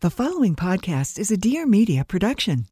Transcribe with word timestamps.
The 0.00 0.10
following 0.10 0.54
podcast 0.54 1.18
is 1.18 1.32
a 1.32 1.36
Dear 1.36 1.66
Media 1.66 2.04
production. 2.04 2.66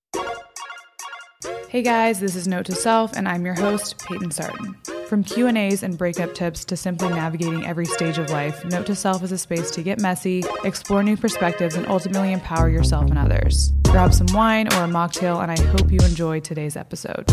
Hey 1.68 1.83
guys, 1.83 2.21
this 2.21 2.37
is 2.37 2.46
Note 2.46 2.67
to 2.67 2.72
Self, 2.76 3.17
and 3.17 3.26
I'm 3.26 3.45
your 3.45 3.56
host, 3.56 3.99
Payton 4.06 4.30
Sartain. 4.30 4.77
From 5.09 5.25
Q&As 5.25 5.83
and 5.83 5.99
breakup 5.99 6.35
tips 6.35 6.65
to 6.67 6.77
simply 6.77 7.09
navigating 7.09 7.67
every 7.67 7.85
stage 7.85 8.19
of 8.19 8.31
life, 8.31 8.65
Note 8.67 8.87
to 8.87 8.95
Self 8.95 9.25
is 9.25 9.33
a 9.33 9.39
space 9.39 9.73
to 9.73 9.83
get 9.83 10.01
messy, 10.01 10.45
explore 10.62 11.03
new 11.03 11.17
perspectives, 11.17 11.75
and 11.75 11.85
ultimately 11.89 12.31
empower 12.31 12.69
yourself 12.69 13.10
and 13.10 13.19
others. 13.19 13.72
Grab 13.88 14.15
some 14.15 14.29
wine 14.33 14.72
or 14.74 14.85
a 14.85 14.88
mocktail, 14.88 15.43
and 15.43 15.51
I 15.51 15.61
hope 15.72 15.90
you 15.90 15.99
enjoy 16.05 16.38
today's 16.38 16.77
episode. 16.77 17.27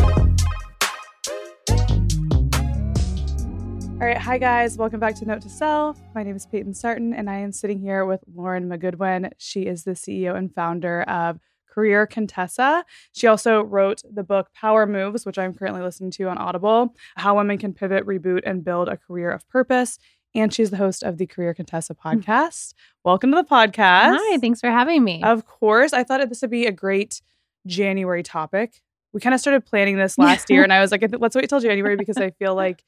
All 3.93 4.09
right, 4.09 4.17
hi 4.17 4.37
guys, 4.37 4.75
welcome 4.77 4.99
back 4.99 5.15
to 5.15 5.25
Note 5.25 5.41
to 5.43 5.49
Self. 5.49 5.97
My 6.13 6.23
name 6.23 6.35
is 6.35 6.45
Payton 6.47 6.73
Sartain, 6.73 7.13
and 7.13 7.29
I 7.29 7.37
am 7.37 7.51
sitting 7.53 7.79
here 7.79 8.05
with 8.05 8.21
Lauren 8.35 8.67
McGoodwin. 8.67 9.31
She 9.37 9.61
is 9.61 9.83
the 9.83 9.91
CEO 9.91 10.35
and 10.35 10.53
founder 10.53 11.03
of 11.03 11.39
Career 11.69 12.05
Contessa. 12.05 12.83
She 13.13 13.27
also 13.27 13.61
wrote 13.61 14.01
the 14.11 14.23
book 14.23 14.49
Power 14.53 14.85
Moves, 14.85 15.25
which 15.25 15.37
I'm 15.37 15.53
currently 15.53 15.81
listening 15.81 16.11
to 16.11 16.27
on 16.27 16.37
Audible 16.37 16.95
How 17.15 17.37
Women 17.37 17.57
Can 17.59 17.73
Pivot, 17.73 18.05
Reboot, 18.05 18.41
and 18.45 18.65
Build 18.65 18.89
a 18.89 18.97
Career 18.97 19.31
of 19.31 19.47
Purpose. 19.47 19.99
And 20.35 20.53
she's 20.53 20.71
the 20.71 20.77
host 20.77 21.03
of 21.03 21.17
the 21.17 21.27
Career 21.27 21.53
Contessa 21.53 21.93
hmm. 21.93 22.09
podcast. 22.09 22.73
Welcome 23.05 23.31
to 23.31 23.37
the 23.37 23.43
podcast. 23.43 24.17
Hi, 24.17 24.37
thanks 24.39 24.59
for 24.59 24.71
having 24.71 25.03
me. 25.03 25.23
Of 25.23 25.45
course. 25.45 25.93
I 25.93 26.03
thought 26.03 26.27
this 26.27 26.41
would 26.41 26.51
be 26.51 26.65
a 26.65 26.71
great 26.71 27.21
January 27.67 28.23
topic. 28.23 28.81
We 29.13 29.21
kind 29.21 29.35
of 29.35 29.39
started 29.39 29.65
planning 29.65 29.97
this 29.97 30.17
last 30.17 30.49
year, 30.49 30.63
and 30.63 30.73
I 30.73 30.81
was 30.81 30.91
like, 30.91 31.05
let's 31.19 31.35
wait 31.35 31.47
till 31.47 31.59
January 31.59 31.95
because 31.95 32.17
I 32.17 32.31
feel 32.31 32.55
like 32.65 32.83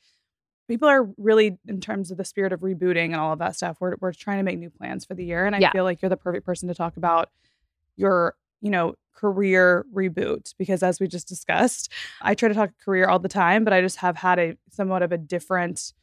people 0.67 0.87
are 0.87 1.07
really 1.17 1.57
in 1.67 1.79
terms 1.81 2.11
of 2.11 2.17
the 2.17 2.25
spirit 2.25 2.51
of 2.53 2.61
rebooting 2.61 3.05
and 3.05 3.15
all 3.15 3.33
of 3.33 3.39
that 3.39 3.55
stuff 3.55 3.77
we're, 3.79 3.95
we're 4.01 4.13
trying 4.13 4.37
to 4.37 4.43
make 4.43 4.57
new 4.59 4.69
plans 4.69 5.05
for 5.05 5.13
the 5.13 5.23
year 5.25 5.45
and 5.45 5.55
i 5.55 5.59
Yeah. 5.59 5.71
feel 5.71 5.83
like 5.83 6.01
you're 6.01 6.09
the 6.09 6.17
perfect 6.17 6.45
person 6.45 6.67
to 6.69 6.73
talk 6.75 6.97
about 6.97 7.29
your 7.95 8.35
you 8.61 8.69
know 8.69 8.95
career 9.15 9.85
reboot 9.93 10.53
because 10.57 10.83
as 10.83 10.99
we 10.99 11.07
just 11.07 11.27
discussed 11.27 11.91
i 12.21 12.33
try 12.33 12.49
to 12.49 12.55
talk 12.55 12.71
career 12.83 13.07
all 13.07 13.19
the 13.19 13.29
time 13.29 13.63
but 13.63 13.73
i 13.73 13.79
just 13.81 13.97
have 13.97 14.17
had 14.17 14.39
a 14.39 14.57
somewhat 14.69 15.01
of 15.01 15.11
a 15.11 15.17
different 15.17 15.93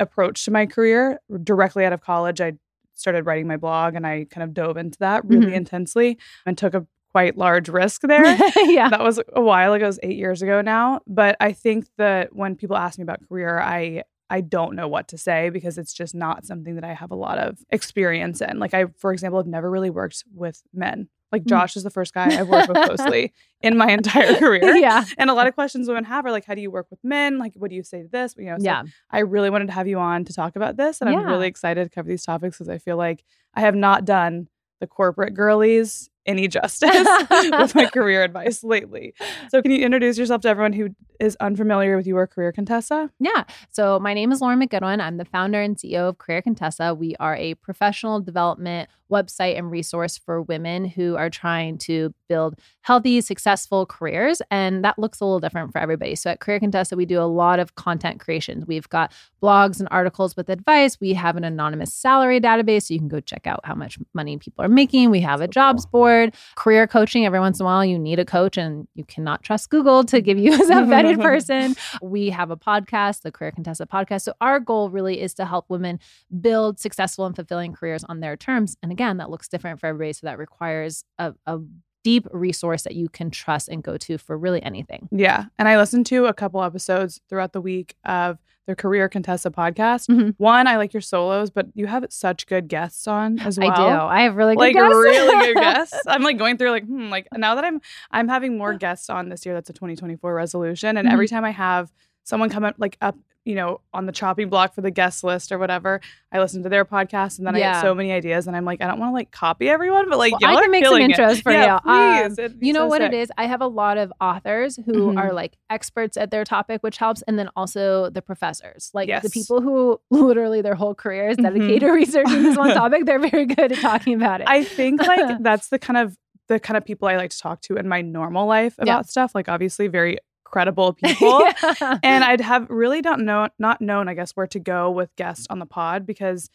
approach 0.00 0.44
to 0.44 0.50
my 0.50 0.64
career 0.66 1.18
directly 1.44 1.84
out 1.84 1.92
of 1.92 2.00
college 2.00 2.40
i 2.40 2.52
started 2.94 3.26
writing 3.26 3.46
my 3.46 3.56
blog 3.56 3.94
and 3.94 4.06
i 4.06 4.24
kind 4.30 4.42
of 4.42 4.54
dove 4.54 4.76
into 4.76 4.98
that 4.98 5.24
really 5.24 5.46
Mhm. 5.48 5.54
intensely 5.54 6.18
and 6.46 6.56
took 6.56 6.74
a 6.74 6.86
quite 7.10 7.36
large 7.36 7.68
risk 7.68 8.00
there 8.08 8.24
yeah. 8.64 8.88
that 8.88 9.00
was 9.02 9.20
a 9.34 9.40
while 9.42 9.74
ago. 9.74 9.84
It 9.84 9.88
was 9.88 10.00
eight 10.02 10.16
years 10.16 10.40
ago 10.40 10.62
now. 10.62 11.00
But 11.06 11.36
I 11.40 11.52
think 11.52 11.84
that 11.98 12.34
when 12.34 12.56
people 12.56 12.74
ask 12.74 12.98
me 12.98 13.02
about 13.02 13.20
career, 13.28 13.58
I 13.60 14.04
I 14.32 14.40
don't 14.40 14.74
know 14.74 14.88
what 14.88 15.08
to 15.08 15.18
say 15.18 15.50
because 15.50 15.76
it's 15.76 15.92
just 15.92 16.14
not 16.14 16.46
something 16.46 16.74
that 16.76 16.84
I 16.84 16.94
have 16.94 17.10
a 17.10 17.14
lot 17.14 17.36
of 17.38 17.58
experience 17.68 18.40
in. 18.40 18.58
Like 18.58 18.72
I, 18.72 18.86
for 18.96 19.12
example, 19.12 19.38
have 19.38 19.46
never 19.46 19.70
really 19.70 19.90
worked 19.90 20.24
with 20.34 20.62
men. 20.72 21.08
Like 21.30 21.42
Mm. 21.42 21.48
Josh 21.48 21.76
is 21.76 21.82
the 21.82 21.90
first 21.90 22.14
guy 22.14 22.26
I've 22.38 22.48
worked 22.48 22.68
with 22.68 22.78
closely 22.78 23.32
in 23.60 23.76
my 23.76 23.90
entire 23.90 24.34
career. 24.36 24.74
yeah. 24.76 25.04
And 25.18 25.28
a 25.28 25.34
lot 25.34 25.46
of 25.48 25.54
questions 25.54 25.86
women 25.86 26.04
have 26.04 26.24
are 26.24 26.30
like, 26.30 26.46
how 26.46 26.54
do 26.54 26.62
you 26.62 26.70
work 26.70 26.86
with 26.90 26.98
men? 27.04 27.38
Like, 27.38 27.52
what 27.56 27.68
do 27.70 27.76
you 27.76 27.82
say 27.82 28.02
to 28.02 28.08
this? 28.08 28.34
You 28.38 28.46
know, 28.46 28.58
so 28.58 28.64
Yeah. 28.64 28.82
I 29.10 29.18
really 29.20 29.50
wanted 29.50 29.66
to 29.66 29.72
have 29.74 29.86
you 29.86 29.98
on 29.98 30.24
to 30.24 30.32
talk 30.32 30.56
about 30.56 30.76
this. 30.78 31.00
And 31.02 31.10
I'm 31.10 31.24
really 31.26 31.46
excited 31.46 31.84
to 31.84 31.90
cover 31.94 32.08
these 32.08 32.24
topics 32.24 32.56
because 32.56 32.68
I 32.70 32.78
feel 32.78 32.96
like 32.96 33.24
I 33.54 33.60
have 33.60 33.74
not 33.74 34.04
done 34.06 34.48
the 34.80 34.86
corporate 34.86 35.34
girlies 35.34 36.08
any 36.26 36.48
justice 36.48 37.06
with 37.30 37.74
my 37.74 37.86
career 37.86 38.22
advice 38.22 38.62
lately. 38.62 39.14
So, 39.50 39.62
can 39.62 39.70
you 39.70 39.84
introduce 39.84 40.18
yourself 40.18 40.42
to 40.42 40.48
everyone 40.48 40.72
who 40.72 40.90
is 41.22 41.36
unfamiliar 41.36 41.96
with 41.96 42.06
your 42.06 42.26
career, 42.26 42.52
Contessa? 42.52 43.08
Yeah. 43.20 43.44
So 43.70 44.00
my 44.00 44.12
name 44.12 44.32
is 44.32 44.40
Lauren 44.40 44.60
McGoodwin. 44.60 45.00
I'm 45.00 45.18
the 45.18 45.24
founder 45.24 45.62
and 45.62 45.76
CEO 45.76 46.08
of 46.08 46.18
Career 46.18 46.42
Contessa. 46.42 46.94
We 46.94 47.14
are 47.20 47.36
a 47.36 47.54
professional 47.54 48.20
development 48.20 48.90
website 49.10 49.58
and 49.58 49.70
resource 49.70 50.16
for 50.16 50.40
women 50.42 50.86
who 50.86 51.16
are 51.16 51.28
trying 51.28 51.76
to 51.76 52.14
build 52.28 52.58
healthy, 52.80 53.20
successful 53.20 53.84
careers. 53.84 54.40
And 54.50 54.82
that 54.84 54.98
looks 54.98 55.20
a 55.20 55.24
little 55.24 55.38
different 55.38 55.70
for 55.70 55.78
everybody. 55.78 56.14
So 56.14 56.30
at 56.30 56.40
Career 56.40 56.58
Contessa, 56.58 56.96
we 56.96 57.04
do 57.04 57.20
a 57.20 57.28
lot 57.28 57.60
of 57.60 57.74
content 57.74 58.20
creation. 58.20 58.64
We've 58.66 58.88
got 58.88 59.12
blogs 59.42 59.78
and 59.80 59.88
articles 59.90 60.34
with 60.34 60.48
advice. 60.48 60.98
We 60.98 61.12
have 61.12 61.36
an 61.36 61.44
anonymous 61.44 61.92
salary 61.92 62.40
database. 62.40 62.84
So 62.84 62.94
you 62.94 63.00
can 63.00 63.08
go 63.08 63.20
check 63.20 63.46
out 63.46 63.60
how 63.64 63.74
much 63.74 63.98
money 64.14 64.38
people 64.38 64.64
are 64.64 64.68
making. 64.68 65.10
We 65.10 65.20
have 65.20 65.42
a 65.42 65.46
So 65.46 65.52
jobs 65.52 65.84
board, 65.84 66.11
career 66.54 66.86
coaching. 66.86 67.26
Every 67.26 67.40
once 67.40 67.60
in 67.60 67.64
a 67.64 67.66
while, 67.66 67.84
you 67.84 67.98
need 67.98 68.18
a 68.18 68.24
coach 68.24 68.56
and 68.56 68.86
you 68.94 69.04
cannot 69.04 69.42
trust 69.42 69.70
Google 69.70 70.04
to 70.04 70.20
give 70.20 70.38
you 70.38 70.52
as 70.62 70.70
a 70.70 70.74
vetted 70.74 71.20
person. 71.28 71.74
We 72.00 72.30
have 72.30 72.50
a 72.50 72.56
podcast, 72.56 73.22
the 73.22 73.32
Career 73.32 73.52
Contessa 73.52 73.86
podcast. 73.86 74.22
So 74.22 74.34
our 74.40 74.60
goal 74.60 74.90
really 74.90 75.20
is 75.20 75.34
to 75.34 75.44
help 75.44 75.66
women 75.68 76.00
build 76.40 76.78
successful 76.78 77.26
and 77.26 77.34
fulfilling 77.36 77.72
careers 77.72 78.04
on 78.04 78.20
their 78.20 78.36
terms. 78.36 78.76
And 78.82 78.92
again, 78.92 79.18
that 79.18 79.30
looks 79.30 79.48
different 79.48 79.80
for 79.80 79.86
everybody. 79.86 80.12
So 80.12 80.26
that 80.26 80.38
requires 80.38 81.04
a, 81.18 81.34
a 81.46 81.58
deep 82.04 82.26
resource 82.32 82.82
that 82.82 82.94
you 82.94 83.08
can 83.08 83.30
trust 83.30 83.68
and 83.68 83.82
go 83.82 83.96
to 83.96 84.18
for 84.18 84.36
really 84.36 84.62
anything. 84.62 85.08
Yeah. 85.10 85.44
And 85.58 85.68
I 85.68 85.76
listened 85.76 86.06
to 86.06 86.26
a 86.26 86.34
couple 86.34 86.62
episodes 86.62 87.20
throughout 87.28 87.52
the 87.52 87.60
week 87.60 87.94
of 88.04 88.38
the 88.66 88.76
Career 88.76 89.08
Contessa 89.08 89.50
podcast. 89.50 90.08
Mhm. 90.08 90.34
One, 90.38 90.66
I 90.68 90.76
like 90.76 90.94
your 90.94 91.00
solos, 91.00 91.50
but 91.50 91.66
you 91.74 91.86
have 91.88 92.06
such 92.10 92.46
good 92.46 92.68
guests 92.68 93.08
on 93.08 93.40
as 93.40 93.58
well. 93.58 93.70
I 93.72 93.76
do. 93.76 93.82
I 93.82 94.22
have 94.22 94.36
really 94.36 94.54
good 94.54 94.60
like 94.60 94.74
guests. 94.74 94.94
really 94.94 95.46
good 95.54 95.54
guests. 95.60 96.00
I'm 96.06 96.22
like 96.22 96.38
going 96.38 96.58
through 96.58 96.70
like 96.70 96.84
hmm, 96.86 97.08
like 97.10 97.26
now 97.36 97.54
that 97.56 97.64
I'm 97.64 97.80
I'm 98.10 98.28
having 98.28 98.56
more 98.56 98.74
guests 98.74 99.10
on 99.10 99.28
this 99.30 99.44
year. 99.44 99.54
That's 99.54 99.70
a 99.70 99.72
2024 99.72 100.32
resolution, 100.34 100.96
and 100.96 101.06
Mm-hmm. 101.06 101.12
every 101.12 101.26
time 101.28 101.44
I 101.44 101.50
have 101.50 101.92
someone 102.24 102.50
come 102.50 102.62
up 102.64 102.76
like 102.78 102.96
up 103.00 103.16
you 103.44 103.54
know 103.56 103.80
on 103.92 104.06
the 104.06 104.12
chopping 104.12 104.48
block 104.48 104.74
for 104.74 104.82
the 104.82 104.90
guest 104.90 105.24
list 105.24 105.50
or 105.52 105.58
whatever, 105.58 106.00
I 106.30 106.38
listen 106.38 106.62
to 106.62 106.68
their 106.68 106.84
podcast, 106.84 107.38
and 107.38 107.46
then 107.46 107.56
I 107.56 107.58
Yeah. 107.58 107.72
get 107.74 107.80
so 107.82 107.94
many 107.94 108.12
ideas, 108.12 108.46
and 108.46 108.56
I'm 108.56 108.64
like 108.64 108.80
I 108.80 108.86
don't 108.86 108.98
want 109.00 109.10
to 109.10 109.14
like 109.14 109.30
copy 109.30 109.68
everyone, 109.68 110.08
but 110.08 110.18
like 110.18 110.32
Well, 110.32 110.50
y'all 110.52 110.58
I 110.58 110.62
can 110.62 110.70
make 110.70 110.84
some 110.84 110.94
killing 110.96 111.10
it. 111.10 111.16
intros 111.16 111.42
for 111.42 111.50
yeah, 111.52 111.78
you. 111.84 111.90
Um, 111.90 112.22
Please, 112.28 112.38
It'd 112.38 112.58
you 112.60 112.72
know 112.72 112.80
so 112.80 112.86
what 112.86 113.02
it 113.02 113.12
sick. 113.12 113.20
is? 113.22 113.32
I 113.36 113.46
have 113.46 113.60
a 113.60 113.66
lot 113.66 113.98
of 113.98 114.12
authors 114.20 114.76
who 114.86 114.92
Mhm. 115.12 115.18
are 115.18 115.32
like 115.32 115.56
experts 115.70 116.16
at 116.16 116.30
their 116.30 116.44
topic, 116.44 116.82
which 116.82 116.98
helps. 116.98 117.22
And 117.22 117.38
then 117.38 117.48
also 117.56 118.10
the 118.10 118.22
professors, 118.22 118.90
like 118.94 119.08
the 119.22 119.30
people 119.30 119.60
who 119.60 120.00
literally 120.10 120.62
their 120.62 120.74
whole 120.76 120.94
career 120.94 121.28
is 121.28 121.36
Mhm. 121.36 121.42
dedicated 121.42 121.80
to 121.80 121.90
researching 121.90 122.42
this 122.44 122.56
one 122.56 122.74
topic. 122.74 123.06
They're 123.06 123.18
very 123.18 123.46
good 123.46 123.72
at 123.72 123.78
talking 123.78 124.14
about 124.14 124.40
it. 124.40 124.46
I 124.48 124.62
think 124.64 125.02
like 125.06 125.38
that's 125.42 125.68
the 125.68 125.78
kind 125.78 125.96
of 125.96 126.16
the 126.48 126.58
kind 126.60 126.76
of 126.76 126.84
people 126.84 127.08
I 127.08 127.16
like 127.16 127.30
to 127.30 127.38
talk 127.38 127.60
to 127.62 127.76
in 127.76 127.88
my 127.88 128.02
normal 128.02 128.46
life 128.46 128.74
Yeah. 128.78 128.84
about 128.84 129.08
stuff. 129.08 129.34
Like 129.34 129.48
obviously 129.48 129.86
very 129.88 130.18
credible 130.52 130.92
people. 131.04 131.40
Yeah. 131.40 131.98
and 132.02 132.22
I'd 132.22 132.40
have 132.40 132.68
really 132.70 133.02
don't 133.02 133.24
know 133.24 133.48
not 133.58 133.80
known 133.80 134.08
I 134.08 134.14
guess 134.14 134.32
where 134.32 134.46
to 134.48 134.60
go 134.60 134.90
with 134.90 135.14
guests 135.16 135.46
on 135.50 135.58
the 135.58 135.66
pod 135.66 136.06
because 136.06 136.50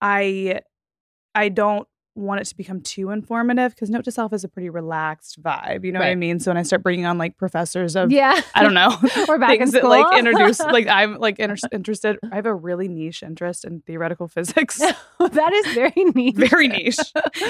I 0.00 0.60
I 1.34 1.48
don't 1.48 1.86
want 2.14 2.42
it 2.42 2.44
to 2.44 2.54
become 2.54 2.82
too 2.82 3.08
informative 3.08 3.74
because 3.74 3.88
note 3.88 4.04
to 4.04 4.10
self 4.10 4.34
is 4.34 4.44
a 4.44 4.48
pretty 4.48 4.68
relaxed 4.68 5.42
vibe 5.42 5.82
you 5.82 5.90
know 5.90 5.98
what 5.98 6.08
I 6.08 6.14
mean 6.14 6.40
so 6.40 6.50
when 6.50 6.58
I 6.58 6.62
start 6.62 6.82
bringing 6.82 7.06
on 7.06 7.16
like 7.16 7.38
professors 7.38 7.96
of 7.96 8.12
yeah. 8.12 8.38
I 8.54 8.62
don't 8.62 8.74
know 8.74 8.94
We're 9.28 9.38
back 9.38 9.52
in 9.52 9.60
things 9.60 9.72
that 9.72 9.84
like 9.84 10.18
introduce 10.18 10.60
like 10.60 10.88
I'm 10.88 11.18
like 11.18 11.38
inter- 11.38 11.56
interested 11.72 12.18
I 12.30 12.36
have 12.36 12.44
a 12.44 12.54
really 12.54 12.86
niche 12.86 13.22
interest 13.22 13.64
in 13.64 13.80
theoretical 13.86 14.28
physics 14.28 14.76
that 14.76 15.52
is 15.54 15.74
very 15.74 16.04
niche 16.14 16.34
very 16.36 16.68
niche 16.68 16.98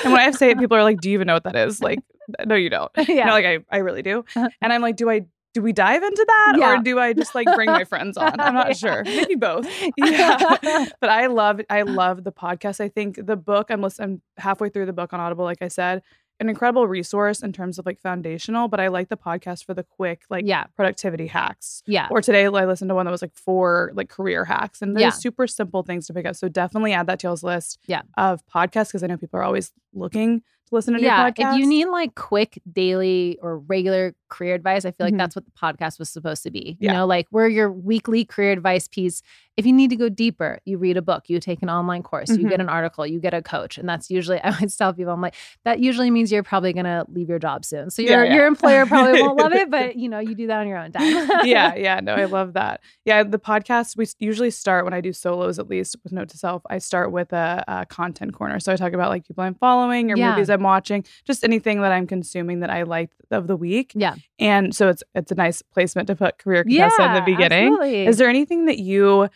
and 0.04 0.12
when 0.12 0.20
I 0.20 0.30
say 0.30 0.50
it 0.50 0.60
people 0.60 0.76
are 0.76 0.84
like 0.84 1.00
do 1.00 1.10
you 1.10 1.14
even 1.14 1.26
know 1.26 1.34
what 1.34 1.44
that 1.44 1.56
is 1.56 1.80
like 1.80 1.98
no 2.46 2.54
you 2.54 2.70
don't 2.70 2.92
yeah. 3.08 3.26
no, 3.26 3.32
like 3.32 3.44
I, 3.44 3.58
I 3.70 3.78
really 3.78 4.02
do. 4.02 4.24
Uh-huh. 4.34 4.48
And 4.60 4.72
I'm 4.72 4.82
like, 4.82 4.96
do 4.96 5.10
I 5.10 5.26
do 5.54 5.62
we 5.62 5.72
dive 5.72 6.02
into 6.02 6.24
that 6.26 6.54
Yeah. 6.58 6.78
or 6.78 6.82
do 6.82 6.98
I 6.98 7.12
just 7.12 7.34
like 7.34 7.46
bring 7.54 7.70
my 7.70 7.84
friends 7.84 8.16
on? 8.16 8.40
I'm 8.40 8.54
not 8.54 8.68
Yeah. 8.68 8.72
sure. 8.72 9.04
Maybe 9.04 9.34
both. 9.34 9.68
Yeah. 9.96 10.38
but 11.00 11.10
I 11.10 11.26
love 11.26 11.60
I 11.68 11.82
love 11.82 12.24
the 12.24 12.32
podcast. 12.32 12.80
I 12.80 12.88
think 12.88 13.24
the 13.24 13.36
book 13.36 13.66
I'm 13.70 13.82
listening 13.82 14.22
I'm 14.38 14.42
halfway 14.42 14.68
through 14.70 14.86
the 14.86 14.92
book 14.92 15.12
on 15.12 15.20
Audible, 15.20 15.44
like 15.44 15.60
I 15.62 15.68
said, 15.68 16.02
an 16.40 16.48
incredible 16.48 16.88
resource 16.88 17.42
in 17.42 17.52
terms 17.52 17.78
of 17.78 17.86
like 17.86 18.00
foundational, 18.00 18.66
but 18.66 18.80
I 18.80 18.88
like 18.88 19.08
the 19.10 19.16
podcast 19.16 19.64
for 19.64 19.74
the 19.74 19.84
quick 19.84 20.22
like 20.30 20.44
yeah. 20.46 20.64
productivity 20.74 21.26
hacks. 21.26 21.82
Yeah. 21.86 22.08
Or 22.10 22.20
today 22.22 22.46
I 22.46 22.48
listened 22.48 22.88
to 22.88 22.94
one 22.94 23.04
that 23.06 23.12
was 23.12 23.22
like 23.22 23.34
four 23.34 23.92
like 23.94 24.08
career 24.08 24.44
hacks 24.44 24.80
and 24.82 24.96
they're 24.96 25.02
Yeah. 25.02 25.10
super 25.10 25.46
simple 25.46 25.82
things 25.82 26.06
to 26.06 26.14
pick 26.14 26.26
up. 26.26 26.34
So 26.34 26.48
definitely 26.48 26.94
add 26.94 27.06
that 27.08 27.20
to 27.20 27.28
y'all's 27.28 27.42
list 27.44 27.78
Yeah. 27.86 28.02
of 28.16 28.40
podcasts 28.46 28.88
because 28.88 29.02
I 29.04 29.06
know 29.06 29.16
people 29.18 29.38
are 29.38 29.44
always 29.44 29.70
looking 29.92 30.42
listen 30.72 30.94
to 30.94 31.00
yeah, 31.00 31.30
if 31.36 31.56
you 31.56 31.66
need 31.66 31.86
like 31.86 32.14
quick 32.14 32.60
daily 32.72 33.38
or 33.42 33.58
regular 33.58 34.14
career 34.28 34.54
advice, 34.54 34.84
I 34.86 34.92
feel 34.92 35.06
like 35.06 35.14
Mhm. 35.14 35.18
that's 35.18 35.36
what 35.36 35.44
the 35.44 35.50
podcast 35.50 35.98
was 35.98 36.08
supposed 36.08 36.42
to 36.44 36.50
be. 36.50 36.76
You 36.80 36.88
know, 36.90 37.06
like 37.06 37.26
we're 37.30 37.48
your 37.48 37.70
weekly 37.70 38.24
career 38.24 38.52
advice 38.52 38.88
piece. 38.88 39.20
If 39.58 39.66
you 39.66 39.72
need 39.74 39.90
to 39.90 39.96
go 39.96 40.08
deeper, 40.08 40.58
you 40.64 40.78
read 40.78 40.96
a 40.96 41.02
book, 41.02 41.24
you 41.28 41.38
take 41.38 41.62
an 41.62 41.68
online 41.68 42.02
course, 42.02 42.30
you 42.30 42.38
Mhm. 42.46 42.48
get 42.48 42.60
an 42.62 42.70
article, 42.70 43.06
you 43.06 43.20
get 43.20 43.34
a 43.34 43.42
coach, 43.42 43.76
and 43.76 43.86
that's 43.86 44.08
usually 44.10 44.40
I 44.44 44.50
always 44.54 44.74
tell 44.74 44.94
people 44.94 45.12
I'm 45.12 45.20
like 45.20 45.34
that 45.66 45.80
usually 45.80 46.10
means 46.10 46.32
you're 46.32 46.42
probably 46.42 46.72
gonna 46.72 47.04
leave 47.08 47.28
your 47.28 47.38
job 47.38 47.66
soon. 47.66 47.90
So 47.90 48.00
your 48.00 48.24
yeah. 48.24 48.34
your 48.34 48.46
employer 48.46 48.86
probably 48.86 49.20
won't 49.20 49.38
love 49.38 49.52
it, 49.52 49.70
but 49.70 49.96
you 49.96 50.08
know 50.08 50.18
you 50.20 50.34
do 50.34 50.46
that 50.46 50.60
on 50.60 50.68
your 50.68 50.78
own 50.78 50.92
time. 50.92 51.02
yeah, 51.44 51.74
yeah, 51.74 52.00
no, 52.00 52.14
I 52.14 52.24
love 52.24 52.54
that. 52.54 52.80
Yeah, 53.04 53.22
the 53.24 53.38
podcast 53.38 53.96
we 53.98 54.06
usually 54.18 54.50
start 54.50 54.84
when 54.86 54.94
I 54.94 55.02
do 55.02 55.12
solos, 55.12 55.58
at 55.58 55.68
least 55.68 55.96
with 56.02 56.12
Note 56.14 56.30
to 56.30 56.38
Self. 56.38 56.62
I 56.70 56.78
start 56.78 57.12
with 57.12 57.34
a, 57.34 57.62
a 57.68 57.84
content 57.84 58.32
corner, 58.32 58.58
so 58.58 58.72
I 58.72 58.76
talk 58.76 58.94
about 58.94 59.10
like 59.10 59.26
people 59.28 59.44
I'm 59.44 59.54
following 59.56 60.10
or 60.10 60.16
Yeah. 60.16 60.30
movies 60.30 60.48
I'm 60.48 60.61
watching, 60.62 61.04
just 61.24 61.44
anything 61.44 61.80
that 61.82 61.92
I'm 61.92 62.06
consuming 62.06 62.60
that 62.60 62.70
I 62.70 62.82
liked 62.82 63.14
of 63.30 63.46
the 63.46 63.56
week. 63.56 63.92
Yeah. 63.94 64.14
and 64.38 64.74
so 64.74 64.88
it's 64.88 65.02
it's 65.14 65.32
a 65.32 65.34
nice 65.34 65.62
placement 65.62 66.06
to 66.08 66.16
put 66.16 66.38
career 66.38 66.64
Contessa 66.64 67.04
in 67.06 67.14
the 67.14 67.22
beginning. 67.22 67.72
Absolutely. 67.72 68.06
Is 68.06 68.18
there 68.18 68.28
anything 68.28 68.66
that 68.66 68.78
you? 68.78 69.28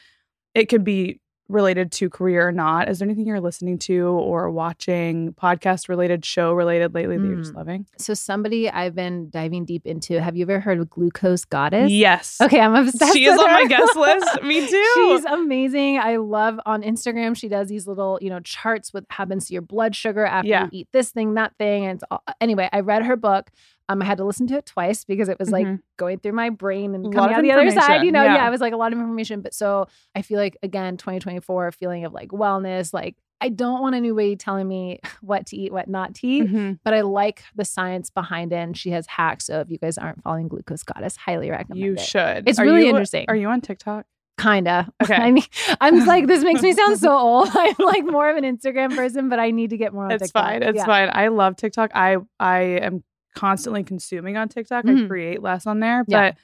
It 0.55 0.70
could 0.70 0.84
be 0.84 1.20
related 1.48 1.93
to 1.93 2.10
career 2.10 2.48
or 2.48 2.52
not, 2.52 2.88
is 2.88 2.98
there 2.98 3.06
anything 3.06 3.26
you're 3.26 3.40
listening 3.40 3.78
to 3.78 4.06
or 4.08 4.50
watching, 4.50 5.32
podcast 5.34 5.88
related, 5.88 6.25
show 6.25 6.52
related 6.52 6.94
lately 6.94 7.16
that 7.16 7.25
you're 7.25 7.37
just 7.37 7.52
Mm. 7.52 7.56
loving? 7.56 7.87
So 7.98 8.14
somebody 8.14 8.69
I've 8.69 8.94
been 8.94 9.31
diving 9.31 9.64
deep 9.64 9.87
into. 9.87 10.20
Have 10.20 10.37
you 10.37 10.43
ever 10.44 10.58
heard 10.60 10.78
of 10.81 10.90
Glucose 10.90 11.44
Goddess? 11.44 11.90
Yes. 11.93 12.38
Okay, 12.40 12.60
I'm 12.60 12.75
obsessed. 12.75 13.12
She 13.12 13.26
is 13.26 13.38
on 13.38 13.46
my 13.46 13.66
guest 13.66 13.94
list. 13.96 14.43
Me 14.43 14.66
too. 14.66 14.93
She's 14.94 15.25
amazing. 15.25 15.98
I 15.98 16.16
love 16.16 16.58
on 16.66 16.82
Instagram. 16.82 17.37
She 17.37 17.48
does 17.48 17.69
these 17.69 17.87
little, 17.87 18.19
you 18.20 18.31
know, 18.31 18.40
charts 18.40 18.93
with 18.93 19.04
happens 19.10 19.46
to 19.46 19.52
your 19.52 19.62
blood 19.62 19.94
sugar 19.94 20.25
after 20.26 20.48
Yeah. 20.48 20.64
you 20.64 20.70
eat 20.81 20.88
this 20.93 21.10
thing, 21.10 21.34
that 21.34 21.52
thing. 21.58 21.87
And 21.87 21.96
it's 21.96 22.04
all, 22.10 22.22
anyway, 22.40 22.69
I 22.72 22.81
read 22.81 23.04
her 23.04 23.16
book. 23.16 23.50
Um, 23.88 24.02
I 24.02 24.04
had 24.04 24.18
to 24.18 24.24
listen 24.24 24.46
to 24.48 24.56
it 24.56 24.66
twice 24.66 25.04
because 25.04 25.28
it 25.28 25.38
was 25.38 25.50
like 25.50 25.66
Mhm. 25.66 25.80
going 25.96 26.18
through 26.18 26.32
my 26.32 26.50
brain 26.50 26.94
and 26.94 27.12
coming 27.14 27.34
out 27.34 27.42
the 27.42 27.52
other 27.52 27.70
side. 27.70 28.02
You 28.04 28.12
know, 28.12 28.24
Yeah. 28.24 28.34
yeah. 28.36 28.48
it 28.48 28.50
was 28.50 28.60
like 28.60 28.72
a 28.72 28.76
lot 28.76 28.92
of 28.92 28.98
information. 28.98 29.40
But 29.42 29.54
so 29.54 29.86
I 30.14 30.22
feel 30.22 30.38
like 30.38 30.56
again, 30.62 30.96
2024, 30.96 31.70
feeling 31.72 32.04
of 32.04 32.12
like 32.12 32.30
wellness. 32.30 32.92
Like 32.92 33.16
I 33.40 33.48
don't 33.50 33.82
want 33.82 33.94
anybody 33.94 34.34
telling 34.34 34.66
me 34.66 34.98
what 35.20 35.46
to 35.46 35.56
eat, 35.56 35.72
what 35.72 35.88
not 35.88 36.14
to 36.16 36.26
eat. 36.26 36.44
Mhm. 36.50 36.78
But 36.84 36.94
I 36.94 37.02
like 37.02 37.42
the 37.54 37.64
science 37.66 38.10
behind 38.10 38.52
it. 38.52 38.56
And 38.56 38.76
she 38.76 38.90
has 38.90 39.06
hacks. 39.06 39.44
So 39.46 39.60
if 39.60 39.70
you 39.70 39.78
guys 39.78 39.98
aren't 39.98 40.22
following 40.22 40.48
Glucose 40.48 40.82
Goddess, 40.82 41.16
highly 41.16 41.50
recommend 41.50 41.80
You 41.80 41.92
it. 41.92 42.00
should. 42.00 42.48
It's 42.48 42.58
Are 42.58 42.64
really 42.64 42.84
you- 42.84 42.88
interesting. 42.88 43.26
Are 43.28 43.36
you 43.36 43.48
on 43.48 43.60
TikTok? 43.60 44.06
Kinda. 44.38 44.88
Okay. 45.02 45.14
I 45.14 45.30
mean, 45.30 45.44
I'm 45.80 46.04
like, 46.06 46.26
this 46.26 46.42
makes 46.44 46.60
me 46.62 46.72
sound 46.72 46.98
so 46.98 47.10
old. 47.16 47.48
I'm 47.54 47.74
like 47.78 48.04
more 48.04 48.28
of 48.28 48.36
an 48.36 48.44
Instagram 48.44 48.94
person, 48.96 49.28
but 49.28 49.38
I 49.38 49.50
need 49.50 49.70
to 49.70 49.76
get 49.76 49.92
more 49.94 50.04
on 50.06 50.10
It's 50.12 50.24
TikTok. 50.24 50.44
fine. 50.44 50.62
It's 50.62 50.76
Yeah. 50.78 50.84
fine. 50.86 51.10
I 51.12 51.28
love 51.28 51.56
TikTok. 51.56 51.90
I 51.94 52.16
I 52.40 52.58
am 52.82 53.04
constantly 53.36 53.84
consuming 53.84 54.36
on 54.36 54.48
TikTok. 54.48 54.84
I 54.84 54.88
Mhm. 54.88 55.08
create 55.08 55.42
less 55.42 55.66
on 55.66 55.78
there, 55.80 56.04
Yeah. 56.08 56.32
but 56.32 56.38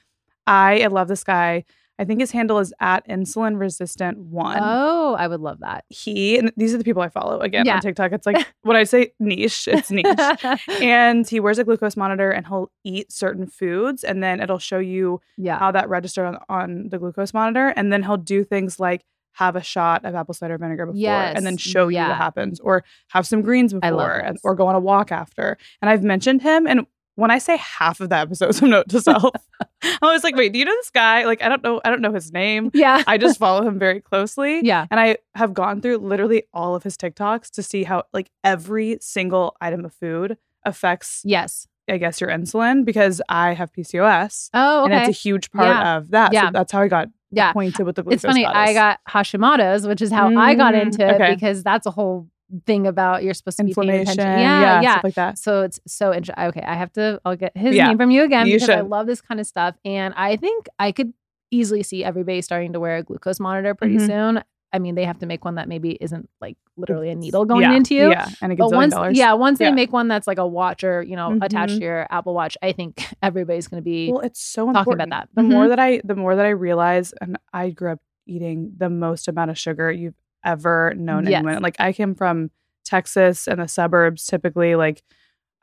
I, 0.47 0.81
I 0.83 0.87
love 0.87 1.09
this 1.09 1.23
guy. 1.25 1.65
I 1.99 2.05
think 2.05 2.19
his 2.21 2.31
handle 2.31 2.57
is 2.57 2.73
at 2.79 3.07
insulin 3.07 3.59
resistant 3.59 4.17
one. 4.17 4.57
Oh, 4.59 5.13
I 5.13 5.27
would 5.27 5.41
love 5.41 5.59
that. 5.59 5.85
He 5.89 6.37
and 6.39 6.51
these 6.57 6.73
are 6.73 6.77
the 6.79 6.83
people 6.83 7.03
I 7.03 7.09
follow 7.09 7.39
again 7.39 7.65
Yeah. 7.67 7.75
on 7.75 7.81
TikTok. 7.81 8.11
It's 8.13 8.25
like 8.25 8.35
when 8.63 8.75
I 8.75 8.83
say 8.83 9.13
niche, 9.19 9.67
it's 9.67 9.91
niche. 9.91 10.05
and 10.81 11.27
he 11.29 11.39
wears 11.39 11.59
a 11.59 11.63
glucose 11.63 11.95
monitor 11.95 12.31
and 12.31 12.47
he'll 12.47 12.71
eat 12.83 13.11
certain 13.11 13.45
foods 13.45 14.03
and 14.03 14.23
then 14.23 14.39
it'll 14.39 14.57
show 14.57 14.79
you 14.79 15.21
yeah. 15.37 15.59
how 15.59 15.71
that 15.71 15.87
registered 15.87 16.25
on, 16.25 16.37
on 16.49 16.89
the 16.89 16.97
glucose 16.97 17.33
monitor 17.33 17.67
and 17.75 17.93
then 17.93 18.01
he'll 18.01 18.17
do 18.17 18.43
things 18.43 18.79
like 18.79 19.03
have 19.33 19.55
a 19.55 19.61
shot 19.63 20.05
of 20.05 20.15
apple 20.15 20.33
cider 20.33 20.57
vinegar 20.57 20.85
before 20.85 21.09
and 21.09 21.45
then 21.45 21.53
Yes, 21.53 21.61
show 21.61 21.87
you 21.87 21.95
yeah. 21.95 22.09
what 22.09 22.17
happens 22.17 22.59
or 22.59 22.83
have 23.09 23.25
some 23.27 23.41
greens 23.41 23.73
before 23.73 24.11
and, 24.17 24.37
or 24.43 24.55
go 24.55 24.67
on 24.67 24.75
a 24.75 24.79
walk 24.79 25.11
after 25.11 25.57
and 25.81 25.89
i've 25.89 26.03
mentioned 26.03 26.41
him 26.41 26.65
and 26.67 26.85
when 27.15 27.29
i 27.31 27.37
say 27.37 27.57
half 27.57 27.99
of 27.99 28.09
the 28.09 28.15
episodes 28.17 28.57
of 28.61 28.69
note 28.69 28.89
to 28.89 29.01
self 29.01 29.31
i 29.83 29.97
was 30.01 30.23
like 30.23 30.35
wait 30.35 30.53
do 30.53 30.59
you 30.59 30.65
know 30.65 30.71
this 30.75 30.89
guy 30.89 31.25
like 31.25 31.41
i 31.43 31.49
don't 31.49 31.63
know 31.63 31.79
i 31.85 31.89
don't 31.89 32.01
know 32.01 32.13
his 32.13 32.31
name 32.31 32.71
yeah. 32.73 33.03
i 33.07 33.17
just 33.17 33.37
follow 33.39 33.65
him 33.67 33.77
very 33.79 33.99
closely 34.01 34.61
yeah. 34.63 34.85
and 34.91 34.99
I 34.99 35.17
have 35.35 35.53
gone 35.53 35.81
through 35.81 35.97
literally 35.97 36.43
all 36.53 36.75
of 36.75 36.83
his 36.83 36.95
TikToks 36.97 37.49
to 37.51 37.63
see 37.63 37.83
how 37.83 38.03
like 38.13 38.29
every 38.43 38.97
single 39.01 39.55
item 39.59 39.83
of 39.85 39.93
food 39.93 40.37
affects, 40.63 41.21
Yes. 41.25 41.67
I 41.89 41.97
guess, 41.97 42.21
your 42.21 42.29
insulin 42.29 42.85
because 42.85 43.21
I 43.27 43.53
have 43.53 43.73
PCOS 43.73 44.49
Oh, 44.53 44.83
okay. 44.85 44.93
and 44.93 45.01
it's 45.09 45.17
a 45.17 45.19
huge 45.21 45.51
part 45.51 45.67
Yeah. 45.67 45.97
of 45.97 46.11
that. 46.11 46.31
Yeah. 46.33 46.45
So 46.47 46.51
that's 46.53 46.71
how 46.71 46.81
I 46.81 46.87
got 46.87 47.09
yeah. 47.35 47.49
acquainted 47.49 47.83
with 47.83 47.95
the 47.95 48.03
glucose 48.03 48.23
It's 48.23 48.25
funny. 48.25 48.43
goddess. 48.43 48.57
I 48.69 48.73
got 48.73 48.99
Hashimoto's, 49.09 49.87
which 49.87 50.01
is 50.01 50.11
how 50.11 50.27
I 50.37 50.55
got 50.55 50.73
Mm, 50.73 50.81
into 50.83 51.07
it 51.07 51.15
okay. 51.21 51.33
because 51.35 51.63
that's 51.63 51.85
a 51.85 51.91
whole 51.91 52.27
thing 52.67 52.85
about 52.85 53.23
you're 53.23 53.33
supposed 53.33 53.57
to 53.57 53.63
be 53.63 53.73
paying 53.73 54.01
attention. 54.01 54.25
Yeah, 54.39 54.61
Yeah. 54.61 54.81
Yeah. 54.81 54.91
stuff 54.91 55.03
like 55.03 55.15
that. 55.15 55.37
So 55.39 55.61
it's 55.63 55.79
so 55.87 56.13
interesting. 56.13 56.45
Okay, 56.45 56.61
I 56.61 56.75
have 56.75 56.91
to. 56.93 57.19
I'll 57.25 57.35
get 57.35 57.55
his 57.57 57.75
Yeah, 57.75 57.87
name 57.87 57.97
from 57.97 58.11
you 58.11 58.23
again 58.23 58.47
you 58.47 58.55
because 58.55 58.69
I 58.69 58.81
love 58.81 59.07
this 59.07 59.21
kind 59.21 59.39
of 59.39 59.47
stuff, 59.47 59.75
and 59.85 60.13
I 60.15 60.35
think 60.37 60.67
I 60.77 60.91
could 60.91 61.13
easily 61.51 61.83
see 61.83 62.03
everybody 62.03 62.41
starting 62.41 62.73
to 62.73 62.79
wear 62.79 62.97
a 62.97 63.03
glucose 63.03 63.39
monitor 63.39 63.73
pretty 63.75 63.97
Mhm. 63.97 64.05
soon. 64.07 64.43
I 64.73 64.79
mean, 64.79 64.95
they 64.95 65.05
have 65.05 65.19
to 65.19 65.25
make 65.27 65.45
one 65.45 65.55
that 65.55 65.67
maybe 65.69 65.91
isn't 66.01 66.27
like 66.41 66.57
literally 66.77 67.09
a 67.09 67.15
needle 67.15 67.45
going 67.45 67.61
yeah, 67.61 67.73
into 67.75 67.93
you. 67.93 68.09
Yeah, 68.09 68.27
and 68.41 68.51
a 68.51 68.55
But 68.55 68.69
gazillion 68.71 68.75
once, 68.75 68.93
dollars. 68.93 69.17
yeah, 69.17 69.33
once 69.33 69.59
they 69.59 69.65
Yeah. 69.65 69.71
make 69.71 69.93
one 69.93 70.07
that's 70.07 70.25
like 70.25 70.39
a 70.39 70.47
watch 70.47 70.83
or 70.83 71.03
you 71.03 71.15
know 71.15 71.37
attached 71.41 71.75
Mhm. 71.75 71.79
to 71.79 71.83
your 71.83 72.07
Apple 72.09 72.33
Watch, 72.33 72.57
I 72.63 72.71
think 72.71 73.05
everybody's 73.21 73.67
going 73.67 73.81
to 73.81 73.85
be 73.85 74.11
Well, 74.11 74.21
it's 74.21 74.41
so 74.41 74.65
talking 74.65 74.79
important. 74.79 75.09
about 75.09 75.29
that. 75.29 75.29
The 75.35 75.47
Mhm. 75.47 75.51
more 75.51 75.67
that 75.67 75.79
I, 75.79 76.01
the 76.03 76.15
more 76.15 76.35
that 76.35 76.45
I 76.45 76.49
realize, 76.49 77.13
and 77.21 77.37
I 77.53 77.69
grew 77.69 77.91
up 77.91 77.99
eating 78.25 78.73
the 78.77 78.89
most 78.89 79.27
amount 79.27 79.51
of 79.51 79.57
sugar 79.59 79.91
you've 79.91 80.15
ever 80.43 80.93
known 80.97 81.25
Yes. 81.27 81.39
anyone. 81.45 81.61
Like 81.61 81.75
I 81.79 81.93
came 81.93 82.15
from 82.15 82.49
Texas 82.83 83.47
and 83.47 83.61
the 83.61 83.67
suburbs. 83.67 84.25
Typically, 84.25 84.75
like 84.75 85.03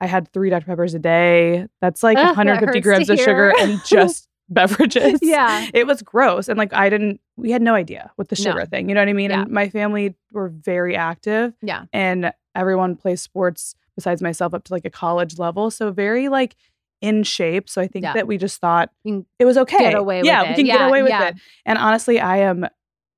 I 0.00 0.06
had 0.06 0.32
three 0.32 0.50
Dr 0.50 0.64
Peppers 0.66 0.94
a 0.94 0.98
day. 0.98 1.66
That's 1.80 2.02
like 2.02 2.16
Ugh, 2.16 2.26
150 2.28 2.78
hurts 2.78 2.84
grams 2.86 3.10
of 3.10 3.18
sugar 3.18 3.52
and 3.60 3.80
just 3.84 4.28
beverages. 4.48 5.20
yeah, 5.22 5.66
It 5.74 5.86
was 5.86 6.02
gross. 6.02 6.48
And 6.48 6.56
like 6.58 6.72
I 6.72 6.88
didn't 6.88 7.20
we 7.40 7.50
had 7.50 7.62
no 7.62 7.75
idea 7.75 8.10
with 8.16 8.28
the 8.28 8.37
No. 8.38 8.50
sugar 8.52 8.66
thing. 8.66 8.88
You 8.88 8.94
know 8.94 9.00
what 9.00 9.08
I 9.08 9.12
mean? 9.12 9.31
Yeah. 9.31 9.42
And 9.42 9.50
my 9.50 9.69
family 9.69 10.14
were 10.32 10.48
very 10.48 10.96
active 10.96 11.54
yeah, 11.62 11.84
and 11.92 12.32
everyone 12.54 12.96
plays 12.96 13.20
sports 13.22 13.75
besides 13.96 14.22
myself 14.22 14.54
up 14.54 14.64
to 14.64 14.72
like 14.72 14.84
a 14.84 14.90
college 14.90 15.38
level. 15.38 15.70
So 15.70 15.90
very 15.90 16.28
like 16.28 16.56
in 17.00 17.22
shape. 17.22 17.69
So 17.69 17.81
I 17.81 17.87
think 17.87 18.04
Yeah. 18.04 18.12
that 18.14 18.26
we 18.26 18.37
just 18.38 18.60
thought 18.60 18.90
it 19.04 19.44
was 19.44 19.56
okay. 19.58 19.78
get 19.78 19.94
away 19.94 20.19
with 20.19 20.26
yeah, 20.26 20.42
it. 20.44 20.48
we 20.50 20.54
can 20.56 20.66
get 20.66 20.81
Yeah, 20.81 20.88
away 20.88 21.02
with 21.02 21.12
it. 21.12 21.37
And 21.66 21.78
honestly, 21.78 22.20
I 22.20 22.38
am 22.38 22.66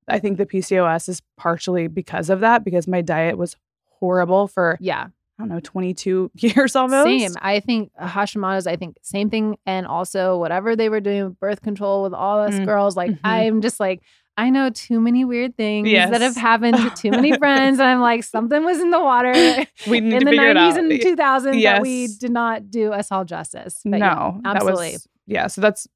I 0.08 0.18
think 0.18 0.38
the 0.38 0.46
PCOS 0.46 1.08
is 1.08 1.22
partially 1.36 1.86
because 1.86 2.28
of 2.30 2.40
that 2.40 2.64
because 2.64 2.88
my 2.88 3.00
diet 3.02 3.38
was 3.38 3.56
horrible 4.00 4.48
for 4.48 4.76
yeah. 4.80 5.08
I 5.42 5.46
don't 5.46 5.54
know 5.56 5.60
22 5.60 6.30
years 6.36 6.76
almost. 6.76 7.06
Same. 7.06 7.32
I 7.42 7.58
think 7.60 7.90
Hashimoto's. 8.00 8.66
I 8.68 8.76
think 8.76 8.96
same 9.02 9.28
thing, 9.28 9.56
and 9.66 9.86
also 9.86 10.38
whatever 10.38 10.76
they 10.76 10.88
were 10.88 11.00
doing 11.00 11.24
with 11.24 11.40
birth 11.40 11.62
control 11.62 12.04
with 12.04 12.12
all 12.14 12.38
us 12.40 12.54
Mm, 12.54 12.64
girls. 12.66 12.96
Like 12.96 13.10
mhm. 13.10 13.18
I'm 13.24 13.60
just 13.60 13.80
like. 13.80 14.02
I 14.34 14.48
know 14.48 14.70
too 14.70 14.98
many 14.98 15.26
weird 15.26 15.58
things 15.58 15.90
Yes. 15.90 16.08
that 16.10 16.22
have 16.22 16.36
happened 16.36 16.78
to 16.78 16.88
too 16.96 17.10
many 17.10 17.36
friends. 17.38 17.78
And 17.78 17.86
I'm 17.86 18.00
like, 18.00 18.24
something 18.24 18.64
was 18.64 18.80
in 18.80 18.90
the 18.90 18.98
water 18.98 19.32
We 19.86 20.00
need 20.00 20.14
in 20.14 20.18
to 20.20 20.24
the 20.24 20.30
figure 20.30 20.48
it 20.52 20.56
90s 20.56 20.70
out. 20.72 20.78
and 20.78 20.90
2000s 20.90 21.62
that 21.64 21.82
we 21.82 22.06
did 22.06 22.30
not 22.30 22.70
do 22.70 22.92
us 22.94 23.12
all 23.12 23.26
justice. 23.26 23.80
But 23.84 23.98
no, 23.98 24.40
yeah, 24.42 24.50
absolutely. 24.52 24.92
was 24.92 25.08
yeah. 25.26 25.48
So 25.48 25.60
that's 25.60 25.86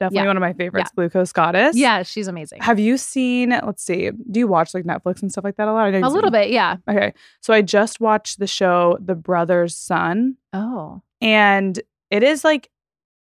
definitely 0.00 0.24
Yeah. 0.24 0.26
one 0.28 0.36
of 0.36 0.40
my 0.40 0.52
favorites. 0.52 0.90
Glucose 0.94 1.32
Goddess. 1.32 1.76
yeah, 1.76 2.02
she's 2.02 2.28
amazing. 2.28 2.60
Have 2.62 2.78
you 2.78 2.96
seen? 2.98 3.50
Let's 3.50 3.82
see. 3.82 4.10
Do 4.30 4.40
you 4.40 4.46
watch 4.46 4.74
like 4.74 4.84
Netflix 4.84 5.22
and 5.22 5.30
stuff 5.30 5.44
like 5.44 5.56
that 5.56 5.68
a 5.68 5.72
lot? 5.72 5.92
A 5.94 6.08
little 6.08 6.30
bit, 6.30 6.50
yeah. 6.50 6.76
Okay, 6.88 7.12
so 7.40 7.52
I 7.54 7.62
just 7.62 8.00
watched 8.00 8.38
the 8.38 8.46
show 8.46 8.98
The 9.00 9.14
Brothers 9.14 9.74
Sun, 9.76 10.36
Oh, 10.52 11.02
and 11.20 11.80
it 12.10 12.22
is 12.22 12.44
like 12.44 12.70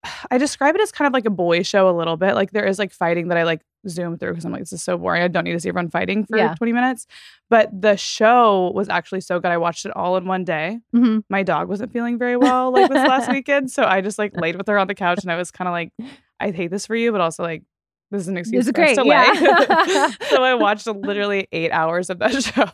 I 0.32 0.38
describe 0.38 0.76
it 0.76 0.82
as 0.82 0.92
kind 0.92 1.08
of 1.08 1.14
like 1.14 1.26
a 1.26 1.30
boy 1.32 1.64
show 1.64 1.90
a 1.90 1.96
little 1.98 2.18
bit. 2.18 2.36
Like 2.36 2.52
there 2.52 2.66
is 2.66 2.80
like 2.80 2.92
fighting 2.92 3.30
that 3.30 3.38
I 3.38 3.44
like 3.44 3.62
zoom 3.88 4.18
through 4.18 4.32
because 4.32 4.46
I'm 4.46 4.52
like 4.52 4.62
this 4.62 4.74
is 4.74 4.82
so 4.84 4.98
boring. 4.98 5.22
I 5.22 5.28
don't 5.28 5.44
need 5.44 5.54
to 5.54 5.60
see 5.60 5.70
everyone 5.70 5.90
fighting 5.92 6.26
for 6.26 6.38
Yeah. 6.38 6.56
20 6.56 6.74
minutes. 6.74 7.06
But 7.52 7.70
the 7.80 7.96
show 7.98 8.72
was 8.74 8.90
actually 8.90 9.22
so 9.22 9.40
good. 9.40 9.52
I 9.52 9.58
watched 9.58 9.86
it 9.86 9.96
all 9.96 10.18
in 10.18 10.26
one 10.26 10.44
day. 10.44 10.80
hmm 10.92 11.20
My 11.30 11.44
dog 11.44 11.70
wasn't 11.70 11.94
feeling 11.94 12.18
very 12.18 12.36
well 12.38 12.72
like 12.72 12.90
this 12.90 13.08
last 13.08 13.30
weekend, 13.32 13.70
so 13.72 13.84
I 13.84 14.02
just 14.02 14.18
like 14.18 14.36
laid 14.36 14.56
with 14.56 14.68
her 14.68 14.78
on 14.80 14.88
the 14.88 14.96
couch 14.96 15.20
and 15.22 15.32
I 15.32 15.36
was 15.38 15.52
kind 15.52 15.68
of 15.68 15.72
like, 15.72 15.92
I 16.40 16.52
hate 16.52 16.72
this 16.72 16.86
for 16.86 16.96
you, 16.96 17.12
but 17.12 17.22
also 17.22 17.44
like 17.44 17.64
this 18.12 18.22
is 18.22 18.28
an 18.28 18.38
excuse 18.38 18.68
is 18.68 18.72
for 18.74 18.82
us 18.84 18.96
great, 18.96 19.08
yeah. 19.08 20.12
so 20.30 20.44
I 20.44 20.54
watched 20.56 20.88
literally 20.88 21.48
eight 21.52 21.72
hours 21.72 22.10
of 22.10 22.20
that 22.20 22.44
show. 22.44 22.70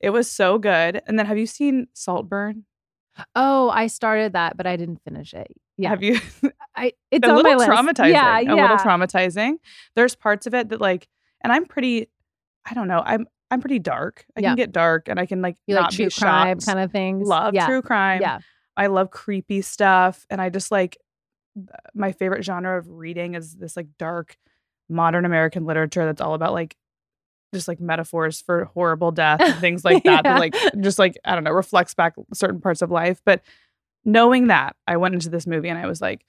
It 0.00 0.10
was 0.10 0.30
so 0.30 0.58
good. 0.58 1.00
And 1.06 1.18
then 1.18 1.26
have 1.26 1.38
you 1.38 1.46
seen 1.46 1.86
Saltburn? 1.94 2.64
oh, 3.34 3.70
I 3.70 3.86
started 3.86 4.34
that, 4.34 4.56
but 4.58 4.66
I 4.66 4.76
didn't 4.76 5.00
finish 5.02 5.32
it. 5.32 5.48
Yeah, 5.78 5.90
Have 5.90 6.02
you? 6.02 6.18
I 6.74 6.92
it's 7.10 7.26
a 7.26 7.34
little 7.34 7.58
traumatizing. 7.60 8.12
Yeah, 8.12 8.40
yeah. 8.40 8.52
A 8.52 8.54
little 8.54 8.76
traumatizing. 8.76 9.54
There's 9.94 10.14
parts 10.14 10.46
of 10.46 10.54
it 10.54 10.70
that 10.70 10.80
like, 10.80 11.08
and 11.42 11.52
I'm 11.52 11.66
pretty. 11.66 12.08
I 12.68 12.74
don't 12.74 12.88
know. 12.88 13.02
I'm 13.04 13.26
I'm 13.50 13.60
pretty 13.60 13.78
dark. 13.78 14.24
I 14.36 14.40
Yeah. 14.40 14.48
can 14.50 14.56
get 14.56 14.72
dark, 14.72 15.08
and 15.08 15.20
I 15.20 15.26
can 15.26 15.42
like 15.42 15.56
you 15.66 15.74
not 15.74 15.84
like 15.84 15.90
true 15.92 16.06
be 16.06 16.10
crime 16.10 16.58
shocked. 16.58 16.66
kind 16.66 16.78
of 16.80 16.92
things. 16.92 17.28
Love 17.28 17.54
yeah. 17.54 17.66
true 17.66 17.82
crime. 17.82 18.20
Yeah, 18.20 18.38
I 18.76 18.88
love 18.88 19.10
creepy 19.10 19.62
stuff, 19.62 20.26
and 20.30 20.40
I 20.40 20.48
just 20.50 20.70
like 20.70 20.98
my 21.94 22.12
favorite 22.12 22.44
genre 22.44 22.78
of 22.78 22.88
reading 22.88 23.34
is 23.34 23.54
this 23.54 23.76
like 23.76 23.88
dark 23.98 24.36
modern 24.88 25.24
American 25.24 25.64
literature 25.64 26.04
that's 26.04 26.20
all 26.20 26.34
about 26.34 26.52
like 26.52 26.76
just 27.54 27.68
like 27.68 27.80
metaphors 27.80 28.40
for 28.40 28.66
horrible 28.66 29.10
death 29.10 29.40
and 29.40 29.54
things 29.60 29.84
like 29.84 30.02
that. 30.04 30.24
Yeah. 30.24 30.34
That 30.34 30.38
like 30.38 30.54
just 30.80 30.98
like 30.98 31.16
I 31.24 31.34
don't 31.34 31.44
know 31.44 31.52
reflects 31.52 31.94
back 31.94 32.14
certain 32.34 32.60
parts 32.60 32.82
of 32.82 32.90
life. 32.90 33.20
But 33.24 33.42
knowing 34.04 34.48
that, 34.48 34.76
I 34.86 34.96
went 34.96 35.14
into 35.14 35.30
this 35.30 35.46
movie 35.46 35.68
and 35.68 35.78
I 35.78 35.86
was 35.86 36.00
like, 36.00 36.24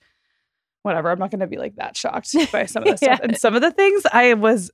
whatever. 0.84 1.12
I'm 1.12 1.20
not 1.20 1.32
going 1.32 1.42
to 1.42 1.48
be 1.48 1.58
like 1.58 1.76
that 1.76 1.98
shocked 1.98 2.34
by 2.52 2.66
some 2.66 2.84
of 2.84 2.90
the 2.90 2.98
stuff. 2.98 3.20
And 3.22 3.38
some 3.38 3.56
of 3.56 3.62
the 3.62 3.72
things 3.72 4.04
I 4.12 4.34
was 4.34 4.72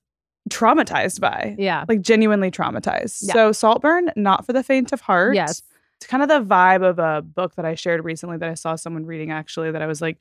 traumatized 0.49 1.19
by, 1.19 1.55
yeah, 1.57 1.85
like 1.87 2.01
genuinely 2.01 2.51
traumatized. 2.51 3.23
Yeah. 3.27 3.33
So 3.33 3.51
Saltburn, 3.51 4.11
not 4.15 4.45
for 4.45 4.53
the 4.53 4.63
faint 4.63 4.91
of 4.93 5.01
heart. 5.01 5.35
Yes. 5.35 5.63
It's 6.03 6.09
kind 6.09 6.21
of 6.21 6.27
the 6.27 6.43
vibe 6.43 6.83
of 6.83 6.99
a 6.99 7.21
book 7.21 7.55
that 7.55 7.63
I 7.63 7.75
shared 7.75 8.03
recently 8.03 8.35
that 8.35 8.49
I 8.49 8.55
saw 8.55 8.75
someone 8.75 9.05
reading 9.05 9.31
actually 9.31 9.71
that 9.71 9.81
I 9.81 9.87
was 9.87 10.01
like, 10.01 10.17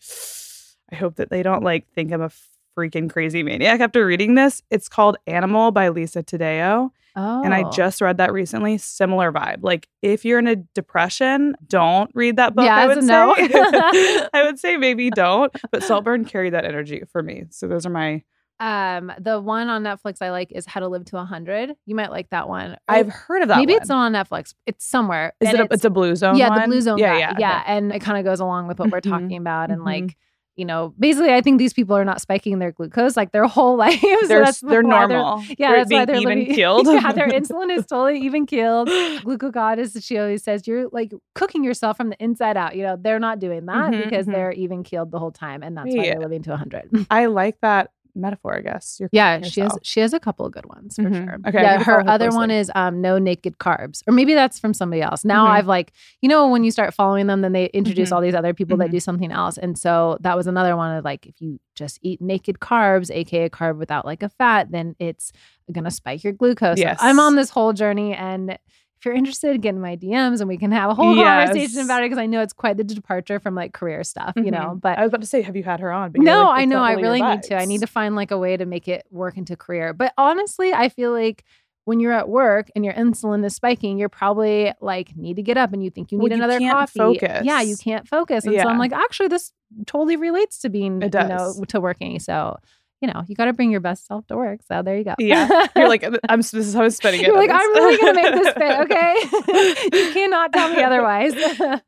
I 0.93 0.95
hope 0.95 1.17
that 1.17 1.29
they 1.29 1.43
don't 1.43 1.65
like 1.65 1.89
think 1.89 2.12
I'm 2.12 2.23
a 2.23 2.31
freaking 2.79 3.11
crazy 3.11 3.43
maniac 3.43 3.81
after 3.81 4.07
reading 4.07 4.37
this. 4.37 4.62
It's 4.71 4.89
called 4.89 5.17
Animal 5.27 5.73
by 5.73 5.89
Lisa 5.89 6.23
Taddeo. 6.23 6.91
Oh, 7.17 7.43
And 7.43 7.53
I 7.53 7.65
oh. 7.65 7.71
just 7.73 8.01
read 8.01 8.19
that 8.19 8.33
recently. 8.33 8.79
Similar 8.79 9.33
vibe. 9.33 9.59
Like 9.62 9.89
if 10.03 10.25
you're 10.25 10.39
in 10.39 10.47
a 10.47 10.55
depression, 10.55 11.57
don't 11.67 12.12
read 12.15 12.37
that 12.37 12.55
book. 12.55 12.65
Yeah, 12.65 12.77
I 12.79 12.87
would 12.87 13.03
no. 13.03 13.35
say. 13.35 14.29
I 14.33 14.45
would 14.45 14.61
say 14.61 14.77
maybe 14.77 15.11
don't. 15.11 15.53
But 15.73 15.83
Saltburn 15.83 16.25
carried 16.25 16.53
that 16.55 16.65
energy 16.65 17.03
for 17.11 17.25
me. 17.25 17.47
So 17.51 17.67
those 17.67 17.85
are 17.87 17.91
my 17.91 18.23
Um, 18.62 19.12
the 19.19 19.40
one 19.40 19.69
on 19.69 19.83
Netflix 19.83 20.23
I 20.23 20.31
like 20.31 20.52
is 20.52 20.66
How 20.66 20.78
to 20.81 20.87
Live 20.88 21.04
to 21.07 21.16
100. 21.16 21.73
You 21.85 21.95
might 21.97 22.12
like 22.12 22.31
that 22.31 22.49
one. 22.49 22.73
Or 22.73 22.76
I've 22.88 23.09
heard 23.09 23.42
of 23.42 23.49
that. 23.49 23.57
maybe 23.59 23.73
one. 23.73 23.83
it's 23.83 23.88
not 23.88 24.04
on 24.07 24.12
Netflix. 24.12 24.54
It's 24.66 24.87
somewhere. 24.87 25.33
Is 25.40 25.49
And 25.49 25.59
it? 25.59 25.71
A, 25.71 25.75
it's 25.75 25.85
a 25.85 25.90
blue 25.90 26.14
zone. 26.14 26.37
yeah, 26.37 26.49
the 26.61 26.66
blue 26.69 26.81
zone. 26.81 26.99
Yeah, 26.99 27.12
guy. 27.14 27.19
yeah, 27.19 27.35
yeah. 27.38 27.61
okay. 27.62 27.73
And 27.76 27.92
it 27.92 28.00
kind 28.00 28.19
of 28.19 28.25
goes 28.25 28.38
along 28.38 28.69
with 28.69 28.78
what 28.78 28.90
we're 28.90 29.00
Mhm, 29.00 29.11
talking 29.11 29.37
about. 29.37 29.71
And 29.73 29.81
mhm. 29.81 29.87
like, 29.87 30.16
you 30.54 30.64
know, 30.64 30.95
basically, 30.97 31.33
I 31.35 31.40
think 31.40 31.59
these 31.59 31.73
people 31.73 31.97
are 31.97 32.04
not 32.04 32.21
spiking 32.21 32.61
their 32.61 32.71
glucose 32.71 33.16
like 33.16 33.33
their 33.33 33.47
whole 33.49 33.76
life. 33.85 33.99
so 34.00 34.26
They're 34.28 34.45
they're 34.62 34.83
normal. 34.85 35.42
yeah, 35.59 35.71
They're 35.71 35.78
that's 35.78 35.90
why 35.92 36.04
they're 36.04 36.16
even 36.16 36.38
living, 36.40 36.54
keeled. 36.54 36.87
yeah, 36.87 37.11
their 37.11 37.28
insulin 37.28 37.76
is 37.76 37.85
totally 37.87 38.21
even 38.26 38.47
keeled. 38.47 38.87
Glucagon, 38.88 39.78
as 39.78 39.97
she 40.04 40.19
always 40.19 40.45
says, 40.45 40.69
you're 40.69 40.88
like 40.92 41.12
cooking 41.35 41.64
yourself 41.64 41.97
from 41.97 42.11
the 42.11 42.23
inside 42.23 42.57
out. 42.57 42.76
You 42.76 42.85
know, 42.85 42.97
they're 43.00 43.19
not 43.19 43.40
doing 43.40 43.66
that 43.66 43.90
Mhm, 43.92 44.04
because 44.04 44.26
mhm. 44.26 44.33
they're 44.33 44.52
even 44.52 44.85
keeled 44.85 45.11
the 45.11 45.19
whole 45.19 45.33
time, 45.33 45.64
and 45.64 45.76
that's 45.76 45.95
why 45.97 46.04
they're 46.04 46.21
living 46.21 46.42
to 46.45 46.50
100. 46.50 47.07
I 47.11 47.26
like 47.26 47.59
that 47.62 47.90
metaphor. 48.14 48.57
I 48.57 48.61
guess. 48.61 48.97
You're 49.00 49.09
Yeah, 49.12 49.37
cooking 49.38 49.50
she 49.50 49.61
has 49.62 49.78
she 49.83 50.00
has 50.00 50.12
a 50.12 50.21
couple 50.21 50.45
of 50.47 50.52
good 50.52 50.66
ones 50.66 50.97
for 50.97 51.02
Mhm. 51.02 51.25
sure. 51.25 51.38
Okay, 51.47 51.62
yeah, 51.62 51.83
her 51.83 52.07
other 52.09 52.31
one 52.31 52.50
is 52.50 52.71
um 52.75 53.00
no 53.00 53.19
naked 53.19 53.59
carbs, 53.59 54.02
or 54.07 54.12
maybe 54.12 54.35
that's 54.35 54.59
from 54.59 54.75
somebody 54.75 55.02
else. 55.02 55.25
Now 55.25 55.47
Mhm. 55.47 55.50
I've 55.50 55.66
like 55.66 55.92
you 56.21 56.28
know 56.28 56.49
when 56.49 56.64
you 56.64 56.71
start 56.71 56.95
following 56.95 57.26
them, 57.26 57.40
then 57.40 57.52
they 57.52 57.66
introduce 57.66 58.11
Mhm. 58.11 58.12
all 58.16 58.21
these 58.21 58.35
other 58.35 58.54
people 58.54 58.76
that 58.78 58.88
Mhm. 58.88 58.92
do 58.92 59.00
something 59.00 59.33
else, 59.33 59.59
and 59.59 59.78
so 59.78 60.19
that 60.21 60.37
was 60.37 60.47
another 60.47 60.76
one 60.76 60.97
of 60.97 61.04
like 61.04 61.26
if 61.26 61.40
you 61.40 61.59
just 61.75 61.99
eat 62.02 62.21
naked 62.21 62.59
carbs, 62.61 63.11
aka 63.11 63.49
carb 63.49 63.78
without 63.78 64.04
like 64.04 64.23
a 64.23 64.28
fat, 64.28 64.71
then 64.71 64.95
it's 64.99 65.33
gonna 65.73 65.90
spike 65.90 66.23
your 66.23 66.33
glucose. 66.35 66.78
Yes. 66.78 66.99
I'm 67.00 67.19
on 67.19 67.37
this 67.37 67.50
whole 67.50 67.73
journey 67.73 68.14
and. 68.14 68.59
If 69.03 69.07
you're 69.07 69.17
interested, 69.17 69.61
get 69.61 69.71
in 69.75 69.81
my 69.81 69.97
DMs 69.97 70.39
and 70.39 70.47
we 70.47 70.57
can 70.57 70.71
have 70.71 70.91
a 70.91 70.95
whole 70.95 71.17
Yes. 71.17 71.49
conversation 71.49 71.81
about 71.81 72.03
it 72.03 72.07
because 72.07 72.19
I 72.23 72.27
know 72.27 72.41
it's 72.41 72.53
quite 72.53 72.77
the 72.77 72.85
departure 72.85 73.41
from 73.41 73.57
like 73.57 73.73
career 73.73 74.05
stuff, 74.05 74.33
you 74.37 74.53
know. 74.53 74.75
Mhm. 74.77 74.81
But 74.81 74.97
I 74.97 75.03
was 75.03 75.09
about 75.09 75.23
to 75.23 75.27
say, 75.27 75.43
have 75.43 75.57
you 75.57 75.65
had 75.65 75.81
her 75.81 75.91
on? 75.91 76.13
But 76.13 76.21
no, 76.23 76.45
like, 76.45 76.61
I 76.61 76.65
know. 76.67 76.81
I 76.81 76.93
really 76.93 77.21
need 77.21 77.43
to. 77.45 77.57
I 77.57 77.65
need 77.65 77.81
to 77.81 77.89
find 77.89 78.15
like 78.15 78.31
a 78.31 78.39
way 78.39 78.57
to 78.57 78.65
make 78.65 78.87
it 78.87 79.05
work 79.11 79.37
into 79.37 79.57
career. 79.57 79.93
But 79.93 80.13
honestly, 80.17 80.73
I 80.73 80.89
feel 80.89 81.11
like 81.11 81.43
when 81.85 81.99
you're 81.99 82.13
at 82.13 82.29
work 82.29 82.71
and 82.77 82.85
your 82.85 82.95
insulin 82.95 83.45
is 83.45 83.57
spiking, 83.57 83.99
you're 83.99 84.09
probably 84.09 84.73
like 84.81 85.17
need 85.17 85.35
to 85.35 85.43
get 85.43 85.57
up 85.57 85.73
and 85.73 85.83
you 85.83 85.91
think 85.91 86.13
you 86.13 86.19
Well, 86.19 86.29
need 86.29 86.37
you 86.37 86.45
another 86.45 86.61
coffee. 86.61 87.01
focus. 87.01 87.43
Yeah, 87.45 87.61
you 87.61 87.77
can't 87.77 88.07
focus. 88.07 88.45
And 88.45 88.55
so 88.61 88.69
I'm 88.69 88.79
like, 88.79 88.93
actually, 88.93 89.27
this 89.31 89.53
totally 89.85 90.15
relates 90.15 90.61
to 90.61 90.69
being, 90.69 91.03
It 91.03 91.13
you 91.13 91.27
know, 91.27 91.53
to 91.67 91.81
working. 91.81 92.21
So, 92.21 92.57
you 93.03 93.09
know, 93.13 93.25
you 93.27 93.35
got 93.35 93.47
to 93.47 93.53
bring 93.53 93.71
your 93.71 93.81
best 93.81 94.07
self 94.07 94.27
to 94.29 94.37
work. 94.37 94.61
So 94.67 94.81
there 94.83 94.97
you 94.97 95.05
go. 95.05 95.15
Yeah. 95.19 95.67
You're 95.77 95.89
like, 95.89 96.05
I'm. 96.29 96.39
This 96.41 96.55
is 96.55 96.73
how 96.75 96.83
I'm 96.85 96.91
spinning 96.91 97.21
it. 97.21 97.27
You're 97.27 97.37
like, 97.37 97.51
I'm 97.51 97.71
really 97.75 97.97
gonna 97.99 98.15
make 98.15 98.33
this 98.35 98.55
fit, 98.55 98.81
okay? 98.81 99.97
you 100.07 100.13
cannot 100.15 100.53
tell 100.53 100.69
me 100.75 100.83
otherwise. 100.83 101.35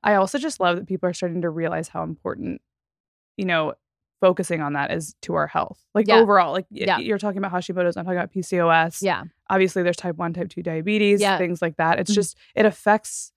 I 0.02 0.14
also 0.16 0.38
just 0.38 0.61
love 0.61 0.76
that 0.76 0.87
people 0.87 1.09
are 1.09 1.12
starting 1.14 1.42
to 1.42 1.50
realize 1.50 1.88
how 1.88 2.02
important, 2.02 2.61
you 3.37 3.44
know, 3.47 3.75
focusing 4.21 4.61
on 4.62 4.73
that 4.75 4.90
is 4.90 5.14
to 5.23 5.35
our 5.35 5.47
health. 5.47 5.78
Like 5.94 6.09
Yeah. 6.09 6.16
overall, 6.16 6.52
like 6.52 6.66
Yeah. 6.71 6.99
you're 6.99 7.18
talking 7.18 7.38
about 7.38 7.52
Hashimoto's, 7.52 7.97
I'm 7.97 8.04
talking 8.04 8.18
about 8.18 8.33
PCOS. 8.33 9.02
yeah, 9.02 9.25
Obviously, 9.50 9.83
there's 9.83 9.97
type 9.97 10.16
one, 10.16 10.33
type 10.33 10.49
two 10.49 10.62
diabetes, 10.62 11.21
Yeah. 11.21 11.37
things 11.38 11.61
like 11.62 11.76
that. 11.76 11.99
It's 12.00 12.11
Mhm. 12.11 12.14
just 12.16 12.37
it 12.54 12.64
affects 12.66 13.33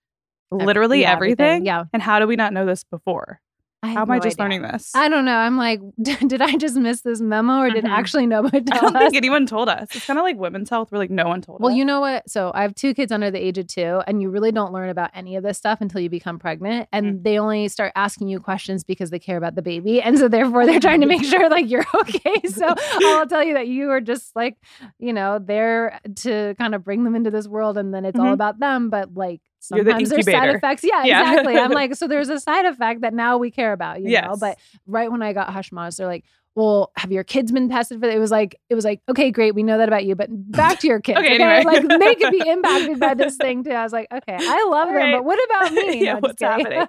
literally 0.49 1.01
yeah, 1.01 1.11
everything. 1.11 1.65
Yeah. 1.65 1.83
And 1.93 2.01
how 2.01 2.19
do 2.19 2.27
we 2.27 2.35
not 2.37 2.53
know 2.53 2.65
this 2.65 2.83
before? 2.85 3.41
How 3.83 4.01
am 4.01 4.11
I 4.11 4.17
just 4.19 4.39
idea. 4.39 4.43
learning 4.43 4.61
this? 4.63 4.91
I 4.95 5.07
don't 5.07 5.23
know. 5.23 5.35
I'm 5.35 5.55
like, 5.55 5.79
did 6.01 6.41
I 6.41 6.55
just 6.57 6.75
miss 6.77 7.01
this 7.01 7.21
memo 7.21 7.59
or 7.59 7.69
did 7.69 7.83
Mhm. 7.85 7.89
actually 7.89 8.25
nobody 8.25 8.61
tell 8.61 8.77
us? 8.77 8.83
I 8.83 8.85
don't 8.87 8.95
us? 8.95 9.01
think 9.03 9.15
anyone 9.15 9.45
told 9.45 9.69
us. 9.69 9.87
It's 9.95 10.05
kind 10.05 10.17
of 10.17 10.23
like 10.23 10.35
women's 10.37 10.69
health. 10.69 10.91
We're 10.91 10.97
like, 10.97 11.11
no 11.11 11.27
one 11.27 11.41
told 11.41 11.61
Well, 11.61 11.71
us. 11.71 11.77
you 11.77 11.85
know 11.85 11.99
what? 11.99 12.27
So 12.29 12.51
I 12.55 12.63
have 12.63 12.73
two 12.73 12.95
kids 12.95 13.11
under 13.11 13.29
the 13.29 13.37
age 13.39 13.59
of 13.59 13.67
two, 13.67 14.01
and 14.07 14.19
you 14.21 14.29
really 14.31 14.51
don't 14.51 14.73
learn 14.73 14.89
about 14.89 15.11
any 15.13 15.35
of 15.35 15.43
this 15.43 15.59
stuff 15.59 15.79
until 15.79 16.01
you 16.01 16.09
become 16.09 16.39
pregnant. 16.39 16.89
And 16.91 17.19
Mm. 17.19 17.23
they 17.23 17.37
only 17.39 17.67
start 17.67 17.91
asking 17.95 18.29
you 18.29 18.39
questions 18.39 18.83
because 18.83 19.11
they 19.11 19.19
care 19.19 19.37
about 19.37 19.53
the 19.55 19.61
baby. 19.61 20.01
And 20.01 20.17
so 20.17 20.27
therefore 20.27 20.65
they're 20.65 20.79
trying 20.79 21.01
to 21.01 21.07
make 21.07 21.23
sure 21.23 21.47
like 21.49 21.69
you're 21.69 21.85
okay. 22.01 22.47
So 22.47 22.73
I'll 23.03 23.27
tell 23.27 23.43
you 23.43 23.53
that 23.53 23.67
you 23.67 23.91
are 23.91 24.01
just 24.01 24.35
like, 24.35 24.57
you 24.97 25.13
know, 25.13 25.37
there 25.39 25.99
to 26.23 26.55
kind 26.57 26.73
of 26.73 26.83
bring 26.83 27.03
them 27.03 27.15
into 27.15 27.29
this 27.29 27.47
world 27.47 27.77
and 27.77 27.93
then 27.93 28.05
it's 28.05 28.19
all 28.19 28.25
Mhm. 28.27 28.33
about 28.33 28.59
them. 28.59 28.89
But 28.89 29.13
like 29.13 29.41
You're 29.71 29.83
the 29.83 29.91
sometimes 29.91 30.09
there's 30.09 30.25
side 30.25 30.49
effects. 30.55 30.83
Yeah, 30.83 31.03
Yeah. 31.03 31.29
exactly. 31.31 31.57
I'm 31.57 31.71
like, 31.71 31.95
so 31.95 32.07
there's 32.07 32.29
a 32.37 32.39
side 32.39 32.65
effect 32.65 33.01
that 33.01 33.13
now 33.13 33.37
we 33.37 33.51
care 33.51 33.73
about, 33.73 34.01
you 34.01 34.19
know. 34.21 34.35
But 34.39 34.57
right 34.85 35.11
when 35.11 35.21
I 35.21 35.33
got 35.33 35.49
Hashimoto's, 35.49 35.97
they're 35.97 36.07
like, 36.07 36.23
well, 36.55 36.91
have 36.97 37.11
your 37.11 37.23
kids 37.23 37.51
been 37.51 37.69
tested 37.69 37.99
for 37.99 38.07
it? 38.07 38.15
It 38.15 38.19
was 38.19 38.31
like, 38.31 38.59
it 38.69 38.73
was 38.75 38.83
like, 38.83 39.01
okay, 39.07 39.29
great, 39.29 39.53
we 39.53 39.61
know 39.61 39.77
that 39.77 39.87
about 39.89 40.05
you, 40.05 40.15
but 40.15 40.29
back 40.31 40.79
to 40.79 40.87
your 40.87 40.99
kids. 41.07 41.19
Okay, 41.19 41.35
anyway. 41.35 41.63
Like 41.63 41.87
they 41.87 42.15
could 42.15 42.31
be 42.31 42.41
impacted 42.49 42.99
by 42.99 43.13
this 43.13 43.35
thing 43.37 43.63
too. 43.63 43.71
I 43.71 43.83
was 43.83 43.93
like, 43.93 44.07
okay, 44.11 44.37
I 44.39 44.67
love 44.69 44.87
them, 44.87 44.95
Right. 44.95 45.13
but 45.15 45.23
what 45.23 45.39
about 45.45 45.73
me? 45.73 46.03
Yeah, 46.03 46.13
No, 46.13 46.19
what's 46.21 46.39
kidding. 46.39 46.87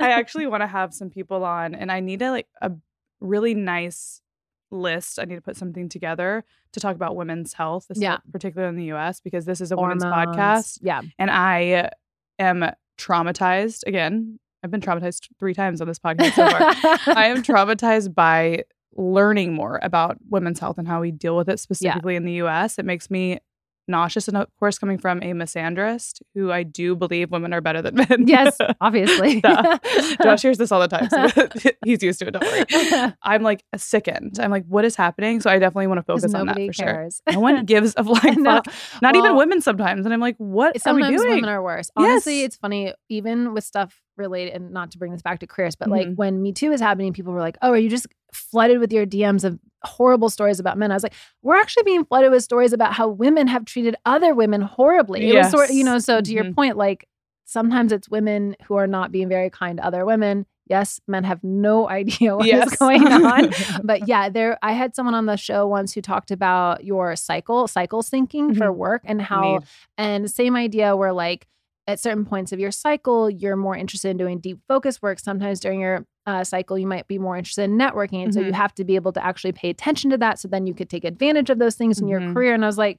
I 0.00 0.10
actually 0.10 0.46
want 0.48 0.62
to 0.62 0.66
have 0.66 0.92
some 0.92 1.10
people 1.10 1.44
on, 1.44 1.74
and 1.76 1.92
I 1.92 2.00
need 2.00 2.20
a 2.22 2.30
like 2.32 2.48
a 2.60 2.72
really 3.20 3.54
nice 3.54 4.22
list. 4.70 5.18
I 5.18 5.24
need 5.24 5.36
to 5.36 5.40
put 5.40 5.56
something 5.56 5.88
together 5.88 6.44
to 6.72 6.80
talk 6.80 6.94
about 6.96 7.16
women's 7.16 7.52
health, 7.54 7.86
this- 7.88 7.98
Yeah. 8.00 8.18
particularly 8.32 8.68
in 8.70 8.76
the 8.76 8.86
U.S. 8.86 9.20
because 9.20 9.44
this 9.44 9.60
is 9.60 9.72
a 9.72 9.76
women's 9.76 10.04
podcast, 10.04 10.78
Yeah. 10.82 11.02
and 11.18 11.30
I 11.30 11.90
am 12.38 12.64
traumatized. 12.98 13.84
Again, 13.86 14.38
I've 14.62 14.70
been 14.70 14.80
traumatized 14.80 15.28
three 15.38 15.54
times 15.54 15.80
on 15.80 15.86
this 15.86 15.98
podcast 15.98 16.32
so 16.32 16.48
far. 16.48 16.60
I 17.16 17.26
am 17.26 17.42
traumatized 17.42 18.14
by 18.14 18.64
learning 18.96 19.52
more 19.52 19.78
about 19.82 20.16
women's 20.30 20.58
health 20.58 20.78
and 20.78 20.88
how 20.88 21.00
we 21.00 21.10
deal 21.12 21.36
with 21.36 21.48
it 21.48 21.60
specifically 21.60 22.16
in 22.16 22.24
the 22.24 22.32
US. 22.44 22.78
It 22.78 22.84
makes 22.86 23.10
me 23.10 23.38
nauseous. 23.88 24.28
And 24.28 24.36
of 24.36 24.48
course, 24.58 24.78
coming 24.78 24.98
from 24.98 25.18
a 25.22 25.32
misandrist 25.32 26.22
who 26.34 26.50
I 26.52 26.62
do 26.62 26.94
believe 26.96 27.30
women 27.30 27.52
are 27.52 27.60
better 27.60 27.82
than 27.82 27.94
men. 27.94 28.26
yes, 28.26 28.56
obviously. 28.80 29.40
Josh 30.22 30.42
hears 30.42 30.58
this 30.58 30.72
all 30.72 30.80
the 30.80 30.88
time. 30.88 31.08
So 31.10 31.70
he's 31.84 32.02
used 32.02 32.18
to 32.20 32.28
it. 32.28 32.32
Don't 32.32 32.44
worry. 32.44 33.12
I'm 33.22 33.42
like 33.42 33.64
sickened. 33.76 34.38
I'm 34.40 34.50
like, 34.50 34.64
what 34.66 34.84
is 34.84 34.96
happening? 34.96 35.40
So 35.40 35.50
I 35.50 35.58
definitely 35.58 35.86
want 35.88 35.98
to 35.98 36.02
focus 36.04 36.34
on 36.34 36.46
that 36.46 36.56
for 36.56 36.72
sure. 36.72 37.08
No 37.32 37.40
one 37.40 37.64
gives 37.64 37.94
a 37.96 38.04
flying 38.04 38.42
No. 38.42 38.56
fuck. 38.62 38.74
Not 39.02 39.16
even 39.16 39.36
women 39.36 39.60
sometimes. 39.60 40.04
And 40.04 40.12
I'm 40.14 40.20
like, 40.20 40.36
what 40.38 40.68
are 40.68 40.72
we 40.74 40.78
Sometimes 40.80 41.20
doing? 41.22 41.34
women 41.36 41.48
are 41.50 41.62
worse. 41.62 41.90
Honestly, 41.96 42.38
Yes. 42.40 42.46
it's 42.46 42.56
funny, 42.56 42.92
even 43.08 43.52
with 43.54 43.64
stuff 43.64 44.02
related, 44.16 44.54
and 44.54 44.70
not 44.70 44.90
to 44.92 44.98
bring 44.98 45.12
this 45.12 45.20
back 45.22 45.40
to 45.40 45.46
careers, 45.46 45.76
but 45.76 45.88
like 45.88 46.06
Mhm. 46.08 46.16
when 46.16 46.42
Me 46.42 46.52
Too 46.52 46.70
was 46.70 46.80
happening, 46.80 47.12
people 47.12 47.32
were 47.34 47.40
like, 47.40 47.58
oh, 47.60 47.70
are 47.72 47.76
you 47.76 47.90
just 47.90 48.06
flooded 48.32 48.78
with 48.78 48.92
your 48.92 49.06
DMs 49.06 49.44
of 49.44 49.58
horrible 49.84 50.30
stories 50.30 50.58
about 50.60 50.78
men? 50.78 50.90
I 50.90 50.94
was 50.94 51.02
like, 51.02 51.14
we're 51.42 51.56
actually 51.56 51.84
being 51.84 52.04
flooded 52.04 52.30
with 52.30 52.42
stories 52.42 52.72
about 52.72 52.92
how 52.94 53.08
women 53.08 53.46
have 53.46 53.64
treated 53.64 53.96
other 54.04 54.34
women 54.34 54.60
horribly. 54.62 55.28
It 55.28 55.34
was 55.34 55.50
sort 55.50 55.70
you 55.70 55.84
know, 55.84 55.98
so 55.98 56.20
to 56.20 56.32
your 56.32 56.44
Mhm. 56.44 56.54
point, 56.54 56.76
like 56.76 57.08
sometimes 57.44 57.92
it's 57.92 58.08
women 58.08 58.56
who 58.66 58.74
are 58.76 58.86
not 58.88 59.12
being 59.12 59.28
very 59.28 59.50
kind 59.50 59.78
to 59.78 59.84
other 59.86 60.04
women. 60.04 60.46
Yes, 60.68 61.00
men 61.06 61.22
have 61.22 61.44
no 61.44 61.88
idea 62.00 62.34
what 62.36 62.46
is 62.48 62.52
Yes. 62.52 62.76
going 62.76 63.12
on. 63.12 63.50
but 63.84 64.08
yeah, 64.08 64.28
there 64.28 64.58
I 64.62 64.72
had 64.72 64.96
someone 64.96 65.14
on 65.14 65.26
the 65.26 65.36
show 65.36 65.66
once 65.68 65.92
who 65.94 66.02
talked 66.02 66.32
about 66.32 66.82
your 66.84 67.14
cycle, 67.14 67.68
cycle 67.68 68.02
syncing 68.02 68.56
for 68.56 68.66
Mhm. 68.72 68.76
work 68.76 69.02
and 69.04 69.22
how 69.22 69.60
and 69.96 70.28
same 70.28 70.56
idea 70.56 70.96
where 70.96 71.12
like 71.12 71.46
at 71.86 72.00
certain 72.00 72.24
points 72.24 72.50
of 72.50 72.58
your 72.58 72.72
cycle, 72.72 73.30
you're 73.30 73.54
more 73.54 73.76
interested 73.76 74.08
in 74.08 74.16
doing 74.16 74.40
deep 74.40 74.58
focus 74.66 75.00
work. 75.00 75.20
Sometimes 75.20 75.60
during 75.60 75.78
your 75.78 76.04
uh, 76.26 76.42
cycle, 76.44 76.76
you 76.78 76.86
might 76.86 77.06
be 77.06 77.18
more 77.18 77.36
interested 77.36 77.62
in 77.64 77.78
networking. 77.78 78.24
And 78.24 78.34
so 78.34 78.40
you 78.40 78.52
Mhm. 78.52 78.56
have 78.56 78.74
to 78.74 78.84
be 78.84 78.96
able 78.96 79.12
to 79.12 79.24
actually 79.24 79.52
pay 79.52 79.70
attention 79.70 80.10
to 80.10 80.18
that. 80.18 80.38
So 80.38 80.48
then 80.48 80.66
you 80.66 80.74
could 80.74 80.90
take 80.90 81.04
advantage 81.04 81.50
of 81.50 81.58
those 81.58 81.76
things 81.76 82.00
in 82.00 82.08
your 82.08 82.20
Mhm. 82.20 82.32
career. 82.32 82.52
And 82.54 82.64
I 82.64 82.66
was 82.68 82.78
like, 82.78 82.98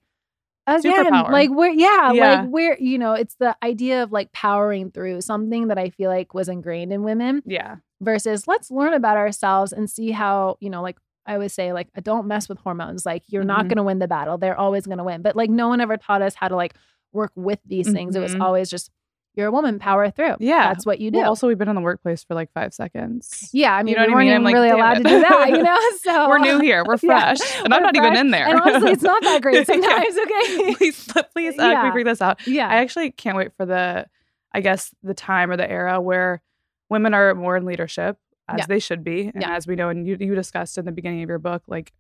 again, 0.68 1.06
Superpower. 1.06 1.32
like 1.32 1.50
where, 1.52 1.72
yeah, 1.72 2.12
Yeah. 2.14 2.42
like 2.42 2.50
where, 2.50 2.78
you 2.80 2.98
know, 2.98 3.14
it's 3.14 3.36
the 3.36 3.56
idea 3.64 4.04
of 4.04 4.12
like 4.12 4.32
powering 4.34 4.92
through 4.92 5.22
something 5.22 5.68
that 5.70 5.78
I 5.78 5.90
feel 5.90 6.10
like 6.10 6.34
was 6.34 6.50
ingrained 6.50 6.92
in 6.94 7.04
women 7.04 7.42
yeah. 7.46 7.78
versus 8.02 8.48
let's 8.48 8.70
learn 8.72 8.94
about 8.94 9.18
ourselves 9.18 9.72
and 9.74 9.90
see 9.90 10.12
how, 10.12 10.58
you 10.60 10.70
know, 10.70 10.82
like 10.82 10.98
I 11.26 11.34
always 11.34 11.54
say, 11.54 11.74
like, 11.74 11.90
don't 12.04 12.28
mess 12.28 12.48
with 12.48 12.58
hormones. 12.60 13.06
Like, 13.06 13.24
you're 13.28 13.44
not 13.44 13.66
Mhm. 13.66 13.70
going 13.70 13.78
to 13.78 13.84
win 13.84 14.00
the 14.00 14.08
battle. 14.08 14.38
They're 14.38 14.58
always 14.58 14.86
going 14.86 14.98
to 15.00 15.04
win. 15.04 15.22
But 15.22 15.36
like, 15.36 15.50
no 15.50 15.68
one 15.68 15.82
ever 15.82 15.98
taught 15.98 16.22
us 16.22 16.36
how 16.36 16.48
to 16.48 16.56
like 16.56 16.74
work 17.12 17.32
with 17.36 17.60
these 17.66 17.92
things. 17.92 18.16
It 18.16 18.22
was 18.22 18.36
Mhm. 18.36 18.42
always 18.42 18.70
just, 18.70 18.90
you're 19.38 19.48
a 19.48 19.52
woman, 19.52 19.80
power 19.80 20.10
through. 20.10 20.36
Yeah. 20.40 20.68
That's 20.70 20.86
what 20.86 21.00
you 21.00 21.12
do. 21.12 21.20
Well, 21.20 21.30
also, 21.30 21.48
we've 21.48 21.58
been 21.58 21.70
in 21.70 21.76
the 21.76 21.82
workplace 21.82 22.24
for 22.24 22.34
like 22.34 22.52
five 22.54 22.74
seconds. 22.74 23.50
yeah. 23.54 23.74
I 23.74 23.84
mean, 23.84 23.96
know 23.96 24.02
we 24.02 24.08
I 24.08 24.16
weren't 24.16 24.20
mean? 24.20 24.28
even 24.28 24.38
I'm 24.38 24.44
like, 24.44 24.54
really 24.56 24.70
allowed 24.70 24.98
it. 24.98 25.04
to 25.04 25.10
do 25.10 25.20
that, 25.22 25.50
you 25.50 25.64
know? 25.64 25.80
So 26.02 26.28
We're 26.30 26.40
new 26.40 26.60
here. 26.60 26.84
We're 26.86 26.98
Yeah. 27.04 27.36
fresh. 27.36 27.56
and 27.64 27.74
I'm 27.74 27.82
We're 27.82 27.86
not 27.86 27.96
even 27.96 28.16
in 28.18 28.32
there. 28.32 28.48
And 28.48 28.60
honestly, 28.60 28.92
it's 28.92 29.04
not 29.04 29.22
that 29.24 29.42
great 29.42 29.66
sometimes, 29.68 30.18
okay? 30.18 30.76
please, 30.76 31.08
please, 31.34 31.60
uh, 31.60 31.64
Yeah. 31.64 31.86
figure 31.92 32.04
this 32.04 32.22
out? 32.22 32.46
yeah. 32.48 32.68
I 32.68 32.78
actually 32.78 33.12
can't 33.12 33.38
wait 33.38 33.52
for 33.56 33.66
the, 33.66 34.08
I 34.54 34.62
guess, 34.62 34.94
the 35.04 35.14
time 35.14 35.52
or 35.52 35.58
the 35.58 35.70
era 35.70 36.02
where 36.02 36.42
women 36.90 37.14
are 37.14 37.36
more 37.36 37.56
in 37.58 37.66
leadership, 37.66 38.18
as 38.50 38.60
Yeah. 38.60 38.66
they 38.68 38.80
should 38.80 39.04
be, 39.04 39.28
and 39.34 39.42
Yeah. 39.42 39.56
as 39.56 39.68
we 39.68 39.76
know, 39.76 39.90
and 39.90 40.08
you 40.08 40.18
you 40.20 40.34
discussed 40.36 40.78
in 40.78 40.86
the 40.86 40.92
beginning 40.92 41.22
of 41.22 41.30
your 41.30 41.38
book, 41.40 41.64
like 41.68 41.92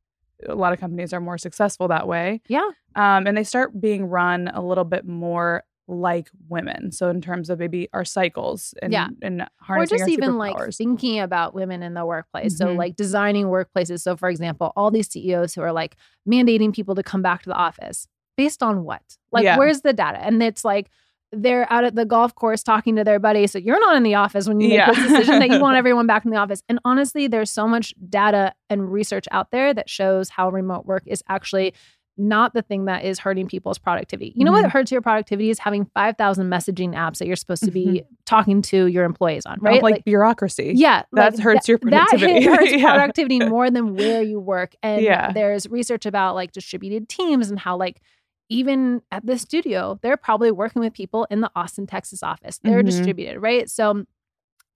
a 0.47 0.55
lot 0.55 0.71
of 0.71 0.79
companies 0.79 1.13
are 1.13 1.19
more 1.19 1.37
successful 1.37 1.87
that 1.89 2.07
way, 2.07 2.41
yeah. 2.47 2.69
um, 2.95 3.25
and 3.27 3.35
they 3.35 3.43
start 3.43 3.79
being 3.81 4.05
run 4.05 4.49
a 4.53 4.61
little 4.61 4.83
bit 4.83 5.05
more 5.05 5.63
like 5.87 6.29
women. 6.49 6.91
So 6.91 7.09
in 7.09 7.21
terms 7.21 7.49
of 7.49 7.59
maybe 7.59 7.87
our 7.93 8.03
cycles 8.03 8.73
and 8.81 8.91
Yeah. 8.91 9.07
and 9.21 9.41
Or 9.43 9.47
harnessing 9.61 9.97
just 9.99 10.03
our 10.03 10.09
even 10.09 10.37
like 10.37 10.55
thinking 10.73 11.19
about 11.19 11.53
women 11.53 11.81
in 11.81 11.93
the 11.93 12.05
workplace. 12.05 12.57
So, 12.57 12.67
Mhm. 12.67 12.77
like 12.77 12.95
designing 12.97 13.45
workplaces. 13.45 14.01
So, 14.01 14.17
for 14.17 14.29
example, 14.29 14.73
all 14.75 14.91
these 14.91 15.09
CEOs 15.09 15.53
who 15.55 15.61
are 15.61 15.71
like 15.71 15.95
mandating 16.29 16.73
people 16.73 16.93
to 16.95 17.03
come 17.03 17.21
back 17.21 17.43
to 17.43 17.49
the 17.49 17.55
office 17.55 18.07
based 18.35 18.61
on 18.61 18.83
what? 18.83 19.01
Like, 19.31 19.45
Yeah. 19.45 19.57
where's 19.57 19.81
the 19.81 19.93
data? 19.93 20.19
And 20.21 20.43
it's 20.43 20.65
like, 20.65 20.89
they're 21.33 21.71
out 21.71 21.83
at 21.83 21.95
the 21.95 22.05
golf 22.05 22.33
course 22.35 22.63
talking 22.63 22.95
to 22.95 23.03
their 23.03 23.19
buddies. 23.19 23.51
So 23.51 23.59
you're 23.59 23.79
not 23.81 23.97
in 23.97 24.03
the 24.03 24.15
office 24.15 24.47
when 24.47 24.61
you 24.61 24.69
make 24.69 24.77
Yeah. 24.77 24.91
this 24.91 24.97
decision 25.11 25.39
that 25.39 25.49
you 25.49 25.59
want 25.61 25.75
everyone 25.75 26.07
back 26.07 26.23
in 26.23 26.31
the 26.31 26.37
office. 26.37 26.63
And 26.69 26.79
honestly, 26.85 27.27
there's 27.27 27.51
so 27.51 27.67
much 27.67 27.93
data 28.09 28.53
and 28.69 28.91
research 28.91 29.25
out 29.31 29.51
there 29.51 29.73
that 29.73 29.89
shows 29.89 30.29
how 30.29 30.49
remote 30.49 30.85
work 30.85 31.03
is 31.05 31.23
actually 31.27 31.73
not 32.17 32.53
the 32.53 32.61
thing 32.61 32.85
that 32.85 33.03
is 33.05 33.19
hurting 33.19 33.47
people's 33.47 33.77
productivity. 33.77 34.33
You 34.35 34.43
know 34.45 34.51
Mm-hmm. 34.51 34.63
what 34.63 34.71
hurts 34.71 34.91
your 34.91 35.01
productivity 35.01 35.49
is 35.49 35.59
having 35.59 35.85
5,000 35.93 36.49
messaging 36.49 36.93
apps 36.95 37.17
that 37.19 37.27
you're 37.27 37.35
supposed 37.35 37.63
to 37.63 37.71
be 37.71 38.03
talking 38.25 38.61
to 38.63 38.87
your 38.87 39.03
employees 39.05 39.45
on, 39.45 39.59
right? 39.61 39.83
Like, 39.83 40.03
bureaucracy. 40.03 40.73
yeah, 40.75 41.03
That 41.13 41.33
like, 41.35 41.39
hurts 41.43 41.67
your 41.67 41.77
productivity. 41.77 42.33
hit- 42.41 42.43
hurts 42.59 42.71
Yeah. 42.73 42.93
productivity 42.93 43.39
more 43.45 43.69
than 43.69 43.95
where 43.95 44.21
you 44.21 44.39
work. 44.39 44.73
And 44.81 45.01
Yeah. 45.01 45.31
there's 45.31 45.67
research 45.69 46.05
about 46.05 46.35
like 46.35 46.51
distributed 46.51 47.07
teams 47.09 47.49
and 47.49 47.59
how 47.59 47.77
like 47.77 48.01
even 48.49 49.01
at 49.11 49.25
the 49.25 49.37
studio, 49.37 49.99
they're 50.01 50.15
probably 50.17 50.51
working 50.51 50.81
with 50.81 50.93
people 50.93 51.27
in 51.29 51.41
the 51.41 51.51
Austin, 51.55 51.85
Texas 51.85 52.23
office. 52.23 52.59
They're 52.63 52.81
Mhm. 52.81 52.85
distributed, 52.85 53.39
right? 53.41 53.69
So 53.69 54.05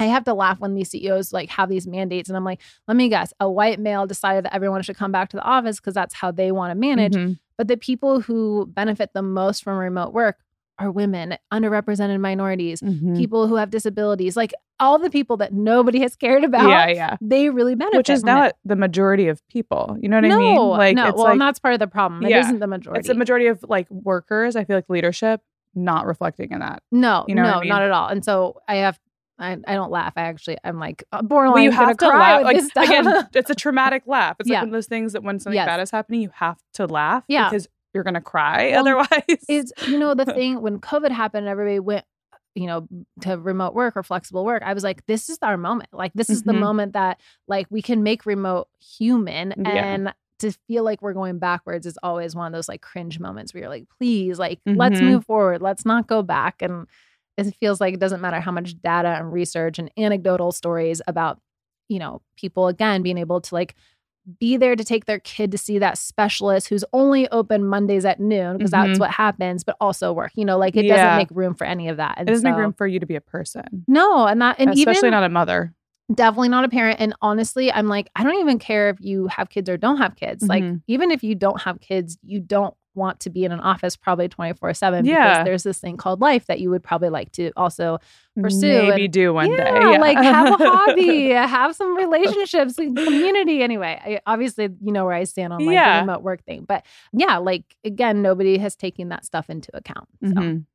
I 0.02 0.06
have 0.06 0.24
to 0.26 0.34
laugh 0.34 0.60
when 0.60 0.74
these 0.76 0.90
CEOs 0.90 1.32
like 1.32 1.50
have 1.52 1.70
these 1.70 1.88
mandates, 1.88 2.30
and 2.30 2.36
I'm 2.38 2.44
like, 2.44 2.60
let 2.88 2.98
me 2.98 3.08
guess, 3.10 3.34
a 3.40 3.50
white 3.50 3.80
male 3.80 4.06
decided 4.08 4.46
that 4.46 4.54
everyone 4.56 4.82
should 4.82 4.98
come 4.98 5.12
back 5.12 5.30
to 5.30 5.38
the 5.38 5.44
office 5.44 5.80
because 5.80 5.94
that's 5.94 6.14
how 6.14 6.32
they 6.32 6.52
want 6.52 6.72
to 6.72 6.76
manage. 6.76 7.14
Mhm. 7.14 7.40
But 7.58 7.68
the 7.68 7.78
people 7.78 8.22
who 8.22 8.66
benefit 8.74 9.12
the 9.14 9.22
most 9.22 9.64
from 9.64 9.78
remote 9.78 10.14
work 10.14 10.38
are 10.80 10.90
women, 10.90 11.36
underrepresented 11.54 12.20
minorities, 12.20 12.82
Mhm. 12.82 13.16
people 13.16 13.48
who 13.48 13.56
have 13.56 13.70
disabilities, 13.70 14.36
like 14.36 14.52
all 14.80 14.98
the 14.98 15.12
people 15.12 15.38
that 15.38 15.54
nobody 15.54 16.00
has 16.00 16.16
cared 16.16 16.44
about. 16.44 16.68
Yeah, 16.68 16.88
yeah. 16.88 17.18
They 17.22 17.50
really 17.52 17.76
benefit. 17.76 17.98
Which 17.98 18.10
is 18.10 18.22
from 18.22 18.30
it. 18.30 18.34
not 18.34 18.54
the 18.66 18.76
majority 18.76 19.28
of 19.28 19.48
people. 19.48 19.96
You 20.02 20.10
know 20.10 20.18
what 20.18 20.24
no, 20.28 20.36
I 20.36 20.40
mean? 20.40 20.58
Like 20.58 20.96
no. 20.96 21.08
it's 21.10 21.16
well, 21.18 21.26
like 21.26 21.32
and 21.34 21.42
that's 21.42 21.60
part 21.60 21.76
of 21.76 21.80
the 21.80 21.86
problem. 21.88 22.24
It 22.26 22.32
Yeah. 22.32 22.42
not 22.50 22.60
the 22.60 22.66
majority. 22.66 23.00
it's 23.00 23.08
the 23.08 23.14
majority 23.14 23.46
of 23.46 23.64
like 23.70 23.88
workers. 23.92 24.56
I 24.56 24.64
feel 24.64 24.76
like 24.76 24.90
leadership 24.90 25.42
not 25.76 26.08
reflecting 26.08 26.52
in 26.52 26.60
that. 26.62 26.82
no, 26.92 27.26
you 27.28 27.36
know 27.36 27.44
no, 27.44 27.54
I 27.54 27.60
mean? 27.60 27.70
not 27.70 27.84
at 27.84 27.92
all. 27.92 28.08
And 28.08 28.26
so 28.26 28.62
I 28.68 28.78
have. 28.78 29.00
I, 29.40 29.58
I 29.68 29.74
don't 29.74 29.92
laugh. 29.92 30.14
I 30.16 30.22
actually, 30.24 30.58
I'm 30.64 30.80
like 30.80 31.04
uh, 31.12 31.22
borderline. 31.22 31.54
Well, 31.56 31.64
you 31.64 31.72
have 31.72 31.98
to 31.98 32.06
cry 32.08 32.42
laugh. 32.42 32.44
Like 32.44 32.88
again, 32.88 33.28
it's 33.34 33.50
a 33.50 33.56
traumatic 33.56 34.04
laugh. 34.06 34.36
It's 34.40 34.48
Yeah. 34.50 34.58
like 34.58 34.62
one 34.64 34.70
of 34.70 34.74
those 34.74 34.88
things 34.88 35.14
that 35.14 35.24
when 35.24 35.40
something 35.40 35.56
Yes. 35.56 35.66
bad 35.68 35.80
is 35.80 35.90
happening, 35.92 36.22
you 36.22 36.30
have 36.36 36.60
to 36.76 36.86
laugh. 36.86 37.24
Yeah. 37.28 37.50
because 37.50 37.68
you're 37.94 38.04
gonna 38.04 38.22
cry 38.22 38.70
Well, 38.72 38.82
otherwise. 38.82 39.46
is 39.50 39.74
you 39.88 39.98
know 40.00 40.14
the 40.14 40.26
thing 40.38 40.62
when 40.62 40.80
COVID 40.80 41.12
happened, 41.12 41.46
and 41.46 41.50
everybody 41.50 41.80
went, 41.80 42.06
you 42.56 42.68
know, 42.68 42.88
to 43.22 43.38
remote 43.38 43.74
work 43.74 43.98
or 43.98 44.04
flexible 44.04 44.46
work. 44.46 44.62
I 44.64 44.74
was 44.74 44.84
like, 44.84 45.06
this 45.08 45.30
is 45.30 45.38
our 45.42 45.58
moment. 45.58 45.90
Like 45.92 46.12
this 46.14 46.30
is 46.30 46.44
the 46.44 46.54
Mhm. 46.54 46.60
moment 46.60 46.94
that 46.94 47.20
like 47.48 47.68
we 47.70 47.82
can 47.82 48.04
make 48.04 48.26
remote 48.26 48.68
human 48.98 49.54
Yeah. 49.58 49.70
and. 49.72 50.14
To 50.40 50.52
feel 50.68 50.84
like 50.84 51.04
we're 51.04 51.14
going 51.14 51.38
backwards 51.38 51.86
is 51.86 52.00
always 52.02 52.36
one 52.36 52.48
of 52.48 52.52
those 52.54 52.68
like 52.68 52.82
cringe 52.82 53.20
moments 53.20 53.54
where 53.54 53.62
you're 53.62 53.70
like, 53.70 53.86
please, 54.00 54.40
like, 54.40 54.60
let's 54.66 55.00
Mhm. 55.00 55.04
move 55.12 55.26
forward. 55.28 55.62
Let's 55.62 55.86
not 55.86 56.08
go 56.08 56.24
back. 56.24 56.64
And 56.64 56.88
it 57.38 57.56
feels 57.60 57.80
like 57.82 57.94
it 57.94 58.00
doesn't 58.00 58.22
matter 58.22 58.40
how 58.40 58.52
much 58.52 58.80
data 58.82 59.10
and 59.10 59.32
research 59.32 59.80
and 59.80 59.90
anecdotal 59.98 60.52
stories 60.52 61.02
about, 61.08 61.40
you 61.90 62.00
know, 62.00 62.22
people 62.36 62.68
again 62.68 63.02
being 63.02 63.18
able 63.18 63.42
to 63.42 63.56
like 63.56 63.76
be 64.40 64.56
there 64.56 64.76
to 64.76 64.84
take 64.84 65.06
their 65.06 65.20
kid 65.20 65.52
to 65.52 65.58
see 65.58 65.80
that 65.80 65.98
specialist 65.98 66.68
who's 66.70 66.86
only 66.94 67.28
open 67.30 67.66
Mondays 67.66 68.06
at 68.06 68.20
noon 68.20 68.58
because 68.58 68.70
that's 68.72 68.98
Mhm. 68.98 69.00
what 69.00 69.10
happens, 69.12 69.64
but 69.64 69.76
also 69.82 70.14
work. 70.14 70.32
You 70.36 70.46
know, 70.46 70.58
like 70.60 70.76
it 70.76 70.86
Yeah. 70.86 70.96
doesn't 70.98 71.18
make 71.18 71.30
room 71.32 71.56
for 71.56 71.66
any 71.66 71.90
of 71.90 71.98
that. 71.98 72.16
And 72.18 72.30
it 72.30 72.32
doesn't 72.32 72.48
make 72.50 72.58
room 72.60 72.74
for 72.74 72.86
you 72.86 73.00
to 73.00 73.06
be 73.08 73.16
a 73.16 73.22
person, 73.22 73.84
No, 73.88 74.28
and 74.28 74.40
that 74.42 74.58
and 74.60 74.70
especially 74.70 75.08
even 75.08 75.12
not 75.12 75.24
a 75.24 75.30
mother. 75.30 75.74
definitely 76.14 76.50
not 76.50 76.66
a 76.66 76.70
parent. 76.70 77.00
And 77.00 77.16
honestly, 77.22 77.72
I'm 77.72 77.88
like, 77.88 78.10
I 78.16 78.24
don't 78.24 78.40
even 78.40 78.60
care 78.60 78.90
if 78.90 78.98
you 79.00 79.28
have 79.28 79.50
kids 79.50 79.68
or 79.70 79.78
don't 79.78 79.98
have 79.98 80.16
kids. 80.16 80.48
Like, 80.48 80.64
Mhm. 80.64 80.82
even 80.88 81.10
if 81.10 81.24
you 81.24 81.34
don't 81.36 81.62
have 81.62 81.80
kids, 81.80 82.18
you 82.22 82.42
don't 82.42 82.76
want 82.94 83.20
to 83.22 83.30
be 83.30 83.46
in 83.46 83.52
an 83.52 83.60
office 83.60 83.96
probably 83.96 84.28
24 84.28 84.74
7 84.74 85.06
Yeah. 85.06 85.30
because 85.34 85.46
there's 85.46 85.64
this 85.64 85.80
thing 85.80 85.98
called 85.98 86.22
life 86.22 86.46
that 86.48 86.60
you 86.60 86.70
would 86.70 86.84
probably 86.84 87.10
like 87.10 87.32
to 87.34 87.52
also 87.56 88.00
pursue 88.40 88.68
Maybe 88.90 89.06
and- 89.06 89.14
do 89.14 89.34
one 89.34 89.52
yeah, 89.52 89.58
day. 89.58 89.92
Yeah. 89.92 89.98
like 90.00 90.18
have 90.18 90.60
a 90.62 90.64
hobby, 90.64 91.30
have 91.32 91.76
some 91.76 91.96
relationships 91.98 92.76
community. 92.76 93.62
Anyway, 93.62 94.00
I, 94.04 94.20
obviously, 94.26 94.70
you 94.82 94.92
know 94.92 95.06
where 95.06 95.14
I 95.14 95.24
stand 95.26 95.52
on 95.54 95.66
like 95.66 95.74
Yeah. 95.74 96.02
the 96.02 96.08
remote 96.08 96.24
work 96.24 96.44
thing, 96.46 96.66
but 96.68 96.86
yeah, 97.14 97.38
like 97.38 97.64
again, 97.84 98.22
nobody 98.22 98.58
has 98.58 98.76
taken 98.76 99.10
that 99.10 99.26
stuff 99.26 99.50
into 99.50 99.70
account. 99.76 100.08
So 100.24 100.30
Mhm. 100.34 100.66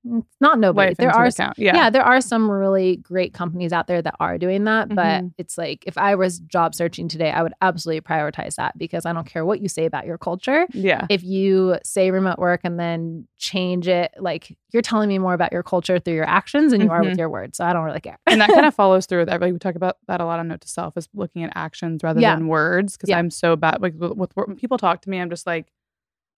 not 0.41 0.59
nobody. 0.59 0.91
Life 0.91 0.97
there 0.99 1.11
are 1.11 1.27
account. 1.27 1.59
yeah. 1.59 1.75
Yeah. 1.75 1.91
there 1.91 2.03
are 2.03 2.21
some 2.21 2.51
really 2.51 2.97
great 2.97 3.33
companies 3.33 3.73
out 3.73 3.87
there 3.87 4.03
that 4.03 4.17
are 4.21 4.39
doing 4.39 4.65
that, 4.65 4.89
but 4.89 5.23
Mhm. 5.23 5.33
it's 5.39 5.57
like 5.57 5.85
if 5.87 5.97
I 5.97 6.15
was 6.15 6.41
job 6.41 6.75
searching 6.75 7.09
today, 7.09 7.31
I 7.31 7.43
would 7.43 7.55
absolutely 7.63 8.01
prioritize 8.03 8.57
that 8.57 8.77
because 8.77 9.07
I 9.07 9.13
don't 9.13 9.27
care 9.27 9.45
what 9.45 9.61
you 9.61 9.69
say 9.69 9.87
about 9.87 10.07
your 10.07 10.19
culture. 10.19 10.67
Yeah. 10.73 11.07
If 11.09 11.23
you 11.25 11.79
say 11.85 12.11
remote 12.11 12.39
work 12.39 12.61
and 12.65 12.79
then 12.79 13.27
change 13.39 13.89
it, 13.89 14.13
like 14.19 14.57
you're 14.73 14.83
telling 14.83 15.09
me 15.09 15.19
more 15.19 15.33
about 15.35 15.53
your 15.53 15.63
culture 15.63 15.99
through 15.99 16.15
your 16.15 16.29
actions 16.29 16.73
than 16.73 16.81
you 16.83 16.91
are 16.91 17.01
with 17.03 17.15
Mhm. 17.15 17.19
your 17.19 17.31
words. 17.31 17.46
So 17.55 17.65
I 17.65 17.73
don't 17.73 17.85
really 17.85 18.01
care. 18.01 18.19
and 18.27 18.41
that 18.41 18.49
kind 18.51 18.67
of 18.67 18.75
follows 18.83 19.07
through 19.07 19.21
with 19.21 19.29
everybody. 19.29 19.53
We 19.53 19.59
talk 19.59 19.75
about 19.77 19.99
that 20.09 20.21
a 20.21 20.25
lot 20.25 20.41
on 20.41 20.49
Note 20.49 20.63
to 20.63 20.69
Self 20.69 20.97
is 20.97 21.09
looking 21.15 21.45
at 21.45 21.53
actions 21.55 22.03
rather 22.03 22.21
Yeah. 22.21 22.35
than 22.35 22.49
words. 22.49 22.97
Because 22.97 23.11
Yeah. 23.11 23.19
I'm 23.19 23.31
so 23.31 23.55
bad 23.57 23.81
like 23.83 23.95
with, 23.99 24.33
when 24.35 24.57
people 24.57 24.79
talk 24.79 25.03
to 25.03 25.11
me, 25.11 25.21
I'm 25.21 25.31
just 25.31 25.47
like, 25.47 25.71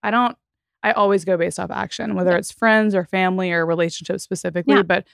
I 0.03 0.11
don't. 0.11 0.37
I 0.83 0.91
always 0.91 1.25
go 1.25 1.35
based 1.37 1.59
off 1.59 1.71
action, 1.71 2.15
whether 2.15 2.31
Yeah. 2.31 2.37
it's 2.37 2.51
friends 2.51 2.93
or 2.95 3.03
family 3.05 3.51
or 3.51 3.65
relationships 3.65 4.23
specifically. 4.23 4.83
But 4.83 5.05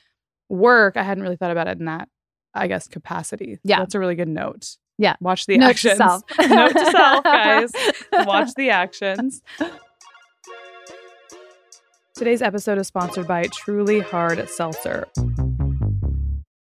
work, 0.50 0.98
I 0.98 1.04
hadn't 1.04 1.24
really 1.24 1.38
thought 1.38 1.50
about 1.52 1.68
it 1.68 1.80
in 1.80 1.86
that, 1.86 2.08
I 2.54 2.68
guess, 2.68 2.88
capacity. 2.88 3.56
So 3.56 3.62
Yeah. 3.64 3.80
that's 3.80 3.96
a 3.96 4.00
really 4.00 4.16
good 4.16 4.28
note. 4.28 4.78
Yeah. 4.98 5.16
watch 5.20 5.46
the 5.48 5.58
Note 5.58 5.66
to 5.66 5.70
actions. 5.72 5.98
self. 5.98 6.24
Note 6.50 6.72
to 6.72 6.92
self, 6.92 7.24
guys. 7.24 7.72
Watch 8.26 8.54
the 8.56 8.70
actions. 8.70 9.42
Today's 12.14 12.42
episode 12.42 12.78
is 12.78 12.88
sponsored 12.88 13.28
by 13.28 13.44
Truly 13.52 14.00
Hard 14.00 14.48
Seltzer. 14.48 15.08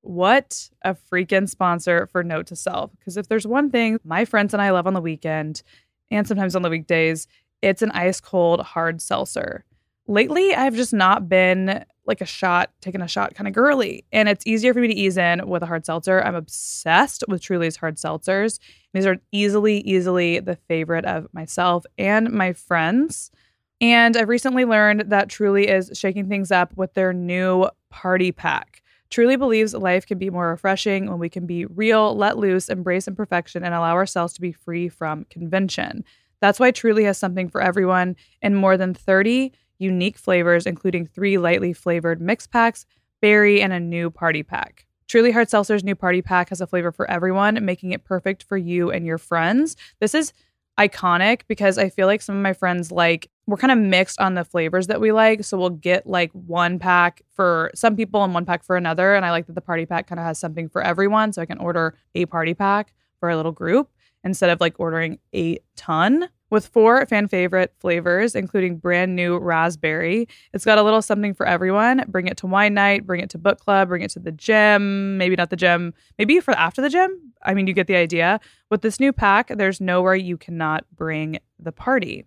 What 0.08 0.70
a 0.80 0.94
freaking 0.94 1.50
sponsor 1.50 2.06
for 2.06 2.24
Note 2.24 2.46
to 2.46 2.56
Self. 2.56 2.90
Because 2.98 3.18
if 3.18 3.28
there's 3.28 3.46
one 3.46 3.68
thing 3.68 3.98
my 4.04 4.24
friends 4.24 4.54
and 4.54 4.62
I 4.62 4.70
love 4.70 4.86
on 4.86 4.94
the 4.94 5.02
weekend 5.02 5.62
and 6.10 6.26
sometimes 6.26 6.56
on 6.56 6.62
the 6.62 6.70
weekdays, 6.70 7.26
it's 7.60 7.82
an 7.82 7.90
ice 7.90 8.18
cold 8.18 8.62
hard 8.62 9.02
seltzer. 9.02 9.66
Lately, 10.06 10.54
I've 10.54 10.74
just 10.74 10.94
not 10.94 11.28
been 11.28 11.84
like 12.06 12.22
a 12.22 12.24
shot, 12.24 12.70
taking 12.80 13.02
a 13.02 13.06
shot 13.06 13.34
kind 13.34 13.46
of 13.46 13.52
girly. 13.52 14.06
And 14.10 14.30
it's 14.30 14.46
easier 14.46 14.72
for 14.72 14.80
me 14.80 14.88
to 14.88 14.94
ease 14.94 15.18
in 15.18 15.46
with 15.46 15.62
a 15.62 15.66
hard 15.66 15.84
seltzer. 15.84 16.24
I'm 16.24 16.34
obsessed 16.34 17.22
with 17.28 17.42
Truly's 17.42 17.76
hard 17.76 17.96
seltzers. 17.96 18.60
These 18.94 19.04
are 19.04 19.18
easily, 19.30 19.80
easily 19.80 20.40
the 20.40 20.56
favorite 20.56 21.04
of 21.04 21.28
myself 21.34 21.84
and 21.98 22.32
my 22.32 22.54
friends. 22.54 23.30
And 23.78 24.16
I've 24.16 24.30
recently 24.30 24.64
learned 24.64 25.10
that 25.10 25.28
Truly 25.28 25.68
is 25.68 25.90
shaking 25.92 26.30
things 26.30 26.50
up 26.50 26.74
with 26.78 26.94
their 26.94 27.12
new 27.12 27.68
party 27.90 28.32
pack. 28.32 28.82
Truly 29.10 29.36
believes 29.36 29.74
life 29.74 30.06
can 30.06 30.18
be 30.18 30.30
more 30.30 30.48
refreshing 30.48 31.08
when 31.08 31.18
we 31.18 31.28
can 31.28 31.46
be 31.46 31.64
real, 31.64 32.14
let 32.14 32.36
loose, 32.36 32.68
embrace 32.68 33.08
imperfection, 33.08 33.64
and 33.64 33.74
allow 33.74 33.94
ourselves 33.94 34.34
to 34.34 34.40
be 34.40 34.52
free 34.52 34.88
from 34.88 35.24
convention. 35.30 36.04
That's 36.40 36.60
why 36.60 36.70
Truly 36.70 37.04
has 37.04 37.18
something 37.18 37.48
for 37.48 37.60
everyone 37.60 38.16
in 38.42 38.54
more 38.54 38.76
than 38.76 38.94
30 38.94 39.52
unique 39.78 40.18
flavors, 40.18 40.66
including 40.66 41.06
three 41.06 41.38
lightly 41.38 41.72
flavored 41.72 42.20
mix 42.20 42.46
packs, 42.46 42.84
berry, 43.20 43.62
and 43.62 43.72
a 43.72 43.80
new 43.80 44.10
party 44.10 44.42
pack. 44.42 44.86
Truly 45.08 45.32
Hard 45.32 45.48
Seltzer's 45.48 45.82
new 45.82 45.94
party 45.94 46.20
pack 46.20 46.50
has 46.50 46.60
a 46.60 46.66
flavor 46.66 46.92
for 46.92 47.10
everyone, 47.10 47.64
making 47.64 47.92
it 47.92 48.04
perfect 48.04 48.42
for 48.42 48.58
you 48.58 48.90
and 48.90 49.06
your 49.06 49.16
friends. 49.16 49.74
This 50.00 50.14
is 50.14 50.34
iconic 50.78 51.42
because 51.48 51.76
I 51.76 51.88
feel 51.88 52.06
like 52.06 52.22
some 52.22 52.36
of 52.36 52.42
my 52.42 52.52
friends 52.52 52.92
like 52.92 53.30
we're 53.46 53.56
kind 53.56 53.72
of 53.72 53.78
mixed 53.78 54.20
on 54.20 54.34
the 54.34 54.44
flavors 54.44 54.88
that 54.88 55.00
we 55.00 55.10
like. 55.10 55.42
So 55.42 55.56
we'll 55.56 55.70
get 55.70 56.06
like 56.06 56.30
one 56.32 56.78
pack 56.78 57.22
for 57.30 57.70
some 57.74 57.96
people 57.96 58.22
and 58.22 58.34
one 58.34 58.44
pack 58.44 58.62
for 58.62 58.76
another. 58.76 59.14
And 59.14 59.24
I 59.24 59.30
like 59.30 59.46
that 59.46 59.54
the 59.54 59.62
party 59.62 59.86
pack 59.86 60.06
kind 60.06 60.18
of 60.18 60.26
has 60.26 60.38
something 60.38 60.68
for 60.68 60.82
everyone. 60.82 61.32
So 61.32 61.40
I 61.40 61.46
can 61.46 61.58
order 61.58 61.96
a 62.14 62.26
party 62.26 62.52
pack 62.52 62.92
for 63.18 63.30
a 63.30 63.36
little 63.36 63.52
group 63.52 63.90
instead 64.22 64.50
of 64.50 64.60
like 64.60 64.78
ordering 64.78 65.18
a 65.34 65.58
ton. 65.76 66.28
With 66.50 66.66
four 66.66 67.04
fan 67.06 67.28
favorite 67.28 67.74
flavors, 67.78 68.34
including 68.34 68.78
brand 68.78 69.14
new 69.14 69.38
raspberry. 69.38 70.28
It's 70.54 70.64
got 70.64 70.78
a 70.78 70.82
little 70.82 71.02
something 71.02 71.34
for 71.34 71.46
everyone. 71.46 72.04
Bring 72.08 72.26
it 72.26 72.38
to 72.38 72.46
wine 72.46 72.74
night, 72.74 73.06
bring 73.06 73.20
it 73.20 73.30
to 73.30 73.38
book 73.38 73.60
club, 73.60 73.88
bring 73.88 74.02
it 74.02 74.10
to 74.12 74.18
the 74.18 74.32
gym, 74.32 75.18
maybe 75.18 75.36
not 75.36 75.50
the 75.50 75.56
gym, 75.56 75.92
maybe 76.18 76.40
for 76.40 76.52
after 76.52 76.80
the 76.80 76.88
gym. 76.88 77.32
I 77.42 77.54
mean, 77.54 77.66
you 77.66 77.74
get 77.74 77.86
the 77.86 77.96
idea. 77.96 78.40
With 78.70 78.82
this 78.82 78.98
new 78.98 79.12
pack, 79.12 79.48
there's 79.48 79.80
nowhere 79.80 80.14
you 80.14 80.36
cannot 80.36 80.84
bring 80.96 81.38
the 81.58 81.72
party. 81.72 82.24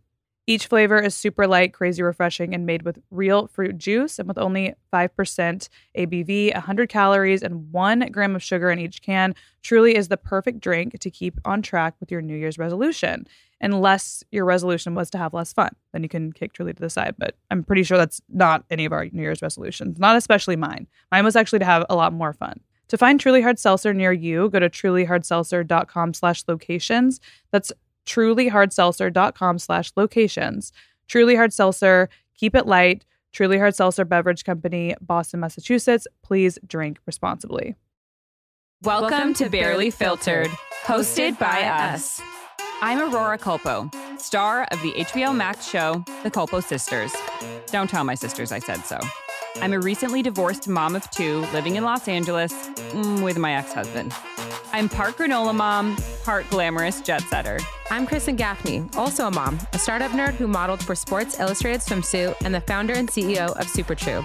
Each 0.52 0.68
flavor 0.68 1.00
is 1.00 1.16
super 1.16 1.48
light, 1.48 1.72
crazy 1.72 2.04
refreshing, 2.04 2.54
and 2.54 2.66
made 2.66 2.82
with 2.82 3.00
real 3.10 3.48
fruit 3.48 3.78
juice 3.78 4.20
and 4.20 4.28
with 4.28 4.38
only 4.38 4.74
5% 4.92 5.70
ABV, 5.98 6.54
100 6.54 6.90
calories, 6.90 7.42
and 7.42 7.72
one 7.72 8.00
gram 8.12 8.36
of 8.36 8.44
sugar 8.44 8.70
in 8.70 8.78
each 8.78 9.02
can. 9.02 9.34
Truly 9.62 9.96
is 9.96 10.10
the 10.10 10.18
perfect 10.18 10.60
drink 10.60 11.00
to 11.00 11.10
keep 11.10 11.40
on 11.46 11.62
track 11.62 11.94
with 12.02 12.12
your 12.12 12.22
New 12.22 12.36
Year's 12.36 12.58
resolution. 12.58 13.28
Unless 13.62 14.26
your 14.30 14.44
resolution 14.44 14.94
was 14.94 15.10
to 15.12 15.18
have 15.18 15.34
less 15.34 15.54
fun, 15.54 15.74
then 15.94 16.04
you 16.04 16.10
can 16.10 16.34
kick 16.34 16.52
Truly 16.52 16.74
to 16.74 16.82
the 16.82 16.90
side. 16.90 17.16
But 17.18 17.38
I'm 17.50 17.64
pretty 17.64 17.84
sure 17.84 17.98
that's 17.98 18.22
not 18.28 18.66
any 18.70 18.84
of 18.84 18.92
our 18.92 19.06
New 19.06 19.22
Year's 19.22 19.42
resolutions, 19.42 20.00
not 20.00 20.18
especially 20.18 20.58
mine. 20.58 20.86
Mine 21.14 21.24
was 21.24 21.38
actually 21.38 21.60
to 21.60 21.66
have 21.66 21.86
a 21.90 21.96
lot 21.96 22.12
more 22.12 22.34
fun. 22.34 22.60
To 22.92 22.98
find 22.98 23.22
Truly 23.22 23.42
Hard 23.42 23.58
Seltzer 23.58 23.94
near 23.94 24.12
you, 24.12 24.50
go 24.50 24.60
to 24.60 24.70
trulyhardseltzer.com 24.70 26.14
slash 26.14 26.44
locations. 26.50 27.22
That's 27.52 27.72
trulyhardseltzer.com 28.06 29.60
slash 29.60 29.92
locations. 29.96 30.72
Truly 31.08 31.36
Hard 31.36 31.54
Seltzer, 31.54 32.10
keep 32.36 32.56
it 32.56 32.66
light, 32.66 33.06
Truly 33.34 33.58
Hard 33.58 33.76
Seltzer 33.76 34.06
Beverage 34.06 34.44
Company, 34.44 34.96
Boston, 35.02 35.40
Massachusetts. 35.40 36.08
Please 36.22 36.60
drink 36.66 37.00
responsibly. 37.06 37.76
Welcome 38.84 39.34
to 39.36 39.50
Barely 39.50 39.92
Filtered, 39.92 40.50
hosted 40.84 41.38
by 41.38 41.62
us. 41.64 42.20
I'm 42.82 43.00
Aurora 43.00 43.38
Culpo, 43.38 43.94
star 44.20 44.68
of 44.72 44.82
the 44.82 44.92
HBO 44.94 45.36
Max 45.36 45.68
show, 45.68 46.04
The 46.24 46.32
Culpo 46.32 46.64
Sisters. 46.64 47.14
Don't 47.68 47.90
tell 47.90 48.04
my 48.04 48.16
sisters 48.16 48.52
I 48.52 48.58
said 48.58 48.84
so. 48.86 48.98
I'm 49.58 49.74
a 49.74 49.80
recently 49.80 50.24
divorced 50.24 50.68
mom 50.68 50.96
of 50.96 51.08
two 51.12 51.42
living 51.54 51.76
in 51.76 51.84
Los 51.84 52.08
Angeles 52.08 52.52
mm, 52.54 53.24
with 53.24 53.38
my 53.38 53.54
ex 53.54 53.72
husband. 53.72 54.14
I'm 54.74 54.88
part 54.88 55.18
granola 55.18 55.54
mom, 55.54 55.98
part 56.24 56.50
glamorous 56.50 57.02
jet 57.02 57.22
setter. 57.24 57.60
I'm 57.90 58.08
Kristen 58.08 58.38
Gaffney, 58.38 58.86
also 58.96 59.28
a 59.28 59.32
mom, 59.32 59.60
a 59.74 59.80
startup 59.80 60.12
nerd 60.12 60.36
who 60.36 60.48
modeled 60.48 60.82
for 60.82 60.96
Sports 60.96 61.42
Illustrated 61.42 61.82
Swimsuit 61.82 62.36
and 62.46 62.56
the 62.56 62.62
founder 62.62 62.94
and 62.94 63.10
CEO 63.10 63.54
of 63.60 63.68
Super 63.68 63.96
True. 63.96 64.24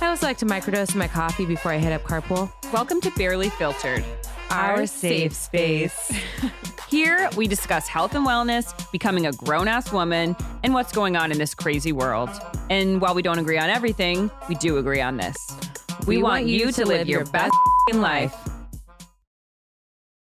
I 0.00 0.06
also 0.06 0.26
like 0.26 0.38
to 0.38 0.46
microdose 0.46 0.94
my 0.94 1.06
coffee 1.06 1.44
before 1.44 1.70
I 1.70 1.76
hit 1.76 1.92
up 1.92 2.02
carpool. 2.02 2.50
Welcome 2.72 3.02
to 3.02 3.10
Barely 3.10 3.50
Filtered, 3.50 4.02
our 4.50 4.86
safe 4.86 5.34
space. 5.34 6.10
Here, 6.88 7.28
we 7.36 7.46
discuss 7.46 7.86
health 7.86 8.14
and 8.14 8.26
wellness, 8.26 8.90
becoming 8.90 9.26
a 9.26 9.32
grown 9.32 9.68
ass 9.68 9.92
woman, 9.92 10.34
and 10.62 10.72
what's 10.72 10.92
going 10.92 11.14
on 11.14 11.30
in 11.30 11.36
this 11.36 11.54
crazy 11.54 11.92
world. 11.92 12.30
And 12.70 13.02
while 13.02 13.14
we 13.14 13.20
don't 13.20 13.38
agree 13.38 13.58
on 13.58 13.68
everything, 13.68 14.30
we 14.48 14.54
do 14.54 14.78
agree 14.78 15.02
on 15.02 15.18
this. 15.18 15.58
We, 16.06 16.22
want, 16.22 16.46
you 16.46 16.72
to 16.72 16.86
live 16.86 17.06
your 17.06 17.26
best 17.26 17.54
life. 17.92 18.34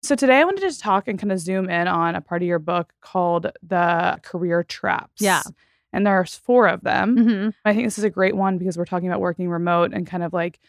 So 0.04 0.16
today 0.16 0.42
I 0.42 0.44
wanted 0.44 0.70
to 0.70 0.78
talk 0.78 1.08
and 1.08 1.18
kind 1.18 1.32
of 1.32 1.40
zoom 1.40 1.70
in 1.70 1.88
on 1.88 2.16
a 2.16 2.22
part 2.22 2.42
of 2.42 2.48
your 2.48 2.60
book 2.60 2.94
called 3.00 3.50
The 3.66 4.20
Career 4.22 4.62
Traps. 4.62 5.22
Yeah. 5.22 5.42
And 5.94 6.06
there's 6.06 6.36
four 6.36 6.68
of 6.68 6.82
them. 6.82 7.16
Mm-hmm. 7.16 7.50
I 7.64 7.74
think 7.74 7.86
this 7.86 7.98
is 7.98 8.04
a 8.04 8.10
great 8.10 8.36
one 8.36 8.58
because 8.58 8.78
we're 8.78 8.84
talking 8.84 9.08
about 9.08 9.22
working 9.22 9.48
remote 9.48 9.94
and 9.94 10.06
kind 10.06 10.24
of 10.24 10.34
like 10.34 10.60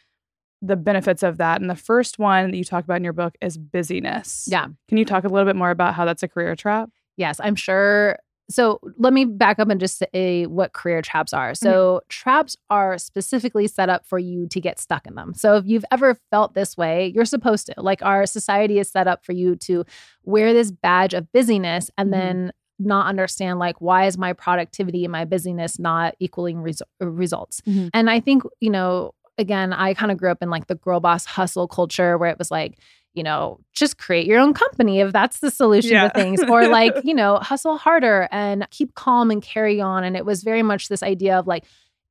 the 0.62 0.76
benefits 0.76 1.24
of 1.24 1.38
that. 1.38 1.60
And 1.60 1.68
the 1.68 1.74
first 1.74 2.20
one 2.20 2.52
that 2.52 2.56
you 2.56 2.62
talk 2.62 2.84
about 2.84 2.98
in 2.98 3.04
your 3.04 3.12
book 3.12 3.36
is 3.40 3.58
busyness. 3.58 4.46
Yeah. 4.48 4.68
Can 4.88 4.98
you 4.98 5.04
talk 5.04 5.24
a 5.24 5.28
little 5.28 5.46
bit 5.46 5.56
more 5.56 5.70
about 5.70 5.94
how 5.94 6.04
that's 6.04 6.22
a 6.22 6.28
career 6.28 6.54
trap? 6.54 6.90
Yes, 7.16 7.40
I'm 7.42 7.56
sure. 7.56 8.16
So 8.50 8.78
let 8.98 9.12
me 9.12 9.24
back 9.24 9.58
up 9.58 9.70
and 9.70 9.80
just 9.80 10.02
say 10.12 10.44
what 10.46 10.72
career 10.74 11.00
traps 11.02 11.32
are. 11.32 11.54
So 11.54 12.02
traps 12.08 12.56
are 12.68 12.98
specifically 12.98 13.66
set 13.66 13.88
up 13.88 14.04
for 14.06 14.18
you 14.18 14.46
to 14.48 14.60
get 14.60 14.78
stuck 14.78 15.06
in 15.06 15.14
them. 15.14 15.32
So 15.34 15.56
if 15.56 15.64
you've 15.66 15.84
ever 15.90 16.16
felt 16.30 16.54
this 16.54 16.76
way, 16.76 17.10
you're 17.14 17.24
supposed 17.24 17.66
to. 17.66 17.74
Like 17.78 18.02
our 18.02 18.26
society 18.26 18.78
is 18.78 18.90
set 18.90 19.06
up 19.06 19.24
for 19.24 19.32
you 19.32 19.56
to 19.56 19.84
wear 20.24 20.52
this 20.52 20.70
badge 20.70 21.14
of 21.14 21.30
busyness 21.32 21.90
and 21.96 22.08
Mhm. 22.08 22.12
then 22.12 22.52
not 22.78 23.06
understand 23.06 23.58
like 23.60 23.80
why 23.80 24.04
is 24.06 24.18
my 24.18 24.32
productivity 24.32 25.04
and 25.04 25.12
my 25.12 25.24
busyness 25.24 25.78
not 25.78 26.14
equaling 26.18 26.56
resu- 26.58 26.82
uh, 27.00 27.08
results. 27.08 27.60
Mhm. 27.66 27.88
And 27.94 28.10
I 28.10 28.20
think, 28.20 28.42
you 28.60 28.68
know, 28.70 29.12
again, 29.38 29.72
I 29.72 29.94
kind 29.94 30.12
of 30.12 30.18
grew 30.18 30.30
up 30.30 30.42
in 30.42 30.50
like 30.50 30.66
the 30.66 30.74
girl 30.74 31.00
boss 31.00 31.24
hustle 31.24 31.66
culture 31.68 32.18
where 32.18 32.30
it 32.30 32.38
was 32.38 32.50
like, 32.50 32.78
you 33.14 33.22
know, 33.22 33.58
just 33.72 33.96
create 33.98 34.26
your 34.26 34.40
own 34.40 34.52
company 34.54 35.00
if 35.00 35.12
that's 35.12 35.40
the 35.40 35.50
solution 35.50 35.92
Yeah. 35.92 36.08
to 36.08 36.14
things, 36.14 36.42
or 36.48 36.66
like, 36.80 36.94
you 37.04 37.14
know, 37.14 37.36
hustle 37.38 37.76
harder 37.78 38.28
and 38.30 38.66
keep 38.70 38.94
calm 38.94 39.30
and 39.30 39.42
carry 39.42 39.80
on. 39.80 40.04
And 40.04 40.16
it 40.16 40.26
was 40.26 40.42
very 40.42 40.62
much 40.62 40.88
this 40.88 41.02
idea 41.02 41.38
of 41.38 41.46
like, 41.46 41.64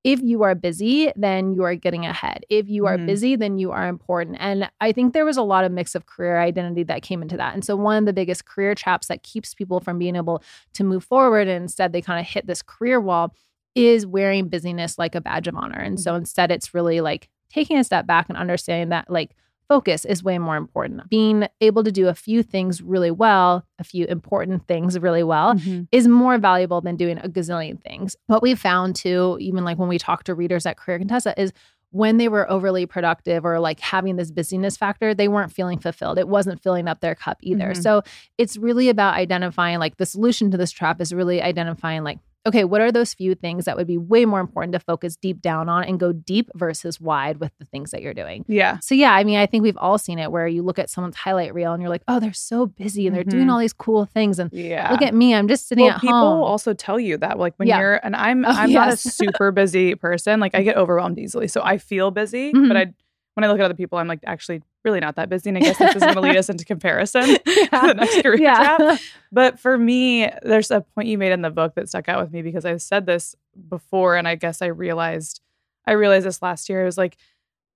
if 0.03 0.21
you 0.21 0.43
are 0.43 0.53
busy, 0.53 1.11
then 1.15 1.53
you 1.53 1.63
are 1.63 1.75
getting 1.75 2.05
ahead. 2.05 2.43
If 2.49 2.67
you 2.67 2.87
are 2.87 2.97
Mhm. 2.97 3.05
busy, 3.05 3.35
then 3.37 3.57
you 3.57 3.71
are 3.71 3.87
important. 3.87 4.35
And 4.39 4.69
I 4.81 4.91
think 4.91 5.13
there 5.13 5.23
was 5.23 5.37
a 5.37 5.41
lot 5.43 5.63
of 5.63 5.71
mix 5.71 5.95
of 5.95 6.05
career 6.07 6.39
identity 6.41 6.83
that 6.83 7.03
came 7.03 7.21
into 7.21 7.37
that. 7.37 7.53
And 7.53 7.63
so 7.63 7.77
one 7.77 7.97
of 7.97 8.05
the 8.05 8.11
biggest 8.11 8.45
career 8.45 8.75
traps 8.75 9.07
that 9.07 9.23
keeps 9.23 9.53
people 9.53 9.79
from 9.79 9.97
being 9.97 10.17
able 10.17 10.43
to 10.73 10.83
move 10.83 11.05
forward 11.05 11.47
and 11.47 11.63
instead 11.63 11.93
they 11.93 12.01
kind 12.01 12.19
of 12.19 12.25
hit 12.25 12.47
this 12.47 12.61
career 12.61 12.99
wall 12.99 13.33
is 13.75 14.05
wearing 14.05 14.49
busyness 14.49 14.97
like 14.97 15.15
a 15.15 15.21
badge 15.21 15.47
of 15.47 15.55
honor. 15.55 15.79
And 15.79 15.97
so 15.99 16.15
instead 16.15 16.51
it's 16.51 16.73
really 16.73 16.99
like 16.99 17.29
taking 17.49 17.77
a 17.77 17.83
step 17.85 18.05
back 18.05 18.27
and 18.27 18.37
understanding 18.37 18.89
that 18.89 19.09
like 19.09 19.31
focus 19.69 20.05
is 20.05 20.23
way 20.23 20.37
more 20.37 20.57
important. 20.57 21.09
Being 21.09 21.47
able 21.61 21.83
to 21.83 21.91
do 21.91 22.07
a 22.07 22.13
few 22.13 22.43
things 22.43 22.81
really 22.81 23.11
well, 23.11 23.65
a 23.79 23.83
few 23.83 24.05
important 24.05 24.67
things 24.67 24.99
really 24.99 25.23
well 25.23 25.55
Mhm. 25.55 25.87
is 25.91 26.07
more 26.07 26.37
valuable 26.37 26.81
than 26.81 26.95
doing 26.95 27.17
a 27.19 27.29
gazillion 27.29 27.81
things. 27.81 28.15
What 28.27 28.41
we 28.41 28.55
found 28.55 28.95
too, 28.95 29.37
even 29.39 29.63
like 29.63 29.77
when 29.79 29.89
we 29.89 29.97
talk 29.97 30.23
to 30.25 30.35
readers 30.35 30.65
at 30.65 30.77
Career 30.77 30.99
Contessa, 30.99 31.39
is 31.39 31.53
when 31.91 32.17
they 32.17 32.27
were 32.27 32.49
overly 32.49 32.85
productive 32.87 33.45
or 33.45 33.59
like 33.59 33.79
having 33.79 34.15
this 34.15 34.31
busyness 34.31 34.75
factor, 34.75 35.13
they 35.13 35.27
weren't 35.27 35.51
feeling 35.51 35.77
fulfilled. 35.77 36.17
It 36.17 36.27
wasn't 36.27 36.61
filling 36.61 36.87
up 36.87 37.01
their 37.01 37.13
cup 37.13 37.37
either. 37.41 37.69
Mhm. 37.69 37.83
So 37.83 38.01
it's 38.39 38.57
really 38.57 38.89
about 38.89 39.13
identifying 39.13 39.77
like 39.77 39.97
the 39.97 40.05
solution 40.07 40.49
to 40.51 40.57
this 40.57 40.71
trap 40.71 40.99
is 40.99 41.13
really 41.13 41.39
identifying 41.41 42.03
like, 42.03 42.17
okay, 42.45 42.63
what 42.65 42.81
are 42.81 42.91
those 42.91 43.13
few 43.13 43.35
things 43.35 43.65
that 43.65 43.77
would 43.77 43.87
be 43.87 43.97
way 43.97 44.25
more 44.25 44.39
important 44.41 44.73
to 44.73 44.79
focus 44.79 45.15
deep 45.15 45.41
down 45.41 45.69
on 45.69 45.83
and 45.85 45.99
go 45.99 46.11
deep 46.11 46.49
versus 46.55 46.99
wide 46.99 47.37
with 47.37 47.51
the 47.57 47.65
things 47.65 47.91
that 47.91 48.01
you're 48.01 48.13
doing? 48.13 48.43
Yeah. 48.47 48.79
So 48.79 48.95
yeah, 48.95 49.13
I 49.13 49.23
mean, 49.23 49.37
I 49.37 49.45
think 49.45 49.63
we've 49.63 49.77
all 49.77 49.97
seen 49.97 50.19
it 50.19 50.31
where 50.31 50.47
you 50.47 50.61
look 50.61 50.77
at 50.77 50.89
someone's 50.89 51.15
highlight 51.15 51.53
reel 51.53 51.71
and 51.73 51.81
you're 51.81 51.89
like, 51.89 52.03
oh, 52.07 52.19
they're 52.19 52.33
so 52.33 52.65
busy 52.65 53.07
and 53.07 53.15
they're 53.15 53.23
doing 53.23 53.47
Mhm. 53.47 53.51
all 53.53 53.59
these 53.59 53.71
cool 53.73 54.05
things. 54.05 54.39
And 54.39 54.51
Yeah. 54.53 54.91
look 54.91 55.01
at 55.01 55.13
me, 55.13 55.33
I'm 55.33 55.47
just 55.47 55.67
sitting 55.69 55.85
well, 55.85 55.93
at 55.95 56.01
people 56.01 56.19
home. 56.19 56.43
also 56.43 56.73
tell 56.73 56.99
you 56.99 57.17
that 57.17 57.39
like 57.39 57.53
when 57.57 57.67
Yeah. 57.69 57.79
you're 57.79 57.95
and 58.03 58.15
I'm 58.15 58.43
Oh, 58.45 58.49
I'm 58.49 58.71
not 58.73 58.89
a 58.93 58.97
super 58.97 59.51
busy 59.51 59.95
person. 59.95 60.39
Like 60.41 60.53
I 60.53 60.63
get 60.63 60.75
overwhelmed 60.75 61.19
easily. 61.19 61.47
So 61.47 61.61
I 61.63 61.77
feel 61.77 62.11
busy, 62.11 62.51
Mhm. 62.53 62.67
but 62.67 62.75
I 62.77 62.93
when 63.35 63.43
I 63.43 63.47
look 63.47 63.57
at 63.59 63.65
other 63.65 63.73
people, 63.73 63.97
I'm 63.97 64.07
like 64.07 64.19
actually 64.25 64.61
really 64.83 64.99
not 64.99 65.15
that 65.15 65.29
busy. 65.29 65.49
And 65.49 65.57
I 65.57 65.61
guess 65.61 65.77
this 65.77 65.95
is 65.95 66.03
gonna 66.03 66.21
lead 66.21 66.37
us 66.37 66.49
into 66.49 66.65
comparison. 66.65 67.21
the 67.45 67.93
next 67.95 68.21
career 68.21 68.37
yeah. 68.37 68.77
trap. 68.77 68.99
But 69.31 69.59
for 69.59 69.79
me, 69.79 70.29
there's 70.43 70.69
a 70.69 70.81
point 70.81 71.07
you 71.07 71.17
made 71.17 71.31
in 71.31 71.41
the 71.41 71.49
book 71.49 71.73
that 71.73 71.89
stuck 71.89 72.07
out 72.07 72.21
with 72.21 72.31
me 72.31 72.43
because 72.43 72.65
I've 72.65 72.83
said 72.83 73.07
this 73.07 73.35
before 73.67 74.15
and 74.15 74.27
I 74.27 74.35
guess 74.35 74.61
I 74.61 74.67
realized 74.67 75.41
I 75.87 75.93
realized 75.93 76.25
this 76.25 76.41
last 76.41 76.69
year. 76.69 76.83
It 76.83 76.85
was 76.85 76.97
like 76.97 77.17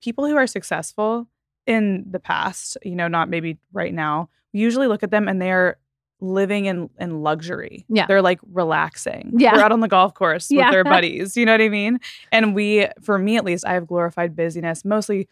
people 0.01 0.27
who 0.27 0.35
are 0.35 0.47
successful 0.47 1.27
in 1.65 2.05
the 2.09 2.19
past, 2.19 2.77
you 2.83 2.95
know, 2.95 3.07
not 3.07 3.29
maybe 3.29 3.57
right 3.73 3.93
now, 3.93 4.29
we 4.53 4.59
usually 4.59 4.87
look 4.87 5.03
at 5.03 5.11
them 5.11 5.27
and 5.27 5.41
they're 5.41 5.77
living 6.19 6.65
in 6.65 6.89
in 6.99 7.21
luxury. 7.21 7.85
Yeah. 7.89 8.07
They're 8.07 8.21
like 8.21 8.39
relaxing. 8.51 9.33
Yeah. 9.37 9.53
They're 9.55 9.65
out 9.65 9.71
on 9.71 9.81
the 9.81 9.87
golf 9.87 10.13
course 10.13 10.49
Yeah. 10.49 10.65
with 10.65 10.73
their 10.73 10.83
buddies. 10.95 11.37
You 11.37 11.45
know 11.45 11.53
what 11.53 11.61
I 11.61 11.69
mean? 11.69 11.99
And 12.31 12.55
we, 12.55 12.87
for 13.01 13.17
me 13.17 13.37
at 13.37 13.45
least, 13.45 13.65
I 13.65 13.73
have 13.73 13.87
glorified 13.87 14.35
busyness 14.35 14.85
mostly 14.85 15.27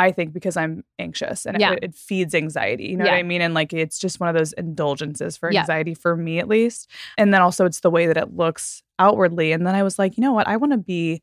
I 0.00 0.12
think 0.12 0.32
because 0.32 0.56
I'm 0.56 0.84
anxious 0.98 1.46
and 1.46 1.60
Yeah. 1.60 1.72
it, 1.72 1.78
it 1.82 1.94
feeds 1.94 2.34
anxiety. 2.34 2.84
You 2.88 2.96
know 2.96 3.04
what 3.04 3.14
I 3.14 3.22
mean? 3.22 3.40
And 3.42 3.54
like 3.54 3.72
it's 3.72 3.98
just 3.98 4.18
one 4.20 4.28
of 4.28 4.34
those 4.34 4.52
indulgences 4.54 5.36
for 5.36 5.50
Yeah. 5.52 5.60
anxiety 5.60 5.94
for 5.94 6.16
me 6.16 6.38
at 6.38 6.48
least. 6.48 6.90
And 7.18 7.32
then 7.34 7.42
also 7.42 7.64
it's 7.66 7.80
the 7.80 7.90
way 7.90 8.06
that 8.06 8.16
it 8.16 8.34
looks 8.34 8.82
outwardly. 8.98 9.52
And 9.52 9.66
then 9.66 9.74
I 9.74 9.82
was 9.82 9.98
like, 9.98 10.16
you 10.16 10.22
know 10.22 10.32
what? 10.32 10.48
I 10.48 10.56
want 10.56 10.72
to 10.72 10.78
be 10.78 11.22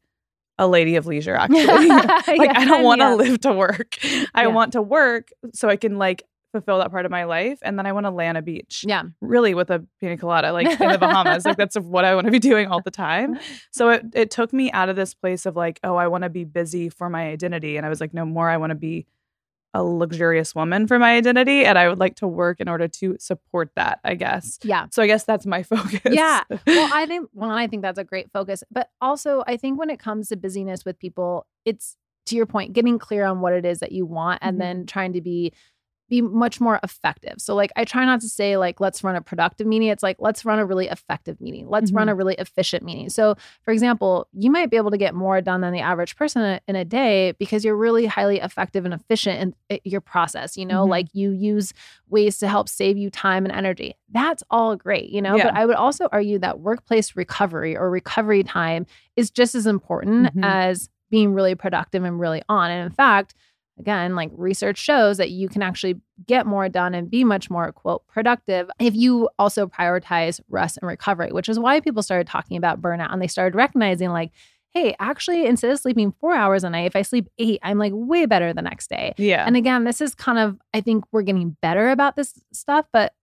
a 0.59 0.67
lady 0.67 0.95
of 0.95 1.05
leisure 1.05 1.35
actually. 1.45 1.89
like 1.89 2.57
I 2.57 2.65
don't 2.65 2.83
want 2.83 3.01
to 3.01 3.05
Yeah. 3.07 3.13
live 3.15 3.39
to 3.41 3.53
work. 3.53 3.97
I 4.33 4.43
Yeah. 4.43 4.47
want 4.47 4.73
to 4.73 4.81
work 4.81 5.29
so 5.53 5.69
I 5.69 5.75
can 5.75 5.97
like 5.97 6.23
fulfill 6.57 6.79
that 6.79 6.91
part 6.91 7.05
of 7.05 7.11
my 7.11 7.23
life 7.23 7.59
and 7.61 7.77
then 7.77 7.85
I 7.85 7.91
want 7.91 8.05
to 8.05 8.09
lay 8.11 8.27
on 8.27 8.35
a 8.35 8.41
beach. 8.41 8.83
Yeah. 8.87 9.03
Really 9.21 9.53
with 9.53 9.69
a 9.69 9.85
pina 9.99 10.17
colada 10.17 10.51
like 10.53 10.67
in 10.79 10.89
the 10.89 10.97
Bahamas. 10.97 11.45
like 11.45 11.57
that's 11.57 11.75
what 11.77 12.03
I 12.05 12.15
want 12.15 12.25
to 12.25 12.31
be 12.31 12.39
doing 12.39 12.67
all 12.67 12.81
the 12.81 12.91
time. 12.91 13.39
So 13.71 13.89
it 13.89 14.05
it 14.13 14.31
took 14.31 14.53
me 14.53 14.71
out 14.71 14.89
of 14.89 14.95
this 14.95 15.13
place 15.13 15.45
of 15.45 15.55
like, 15.55 15.79
oh, 15.83 15.95
I 15.95 16.07
want 16.07 16.23
to 16.23 16.29
be 16.29 16.43
busy 16.43 16.89
for 16.89 17.09
my 17.09 17.27
identity 17.27 17.77
and 17.77 17.85
I 17.85 17.89
was 17.89 18.01
like, 18.01 18.13
no 18.13 18.25
more 18.25 18.49
I 18.49 18.57
want 18.57 18.71
to 18.71 18.75
be 18.75 19.05
a 19.73 19.83
luxurious 19.83 20.55
woman 20.55 20.87
for 20.87 20.97
my 20.97 21.15
identity 21.15 21.63
and 21.65 21.77
I 21.77 21.87
would 21.89 21.99
like 21.99 22.15
to 22.15 22.27
work 22.27 22.59
in 22.59 22.67
order 22.67 22.87
to 22.87 23.15
support 23.19 23.69
that, 23.75 23.99
I 24.03 24.15
guess. 24.15 24.57
Yeah. 24.63 24.87
So 24.91 25.03
I 25.03 25.07
guess 25.07 25.23
that's 25.25 25.45
my 25.45 25.61
focus. 25.73 26.01
Yeah. 26.05 26.41
Well, 26.65 26.89
I 26.93 27.05
think 27.11 27.29
well, 27.33 27.51
I 27.51 27.67
think 27.67 27.81
that's 27.83 27.99
a 27.99 28.03
great 28.03 28.31
focus. 28.31 28.63
But 28.71 28.89
also 29.01 29.43
I 29.45 29.57
think 29.57 29.77
when 29.77 29.89
it 29.89 29.99
comes 29.99 30.29
to 30.29 30.35
busyness 30.37 30.85
with 30.85 30.97
people, 30.97 31.45
it's 31.65 31.95
to 32.27 32.35
your 32.35 32.45
point, 32.45 32.73
getting 32.73 32.97
clear 32.99 33.25
on 33.25 33.39
what 33.39 33.53
it 33.53 33.65
is 33.65 33.79
that 33.79 33.91
you 33.91 34.05
want 34.05 34.39
and 34.41 34.55
Mhm. 34.57 34.59
then 34.59 34.85
trying 34.85 35.13
to 35.13 35.21
be 35.21 35.53
be 36.09 36.21
much 36.21 36.61
more 36.61 36.79
effective. 36.83 37.35
So 37.37 37.53
like 37.55 37.71
I 37.75 37.83
try 37.83 38.05
not 38.05 38.21
to 38.21 38.29
say 38.29 38.55
like 38.57 38.79
let's 38.79 39.03
run 39.03 39.15
a 39.15 39.21
productive 39.21 39.67
meeting. 39.67 39.89
It's 39.89 40.03
like 40.03 40.17
let's 40.19 40.45
run 40.45 40.57
a 40.59 40.65
really 40.65 40.87
effective 40.87 41.41
meeting. 41.41 41.67
Let's 41.69 41.91
run 41.91 42.07
a 42.09 42.15
really 42.15 42.35
efficient 42.35 42.83
meeting. 42.83 43.09
So 43.09 43.35
for 43.63 43.71
example, 43.71 44.27
you 44.33 44.49
might 44.49 44.69
be 44.69 44.77
able 44.77 44.91
to 44.91 44.97
get 44.97 45.13
more 45.13 45.41
done 45.41 45.61
than 45.61 45.73
the 45.73 45.79
average 45.81 46.15
person 46.15 46.59
in 46.67 46.75
a, 46.75 46.85
day 46.85 47.33
because 47.37 47.65
you're 47.65 47.75
really 47.75 48.05
highly 48.05 48.39
effective 48.39 48.85
and 48.85 48.93
efficient 48.93 49.41
in 49.69 49.75
uh, 49.75 49.79
your 49.83 49.99
process, 49.99 50.55
you 50.55 50.65
know, 50.65 50.85
Mhm. 50.85 50.89
like 50.89 51.07
you 51.13 51.31
use 51.31 51.73
ways 52.09 52.37
to 52.39 52.47
help 52.47 52.69
save 52.69 52.97
you 52.97 53.09
time 53.09 53.43
and 53.45 53.53
energy. 53.53 53.93
That's 54.09 54.41
all 54.49 54.77
great, 54.77 55.09
you 55.09 55.21
know, 55.21 55.35
Yeah. 55.35 55.45
but 55.47 55.55
I 55.55 55.65
would 55.65 55.75
also 55.75 56.07
argue 56.13 56.39
that 56.39 56.61
workplace 56.61 57.15
recovery 57.17 57.75
or 57.75 57.89
recovery 57.89 58.43
time 58.43 58.85
is 59.17 59.29
just 59.29 59.53
as 59.55 59.67
important 59.67 60.33
Mhm. 60.33 60.45
as 60.45 60.89
being 61.09 61.33
really 61.33 61.55
productive 61.55 62.03
and 62.03 62.19
really 62.19 62.41
on. 62.47 62.71
And 62.71 62.85
in 62.85 62.91
fact, 62.91 63.33
again, 63.79 64.15
like 64.15 64.31
research 64.33 64.77
shows 64.77 65.17
that 65.17 65.29
you 65.29 65.47
can 65.49 65.61
actually 65.61 65.95
get 66.25 66.45
more 66.45 66.67
done 66.69 66.95
and 66.95 67.09
be 67.09 67.23
much 67.23 67.49
more, 67.49 67.71
quote, 67.71 68.05
productive 68.07 68.69
if 68.79 68.95
you 68.95 69.29
also 69.37 69.67
prioritize 69.67 70.39
rest 70.49 70.77
and 70.81 70.87
recovery, 70.87 71.31
which 71.31 71.47
is 71.49 71.59
why 71.59 71.79
people 71.79 72.01
started 72.01 72.27
talking 72.27 72.57
about 72.57 72.81
burnout 72.81 73.11
and 73.13 73.21
they 73.21 73.27
started 73.27 73.55
recognizing, 73.55 74.09
like, 74.09 74.31
hey, 74.73 74.95
actually, 74.99 75.45
instead 75.45 75.71
of 75.71 75.79
sleeping 75.79 76.13
four 76.19 76.33
hours 76.35 76.63
a 76.63 76.69
night, 76.69 76.85
if 76.85 76.95
I 76.95 77.01
sleep 77.01 77.27
eight, 77.39 77.59
I'm 77.63 77.77
like 77.79 77.93
way 77.95 78.25
better 78.25 78.53
the 78.53 78.61
next 78.61 78.89
day. 78.89 79.13
Yeah. 79.17 79.43
And 79.45 79.55
again, 79.55 79.85
this 79.85 80.01
is 80.01 80.13
kind 80.13 80.37
of, 80.37 80.59
I 80.73 80.81
think 80.81 81.03
we're 81.11 81.21
getting 81.23 81.55
better 81.61 81.89
about 81.89 82.15
this 82.15 82.33
stuff, 82.53 82.85
but, 82.93 83.13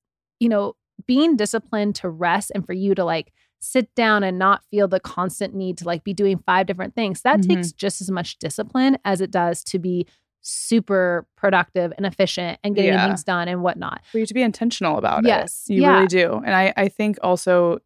you 0.40 0.48
know, 0.48 0.74
being 1.06 1.36
disciplined 1.36 1.96
to 1.96 2.08
rest 2.08 2.50
and 2.54 2.64
for 2.64 2.72
you 2.72 2.94
to 2.94 3.04
like 3.04 3.32
sit 3.60 3.92
down 3.94 4.22
and 4.22 4.38
not 4.38 4.62
feel 4.70 4.86
the 4.88 5.00
constant 5.00 5.54
need 5.54 5.78
to 5.78 5.84
like 5.84 6.04
be 6.04 6.12
doing 6.12 6.42
five 6.44 6.66
different 6.66 6.94
things. 6.94 7.22
That 7.22 7.40
Mhm. 7.40 7.48
takes 7.48 7.72
just 7.72 8.00
as 8.00 8.10
much 8.10 8.38
discipline 8.38 8.98
as 9.04 9.20
it 9.20 9.30
does 9.30 9.64
to 9.64 9.78
be 9.78 10.06
super 10.46 11.26
productive 11.36 11.92
and 11.96 12.04
efficient 12.06 12.58
and 12.62 12.74
getting 12.76 12.92
Yeah. 12.92 13.06
things 13.06 13.24
done 13.24 13.48
and 13.48 13.62
whatnot. 13.62 14.02
for 14.12 14.18
you 14.18 14.26
to 14.26 14.34
be 14.34 14.42
intentional 14.42 14.98
about 14.98 15.24
Yes. 15.24 15.64
it. 15.68 15.72
Yes. 15.72 15.76
You 15.76 15.82
Yeah. 15.82 15.94
really 15.94 16.06
do. 16.06 16.42
And 16.44 16.54
I, 16.54 16.72
I 16.76 16.88
think 16.88 17.18
also 17.22 17.78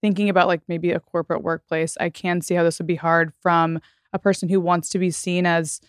thinking 0.00 0.28
about 0.28 0.46
like 0.46 0.62
maybe 0.68 0.92
a 0.92 1.00
corporate 1.00 1.42
workplace, 1.42 1.96
I 2.00 2.08
can 2.08 2.40
see 2.40 2.54
how 2.54 2.62
this 2.62 2.78
would 2.78 2.86
be 2.86 2.94
hard 2.94 3.32
from 3.42 3.80
a 4.12 4.18
person 4.18 4.48
who 4.48 4.60
wants 4.60 4.88
to 4.90 4.98
be 5.00 5.10
seen 5.10 5.44
as, 5.44 5.80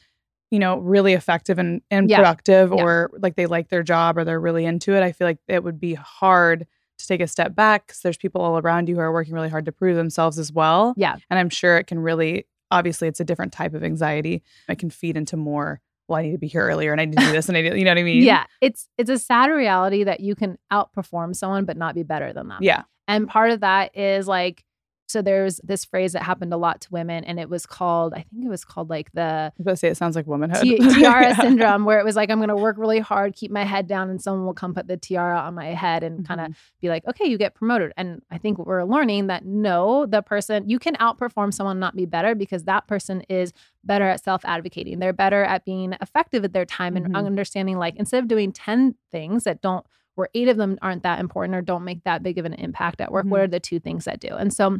you 0.50 0.58
know, 0.58 0.80
really 0.80 1.14
effective 1.14 1.60
and, 1.60 1.82
and 1.92 2.10
Yeah. 2.10 2.18
productive 2.18 2.74
or 2.74 3.12
like 3.20 3.36
they 3.36 3.46
like 3.46 3.70
their 3.70 3.84
job 3.84 4.18
or 4.18 4.24
they're 4.24 4.40
really 4.40 4.66
into 4.66 4.96
it. 4.96 5.04
I 5.04 5.12
feel 5.12 5.28
like 5.28 5.38
it 5.48 5.64
would 5.64 5.80
be 5.80 5.94
hard 5.94 6.66
to 6.98 7.08
take 7.08 7.22
a 7.22 7.28
step 7.28 7.54
back 7.56 7.86
because 7.86 8.02
there's 8.02 8.18
people 8.18 8.42
all 8.42 8.58
around 8.58 8.90
you 8.90 8.96
who 8.96 9.02
are 9.02 9.14
working 9.14 9.36
really 9.36 9.48
hard 9.50 9.66
to 9.66 9.72
prove 9.72 9.96
themselves 9.96 10.40
as 10.40 10.52
well. 10.52 10.96
Yeah. 10.98 11.18
And 11.30 11.40
I'm 11.40 11.50
sure 11.50 11.78
it 11.78 11.86
can 11.86 12.00
really, 12.00 12.46
obviously, 12.72 13.08
it's 13.08 13.20
a 13.20 13.24
different 13.26 13.54
type 13.54 13.76
of 13.76 13.84
anxiety. 13.84 14.42
It 14.68 14.80
can 14.80 14.90
feed 14.90 15.16
into 15.16 15.38
more, 15.38 15.80
well, 16.10 16.20
I 16.20 16.24
need 16.24 16.32
to 16.32 16.38
be 16.38 16.48
here 16.48 16.64
earlier 16.64 16.92
and 16.92 17.00
I 17.00 17.06
need 17.06 17.18
to 17.18 17.26
do 17.26 17.32
this 17.32 17.48
and 17.48 17.58
I 17.58 17.62
need, 17.62 17.76
you 17.76 17.86
know 17.86 17.92
what 17.92 18.00
I 18.00 18.04
mean? 18.04 18.24
Yeah. 18.24 18.46
It's 18.62 18.90
it's 18.98 19.10
a 19.10 19.20
sad 19.20 19.48
reality 19.48 20.04
that 20.04 20.20
you 20.20 20.36
can 20.36 20.58
outperform 20.74 21.36
someone 21.36 21.66
but 21.66 21.78
not 21.78 21.96
be 21.96 22.04
better 22.04 22.34
than 22.34 22.48
them. 22.48 22.60
Yeah. 22.62 22.84
And 23.08 23.28
part 23.28 23.52
of 23.52 23.62
that 23.62 23.96
is 23.96 24.28
like, 24.28 24.64
so 25.10 25.22
there's 25.22 25.60
this 25.64 25.84
phrase 25.86 26.14
that 26.14 26.22
happened 26.24 26.54
a 26.54 26.58
lot 26.58 26.82
to 26.82 26.88
women, 26.92 27.24
and 27.24 27.40
it 27.40 27.50
was 27.50 27.66
called, 27.66 28.14
I 28.14 28.22
think 28.22 28.46
it 28.46 28.50
was 28.50 28.64
called 28.64 28.90
like 28.90 29.12
the 29.14 29.52
I 29.52 29.52
was 29.58 29.80
say 29.80 29.88
it 29.90 29.98
sounds 29.98 30.16
like 30.16 30.28
womanhood. 30.28 30.62
Ti- 30.62 30.78
tiara 30.78 31.34
syndrome, 31.42 31.86
where 31.86 32.00
it 32.00 32.06
was 32.06 32.16
like, 32.16 32.30
I'm 32.30 32.38
going 32.38 32.50
to 32.50 32.56
work 32.56 32.78
really 32.78 33.00
hard, 33.00 33.36
keep 33.36 33.50
my 33.52 33.64
head 33.64 33.88
down, 33.88 34.10
and 34.10 34.22
someone 34.22 34.46
will 34.46 34.54
come 34.54 34.74
put 34.74 34.88
the 34.88 34.98
tiara 34.98 35.40
on 35.40 35.56
my 35.56 35.68
head 35.68 36.04
and 36.04 36.28
kind 36.28 36.40
of 36.42 36.56
be 36.80 36.90
like, 36.90 37.08
okay, 37.08 37.26
you 37.28 37.38
get 37.38 37.56
promoted. 37.56 37.92
And 37.98 38.22
I 38.30 38.38
think 38.38 38.60
we're 38.60 38.84
learning 38.84 39.28
that 39.28 39.46
no, 39.46 40.06
the 40.06 40.22
person, 40.22 40.70
you 40.70 40.78
can 40.80 40.96
outperform 40.98 41.54
someone, 41.54 41.80
not 41.80 41.96
be 41.96 42.06
better, 42.06 42.36
because 42.36 42.66
that 42.66 42.88
person 42.88 43.22
is 43.30 43.52
better 43.84 44.06
at 44.08 44.24
self 44.24 44.46
advocating. 44.46 45.00
They're 45.00 45.14
better 45.14 45.44
at 45.44 45.66
being 45.66 45.94
effective 46.02 46.44
at 46.46 46.54
their 46.54 46.66
time 46.66 46.96
and 46.96 47.08
Mhm. 47.14 47.26
understanding, 47.26 47.78
like, 47.80 47.96
instead 47.96 48.20
of 48.22 48.28
doing 48.28 48.52
10 48.52 48.96
things 49.12 49.44
that 49.46 49.62
don't, 49.62 49.86
where 50.16 50.30
eight 50.36 50.50
of 50.50 50.58
them 50.58 50.78
aren't 50.82 51.04
that 51.04 51.20
important 51.20 51.56
or 51.56 51.62
don't 51.62 51.84
make 51.86 52.04
that 52.04 52.22
big 52.22 52.38
of 52.38 52.46
an 52.46 52.54
impact 52.54 53.00
at 53.02 53.12
work, 53.12 53.26
what 53.26 53.40
Mhm. 53.40 53.44
are 53.44 53.48
the 53.48 53.60
two 53.60 53.80
things 53.80 54.06
that 54.06 54.20
do? 54.20 54.28
And 54.36 54.54
so 54.54 54.80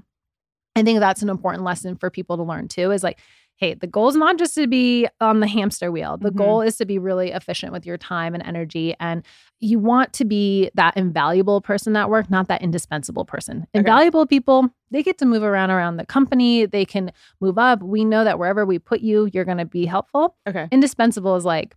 I 0.80 0.84
think 0.84 1.00
that's 1.00 1.22
an 1.22 1.30
important 1.30 1.64
lesson 1.64 1.96
for 1.96 2.10
people 2.10 2.38
to 2.38 2.44
learn 2.44 2.68
too 2.68 2.92
is 2.92 3.04
like, 3.04 3.20
hey, 3.58 3.74
the 3.74 3.88
goal 3.88 4.08
is 4.08 4.16
not 4.16 4.38
just 4.38 4.56
to 4.56 4.68
be 4.68 5.06
on 5.20 5.42
the 5.42 5.48
hamster 5.48 5.92
wheel. 5.92 6.16
The 6.18 6.32
Mhm. 6.32 6.36
goal 6.38 6.62
is 6.62 6.78
to 6.78 6.86
be 6.86 6.98
really 6.98 7.32
efficient 7.32 7.74
with 7.74 7.86
your 7.86 7.98
time 7.98 8.34
and 8.34 8.42
energy. 8.46 8.96
And 9.02 9.22
you 9.60 9.80
want 9.80 10.14
to 10.14 10.24
be 10.24 10.70
that 10.76 10.96
invaluable 10.96 11.60
person 11.60 11.94
at 11.98 12.10
work, 12.10 12.30
not 12.30 12.48
that 12.48 12.62
indispensable 12.62 13.26
person. 13.26 13.68
Invaluable 13.74 14.26
people, 14.26 14.70
they 14.92 15.04
get 15.04 15.18
to 15.18 15.26
move 15.26 15.44
around 15.44 15.72
around 15.72 15.98
the 15.98 16.06
company. 16.06 16.66
They 16.68 16.86
can 16.86 17.12
move 17.42 17.58
up. 17.58 17.84
We 17.84 18.06
know 18.06 18.24
that 18.24 18.40
wherever 18.40 18.66
we 18.66 18.80
put 18.80 19.02
you, 19.02 19.30
you're 19.34 19.44
going 19.46 19.58
to 19.58 19.66
be 19.66 19.86
helpful. 19.86 20.38
Okay. 20.48 20.70
Indispensable 20.72 21.36
is 21.36 21.44
like, 21.44 21.76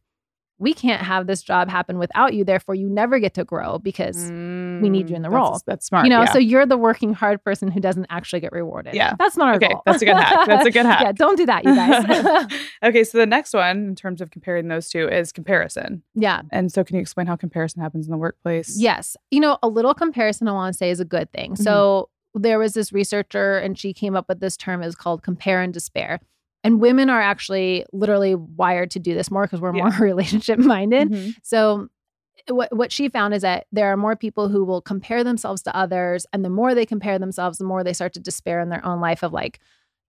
we 0.63 0.73
can't 0.73 1.03
have 1.03 1.27
this 1.27 1.43
job 1.43 1.69
happen 1.69 1.99
without 1.99 2.33
you. 2.35 2.45
Therefore, 2.45 2.75
you 2.75 2.89
never 2.89 3.19
get 3.19 3.35
to 3.35 3.45
grow 3.45 3.79
because 3.79 4.17
we 4.31 4.89
need 4.89 5.11
you 5.11 5.17
in 5.17 5.23
the 5.23 5.29
Mm, 5.29 5.33
that's- 5.33 5.51
role. 5.51 5.61
That's 5.67 5.85
smart. 5.87 6.05
you 6.05 6.11
know, 6.11 6.21
yeah. 6.23 6.33
so 6.33 6.39
you're 6.39 6.65
the 6.67 6.77
working 6.79 7.13
hard 7.15 7.43
person 7.45 7.71
who 7.71 7.81
doesn't 7.81 8.07
actually 8.11 8.41
get 8.41 8.53
rewarded. 8.53 8.95
Yeah. 8.95 9.15
That's 9.19 9.37
not 9.37 9.49
our 9.49 9.55
Okay, 9.57 9.69
goal. 9.69 9.83
that's 9.85 10.01
a 10.03 10.05
good 10.07 10.17
hack. 10.17 10.47
That's 10.47 10.67
a 10.67 10.71
good 10.71 10.87
hack. 10.93 11.03
yeah, 11.03 11.13
don't 11.13 11.37
do 11.37 11.45
that, 11.47 11.65
you 11.65 11.75
guys. 11.75 12.47
okay, 12.85 13.05
so 13.05 13.19
the 13.19 13.27
next 13.27 13.53
one 13.53 13.77
in 13.89 13.95
terms 13.97 14.21
of 14.21 14.31
comparing 14.31 14.69
those 14.69 14.89
two 14.89 15.09
is 15.09 15.33
comparison. 15.33 16.03
yeah. 16.15 16.43
And 16.51 16.71
so 16.73 16.85
can 16.85 16.97
you 16.97 17.03
explain 17.03 17.27
how 17.27 17.37
comparison 17.37 17.83
happens 17.83 18.07
in 18.07 18.11
the 18.13 18.17
workplace? 18.19 18.77
Yes. 18.79 19.17
You 19.31 19.41
know, 19.41 19.59
a 19.63 19.69
little 19.69 19.95
comparison 19.95 20.49
I 20.49 20.53
want 20.53 20.73
to 20.73 20.79
say 20.79 20.91
is 20.91 21.01
a 21.01 21.05
good 21.05 21.31
thing. 21.33 21.53
Mm-hmm. 21.55 21.63
So 21.65 22.09
there 22.35 22.59
was 22.59 22.73
this 22.75 22.93
researcher 22.93 23.59
and 23.59 23.79
she 23.79 23.93
came 23.93 24.17
up 24.17 24.27
with 24.29 24.41
this 24.41 24.57
term 24.57 24.83
is 24.83 24.95
called 24.95 25.23
compare 25.23 25.61
and 25.61 25.73
despair. 25.75 26.21
And 26.65 26.81
women 26.81 27.11
are 27.11 27.21
actually 27.21 27.85
literally 27.93 28.35
wired 28.35 28.91
to 28.93 28.99
do 29.01 29.15
this 29.15 29.31
more 29.31 29.43
because 29.45 29.61
we're 29.61 29.75
Yeah. 29.75 29.83
more 29.85 29.93
relationship 30.01 30.59
minded. 30.59 31.11
Mhm. 31.11 31.35
So 31.43 31.89
what 32.49 32.75
what 32.77 32.91
she 32.91 33.09
found 33.09 33.35
is 33.35 33.43
that 33.43 33.67
there 33.73 33.87
are 33.93 33.97
more 33.97 34.17
people 34.17 34.49
who 34.49 34.65
will 34.65 34.81
compare 34.81 35.23
themselves 35.23 35.63
to 35.63 35.77
others 35.77 36.27
and 36.33 36.45
the 36.45 36.51
more 36.51 36.75
they 36.75 36.85
compare 36.87 37.19
themselves 37.19 37.59
the 37.59 37.65
more 37.65 37.85
they 37.85 37.93
start 37.93 38.13
to 38.15 38.21
despair 38.21 38.59
in 38.61 38.69
their 38.69 38.85
own 38.85 39.01
life 39.01 39.23
of 39.23 39.33
like 39.33 39.61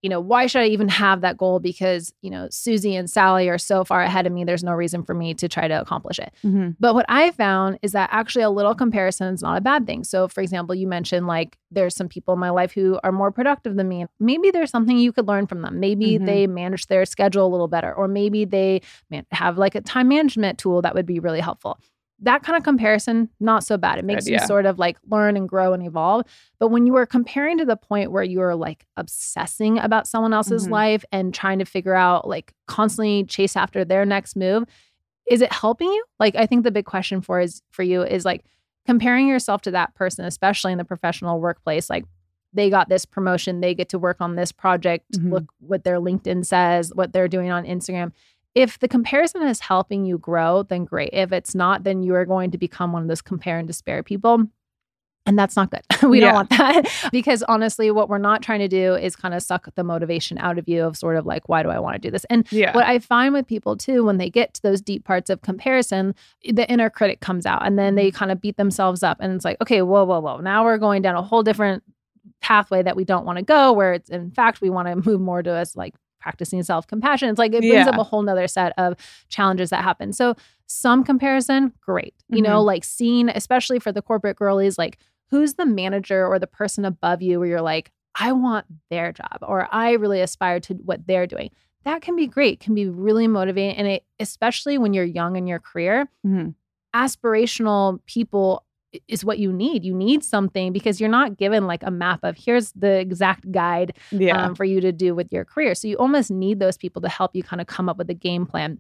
you 0.04 0.10
know 0.10 0.20
why 0.20 0.46
should 0.46 0.62
I 0.62 0.68
even 0.68 0.89
have 0.89 1.22
that 1.22 1.38
goal 1.38 1.60
because 1.60 2.13
you 2.22 2.30
know 2.30 2.48
Susie 2.52 2.96
and 2.96 3.10
Sally 3.10 3.50
are 3.50 3.58
so 3.58 3.84
far 3.84 4.04
ahead 4.04 4.28
of 4.28 4.34
me 4.34 4.44
there's 4.44 4.63
no 4.63 4.74
reason 4.74 5.02
for 5.04 5.16
me 5.16 5.34
to 5.34 5.48
try 5.48 5.68
to 5.68 5.82
accomplish 5.82 6.20
it. 6.20 6.32
Mhm. 6.44 6.76
But 6.80 6.94
what 6.94 7.06
I 7.10 7.32
found 7.32 7.80
is 7.82 7.94
that 7.94 8.10
actually 8.12 8.44
a 8.44 8.50
little 8.52 8.76
comparison 8.76 9.34
is 9.34 9.42
not 9.42 9.58
a 9.58 9.62
bad 9.62 9.88
thing. 9.88 10.04
So, 10.04 10.28
for 10.28 10.42
example, 10.42 10.76
you 10.76 10.88
mentioned 10.88 11.26
like 11.26 11.58
there's 11.72 11.96
some 11.96 12.08
people 12.10 12.34
in 12.36 12.39
my 12.39 12.52
life 12.52 12.74
who 12.74 13.00
are 13.04 13.12
more 13.12 13.32
productive 13.32 13.76
than 13.78 13.88
me. 13.88 14.06
Maybe 14.20 14.52
there's 14.52 14.70
something 14.70 14.98
you 15.00 15.12
could 15.13 15.28
learn 15.28 15.48
from 15.48 15.62
them. 15.63 15.80
Maybe 15.80 16.20
Mhm. 16.20 16.26
they 16.26 16.46
manage 16.48 16.88
their 16.88 17.06
schedule 17.06 17.48
a 17.48 17.52
little 17.56 17.68
better, 17.70 17.92
or 17.94 18.08
maybe 18.08 18.46
they 18.46 18.82
man- 19.10 19.26
have 19.32 19.58
like 19.58 19.74
a 19.74 19.82
time 19.82 20.10
management 20.10 20.60
tool 20.60 20.82
that 20.84 20.94
would 20.94 21.06
be 21.06 21.20
really 21.20 21.39
helpful. 21.39 21.80
That 22.23 22.41
kind 22.43 22.57
of 22.57 22.63
comparison, 22.63 23.29
not 23.39 23.63
so 23.63 23.77
bad. 23.77 23.99
It 23.99 24.05
makes 24.05 24.23
Good, 24.23 24.31
you 24.31 24.38
yeah. 24.38 24.45
sort 24.45 24.65
of 24.65 24.79
like 24.79 24.97
learn 25.09 25.36
and 25.38 25.47
grow 25.47 25.73
and 25.73 25.86
evolve. 25.86 26.25
But 26.59 26.69
when 26.69 26.88
you 26.88 26.95
are 26.95 27.05
comparing 27.05 27.57
to 27.59 27.65
the 27.65 27.75
point 27.75 28.12
where 28.12 28.23
you 28.23 28.41
are 28.41 28.55
like 28.55 28.86
obsessing 28.97 29.77
about 29.77 30.07
someone 30.07 30.33
else's 30.33 30.67
Mhm. 30.67 30.71
life 30.71 31.05
and 31.12 31.33
trying 31.33 31.59
to 31.59 31.65
figure 31.65 31.93
out, 31.95 32.27
like 32.27 32.53
constantly 32.67 33.25
chase 33.25 33.55
after 33.55 33.83
their 33.86 34.05
next 34.05 34.36
move, 34.36 34.63
is 35.29 35.41
it 35.41 35.51
helping 35.53 35.88
you? 35.89 36.03
Like, 36.19 36.36
I 36.36 36.45
think 36.45 36.63
the 36.63 36.71
big 36.71 36.86
question 36.86 37.21
for 37.21 37.39
is 37.39 37.62
for 37.71 37.83
you 37.83 38.03
is 38.03 38.25
like 38.25 38.43
comparing 38.86 39.27
yourself 39.27 39.62
to 39.63 39.71
that 39.71 39.93
person, 39.95 40.25
especially 40.25 40.71
in 40.71 40.77
the 40.77 40.83
professional 40.86 41.39
workplace. 41.39 41.89
Like, 41.89 42.05
they 42.55 42.69
got 42.69 42.88
this 42.88 43.03
promotion, 43.05 43.62
they 43.62 43.73
get 43.73 43.89
to 43.89 43.97
work 43.99 44.17
on 44.21 44.36
this 44.36 44.51
project. 44.51 45.12
Mhm. 45.13 45.31
Look 45.31 45.45
what 45.59 45.83
their 45.83 45.99
LinkedIn 45.99 46.45
says, 46.45 46.91
what 46.93 47.12
they're 47.12 47.27
doing 47.27 47.49
on 47.51 47.65
Instagram. 47.65 48.12
If 48.56 48.80
the 48.80 48.88
comparison 48.88 49.44
is 49.44 49.60
helping 49.60 50.06
you 50.06 50.18
grow, 50.18 50.63
then 50.63 50.86
great. 50.86 51.10
If 51.13 51.32
it's 51.32 51.56
not, 51.56 51.84
then 51.84 52.04
you 52.04 52.13
are 52.16 52.26
going 52.26 52.52
to 52.52 52.58
become 52.58 52.94
one 52.94 53.02
of 53.02 53.08
those 53.08 53.22
compare 53.22 53.58
and 53.58 53.68
despair 53.68 54.04
people. 54.04 54.44
And 55.26 55.39
that's 55.39 55.56
not 55.56 55.72
good. 55.72 55.82
we 56.10 56.20
Yeah. 56.20 56.26
don't 56.28 56.34
want 56.36 56.50
that 56.50 57.10
because 57.12 57.44
honestly, 57.44 57.89
what 57.92 58.10
we're 58.10 58.18
not 58.18 58.42
trying 58.42 58.60
to 58.60 58.68
do 58.68 58.94
is 58.94 59.16
kind 59.16 59.34
of 59.34 59.42
suck 59.42 59.74
the 59.76 59.84
motivation 59.84 60.38
out 60.38 60.58
of 60.58 60.68
you 60.68 60.84
of 60.84 60.98
sort 60.98 61.16
of 61.16 61.26
like, 61.26 61.48
why 61.48 61.63
do 61.63 61.70
I 61.70 61.80
want 61.80 61.96
to 61.96 62.00
do 62.00 62.12
this? 62.12 62.26
And 62.26 62.46
Yeah. 62.52 62.76
what 62.76 62.86
I 62.86 63.00
find 63.00 63.34
with 63.34 63.48
people 63.48 63.78
too, 63.78 64.04
when 64.04 64.18
they 64.18 64.30
get 64.30 64.54
to 64.56 64.62
those 64.62 64.82
deep 64.82 65.06
parts 65.06 65.30
of 65.30 65.42
comparison, 65.42 66.13
the 66.44 66.70
inner 66.70 66.89
critic 66.89 67.22
comes 67.22 67.46
out 67.46 67.66
and 67.66 67.80
then 67.80 67.96
they 67.96 68.10
mm-hmm. 68.10 68.18
kind 68.18 68.32
of 68.32 68.42
beat 68.42 68.58
themselves 68.58 69.02
up. 69.02 69.18
And 69.22 69.34
it's 69.34 69.46
like, 69.46 69.58
okay, 69.62 69.82
whoa, 69.82 70.04
whoa, 70.04 70.20
whoa. 70.20 70.39
Now 70.39 70.66
we're 70.66 70.78
going 70.78 71.02
down 71.02 71.16
a 71.16 71.22
whole 71.22 71.42
different 71.42 71.84
pathway 72.42 72.84
that 72.84 72.98
we 72.98 73.06
don't 73.06 73.26
want 73.26 73.38
to 73.38 73.46
go, 73.46 73.72
where 73.72 73.94
it's 73.94 74.10
in 74.10 74.30
fact, 74.32 74.60
we 74.60 74.70
want 74.70 74.89
to 74.89 75.10
move 75.10 75.22
more 75.22 75.42
to 75.42 75.52
us 75.52 75.76
like 75.76 75.96
practicing 76.23 76.63
self 76.63 76.88
compassion. 76.88 77.29
It's 77.29 77.38
like 77.38 77.53
it 77.53 77.59
brings 77.59 77.73
Yeah. 77.86 77.89
up 77.89 77.99
a 77.99 78.03
whole 78.03 78.21
nother 78.23 78.47
set 78.47 78.73
of 78.77 78.95
challenges 79.27 79.69
that 79.71 79.83
happen. 79.83 80.13
So, 80.13 80.36
some 80.65 81.03
comparison, 81.03 81.73
great. 81.81 82.15
You 82.29 82.41
know, 82.41 82.57
Mm-hmm. 82.59 82.65
like 82.67 82.83
seeing, 82.86 83.29
especially 83.29 83.77
for 83.79 83.91
the 83.91 84.01
corporate 84.01 84.38
girlies, 84.38 84.77
like 84.77 84.97
who's 85.29 85.55
the 85.55 85.65
manager 85.65 86.25
or 86.25 86.39
the 86.39 86.47
person 86.47 86.86
above 86.86 87.21
you 87.21 87.39
where 87.39 87.49
you're 87.49 87.62
like, 87.62 87.91
I 88.15 88.31
want 88.31 88.65
their 88.89 89.12
job 89.12 89.39
or 89.41 89.67
I 89.71 89.91
really 89.93 90.21
aspire 90.21 90.59
to 90.62 90.75
what 90.75 91.05
they're 91.05 91.27
doing. 91.27 91.49
That 91.83 92.01
can 92.01 92.15
be 92.15 92.27
great, 92.27 92.59
can 92.62 92.73
be 92.75 92.88
really 92.88 93.27
motivating. 93.27 93.75
And 93.75 93.88
it, 93.88 94.05
especially 94.19 94.77
when 94.77 94.93
you're 94.93 95.03
young 95.03 95.36
in 95.36 95.47
your 95.47 95.59
career, 95.59 96.07
mm-hmm. 96.25 96.49
aspirational 96.95 97.99
people 98.05 98.63
is 99.08 99.23
what 99.25 99.39
you 99.39 99.51
need. 99.51 99.84
You 99.84 99.93
need 99.93 100.23
something 100.23 100.71
because 100.73 100.99
you're 100.99 101.10
not 101.10 101.38
given 101.38 101.65
like 101.67 101.84
a 101.84 101.91
map 101.91 102.19
of 102.23 102.38
here's 102.38 102.71
the 102.73 102.99
exact 102.99 103.51
guide 103.51 103.97
Yeah. 104.12 104.45
um, 104.45 104.56
for 104.56 104.63
you 104.65 104.82
to 104.82 104.91
do 104.91 105.15
with 105.15 105.32
your 105.32 105.45
career. 105.45 105.75
So 105.75 105.88
you 105.88 105.95
almost 105.97 106.29
need 106.32 106.60
those 106.60 106.77
people 106.77 107.01
to 107.03 107.10
help 107.10 107.36
you 107.36 107.43
kind 107.43 107.62
of 107.62 107.67
come 107.67 107.89
up 107.89 107.97
with 107.97 108.10
a 108.10 108.13
game 108.13 108.45
plan. 108.45 108.79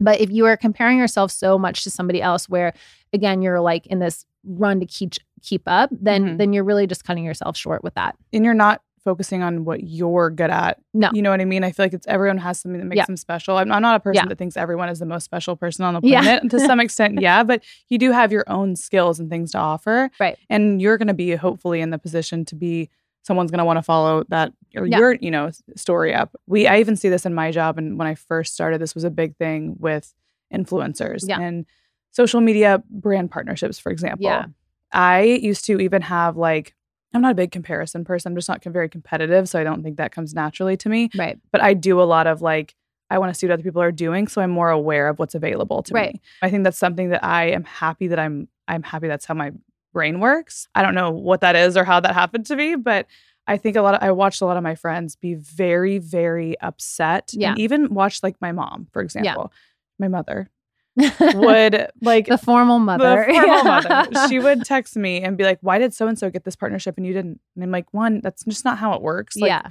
But 0.00 0.20
if 0.20 0.30
you 0.30 0.46
are 0.46 0.56
comparing 0.56 0.98
yourself 0.98 1.30
so 1.32 1.58
much 1.58 1.82
to 1.84 1.90
somebody 1.90 2.22
else, 2.22 2.48
where 2.48 2.72
again 3.12 3.42
you're 3.42 3.60
like 3.60 3.86
in 3.88 3.98
this 3.98 4.24
run 4.44 4.80
to 4.80 4.86
keep 4.86 5.14
keep 5.42 5.62
up, 5.66 5.90
then 5.92 6.24
Mhm. 6.24 6.38
then 6.38 6.52
you're 6.52 6.64
really 6.64 6.86
just 6.86 7.04
cutting 7.04 7.24
yourself 7.24 7.56
short 7.56 7.82
with 7.84 7.94
that. 7.94 8.16
and 8.32 8.44
you're 8.44 8.54
not 8.54 8.80
focusing 9.04 9.42
on 9.42 9.64
what 9.64 9.84
you're 9.84 10.30
good 10.30 10.50
at. 10.50 10.78
No. 10.94 11.10
You 11.12 11.22
know 11.22 11.30
what 11.30 11.40
I 11.40 11.44
mean? 11.44 11.64
I 11.64 11.72
feel 11.72 11.84
like 11.86 11.92
it's 11.92 12.06
everyone 12.06 12.38
has 12.38 12.60
something 12.60 12.78
that 12.80 12.86
makes 12.86 12.96
Yeah. 12.98 13.06
them 13.06 13.16
special. 13.16 13.56
I'm, 13.56 13.70
I'm 13.72 13.82
not 13.82 13.96
a 13.96 14.00
person 14.00 14.24
Yeah. 14.24 14.28
that 14.28 14.38
thinks 14.38 14.56
everyone 14.56 14.88
is 14.88 14.98
the 14.98 15.06
most 15.06 15.24
special 15.24 15.56
person 15.56 15.84
on 15.84 15.94
the 15.94 16.00
Yeah. 16.02 16.22
planet. 16.22 16.50
to 16.50 16.60
some 16.60 16.80
extent, 16.80 17.18
yeah, 17.20 17.42
but 17.42 17.62
you 17.88 17.98
do 17.98 18.12
have 18.12 18.32
your 18.32 18.44
own 18.48 18.76
skills 18.76 19.18
and 19.20 19.30
things 19.30 19.52
to 19.52 19.58
offer. 19.58 20.10
Right. 20.20 20.36
And 20.50 20.80
you're 20.82 20.98
going 20.98 21.08
to 21.08 21.14
be 21.14 21.34
hopefully 21.36 21.80
in 21.80 21.90
the 21.90 21.98
position 21.98 22.44
to 22.46 22.54
be 22.54 22.90
someone's 23.22 23.50
going 23.50 23.58
to 23.58 23.64
want 23.64 23.76
to 23.78 23.82
follow 23.82 24.24
that 24.28 24.52
or 24.76 24.86
Yeah. 24.86 24.98
your, 24.98 25.12
you 25.14 25.30
know, 25.30 25.50
story 25.76 26.14
up. 26.14 26.34
We 26.46 26.66
I 26.66 26.78
even 26.80 26.96
see 26.96 27.08
this 27.08 27.26
in 27.26 27.34
my 27.34 27.50
job 27.50 27.76
and 27.78 27.98
when 27.98 28.06
I 28.08 28.14
first 28.14 28.54
started 28.54 28.80
this 28.80 28.94
was 28.94 29.04
a 29.04 29.10
big 29.10 29.36
thing 29.36 29.76
with 29.78 30.14
influencers 30.52 31.28
Yeah. 31.28 31.40
and 31.40 31.66
social 32.10 32.40
media 32.40 32.82
brand 32.90 33.30
partnerships 33.30 33.78
for 33.78 33.90
example. 33.92 34.24
Yeah. 34.24 34.46
I 34.92 35.22
used 35.22 35.66
to 35.66 35.78
even 35.80 36.02
have 36.02 36.36
like 36.36 36.74
I'm 37.14 37.22
not 37.22 37.32
a 37.32 37.34
big 37.34 37.50
comparison 37.52 38.04
person. 38.04 38.32
I'm 38.32 38.36
just 38.36 38.48
not 38.48 38.62
very 38.64 38.88
competitive, 38.88 39.48
so 39.48 39.58
I 39.58 39.64
don't 39.64 39.82
think 39.82 39.96
that 39.96 40.12
comes 40.12 40.34
naturally 40.34 40.76
to 40.78 40.88
me. 40.88 41.10
Right. 41.16 41.38
But 41.50 41.62
I 41.62 41.74
do 41.74 42.00
a 42.00 42.04
lot 42.04 42.26
of 42.26 42.42
like 42.42 42.74
I 43.10 43.18
want 43.18 43.32
to 43.32 43.38
see 43.38 43.46
what 43.46 43.54
other 43.54 43.62
people 43.62 43.80
are 43.80 43.92
doing, 43.92 44.28
so 44.28 44.42
I'm 44.42 44.50
more 44.50 44.68
aware 44.68 45.08
of 45.08 45.18
what's 45.18 45.34
available 45.34 45.82
to 45.84 45.94
Right. 45.94 46.14
me. 46.14 46.20
I 46.42 46.50
think 46.50 46.64
that's 46.64 46.76
something 46.76 47.08
that 47.10 47.24
I 47.24 47.46
am 47.50 47.64
happy 47.64 48.08
that 48.08 48.18
I'm 48.18 48.48
I'm 48.66 48.82
happy 48.82 49.08
that's 49.08 49.24
how 49.24 49.34
my 49.34 49.52
brain 49.94 50.20
works. 50.20 50.68
I 50.74 50.82
don't 50.82 50.94
know 50.94 51.10
what 51.10 51.40
that 51.40 51.56
is 51.56 51.76
or 51.76 51.84
how 51.84 52.00
that 52.00 52.12
happened 52.12 52.44
to 52.46 52.56
me, 52.56 52.74
but 52.76 53.06
I 53.46 53.56
think 53.56 53.76
a 53.76 53.80
lot 53.80 53.94
of 53.94 54.02
I 54.02 54.10
watched 54.12 54.42
a 54.42 54.44
lot 54.44 54.58
of 54.58 54.62
my 54.62 54.74
friends 54.74 55.16
be 55.16 55.34
very, 55.34 55.98
very 55.98 56.60
upset. 56.60 57.30
Yeah. 57.32 57.50
And 57.50 57.58
even 57.58 57.94
watched 57.94 58.22
like 58.22 58.36
my 58.42 58.52
mom, 58.52 58.88
for 58.92 59.00
example. 59.00 59.52
My 59.98 60.08
mother 60.08 60.50
would 61.34 61.88
like 62.02 62.26
the 62.26 62.38
formal 62.38 62.78
mother. 62.78 63.24
the 63.28 63.32
formal 63.34 63.64
mother. 63.64 64.06
She 64.28 64.38
would 64.38 64.64
text 64.64 64.96
me 64.96 65.22
and 65.22 65.36
be 65.36 65.44
like, 65.44 65.58
Why 65.60 65.78
did 65.78 65.94
so 65.94 66.06
and 66.08 66.18
so 66.18 66.30
get 66.30 66.44
this 66.44 66.56
partnership 66.56 66.96
and 66.96 67.06
you 67.06 67.12
didn't? 67.12 67.40
And 67.54 67.64
I'm 67.64 67.70
like, 67.70 67.92
one, 67.94 68.20
that's 68.22 68.44
just 68.44 68.64
not 68.64 68.78
how 68.78 68.92
it 68.94 69.02
works. 69.02 69.36
Like 69.36 69.48
yeah. 69.48 69.62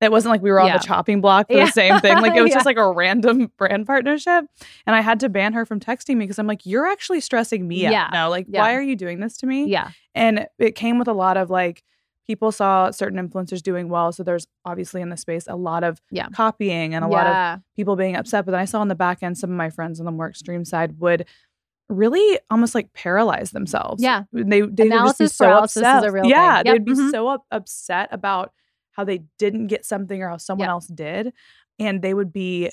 it 0.00 0.10
wasn't 0.10 0.32
like 0.32 0.42
we 0.42 0.50
were 0.50 0.60
on 0.60 0.66
Yeah. 0.68 0.78
the 0.78 0.84
chopping 0.84 1.20
block 1.20 1.46
for 1.48 1.54
Yeah. 1.56 1.66
the 1.66 1.72
same 1.72 2.00
thing. 2.00 2.18
Like 2.20 2.34
it 2.36 2.42
was 2.42 2.50
Yeah. 2.50 2.56
just 2.56 2.66
like 2.66 2.76
a 2.76 2.90
random 2.92 3.50
brand 3.56 3.86
partnership. 3.86 4.44
And 4.86 4.96
I 4.96 5.00
had 5.00 5.20
to 5.20 5.28
ban 5.28 5.52
her 5.52 5.64
from 5.64 5.80
texting 5.80 6.16
me 6.16 6.24
because 6.24 6.38
I'm 6.38 6.46
like, 6.46 6.66
you're 6.66 6.86
actually 6.86 7.20
stressing 7.20 7.66
me 7.66 7.86
out 7.86 8.12
now. 8.12 8.28
Like, 8.28 8.46
why 8.48 8.74
are 8.74 8.82
you 8.82 8.96
doing 8.96 9.20
this 9.20 9.36
to 9.38 9.46
me? 9.46 9.66
Yeah. 9.66 9.90
And 10.14 10.46
it 10.58 10.74
came 10.74 10.98
with 10.98 11.08
a 11.08 11.12
lot 11.14 11.36
of 11.36 11.48
like 11.50 11.82
people 12.26 12.52
saw 12.52 12.90
certain 12.90 13.18
influencers 13.18 13.62
doing 13.62 13.88
well. 13.88 14.12
So 14.12 14.22
there's 14.22 14.46
obviously 14.64 15.00
in 15.00 15.08
the 15.08 15.16
space 15.16 15.46
a 15.48 15.56
lot 15.56 15.82
of 15.84 16.00
Yeah. 16.10 16.28
copying 16.32 16.94
and 16.94 17.04
a 17.04 17.08
lot 17.08 17.26
of 17.26 17.60
people 17.76 17.96
being 17.96 18.14
upset. 18.16 18.44
But 18.44 18.52
then 18.52 18.60
I 18.60 18.64
saw 18.64 18.80
on 18.80 18.88
the 18.88 18.94
back 18.94 19.22
end 19.22 19.36
some 19.38 19.50
of 19.50 19.56
my 19.56 19.70
friends 19.70 19.98
on 20.00 20.06
the 20.06 20.12
more 20.12 20.28
extreme 20.28 20.64
side 20.64 20.98
would 21.00 21.26
really 21.88 22.38
almost 22.50 22.74
like 22.74 22.92
paralyze 22.92 23.50
themselves. 23.50 24.02
Yeah. 24.02 24.22
They 24.32 24.60
they 24.60 24.60
would 24.62 24.90
just 24.90 25.18
be 25.18 25.26
so 25.26 25.44
paralysis 25.46 25.76
is 25.78 25.82
a 25.82 25.88
upset. 26.06 26.24
yeah. 26.26 26.56
Yep. 26.58 26.64
they'd 26.66 26.84
be 26.84 26.92
Mhm. 26.92 27.10
so 27.10 27.28
up- 27.28 27.46
upset 27.50 28.08
about 28.12 28.52
how 28.92 29.04
they 29.04 29.24
didn't 29.38 29.66
get 29.66 29.84
something 29.84 30.22
or 30.22 30.28
how 30.28 30.36
someone 30.36 30.66
Yep. 30.66 30.70
else 30.70 30.86
did. 30.86 31.32
And 31.78 32.00
they 32.02 32.14
would 32.14 32.32
be, 32.32 32.70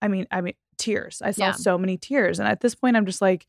I 0.00 0.08
mean, 0.08 0.26
I 0.30 0.40
mean, 0.40 0.54
tears. 0.78 1.20
I 1.22 1.32
saw 1.32 1.46
Yeah. 1.46 1.52
so 1.52 1.76
many 1.76 1.98
tears. 1.98 2.38
And 2.38 2.48
at 2.48 2.60
this 2.60 2.74
point, 2.74 2.96
I'm 2.96 3.04
just 3.06 3.20
like, 3.20 3.46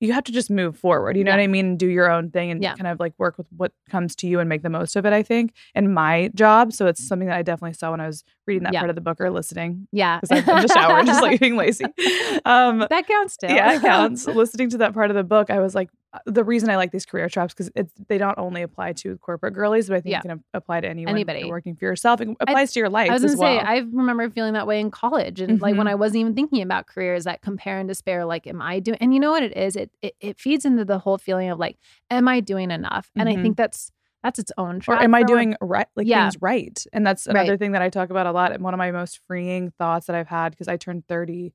you 0.00 0.12
have 0.12 0.24
to 0.24 0.32
just 0.32 0.50
move 0.50 0.76
forward. 0.76 1.16
You 1.16 1.24
know 1.24 1.30
Yeah. 1.30 1.36
what 1.36 1.42
I 1.44 1.46
mean? 1.46 1.76
Do 1.76 1.86
your 1.86 2.10
own 2.10 2.30
thing 2.30 2.50
and 2.50 2.62
Yeah. 2.62 2.74
kind 2.74 2.86
of 2.88 3.00
like 3.00 3.14
work 3.16 3.38
with 3.38 3.46
what 3.56 3.72
comes 3.88 4.14
to 4.16 4.26
you 4.26 4.40
and 4.40 4.48
make 4.48 4.62
the 4.62 4.68
most 4.70 4.96
of 4.96 5.06
it, 5.06 5.12
I 5.12 5.22
think, 5.22 5.52
in 5.74 5.92
my 5.94 6.30
job. 6.34 6.72
So 6.72 6.86
it's 6.86 7.06
something 7.06 7.28
that 7.28 7.36
I 7.36 7.42
definitely 7.42 7.74
saw 7.74 7.90
when 7.92 8.00
I 8.00 8.06
was 8.06 8.24
reading 8.46 8.64
that 8.64 8.72
Yeah. 8.74 8.80
part 8.80 8.90
of 8.90 8.96
the 8.96 9.00
book 9.02 9.20
or 9.20 9.30
listening 9.30 9.86
Yeah. 9.92 10.20
because 10.20 10.32
I'm 10.46 10.56
in 10.56 10.62
the 10.66 10.68
shower 10.74 11.02
just 11.04 11.22
like 11.22 11.40
being 11.40 11.56
lazy. 11.56 11.84
Um, 12.44 12.86
that 12.90 13.06
counts 13.06 13.36
too. 13.36 13.46
yeah, 13.48 13.72
it 13.74 13.80
counts. 13.82 14.26
Listening 14.44 14.68
to 14.70 14.78
that 14.78 14.94
part 14.94 15.10
of 15.10 15.16
the 15.16 15.24
book, 15.24 15.48
I 15.50 15.60
was 15.60 15.74
like, 15.74 15.90
the 16.26 16.44
reason 16.44 16.70
I 16.70 16.76
like 16.76 16.90
these 16.92 17.06
career 17.06 17.28
traps 17.28 17.54
because 17.54 17.70
they 18.08 18.18
don't 18.18 18.38
only 18.38 18.62
apply 18.62 18.92
to 18.94 19.16
corporate 19.18 19.54
girlies, 19.54 19.88
but 19.88 19.96
I 19.96 20.00
think 20.00 20.12
Yeah. 20.12 20.18
it 20.18 20.22
can 20.22 20.44
apply 20.54 20.80
to 20.80 20.88
anyone. 20.88 21.10
Anybody. 21.14 21.44
working 21.44 21.74
for 21.76 21.84
yourself. 21.84 22.20
It 22.20 22.28
applies 22.40 22.72
to 22.72 22.80
your 22.80 22.88
life 22.88 23.10
I 23.10 23.14
was 23.14 23.22
gonna 23.22 23.32
as 23.32 23.38
well. 23.38 23.58
say, 23.60 23.64
I 23.64 23.76
remember 23.78 24.28
feeling 24.30 24.52
that 24.54 24.66
way 24.66 24.80
in 24.80 24.90
college, 24.90 25.40
and 25.40 25.60
like 25.60 25.76
when 25.76 25.86
Mhm. 25.86 25.90
I 25.90 25.94
wasn't 25.94 26.20
even 26.20 26.34
thinking 26.34 26.62
about 26.62 26.86
careers, 26.86 27.24
that 27.24 27.42
compare 27.42 27.78
and 27.78 27.88
despair. 27.88 28.24
Like, 28.24 28.46
am 28.46 28.62
I 28.62 28.80
doing? 28.80 28.98
And 29.00 29.12
you 29.14 29.20
know 29.20 29.30
what 29.30 29.42
it 29.42 29.56
is? 29.56 29.76
It 29.76 29.90
it, 30.02 30.14
it 30.20 30.38
feeds 30.40 30.64
into 30.64 30.84
the 30.84 30.98
whole 30.98 31.18
feeling 31.18 31.50
of 31.50 31.58
like, 31.58 31.78
am 32.10 32.28
I 32.28 32.40
doing 32.40 32.70
enough? 32.70 33.10
And 33.16 33.28
I 33.28 33.34
Mhm. 33.34 33.42
think 33.42 33.56
that's 33.56 33.90
that's 34.22 34.38
its 34.38 34.50
own. 34.56 34.76
or 34.76 34.80
trap 34.80 35.02
am 35.02 35.14
I 35.14 35.18
for 35.20 35.26
a 35.26 35.28
lot- 35.28 35.34
doing 35.34 35.56
right, 35.60 35.86
like 35.96 36.06
Yeah. 36.06 36.24
things 36.30 36.40
right? 36.40 36.82
And 36.94 37.06
that's 37.06 37.26
Right. 37.26 37.36
another 37.36 37.58
thing 37.58 37.72
that 37.72 37.82
I 37.82 37.90
talk 37.90 38.08
about 38.08 38.26
a 38.26 38.32
lot. 38.32 38.52
And 38.52 38.64
one 38.64 38.72
of 38.72 38.78
my 38.78 38.90
most 38.90 39.20
freeing 39.26 39.70
thoughts 39.72 40.06
that 40.06 40.16
I've 40.16 40.28
had 40.28 40.48
because 40.52 40.66
I 40.66 40.78
turned 40.78 41.06
thirty 41.06 41.52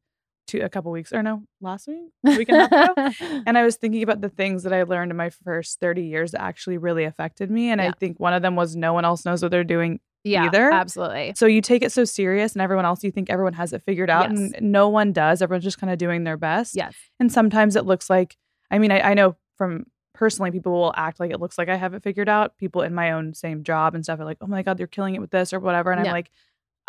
two 0.50 0.62
a 0.62 0.70
couple 0.70 0.92
weeks 0.92 1.14
or 1.14 1.22
no 1.24 1.44
last 1.62 1.88
week, 1.88 2.12
week 2.24 2.50
and 2.50 2.58
a 2.62 2.76
half 2.76 2.92
ago. 2.92 3.42
And 3.48 3.58
I 3.58 3.64
was 3.64 3.76
thinking 3.78 4.04
about 4.04 4.22
the 4.22 4.30
things 4.30 4.64
that 4.64 4.74
I 4.74 4.84
learned 4.84 5.12
in 5.12 5.18
my 5.18 5.30
first 5.30 5.80
30 5.80 6.04
years 6.04 6.32
that 6.32 6.42
actually 6.42 6.78
really 6.78 7.04
affected 7.06 7.50
me. 7.50 7.70
And 7.70 7.82
I 7.82 7.92
think 7.92 8.20
one 8.20 8.34
of 8.34 8.42
them 8.42 8.56
was 8.56 8.76
no 8.76 8.94
one 8.94 9.06
else 9.06 9.26
knows 9.26 9.42
what 9.42 9.52
they're 9.52 9.64
doing 9.64 10.00
yeah, 10.24 10.46
either. 10.46 10.70
absolutely. 10.72 11.34
So 11.38 11.46
you 11.46 11.62
take 11.62 11.82
it 11.82 11.92
so 11.94 12.04
serious, 12.04 12.54
and 12.54 12.62
everyone 12.62 12.84
else, 12.86 13.04
you 13.06 13.12
think 13.12 13.30
everyone 13.30 13.54
has 13.54 13.72
it 13.72 13.82
figured 13.84 14.10
out, 14.10 14.30
Yes. 14.32 14.52
and 14.58 14.72
no 14.72 14.90
one 14.90 15.14
does. 15.14 15.42
Everyone's 15.42 15.64
just 15.64 15.80
kind 15.80 15.92
of 15.94 15.98
doing 15.98 16.26
their 16.26 16.36
best. 16.38 16.76
Yes. 16.76 16.94
And 17.22 17.32
sometimes 17.32 17.78
it 17.78 17.86
looks 17.86 18.10
like, 18.10 18.36
I 18.70 18.80
mean, 18.80 18.92
I, 18.92 19.00
I 19.00 19.14
know 19.14 19.38
from 19.58 19.86
personally, 20.14 20.52
people 20.52 20.74
will 20.74 20.94
act 20.98 21.22
like 21.22 21.32
it 21.32 21.40
looks 21.40 21.58
like 21.58 21.70
I 21.70 21.76
have 21.78 21.94
it 21.94 22.04
figured 22.04 22.28
out. 22.28 22.58
People 22.58 22.82
in 22.82 22.94
my 22.94 23.12
own 23.12 23.34
same 23.34 23.64
job 23.64 23.96
and 23.96 24.04
stuff 24.04 24.20
are 24.20 24.26
like, 24.26 24.38
oh 24.42 24.48
my 24.48 24.62
God, 24.62 24.78
they're 24.78 24.88
killing 24.88 25.16
it 25.16 25.22
with 25.22 25.32
this 25.32 25.54
or 25.54 25.60
whatever. 25.62 25.92
And 25.92 26.04
Yeah. 26.04 26.12
I'm 26.12 26.14
like, 26.14 26.32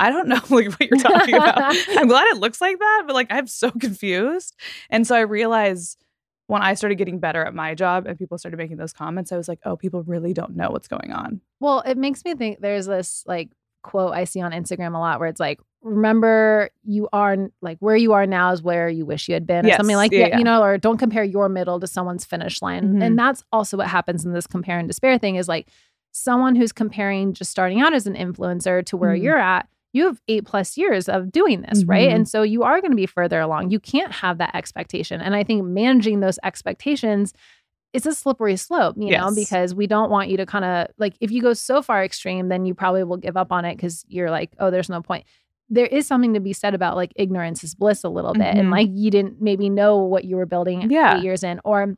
I 0.01 0.11
don't 0.11 0.29
know 0.29 0.37
like 0.51 0.71
what 0.71 0.81
you're 0.81 0.99
talking 0.99 1.35
about. 1.35 1.57
I'm 1.91 2.09
glad 2.09 2.27
it 2.29 2.39
looks 2.39 2.61
like 2.61 2.79
that, 2.79 3.03
but 3.07 3.15
like 3.15 3.29
I'm 3.31 3.47
so 3.47 3.71
confused. 3.71 4.57
And 4.89 5.07
so 5.07 5.15
I 5.15 5.21
realized 5.21 6.05
when 6.47 6.63
I 6.63 6.75
started 6.75 6.97
getting 6.97 7.21
better 7.21 7.45
at 7.45 7.55
my 7.55 7.75
job 7.77 8.07
and 8.07 8.19
people 8.19 8.37
started 8.37 8.57
making 8.57 8.77
those 8.79 8.93
comments, 8.93 9.31
I 9.31 9.37
was 9.37 9.47
like, 9.47 9.61
oh, 9.65 9.77
people 9.77 10.03
really 10.03 10.33
don't 10.33 10.57
know 10.57 10.71
what's 10.71 10.89
going 10.89 11.13
on. 11.13 11.41
Well, 11.61 11.81
it 11.87 11.97
makes 11.97 12.25
me 12.25 12.35
think 12.35 12.61
there's 12.61 12.87
this 12.87 13.23
like 13.27 13.51
quote 13.83 14.13
I 14.13 14.25
see 14.25 14.41
on 14.43 14.51
Instagram 14.53 14.95
a 14.95 14.99
lot 14.99 15.21
where 15.21 15.29
it's 15.29 15.41
like, 15.41 15.61
remember 15.83 16.69
you 16.85 17.09
are 17.13 17.37
like 17.63 17.79
where 17.81 17.97
you 17.97 18.13
are 18.13 18.27
now 18.27 18.53
is 18.53 18.63
where 18.63 18.89
you 18.89 19.07
wish 19.07 19.29
you 19.29 19.35
had 19.35 19.47
been 19.47 19.65
or 19.65 19.69
Yes. 19.69 19.77
something 19.79 19.97
like 19.97 20.13
Yeah, 20.13 20.23
that, 20.25 20.29
yeah. 20.33 20.39
you 20.39 20.45
know, 20.45 20.63
or 20.63 20.77
don't 20.77 20.99
compare 20.99 21.25
your 21.25 21.49
middle 21.49 21.81
to 21.81 21.87
someone's 21.87 22.25
finish 22.25 22.61
line. 22.61 22.95
Mhm. 22.97 23.03
And 23.03 23.19
that's 23.19 23.43
also 23.53 23.77
what 23.79 23.87
happens 23.87 24.25
in 24.27 24.33
this 24.33 24.47
compare 24.47 24.79
and 24.79 24.89
despair 24.89 25.19
thing 25.19 25.37
is 25.37 25.49
like 25.49 25.69
someone 26.13 26.57
who's 26.57 26.73
comparing 26.73 27.33
just 27.33 27.51
starting 27.51 27.81
out 27.81 27.95
as 27.95 28.07
an 28.07 28.15
influencer 28.15 28.85
to 28.87 28.97
where 28.97 29.15
Mhm. 29.17 29.23
you're 29.23 29.39
at. 29.39 29.69
You 29.93 30.07
have 30.07 30.21
eight 30.29 30.45
plus 30.45 30.77
years 30.77 31.09
of 31.09 31.33
doing 31.33 31.63
this, 31.63 31.85
right? 31.85 32.09
Mhm. 32.11 32.15
And 32.15 32.29
so 32.29 32.43
you 32.43 32.63
are 32.63 32.81
going 32.81 32.93
to 32.93 32.97
be 32.97 33.07
further 33.07 33.41
along. 33.41 33.71
You 33.71 33.81
can't 33.81 34.13
have 34.13 34.39
that 34.39 34.55
expectation. 34.55 35.21
And 35.21 35.35
I 35.35 35.43
think 35.45 35.65
managing 35.65 36.21
those 36.21 36.39
expectations 36.45 37.33
it's 37.93 38.07
a 38.07 38.15
slippery 38.15 38.55
slope, 38.55 38.95
you 38.97 39.11
know, 39.11 39.33
because 39.35 39.75
we 39.75 39.89
don't 39.89 40.11
want 40.13 40.29
you 40.29 40.37
to 40.37 40.47
kind 40.47 40.65
of 40.65 40.87
like 40.97 41.15
if 41.21 41.33
you 41.33 41.43
go 41.43 41.53
so 41.53 41.83
far 41.83 42.05
extreme, 42.05 42.49
then 42.49 42.65
you 42.65 42.73
probably 42.73 43.03
will 43.03 43.17
give 43.17 43.37
up 43.37 43.51
on 43.51 43.65
it 43.65 43.75
because 43.77 44.05
you're 44.07 44.31
like, 44.31 44.51
oh, 44.61 44.71
there's 44.71 44.89
no 44.89 45.03
point. 45.03 45.25
There 45.69 45.87
is 45.87 46.07
something 46.07 46.35
to 46.35 46.39
be 46.41 46.53
said 46.53 46.73
about 46.73 46.95
like 46.95 47.13
ignorance 47.17 47.65
is 47.65 47.75
bliss 47.75 48.05
a 48.05 48.09
little 48.09 48.33
bit, 48.33 48.55
and 48.57 48.69
Mhm. 48.69 48.71
like 48.71 48.89
you 48.93 49.11
didn't 49.11 49.43
maybe 49.43 49.69
know 49.69 49.99
what 50.05 50.25
you 50.25 50.37
were 50.37 50.47
building 50.47 50.89
Yeah. 50.89 51.17
eight 51.19 51.25
years 51.25 51.43
in, 51.43 51.61
or 51.65 51.97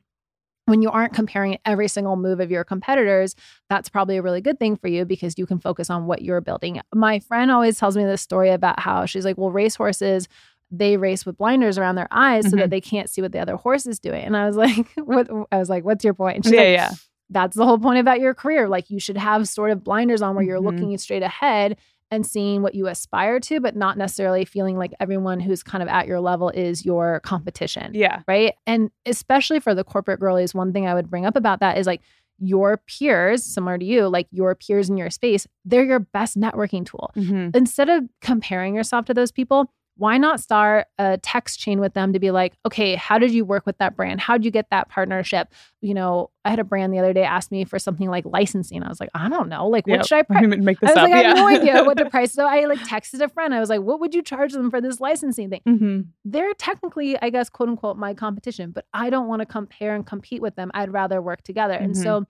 when 0.73 0.81
you 0.83 0.91
aren't 0.91 1.13
comparing 1.13 1.59
every 1.67 1.87
single 1.87 2.17
move 2.17 2.41
of 2.41 2.51
your 2.51 2.65
competitors, 2.65 3.37
that's 3.69 3.89
probably 3.91 4.17
a 4.17 4.23
really 4.23 4.41
good 4.41 4.59
thing 4.59 4.77
for 4.77 4.89
you 4.89 5.05
because 5.05 5.37
you 5.37 5.45
can 5.47 5.59
focus 5.61 5.91
on 5.91 6.07
what 6.07 6.23
you're 6.23 6.41
building. 6.41 6.81
My 6.95 7.19
friend 7.21 7.51
always 7.51 7.79
tells 7.79 7.95
me 7.97 8.05
this 8.05 8.23
story 8.23 8.51
about 8.51 8.81
how 8.81 9.05
she's 9.07 9.25
like, 9.27 9.37
well, 9.37 9.51
racehorses 9.51 10.29
they 10.75 10.97
race 10.97 11.27
with 11.27 11.37
blinders 11.37 11.77
around 11.77 11.97
their 11.97 12.09
eyes 12.11 12.45
so 12.51 12.57
Mhm. 12.57 12.61
that 12.61 12.71
they 12.71 12.81
can't 12.81 13.11
see 13.11 13.21
what 13.21 13.33
the 13.33 13.39
other 13.39 13.57
horse 13.57 13.85
is 13.87 13.99
doing. 13.99 14.25
And 14.25 14.35
I 14.35 14.47
was 14.47 14.57
like, 14.65 14.87
what 14.97 15.29
I 15.53 15.59
was 15.59 15.69
like, 15.69 15.85
what's 15.85 16.03
your 16.03 16.15
point? 16.15 16.37
And 16.37 16.45
she's 16.47 16.55
Yeah, 16.55 16.61
like, 16.61 16.69
yeah. 16.81 16.91
That's 17.29 17.55
the 17.57 17.67
whole 17.67 17.79
point 17.79 17.99
about 17.99 18.21
your 18.21 18.33
career. 18.35 18.69
Like 18.69 18.89
you 18.91 18.99
should 18.99 19.19
have 19.19 19.47
sort 19.49 19.71
of 19.71 19.85
blinders 19.85 20.23
on 20.23 20.35
where 20.35 20.45
you're 20.45 20.61
Mhm. 20.61 20.65
looking 20.65 20.99
straight 20.99 21.23
ahead 21.23 21.77
and 22.13 22.25
seeing 22.27 22.63
what 22.63 22.75
you 22.77 22.87
aspire 22.87 23.41
to, 23.41 23.59
but 23.59 23.75
not 23.75 23.97
necessarily 23.99 24.45
feeling 24.45 24.77
like 24.77 24.93
everyone 25.01 25.41
who's 25.41 25.63
kind 25.63 25.83
of 25.83 25.89
at 25.89 26.07
your 26.07 26.21
level 26.21 26.51
is 26.51 26.85
your 26.85 27.19
competition 27.21 27.91
Yeah. 27.95 28.21
right? 28.29 28.53
And 28.67 28.91
especially 29.07 29.59
for 29.59 29.75
the 29.75 29.83
corporate 29.83 30.21
girlies, 30.21 30.55
one 30.55 30.73
thing 30.73 30.87
I 30.87 30.95
would 30.95 31.11
bring 31.11 31.27
up 31.27 31.35
about 31.37 31.61
that 31.61 31.79
is 31.79 31.87
like 31.87 32.03
your 32.39 32.77
peers, 32.87 33.43
similar 33.43 33.79
to 33.79 33.85
you, 33.85 34.09
like 34.09 34.27
your 34.31 34.55
peers 34.55 34.91
in 34.91 34.97
your 34.97 35.11
space, 35.11 35.47
they're 35.65 35.85
your 35.85 36.01
best 36.01 36.39
networking 36.39 36.85
tool. 36.85 37.13
Mhm. 37.17 37.55
Instead 37.57 37.89
of 37.89 38.05
comparing 38.21 38.75
yourself 38.75 39.07
to 39.07 39.15
those 39.15 39.33
people, 39.33 39.73
why 40.03 40.19
not 40.19 40.41
start 40.41 40.89
a 40.99 41.17
text 41.19 41.61
chain 41.61 41.79
with 41.79 41.95
them 41.95 42.13
to 42.13 42.19
be 42.19 42.33
like, 42.33 42.55
okay, 42.67 42.97
how 42.97 43.19
did 43.19 43.31
you 43.31 43.45
work 43.45 43.65
with 43.65 43.79
that 43.79 43.95
brand? 43.95 44.21
How 44.21 44.37
did 44.37 44.45
you 44.45 44.51
get 44.51 44.69
that 44.71 44.89
partnership? 44.89 45.47
You 45.81 45.95
know, 45.95 46.31
I 46.45 46.51
had 46.51 46.59
a 46.59 46.65
brand 46.65 46.93
the 46.93 46.99
other 46.99 47.13
day 47.13 47.23
ask 47.23 47.53
me 47.53 47.65
for 47.65 47.79
something 47.79 48.11
like 48.11 48.25
licensing. 48.27 48.83
I 48.83 48.89
was 48.89 48.99
like, 48.99 49.11
I 49.15 49.29
don't 49.29 49.49
know. 49.49 49.69
Like, 49.69 49.87
what 49.87 49.99
Yep. 49.99 50.07
should 50.09 50.19
I 50.19 50.23
price? 50.23 50.43
I 50.85 50.91
was 50.91 50.97
up? 50.97 51.03
like, 51.05 51.13
I 51.13 51.23
have 51.23 51.37
no 51.37 51.47
idea 51.47 51.85
what 51.85 51.99
to 51.99 52.07
price. 52.11 52.33
So 52.33 52.45
I 52.45 52.65
like 52.65 52.81
texted 52.81 53.21
a 53.21 53.29
friend. 53.29 53.55
I 53.55 53.61
was 53.61 53.69
like, 53.69 53.83
what 53.83 54.01
would 54.01 54.13
you 54.13 54.23
charge 54.23 54.53
them 54.53 54.71
for 54.73 54.81
this 54.81 54.99
licensing 54.99 55.51
thing? 55.51 55.61
hmm 55.65 56.01
they're 56.25 56.55
technically, 56.55 57.17
I 57.23 57.31
guess, 57.31 57.49
quote 57.49 57.69
unquote, 57.69 57.97
my 57.97 58.13
competition, 58.13 58.73
but 58.73 58.87
I 58.93 59.09
don't 59.09 59.29
want 59.29 59.39
to 59.41 59.47
compare 59.47 59.95
and 59.95 60.05
compete 60.05 60.43
with 60.43 60.57
them. 60.57 60.73
I'd 60.75 60.93
rather 60.93 61.23
work 61.23 61.43
together. 61.43 61.75
And 61.75 61.95
Mhm. 61.95 62.03
so 62.03 62.25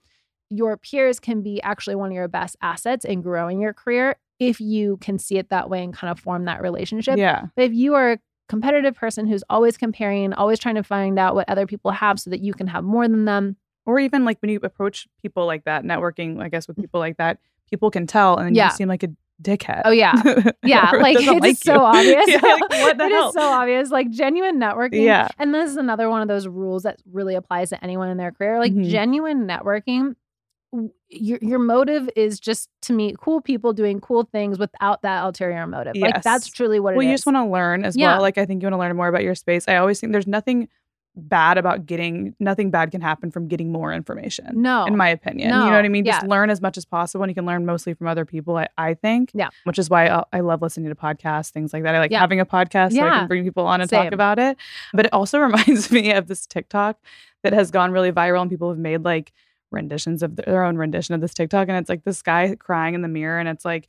your 0.51 0.77
peers 0.77 1.19
can 1.21 1.43
be 1.43 1.61
actually 1.63 1.95
one 1.95 2.11
of 2.11 2.15
your 2.15 2.29
best 2.29 2.57
assets 2.61 3.05
in 3.07 3.23
growing 3.23 3.61
your 3.61 3.73
career 3.73 4.17
if 4.49 4.61
you 4.61 4.97
can 4.99 5.19
see 5.19 5.37
it 5.39 5.49
that 5.51 5.69
way 5.71 5.83
and 5.85 5.93
kind 5.95 6.11
of 6.11 6.19
form 6.21 6.45
that 6.47 6.61
relationship. 6.63 7.17
Yeah. 7.19 7.47
But 7.57 7.65
if 7.67 7.73
you 7.73 7.95
are 7.95 8.13
a 8.13 8.19
competitive 8.49 8.95
person 8.95 9.27
who's 9.27 9.43
always 9.49 9.77
comparing, 9.77 10.33
always 10.35 10.59
trying 10.59 10.75
to 10.77 10.83
find 10.83 11.19
out 11.19 11.35
what 11.35 11.49
other 11.49 11.67
people 11.67 11.91
have 11.91 12.19
so 12.21 12.31
that 12.31 12.41
you 12.41 12.53
can 12.53 12.67
have 12.67 12.85
more 12.85 13.07
than 13.09 13.25
them. 13.25 13.57
Or 13.87 13.99
even 13.99 14.25
like 14.25 14.39
when 14.43 14.51
you 14.51 14.61
approach 14.63 15.09
people 15.23 15.47
like 15.47 15.65
that, 15.65 15.85
networking, 15.85 16.41
I 16.41 16.49
guess, 16.49 16.69
with 16.69 16.77
people 16.77 17.01
like 17.01 17.17
that, 17.17 17.39
people 17.71 17.91
can 17.91 18.07
tell 18.07 18.37
and 18.37 18.47
then 18.47 18.53
Mm. 18.55 18.57
Yeah. 18.57 18.67
you 18.67 18.77
seem 18.77 18.89
like 18.89 19.03
a 19.03 19.09
dickhead. 19.43 19.83
Oh 19.85 19.91
yeah. 19.91 20.13
Yeah, 20.63 20.91
like 20.93 21.17
it's 21.19 21.27
like 21.41 21.57
so 21.57 21.81
obvious. 21.85 22.25
Yeah, 22.29 22.37
like, 22.43 22.61
what 22.71 22.99
the 22.99 23.07
It 23.07 23.11
hell? 23.13 23.29
is 23.29 23.35
so 23.35 23.41
obvious. 23.41 23.91
Like 23.91 24.11
genuine 24.11 24.61
networking. 24.61 25.03
Yeah. 25.05 25.27
And 25.39 25.53
this 25.53 25.69
is 25.71 25.77
another 25.77 26.09
one 26.09 26.23
of 26.23 26.29
those 26.29 26.47
rules 26.47 26.85
that 26.85 27.01
really 27.11 27.35
applies 27.35 27.71
to 27.71 27.83
anyone 27.83 28.09
in 28.09 28.19
their 28.19 28.31
career. 28.31 28.59
Like 28.61 28.73
Mhm. 28.73 28.89
genuine 28.89 29.47
networking, 29.49 30.15
your 31.09 31.39
your 31.43 31.59
motive 31.59 32.09
is 32.17 32.41
just 32.41 32.71
to 32.83 32.93
meet 32.93 33.19
cool 33.19 33.41
people 33.41 33.73
doing 33.73 34.01
cool 34.01 34.25
things 34.25 34.59
without 34.59 35.03
that 35.03 35.23
ulterior 35.25 35.67
motive. 35.67 35.95
Like 35.97 36.23
that's 36.23 36.49
truly 36.49 36.81
what 36.81 36.91
it 36.91 36.95
is. 36.95 36.97
well, 36.99 37.07
you 37.07 37.13
is. 37.13 37.21
just 37.21 37.27
want 37.27 37.37
to 37.37 37.45
learn 37.53 37.85
as 37.85 37.97
Yeah. 37.97 38.13
well. 38.15 38.23
Like 38.23 38.39
I 38.39 38.47
think 38.47 38.63
you 38.63 38.67
want 38.67 38.75
to 38.75 38.79
learn 38.79 38.97
more 38.97 39.09
about 39.09 39.23
your 39.23 39.35
space. 39.35 39.69
I 39.69 39.77
always 39.77 40.01
think 40.01 40.13
there's 40.13 40.27
nothing 40.27 40.69
bad 41.15 41.59
about 41.59 41.85
getting 41.85 42.35
nothing 42.41 42.71
bad 42.71 42.91
can 42.91 43.03
happen 43.03 43.31
from 43.31 43.47
getting 43.47 43.71
more 43.71 43.93
information. 43.93 44.47
No. 44.63 44.87
In 44.87 44.97
my 44.97 45.11
opinion. 45.11 45.51
You 45.51 45.55
know 45.57 45.67
what 45.67 45.85
I 45.85 45.89
mean? 45.89 46.07
Just 46.07 46.27
learn 46.27 46.49
as 46.49 46.63
much 46.63 46.79
as 46.79 46.87
possible 46.87 47.23
and 47.23 47.31
you 47.31 47.35
can 47.35 47.45
learn 47.45 47.67
mostly 47.67 47.93
from 47.93 48.07
other 48.07 48.25
people, 48.25 48.57
I, 48.57 48.69
I 48.79 48.95
think. 48.95 49.31
Yeah. 49.35 49.51
Which 49.65 49.79
is 49.79 49.91
why 49.91 50.07
I, 50.09 50.25
I 50.33 50.41
love 50.41 50.63
listening 50.63 50.89
to 50.89 50.95
podcasts, 50.95 51.51
things 51.51 51.75
like 51.75 51.83
that. 51.83 51.95
I 51.95 51.99
like 51.99 52.11
Yeah. 52.11 52.21
having 52.21 52.41
a 52.41 52.47
podcast 52.47 52.95
so 52.95 53.03
I 53.03 53.11
can 53.11 53.29
bring 53.29 53.45
people 53.45 53.67
on 53.67 53.83
and 53.83 53.91
talk 53.91 54.11
about 54.13 54.39
it. 54.39 54.57
But 54.95 55.05
it 55.05 55.13
also 55.13 55.39
reminds 55.47 55.91
me 55.91 56.13
of 56.13 56.29
this 56.29 56.47
TikTok 56.47 56.99
that 57.43 57.53
has 57.53 57.71
gone 57.71 57.91
really 57.93 58.11
viral 58.11 58.41
and 58.41 58.51
people 58.51 58.71
have 58.71 58.79
made 58.79 59.05
like 59.05 59.33
renditions 59.73 60.23
of 60.23 60.37
their 60.37 60.65
own 60.65 60.77
rendition 60.77 61.15
of 61.15 61.21
this 61.21 61.35
TikTok. 61.35 61.69
And 61.69 61.77
it's 61.77 61.89
like 61.89 62.05
this 62.05 62.23
guy 62.23 62.55
crying 62.57 62.95
in 62.95 63.03
the 63.03 63.09
mirror 63.09 63.39
and 63.39 63.49
it's 63.49 63.65
like, 63.65 63.89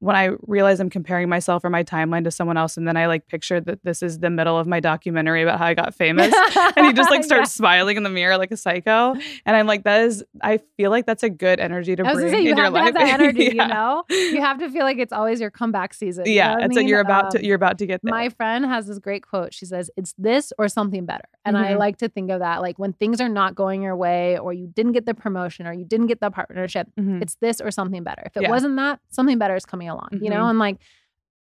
when 0.00 0.16
I 0.16 0.30
realize 0.46 0.80
I'm 0.80 0.90
comparing 0.90 1.28
myself 1.28 1.64
or 1.64 1.70
my 1.70 1.82
timeline 1.84 2.24
to 2.24 2.30
someone 2.30 2.56
else, 2.56 2.76
and 2.76 2.86
then 2.86 2.96
I 2.96 3.06
like 3.06 3.26
picture 3.26 3.60
that 3.60 3.82
this 3.84 4.02
is 4.02 4.18
the 4.20 4.30
middle 4.30 4.58
of 4.58 4.66
my 4.66 4.80
documentary 4.80 5.42
about 5.42 5.58
how 5.58 5.66
I 5.66 5.74
got 5.74 5.94
famous, 5.94 6.34
and 6.76 6.86
he 6.86 6.92
just 6.92 7.10
like 7.10 7.24
starts 7.24 7.52
smiling 7.52 7.96
in 7.96 8.02
the 8.02 8.10
mirror 8.10 8.38
like 8.38 8.50
a 8.52 8.56
psycho, 8.56 9.14
and 9.46 9.56
I'm 9.56 9.66
like, 9.66 9.84
that 9.84 10.02
is, 10.02 10.24
I 10.42 10.58
feel 10.76 10.90
like 10.90 11.06
that's 11.06 11.22
a 11.22 11.30
good 11.30 11.60
energy 11.60 11.96
to 11.96 12.06
I 12.06 12.12
bring 12.14 12.30
say 12.30 12.40
you 12.42 12.50
in 12.52 12.56
have 12.56 12.58
your 12.58 12.66
to 12.66 12.70
life. 12.72 12.84
have 12.84 12.94
that 12.94 13.08
energy, 13.20 13.44
yeah. 13.54 13.62
you 13.62 13.68
know. 13.68 14.04
You 14.10 14.40
have 14.40 14.58
to 14.58 14.70
feel 14.70 14.82
like 14.84 14.98
it's 14.98 15.12
always 15.12 15.40
your 15.40 15.50
comeback 15.50 15.94
season. 15.94 16.26
you 16.26 16.32
know 16.32 16.36
yeah, 16.36 16.54
what 16.54 16.62
I 16.62 16.66
it's 16.66 16.76
like 16.76 16.86
you're 16.88 17.00
about 17.00 17.24
Um, 17.26 17.30
to 17.32 17.44
you're 17.46 17.56
about 17.56 17.78
to 17.78 17.86
get 17.86 18.00
there. 18.02 18.10
My 18.10 18.28
friend 18.28 18.64
has 18.66 18.86
this 18.86 18.98
great 18.98 19.26
quote. 19.26 19.52
She 19.54 19.66
says, 19.66 19.90
It's 19.96 20.14
this 20.18 20.52
or 20.58 20.68
something 20.68 21.04
better. 21.06 21.24
And 21.44 21.56
I 21.58 21.72
Mhm. 21.74 21.78
like 21.78 21.96
to 21.98 22.08
think 22.08 22.30
of 22.30 22.40
that 22.40 22.60
like 22.62 22.78
when 22.78 22.92
things 22.92 23.20
are 23.20 23.28
not 23.28 23.54
going 23.54 23.82
your 23.82 23.96
way, 23.96 24.38
or 24.38 24.52
you 24.52 24.66
didn't 24.66 24.92
get 24.92 25.06
the 25.06 25.14
promotion, 25.14 25.66
or 25.66 25.72
you 25.72 25.84
didn't 25.84 26.06
get 26.06 26.20
the 26.20 26.30
partnership, 26.30 26.88
Mhm. 26.98 27.22
it's 27.22 27.36
this 27.40 27.60
or 27.60 27.70
something 27.70 28.02
better. 28.04 28.22
If 28.26 28.36
it 28.36 28.42
Yeah. 28.42 28.50
wasn't 28.50 28.76
that, 28.76 29.00
something 29.08 29.38
better 29.38 29.56
is 29.56 29.64
coming 29.66 29.87
along, 29.88 30.08
you 30.12 30.30
know? 30.30 30.44
Mhm. 30.44 30.50
And 30.50 30.58
like, 30.58 30.78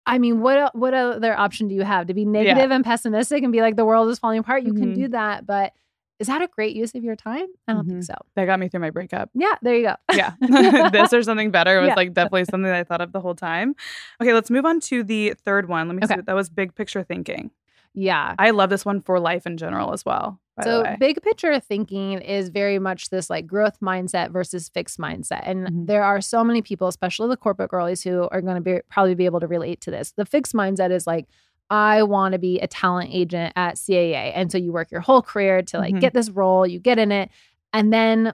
I 0.07 0.19
mean, 0.19 0.41
what 0.41 0.75
what 0.77 0.95
other 0.95 1.37
option 1.39 1.69
do 1.69 1.75
you 1.75 1.83
have? 1.83 2.07
To 2.07 2.15
be 2.15 2.25
negative 2.25 2.71
and 2.71 2.85
pessimistic 2.85 3.43
and 3.43 3.53
be 3.53 3.61
like 3.61 3.77
the 3.77 3.85
world 3.85 4.09
is 4.11 4.19
falling 4.19 4.39
apart? 4.39 4.63
You 4.63 4.73
can 4.75 4.93
Mhm. 4.93 4.95
do 4.95 5.09
that, 5.09 5.47
but 5.47 5.73
is 6.19 6.29
that 6.29 6.41
a 6.41 6.47
great 6.47 6.75
use 6.77 6.95
of 6.95 7.03
your 7.05 7.17
time? 7.17 7.47
I 7.69 7.73
don't 7.75 7.87
think 7.87 7.99
Mhm. 8.01 8.05
so. 8.07 8.15
that 8.37 8.47
got 8.47 8.59
me 8.61 8.69
through 8.69 8.81
my 8.81 8.91
breakup. 8.91 9.29
Yeah, 9.35 9.53
there 9.63 9.75
you 9.77 9.83
go. 9.83 9.97
Yeah, 10.15 10.33
this 10.93 11.13
or 11.13 11.23
something 11.23 11.51
better 11.51 11.81
was 11.81 11.89
Yeah. 11.89 11.95
like 11.95 12.15
definitely 12.15 12.45
something 12.45 12.63
that 12.63 12.75
I 12.77 12.85
thought 12.85 13.01
of 13.01 13.13
the 13.13 13.21
whole 13.21 13.35
time. 13.35 13.75
Okay, 14.23 14.33
let's 14.33 14.51
move 14.51 14.65
on 14.65 14.81
to 14.81 15.03
the 15.03 15.35
third 15.45 15.69
one. 15.69 15.89
Let 15.89 15.95
me 15.97 16.01
Okay. 16.05 16.15
see. 16.15 16.21
That 16.23 16.35
was 16.37 16.49
big 16.49 16.75
picture 16.75 17.03
thinking. 17.03 17.51
Yeah. 17.93 18.35
I 18.39 18.51
love 18.51 18.71
this 18.71 18.85
one 18.85 19.01
for 19.01 19.19
life 19.19 19.47
in 19.47 19.57
general 19.57 19.93
as 19.93 20.05
well. 20.07 20.39
So 20.65 20.97
big 20.99 21.23
picture 21.23 21.59
thinking 21.61 22.13
is 22.21 22.49
very 22.49 22.79
much 22.79 23.11
this 23.11 23.29
like 23.29 23.47
growth 23.47 23.79
mindset 23.81 24.31
versus 24.31 24.69
fixed 24.69 24.99
mindset. 24.99 25.43
And 25.45 25.67
Mhm. 25.69 25.87
there 25.87 26.03
are 26.03 26.21
so 26.21 26.43
many 26.43 26.63
people, 26.63 26.89
especially 26.89 27.29
the 27.29 27.37
corporate 27.37 27.71
girlies, 27.71 28.03
who 28.03 28.29
are 28.33 28.41
going 28.41 28.55
to 28.57 28.61
be 28.61 28.81
probably 28.89 29.15
be 29.15 29.27
able 29.27 29.41
to 29.41 29.47
relate 29.47 29.81
to 29.83 29.91
this. 29.91 30.13
The 30.13 30.25
fixed 30.25 30.55
mindset 30.55 30.91
is 30.91 31.07
like, 31.07 31.27
I 31.69 32.03
want 32.05 32.33
to 32.33 32.39
be 32.39 32.61
a 32.61 32.67
talent 32.67 33.11
agent 33.13 33.53
at 33.57 33.75
CAA. 33.77 34.33
And 34.35 34.51
so 34.53 34.57
you 34.59 34.73
work 34.73 34.91
your 34.91 35.01
whole 35.01 35.21
career 35.23 35.63
to 35.63 35.79
like 35.79 35.95
Mhm. 35.95 36.01
get 36.01 36.15
this 36.15 36.31
role, 36.31 36.67
you 36.67 36.79
get 36.79 36.99
in 36.99 37.11
it, 37.13 37.29
and 37.73 37.93
then 37.93 38.33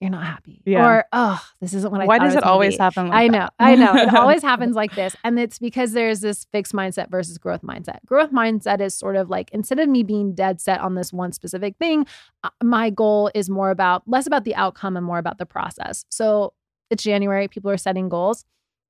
you're 0.00 0.10
not 0.10 0.24
happy. 0.24 0.62
Yeah. 0.66 0.86
Or, 0.86 1.04
oh, 1.12 1.42
this 1.60 1.72
isn't 1.72 1.90
what 1.90 2.02
I 2.02 2.04
Why 2.04 2.18
does 2.18 2.34
was 2.34 2.36
it 2.36 2.44
always 2.44 2.74
be." 2.74 2.82
happen? 2.82 3.08
Like 3.08 3.16
I 3.16 3.28
know, 3.28 3.48
I 3.58 3.74
know. 3.76 3.96
It 3.96 4.14
always 4.14 4.42
happens 4.42 4.76
like 4.76 4.94
this. 4.94 5.16
And 5.24 5.38
it's 5.38 5.58
because 5.58 5.92
there's 5.92 6.20
this 6.20 6.44
fixed 6.52 6.74
mindset 6.74 7.10
versus 7.10 7.38
growth 7.38 7.62
mindset. 7.62 8.04
Growth 8.04 8.30
mindset 8.30 8.80
is 8.80 8.94
sort 8.94 9.16
of 9.16 9.30
like 9.30 9.50
instead 9.52 9.78
of 9.78 9.88
me 9.88 10.02
being 10.02 10.34
dead 10.34 10.60
set 10.60 10.80
on 10.80 10.96
this 10.96 11.14
one 11.14 11.32
specific 11.32 11.76
thing, 11.78 12.06
uh, 12.44 12.50
my 12.62 12.90
goal 12.90 13.30
is 13.34 13.48
more 13.48 13.70
about 13.70 14.02
less 14.06 14.26
about 14.26 14.44
the 14.44 14.54
outcome 14.54 14.96
and 14.96 15.06
more 15.06 15.18
about 15.18 15.38
the 15.38 15.46
process. 15.46 16.04
So 16.10 16.52
it's 16.90 17.02
January, 17.02 17.48
people 17.48 17.70
are 17.70 17.78
setting 17.78 18.08
goals. 18.10 18.44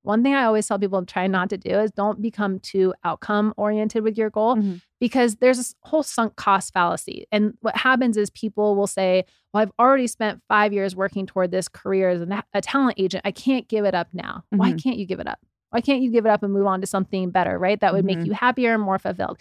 One 0.07 0.23
thing 0.23 0.35
I 0.35 0.45
always 0.45 0.67
tell 0.69 0.79
people 0.79 1.01
to 1.01 1.07
try 1.07 1.27
not 1.27 1.51
to 1.51 1.59
do 1.59 1.71
is 1.79 1.91
don't 1.91 2.23
become 2.23 2.61
too 2.61 2.95
outcome 3.05 3.53
oriented 3.57 4.03
with 4.03 4.17
your 4.17 4.31
goal 4.31 4.57
Mhm. 4.57 4.81
because 5.01 5.37
there's 5.37 5.57
this 5.59 5.75
whole 5.83 6.03
sunk 6.03 6.37
cost 6.37 6.73
fallacy. 6.73 7.27
And 7.33 7.55
what 7.61 7.77
happens 7.77 8.17
is 8.17 8.31
people 8.31 8.77
will 8.77 8.87
say, 8.87 9.25
Well, 9.53 9.63
I've 9.63 9.73
already 9.79 10.07
spent 10.07 10.43
five 10.49 10.73
years 10.73 10.95
working 10.95 11.27
toward 11.27 11.51
this 11.51 11.67
career 11.69 12.11
as 12.11 12.21
a, 12.55 12.61
talent 12.63 12.95
agent. 12.99 13.23
I 13.25 13.31
can't 13.33 13.67
give 13.69 13.85
it 13.85 13.95
up 13.95 14.09
now. 14.13 14.45
Why 14.51 14.73
Mhm. 14.73 14.83
can't 14.83 14.97
you 14.99 15.07
give 15.07 15.19
it 15.19 15.27
up? 15.27 15.39
Why 15.71 15.81
can't 15.81 16.03
you 16.03 16.11
give 16.11 16.25
it 16.27 16.29
up 16.31 16.43
and 16.43 16.53
move 16.53 16.67
on 16.67 16.81
to 16.83 16.87
something 16.87 17.31
better, 17.31 17.59
right? 17.59 17.81
That 17.81 17.93
would 17.95 18.05
make 18.05 18.19
Mhm. 18.19 18.27
you 18.27 18.33
happier 18.35 18.75
and 18.75 18.83
more 18.83 18.99
fulfilled. 18.99 19.41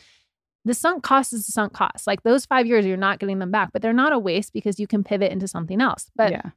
The 0.64 0.74
sunk 0.74 1.04
cost 1.04 1.32
is 1.34 1.46
the 1.46 1.52
sunk 1.52 1.74
cost. 1.74 2.08
Like 2.08 2.24
those 2.24 2.46
five 2.46 2.66
years, 2.66 2.86
you're 2.88 2.98
not 2.98 3.20
getting 3.20 3.38
them 3.40 3.52
back, 3.52 3.72
but 3.72 3.82
they're 3.84 3.94
not 3.94 4.14
a 4.14 4.18
waste 4.20 4.52
because 4.52 4.80
you 4.80 4.88
can 4.88 5.04
pivot 5.04 5.32
into 5.32 5.48
something 5.48 5.80
else. 5.82 6.10
But 6.16 6.32
yeah. 6.32 6.50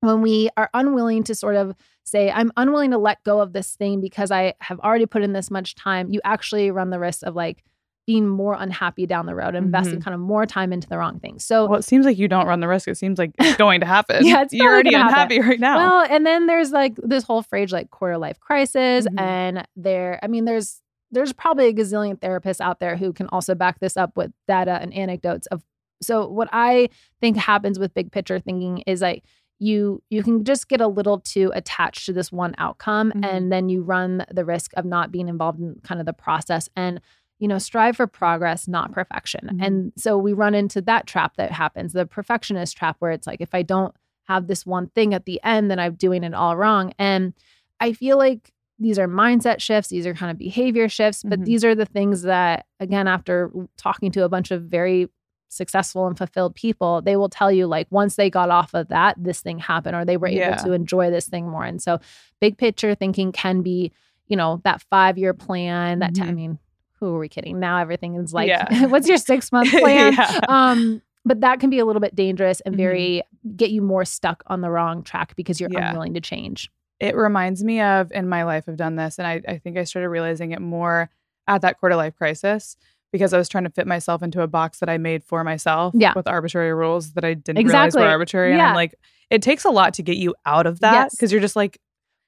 When 0.00 0.22
we 0.22 0.48
are 0.56 0.70
unwilling 0.74 1.22
to 1.24 1.34
sort 1.34 1.56
of 1.56 1.74
say, 2.04 2.30
I'm 2.30 2.50
unwilling 2.56 2.90
to 2.92 2.98
let 2.98 3.22
go 3.24 3.40
of 3.40 3.52
this 3.52 3.74
thing 3.76 4.00
because 4.00 4.30
I 4.30 4.54
have 4.60 4.80
already 4.80 5.06
put 5.06 5.22
in 5.22 5.32
this 5.32 5.50
much 5.50 5.74
time, 5.74 6.10
you 6.10 6.20
actually 6.24 6.70
run 6.70 6.90
the 6.90 6.98
risk 6.98 7.22
of 7.22 7.34
like 7.36 7.62
being 8.06 8.26
more 8.26 8.56
unhappy 8.58 9.06
down 9.06 9.26
the 9.26 9.34
road, 9.34 9.54
investing 9.54 10.00
kind 10.00 10.14
of 10.14 10.20
more 10.20 10.44
time 10.44 10.72
into 10.72 10.88
the 10.88 10.98
wrong 10.98 11.20
things. 11.20 11.44
So, 11.44 11.66
Well, 11.66 11.78
it 11.78 11.84
seems 11.84 12.06
like 12.06 12.18
you 12.18 12.26
don't 12.26 12.46
run 12.46 12.58
the 12.60 12.66
risk. 12.66 12.88
It 12.88 12.96
seems 12.96 13.18
like 13.18 13.30
it's 13.38 13.56
going 13.56 13.80
to 13.80 13.86
happen. 13.96 14.26
Yeah, 14.26 14.42
it's 14.42 14.52
You're 14.52 14.72
already 14.72 14.94
unhappy 14.94 15.38
right 15.38 15.60
now. 15.60 15.76
well, 15.76 16.06
and 16.10 16.26
then 16.26 16.46
there's 16.46 16.72
like 16.72 16.94
this 16.96 17.22
whole 17.22 17.42
phrase 17.42 17.70
like 17.70 17.90
quarter 17.90 18.18
life 18.18 18.40
crisis. 18.40 19.06
Mhm. 19.06 19.20
And 19.20 19.68
there, 19.76 20.18
I 20.22 20.26
mean, 20.26 20.44
there's, 20.44 20.80
there's 21.12 21.32
probably 21.32 21.68
a 21.68 21.72
gazillion 21.72 22.18
therapists 22.18 22.60
out 22.60 22.80
there 22.80 22.96
who 22.96 23.12
can 23.12 23.28
also 23.28 23.54
back 23.54 23.78
this 23.78 23.96
up 23.96 24.16
with 24.16 24.32
data 24.48 24.78
and 24.80 24.92
anecdotes 24.94 25.46
of 25.48 25.62
so 26.02 26.26
what 26.26 26.48
I 26.50 26.88
think 27.20 27.36
happens 27.36 27.78
with 27.78 27.92
big 27.92 28.10
picture 28.10 28.38
thinking 28.40 28.78
is 28.86 29.02
like 29.02 29.22
you 29.60 30.02
you 30.10 30.22
can 30.22 30.42
just 30.42 30.68
get 30.68 30.80
a 30.80 30.88
little 30.88 31.20
too 31.20 31.52
attached 31.54 32.06
to 32.06 32.12
this 32.12 32.32
one 32.32 32.54
outcome 32.58 33.12
Mhm. 33.14 33.24
and 33.24 33.52
then 33.52 33.68
you 33.68 33.82
run 33.82 34.24
the 34.32 34.44
risk 34.44 34.72
of 34.76 34.84
not 34.84 35.12
being 35.12 35.28
involved 35.28 35.60
in 35.60 35.76
kind 35.84 36.00
of 36.00 36.06
the 36.06 36.12
process 36.14 36.68
and 36.74 37.00
you 37.38 37.46
know 37.46 37.58
strive 37.58 37.96
for 37.96 38.06
progress 38.06 38.66
not 38.66 38.90
perfection 38.92 39.48
Mhm. 39.52 39.64
and 39.66 39.92
so 39.96 40.16
we 40.18 40.32
run 40.32 40.54
into 40.54 40.80
that 40.82 41.06
trap 41.06 41.36
that 41.36 41.52
happens 41.52 41.92
the 41.92 42.06
perfectionist 42.06 42.76
trap 42.76 42.96
where 43.00 43.12
it's 43.12 43.26
like 43.26 43.40
if 43.42 43.54
i 43.54 43.62
don't 43.62 43.94
have 44.24 44.46
this 44.46 44.64
one 44.64 44.86
thing 44.88 45.12
at 45.14 45.26
the 45.26 45.38
end 45.44 45.70
then 45.70 45.78
i'm 45.78 45.94
doing 45.94 46.24
it 46.24 46.34
all 46.34 46.56
wrong 46.56 46.92
and 46.98 47.34
i 47.80 47.92
feel 47.92 48.16
like 48.16 48.52
these 48.78 48.98
are 48.98 49.08
mindset 49.08 49.60
shifts 49.60 49.90
these 49.90 50.06
are 50.06 50.14
kind 50.14 50.30
of 50.30 50.38
behavior 50.38 50.88
shifts 50.88 51.22
but 51.22 51.40
Mhm. 51.40 51.44
these 51.44 51.64
are 51.66 51.74
the 51.74 51.84
things 51.86 52.22
that 52.22 52.64
again 52.78 53.06
after 53.06 53.50
talking 53.76 54.10
to 54.12 54.24
a 54.24 54.28
bunch 54.30 54.50
of 54.50 54.62
very 54.62 55.08
successful 55.50 56.06
and 56.06 56.16
fulfilled 56.16 56.54
people 56.54 57.02
they 57.02 57.16
will 57.16 57.28
tell 57.28 57.50
you 57.50 57.66
like 57.66 57.86
once 57.90 58.14
they 58.16 58.30
got 58.30 58.50
off 58.50 58.72
of 58.72 58.86
that 58.88 59.16
this 59.18 59.40
thing 59.40 59.58
happened 59.58 59.96
or 59.96 60.04
they 60.04 60.16
were 60.16 60.28
Yeah. 60.28 60.54
able 60.54 60.64
to 60.64 60.72
enjoy 60.72 61.10
this 61.10 61.28
thing 61.28 61.48
more 61.48 61.64
and 61.64 61.82
so 61.82 61.98
big 62.40 62.56
picture 62.56 62.94
thinking 62.94 63.32
can 63.32 63.60
be 63.62 63.90
you 64.28 64.36
know 64.36 64.60
that 64.64 64.80
five 64.82 65.18
year 65.18 65.34
plan 65.34 65.98
that 65.98 66.14
ti- 66.14 66.22
I 66.22 66.26
Mhm. 66.26 66.34
mean 66.36 66.58
who 67.00 67.14
are 67.14 67.18
we 67.18 67.28
kidding 67.28 67.58
now 67.58 67.78
everything 67.78 68.14
is 68.14 68.32
like 68.32 68.46
Yeah. 68.48 68.86
what's 68.86 69.08
your 69.08 69.16
six 69.18 69.50
month 69.50 69.70
plan 69.80 70.12
Yeah. 70.14 70.40
um 70.48 71.02
but 71.24 71.40
that 71.42 71.58
can 71.60 71.68
be 71.68 71.78
a 71.80 71.84
little 71.84 72.00
bit 72.00 72.14
dangerous 72.14 72.60
and 72.60 72.76
very 72.76 73.22
get 73.56 73.70
you 73.70 73.82
more 73.82 74.04
stuck 74.04 74.42
on 74.46 74.60
the 74.60 74.70
wrong 74.70 75.02
track 75.02 75.34
because 75.36 75.60
you're 75.60 75.70
Yeah. 75.72 75.88
unwilling 75.88 76.14
to 76.14 76.20
change 76.20 76.70
it 77.00 77.16
reminds 77.16 77.64
me 77.64 77.80
of 77.80 78.12
in 78.12 78.28
my 78.28 78.44
life 78.44 78.64
I've 78.68 78.76
done 78.76 78.94
this 78.94 79.18
and 79.18 79.26
I, 79.26 79.42
I 79.48 79.58
think 79.58 79.76
I 79.78 79.84
started 79.84 80.10
realizing 80.10 80.52
it 80.52 80.60
more 80.60 81.10
at 81.48 81.62
that 81.62 81.80
quarter 81.80 81.96
life 81.96 82.14
crisis 82.16 82.76
because 83.12 83.32
I 83.32 83.38
was 83.38 83.48
trying 83.48 83.64
to 83.64 83.70
fit 83.70 83.86
myself 83.86 84.22
into 84.22 84.42
a 84.42 84.46
box 84.46 84.78
that 84.80 84.88
I 84.88 84.98
made 84.98 85.24
for 85.24 85.42
myself 85.44 85.94
Yeah. 85.96 86.12
with 86.14 86.26
arbitrary 86.28 86.72
rules 86.72 87.12
that 87.14 87.24
I 87.24 87.34
didn't 87.34 87.64
realize 87.66 87.94
were 87.94 88.02
arbitrary. 88.02 88.50
And 88.52 88.58
Yeah. 88.58 88.68
I'm 88.70 88.74
like, 88.74 88.94
it 89.30 89.42
takes 89.42 89.64
a 89.64 89.70
lot 89.70 89.94
to 89.94 90.02
get 90.02 90.16
you 90.16 90.34
out 90.46 90.66
of 90.66 90.80
that 90.80 90.92
Yes. 90.94 91.14
because 91.14 91.32
you're 91.32 91.40
just 91.40 91.56
like, 91.56 91.78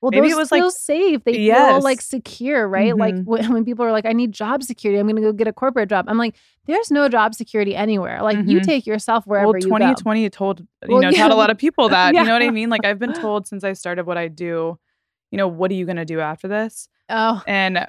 well 0.00 0.10
Maybe 0.10 0.22
those 0.28 0.32
it 0.32 0.36
was, 0.40 0.50
like- 0.50 0.62
feel 0.62 0.70
safe 0.72 1.22
they 1.22 1.32
feel 1.34 1.80
like 1.80 2.00
secure 2.00 2.66
right 2.66 2.96
like 2.96 3.14
Mhm. 3.14 3.24
when, 3.24 3.52
when 3.52 3.64
people 3.64 3.84
are 3.84 3.92
like 3.92 4.04
i 4.04 4.12
need 4.12 4.32
job 4.32 4.64
security 4.64 4.98
i'm 4.98 5.06
gonna 5.06 5.20
go 5.20 5.32
get 5.32 5.46
a 5.46 5.52
corporate 5.52 5.88
job 5.88 6.06
i'm 6.08 6.18
like 6.18 6.34
there's 6.66 6.90
no 6.90 7.08
job 7.08 7.36
security 7.36 7.76
anywhere 7.76 8.20
like 8.20 8.36
you 8.38 8.58
Mhm. 8.58 8.62
take 8.64 8.84
yourself 8.84 9.24
wherever 9.28 9.46
well, 9.52 9.56
you 9.58 9.62
go 9.68 9.76
2020 9.76 10.28
told, 10.30 10.58
you 10.58 10.66
Well, 10.88 11.02
know, 11.02 11.10
yeah. 11.10 11.18
taught 11.18 11.30
a 11.30 11.36
lot 11.36 11.50
of 11.50 11.56
people 11.58 11.88
that. 11.96 12.14
You 12.16 12.24
know 12.24 12.32
what 12.32 12.42
I 12.42 12.50
mean? 12.50 12.68
Like 12.68 12.84
I've 12.84 12.98
been 12.98 13.12
told 13.28 13.46
since 13.46 13.62
I 13.62 13.74
started 13.74 14.04
what 14.04 14.18
I 14.18 14.26
do, 14.26 14.76
you 15.30 15.38
know, 15.38 15.46
what 15.46 15.70
are 15.70 15.74
you 15.74 15.84
going 15.86 15.98
to 15.98 16.04
do 16.04 16.18
after 16.18 16.48
this? 16.48 16.88
oh 17.08 17.40
And 17.46 17.86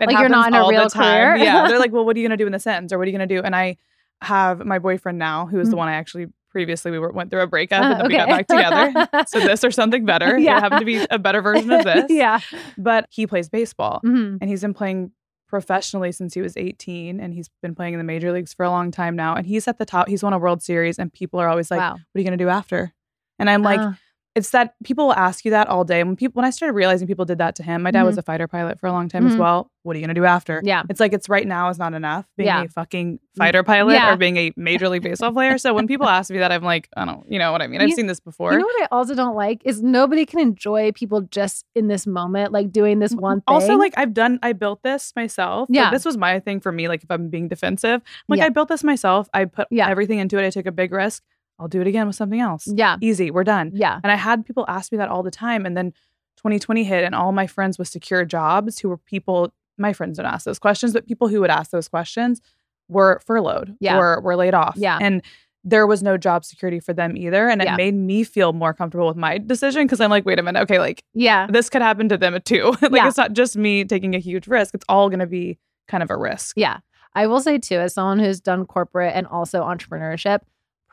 it 0.00 0.06
Like 0.06 0.18
you're 0.18 0.28
not 0.28 0.48
in 0.48 0.54
a 0.54 0.66
real 0.68 0.88
career? 0.90 1.36
yeah. 1.36 1.66
They're 1.68 1.78
like, 1.78 1.92
well, 1.96 2.04
what 2.04 2.16
are 2.16 2.20
you 2.20 2.24
going 2.28 2.36
to 2.38 2.42
do 2.42 2.46
in 2.46 2.52
the 2.52 2.58
sentence 2.58 2.92
or 2.92 2.98
what 2.98 3.04
are 3.06 3.10
you 3.10 3.16
going 3.16 3.28
to 3.28 3.34
do? 3.34 3.42
And 3.42 3.54
I 3.54 3.76
have 4.22 4.64
my 4.64 4.78
boyfriend 4.78 5.18
now, 5.18 5.46
who 5.46 5.58
is 5.60 5.68
the 5.68 5.74
Mhm. 5.74 5.78
one 5.78 5.88
I 5.88 5.94
actually 5.94 6.26
previously 6.50 6.90
we 6.92 6.98
were, 7.00 7.10
went 7.10 7.30
through 7.30 7.40
a 7.42 7.46
breakup 7.48 7.82
Uh, 7.82 7.86
and 7.86 8.00
then 8.00 8.06
we 8.06 8.14
got 8.16 8.28
back 8.28 8.46
together. 8.46 9.08
so 9.26 9.40
this 9.40 9.64
or 9.64 9.70
something 9.72 10.04
better. 10.04 10.38
Yeah. 10.38 10.58
It 10.58 10.60
happened 10.60 10.78
to 10.80 10.84
be 10.86 11.04
a 11.10 11.18
better 11.18 11.42
version 11.42 11.70
of 11.72 11.84
this. 11.84 12.04
yeah 12.08 12.38
But 12.78 13.06
he 13.10 13.26
plays 13.26 13.48
baseball 13.48 14.00
Mhm. 14.04 14.38
and 14.40 14.48
he's 14.48 14.60
been 14.60 14.72
playing 14.74 15.10
professionally 15.48 16.10
since 16.12 16.32
he 16.34 16.40
was 16.40 16.56
18 16.56 17.20
and 17.20 17.34
he's 17.34 17.48
been 17.62 17.74
playing 17.74 17.94
in 17.94 17.98
the 17.98 18.04
major 18.04 18.32
leagues 18.32 18.54
for 18.54 18.64
a 18.64 18.70
long 18.70 18.90
time 18.90 19.14
now 19.16 19.34
and 19.34 19.46
he's 19.46 19.68
at 19.68 19.78
the 19.78 19.84
top 19.84 20.08
he's 20.08 20.22
won 20.22 20.32
a 20.32 20.38
world 20.38 20.62
series 20.62 20.98
and 20.98 21.12
people 21.12 21.38
are 21.38 21.48
always 21.48 21.70
like 21.70 21.78
wow 21.78 21.92
what 21.92 21.98
are 22.14 22.18
you 22.20 22.24
going 22.24 22.36
to 22.36 22.42
do 22.44 22.48
after 22.48 22.92
and 23.38 23.48
i'm 23.50 23.62
like 23.62 23.78
Ah. 23.78 23.96
It's 24.34 24.50
that 24.50 24.74
people 24.84 25.06
will 25.06 25.14
ask 25.14 25.44
you 25.44 25.50
that 25.52 25.68
all 25.68 25.84
day. 25.84 26.02
When 26.02 26.16
people 26.16 26.40
when 26.40 26.44
I 26.46 26.50
started 26.50 26.72
realizing 26.74 27.06
people 27.06 27.24
did 27.24 27.38
that 27.38 27.54
to 27.56 27.62
him, 27.62 27.82
my 27.82 27.90
dad 27.90 28.02
was 28.02 28.18
a 28.18 28.22
fighter 28.22 28.48
pilot 28.48 28.80
for 28.80 28.86
a 28.88 28.92
long 28.92 29.08
time 29.08 29.26
as 29.26 29.34
Mhm. 29.36 29.38
well. 29.38 29.70
What 29.84 29.94
are 29.94 29.98
you 29.98 30.04
gonna 30.04 30.14
do 30.14 30.24
after? 30.24 30.60
Yeah. 30.64 30.82
It's 30.88 30.98
like 30.98 31.12
it's 31.12 31.28
right 31.28 31.46
now 31.46 31.68
is 31.68 31.78
not 31.78 31.94
enough 31.94 32.26
being 32.36 32.46
Yeah. 32.48 32.62
a 32.62 32.68
fucking 32.68 33.20
fighter 33.36 33.62
pilot 33.62 33.92
Yeah. 33.94 34.12
or 34.12 34.16
being 34.16 34.36
a 34.36 34.52
major 34.56 34.88
league 34.88 35.02
baseball 35.02 35.30
player. 35.32 35.58
So 35.58 35.74
when 35.74 35.86
people 35.86 36.06
ask 36.08 36.30
me 36.30 36.38
that, 36.38 36.50
I'm 36.52 36.62
like, 36.62 36.88
I 36.96 37.04
don't, 37.04 37.30
you 37.30 37.38
know 37.38 37.52
what 37.52 37.60
I 37.62 37.66
mean. 37.66 37.80
I've 37.80 37.90
You- 37.90 37.94
seen 37.94 38.06
this 38.06 38.18
before. 38.20 38.52
You 38.52 38.58
know 38.58 38.64
what 38.64 38.82
I 38.82 38.88
also 38.90 39.14
don't 39.14 39.36
like 39.36 39.60
is 39.64 39.82
nobody 39.82 40.24
can 40.24 40.40
enjoy 40.40 40.90
people 40.92 41.20
just 41.20 41.66
in 41.74 41.88
this 41.88 42.06
moment, 42.06 42.50
like 42.52 42.72
doing 42.72 42.98
this 42.98 43.12
one 43.14 43.38
thing. 43.38 43.44
also, 43.46 43.76
like 43.76 43.94
I've 43.96 44.14
done, 44.14 44.38
I 44.42 44.52
built 44.52 44.82
this 44.82 45.12
myself. 45.14 45.68
Like, 45.68 45.76
Yeah. 45.76 45.90
this 45.90 46.04
was 46.04 46.16
my 46.16 46.40
thing 46.40 46.60
for 46.60 46.72
me. 46.72 46.88
Like 46.88 47.04
if 47.04 47.10
I'm 47.10 47.28
being 47.28 47.48
defensive, 47.48 48.00
like 48.28 48.38
Yeah. 48.38 48.46
I 48.46 48.48
built 48.48 48.68
this 48.68 48.82
myself. 48.82 49.28
I 49.34 49.44
put 49.44 49.68
everything 49.72 50.18
into 50.18 50.38
it. 50.38 50.46
I 50.46 50.50
took 50.50 50.66
a 50.66 50.72
big 50.72 50.92
risk. 50.92 51.22
I'll 51.58 51.68
do 51.68 51.80
it 51.80 51.86
again 51.86 52.06
with 52.06 52.16
something 52.16 52.40
else. 52.40 52.66
yeah, 52.66 52.96
Easy. 53.00 53.30
We're 53.30 53.44
done. 53.44 53.70
yeah, 53.74 54.00
And 54.02 54.10
I 54.10 54.16
had 54.16 54.44
people 54.44 54.64
ask 54.68 54.90
me 54.92 54.98
that 54.98 55.08
all 55.08 55.22
the 55.22 55.30
time. 55.30 55.64
And 55.66 55.76
then 55.76 55.92
2020 56.38 56.84
hit, 56.84 57.04
and 57.04 57.14
all 57.14 57.32
my 57.32 57.46
friends 57.46 57.78
with 57.78 57.88
secure 57.88 58.24
jobs 58.24 58.78
who 58.80 58.88
were 58.88 58.98
people, 58.98 59.52
my 59.78 59.92
friends 59.92 60.16
don't 60.18 60.26
ask 60.26 60.44
those 60.44 60.58
questions, 60.58 60.92
but 60.92 61.06
people 61.06 61.28
who 61.28 61.40
would 61.40 61.50
ask 61.50 61.70
those 61.70 61.88
questions 61.88 62.40
were 62.88 63.20
furloughed 63.24 63.76
Yeah. 63.80 63.96
or 63.98 64.20
were 64.20 64.36
laid 64.36 64.52
off. 64.54 64.74
Yeah. 64.76 64.98
And 65.00 65.22
there 65.66 65.86
was 65.86 66.02
no 66.02 66.18
job 66.18 66.44
security 66.44 66.78
for 66.80 66.92
them 66.92 67.16
either. 67.16 67.48
And 67.48 67.62
it 67.62 67.66
Yeah. 67.66 67.76
made 67.76 67.94
me 67.94 68.24
feel 68.24 68.52
more 68.52 68.74
comfortable 68.74 69.06
with 69.06 69.16
my 69.16 69.38
decision 69.38 69.84
because 69.84 70.00
I'm 70.00 70.10
like, 70.10 70.26
wait 70.26 70.38
a 70.38 70.42
minute. 70.42 70.60
Okay. 70.64 70.78
Like 70.78 71.02
yeah. 71.14 71.46
this 71.48 71.70
could 71.70 71.80
happen 71.80 72.08
to 72.10 72.18
them 72.18 72.38
too. 72.44 72.74
like 72.82 72.92
Yeah. 72.92 73.08
it's 73.08 73.16
not 73.16 73.32
just 73.32 73.56
me 73.56 73.84
taking 73.84 74.14
a 74.14 74.18
huge 74.18 74.46
risk, 74.46 74.74
it's 74.74 74.84
all 74.88 75.08
going 75.08 75.20
to 75.20 75.26
be 75.26 75.58
kind 75.88 76.02
of 76.02 76.10
a 76.10 76.16
risk. 76.18 76.58
Yeah. 76.58 76.80
I 77.14 77.26
will 77.28 77.40
say 77.40 77.56
too, 77.58 77.76
as 77.76 77.94
someone 77.94 78.18
who's 78.18 78.40
done 78.40 78.66
corporate 78.66 79.14
and 79.14 79.26
also 79.26 79.62
entrepreneurship, 79.62 80.40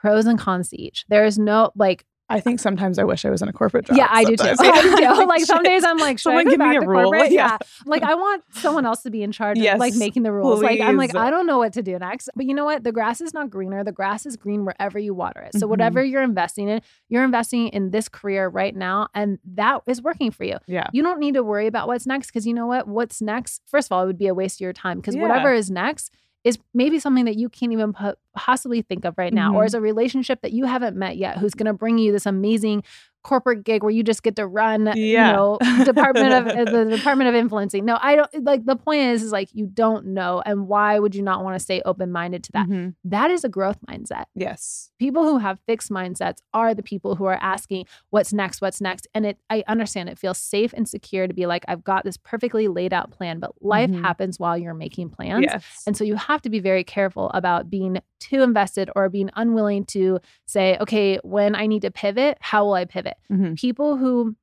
pros 0.01 0.25
and 0.25 0.39
cons 0.39 0.69
to 0.69 0.81
each. 0.81 1.05
There 1.09 1.25
is 1.25 1.37
no 1.37 1.71
like, 1.75 2.05
I 2.29 2.39
think 2.39 2.61
sometimes 2.61 2.97
I 2.97 3.03
wish 3.03 3.25
I 3.25 3.29
was 3.29 3.41
in 3.41 3.49
a 3.49 3.53
corporate 3.53 3.87
job. 3.87 3.97
yeah, 3.97 4.07
I 4.09 4.23
do 4.23 4.37
too. 4.37 4.45
I 4.59 4.81
do 4.81 4.95
too. 4.95 5.25
Like 5.31 5.43
some 5.43 5.63
days 5.63 5.83
I'm 5.83 5.97
like, 5.97 6.17
should 6.17 6.23
Someone 6.29 6.41
I 6.41 6.43
go 6.45 6.49
give 6.51 6.59
me 6.61 6.77
a 6.77 6.79
to 6.79 6.87
rule. 6.87 7.03
corporate? 7.11 7.31
Yeah. 7.41 7.51
Yeah. 7.51 7.57
Like 7.85 8.03
I 8.03 8.15
want 8.15 8.43
someone 8.53 8.85
else 8.85 9.01
to 9.03 9.09
be 9.11 9.21
in 9.21 9.33
charge 9.33 9.57
Yes, 9.57 9.73
of 9.75 9.79
like 9.81 9.95
making 9.95 10.23
the 10.23 10.31
rules. 10.31 10.61
Like 10.61 10.79
I'm 10.79 10.95
like. 10.95 11.13
I 11.13 11.29
don't 11.29 11.45
know 11.45 11.57
what 11.57 11.73
to 11.73 11.81
do 11.83 11.99
next. 11.99 12.29
But 12.35 12.45
you 12.45 12.53
know 12.53 12.63
what? 12.65 12.85
The 12.85 12.93
grass 12.93 13.19
is 13.19 13.33
not 13.33 13.49
greener. 13.49 13.83
The 13.83 13.91
grass 13.91 14.25
is 14.25 14.37
green 14.37 14.63
wherever 14.65 14.97
you 14.97 15.13
water 15.13 15.41
it. 15.41 15.59
So 15.59 15.67
Mhm. 15.67 15.69
whatever 15.71 16.01
you're 16.03 16.23
investing 16.23 16.69
in, 16.69 16.81
you're 17.09 17.25
investing 17.25 17.67
in 17.67 17.91
this 17.91 18.07
career 18.07 18.47
right 18.47 18.75
now. 18.75 19.09
And 19.13 19.37
that 19.53 19.81
is 19.85 20.01
working 20.01 20.31
for 20.31 20.45
you. 20.45 20.57
Yeah. 20.67 20.87
You 20.93 21.03
don't 21.03 21.19
need 21.19 21.33
to 21.33 21.43
worry 21.43 21.67
about 21.67 21.87
what's 21.89 22.07
next 22.07 22.27
because 22.27 22.47
you 22.47 22.53
know 22.53 22.65
what? 22.65 22.87
What's 22.87 23.21
next, 23.21 23.61
first 23.67 23.89
of 23.89 23.91
all, 23.91 24.03
it 24.03 24.07
would 24.07 24.17
be 24.17 24.27
a 24.27 24.33
waste 24.33 24.57
of 24.57 24.61
your 24.61 24.73
time 24.73 24.99
because 25.01 25.15
Yeah. 25.15 25.21
whatever 25.23 25.51
is 25.53 25.69
next 25.69 26.11
is 26.43 26.57
maybe 26.73 26.97
something 26.99 27.25
that 27.25 27.35
you 27.37 27.49
can't 27.49 27.71
even 27.71 27.93
po- 27.93 28.15
possibly 28.35 28.81
think 28.81 29.05
of 29.05 29.13
right 29.17 29.33
now, 29.33 29.53
or 29.55 29.63
Mhm. 29.63 29.67
is 29.67 29.73
a 29.75 29.81
relationship 29.81 30.41
that 30.41 30.51
you 30.53 30.65
haven't 30.65 30.95
met 30.97 31.17
yet 31.17 31.37
who's 31.37 31.53
going 31.53 31.67
to 31.67 31.73
bring 31.73 31.97
you 31.99 32.11
this 32.11 32.25
amazing 32.25 32.83
corporate 33.24 33.63
gig 33.63 33.84
where 33.84 33.91
you 33.91 34.03
just 34.03 34.24
get 34.24 34.36
to 34.36 34.47
run, 34.47 34.91
Yeah. 34.95 35.28
you 35.28 35.34
know, 35.34 35.57
department 35.86 36.34
of 36.34 36.47
uh, 36.47 36.65
the 36.65 36.86
department 36.97 37.30
of 37.30 37.36
influencing. 37.36 37.86
No, 37.86 37.97
I 38.01 38.15
don't 38.15 38.43
like 38.43 38.65
the 38.65 38.76
point 38.76 39.01
is 39.01 39.24
is 39.24 39.32
like 39.32 39.49
you 39.53 39.67
don't 39.67 40.07
know, 40.07 40.41
and 40.45 40.67
why 40.67 40.97
would 40.99 41.13
you 41.15 41.22
not 41.22 41.43
want 41.43 41.55
to 41.55 41.59
stay 41.59 41.82
open 41.86 42.11
minded 42.11 42.43
to 42.45 42.51
that? 42.53 42.67
Mhm. 42.67 42.95
That 43.03 43.30
is 43.32 43.43
a 43.43 43.49
growth 43.49 43.78
mindset 43.89 44.26
Yes. 44.36 44.89
people 44.99 45.24
who 45.24 45.38
have 45.38 45.59
fixed 45.67 45.89
mindsets 45.91 46.38
are 46.53 46.74
the 46.74 46.84
people 46.84 47.15
who 47.15 47.26
are 47.26 47.38
asking 47.41 47.86
what's 48.09 48.34
next 48.34 48.61
what's 48.61 48.80
next 48.82 49.07
and 49.13 49.26
it 49.26 49.38
i 49.49 49.63
understand 49.67 50.09
it 50.09 50.17
feels 50.17 50.38
safe 50.38 50.74
and 50.74 50.88
secure 50.88 51.28
to 51.28 51.34
be 51.34 51.45
like 51.45 51.63
i've 51.67 51.84
got 51.84 52.03
this 52.03 52.17
perfectly 52.17 52.67
laid 52.67 52.93
out 52.93 53.11
plan 53.11 53.39
but 53.39 53.51
life 53.61 53.89
Mhm. 53.89 54.01
happens 54.01 54.39
while 54.39 54.57
you're 54.57 54.74
making 54.74 55.09
plans 55.09 55.45
Yes. 55.47 55.84
and 55.88 55.95
so 55.97 56.03
you 56.03 56.15
have 56.15 56.41
to 56.43 56.49
be 56.49 56.59
very 56.59 56.84
careful 56.84 57.30
about 57.34 57.69
being 57.69 57.99
too 58.22 58.41
invested 58.41 58.89
or 58.95 59.09
being 59.09 59.30
unwilling 59.36 59.84
to 59.86 60.19
say 60.47 60.78
okay 60.80 61.17
when 61.24 61.55
i 61.55 61.65
need 61.67 61.82
to 61.82 61.91
pivot 61.91 62.38
how 62.39 62.63
will 62.63 62.74
i 62.76 62.86
pivot 62.86 63.15
Mhm. 63.30 63.57
people 63.59 63.97
who 63.97 64.36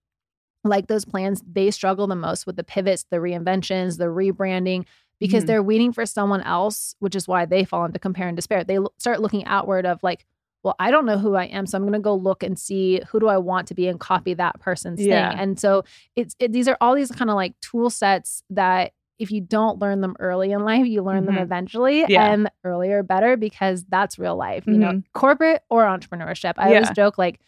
like 0.64 0.88
those 0.88 1.04
plans 1.04 1.42
they 1.50 1.70
struggle 1.70 2.06
the 2.06 2.16
most 2.16 2.46
with 2.46 2.56
the 2.56 2.64
pivots 2.64 3.06
the 3.10 3.18
reinventions 3.18 3.96
the 3.96 4.04
rebranding 4.06 4.84
because 5.20 5.44
Mhm. 5.44 5.46
they're 5.46 5.62
waiting 5.62 5.92
for 5.92 6.04
someone 6.04 6.42
else 6.42 6.94
which 6.98 7.14
is 7.16 7.26
why 7.28 7.46
they 7.46 7.64
fall 7.64 7.84
into 7.84 7.98
compare 7.98 8.28
and 8.28 8.36
despair 8.36 8.64
they 8.64 8.76
l- 8.76 8.92
start 8.98 9.20
looking 9.20 9.44
outward 9.46 9.86
of 9.86 10.02
like 10.02 10.26
well 10.64 10.74
i 10.80 10.90
don't 10.90 11.06
know 11.06 11.16
who 11.18 11.34
i 11.36 11.44
am 11.44 11.64
so 11.66 11.76
i'm 11.78 11.84
going 11.84 11.92
to 11.92 12.00
go 12.00 12.14
look 12.14 12.42
and 12.42 12.58
see 12.58 13.00
who 13.08 13.20
do 13.20 13.28
i 13.28 13.38
want 13.38 13.68
to 13.68 13.74
be 13.74 13.86
and 13.86 14.00
copy 14.00 14.34
that 14.34 14.58
person's 14.60 15.00
Yeah. 15.00 15.30
thing 15.30 15.40
and 15.40 15.60
so 15.60 15.84
it's 16.16 16.34
it, 16.40 16.52
these 16.52 16.66
are 16.68 16.76
all 16.80 16.94
these 16.96 17.10
kind 17.12 17.30
of 17.30 17.36
like 17.36 17.54
tool 17.60 17.88
sets 17.88 18.42
that 18.50 18.92
if 19.18 19.30
you 19.30 19.40
don't 19.40 19.78
learn 19.80 20.00
them 20.00 20.14
early 20.20 20.52
in 20.52 20.62
life 20.64 20.86
you 20.86 21.02
learn 21.02 21.26
them 21.26 21.36
Mhm. 21.36 21.42
eventually 21.42 22.04
Yeah. 22.08 22.32
and 22.32 22.50
earlier 22.64 23.02
better 23.02 23.36
because 23.36 23.84
that's 23.84 24.18
real 24.18 24.36
life 24.36 24.64
you 24.66 24.78
know 24.78 24.92
Mhm. 24.92 25.04
corporate 25.12 25.62
or 25.70 25.84
entrepreneurship 25.84 26.54
i 26.56 26.68
always 26.74 26.90
joke 26.90 27.18
like 27.18 27.40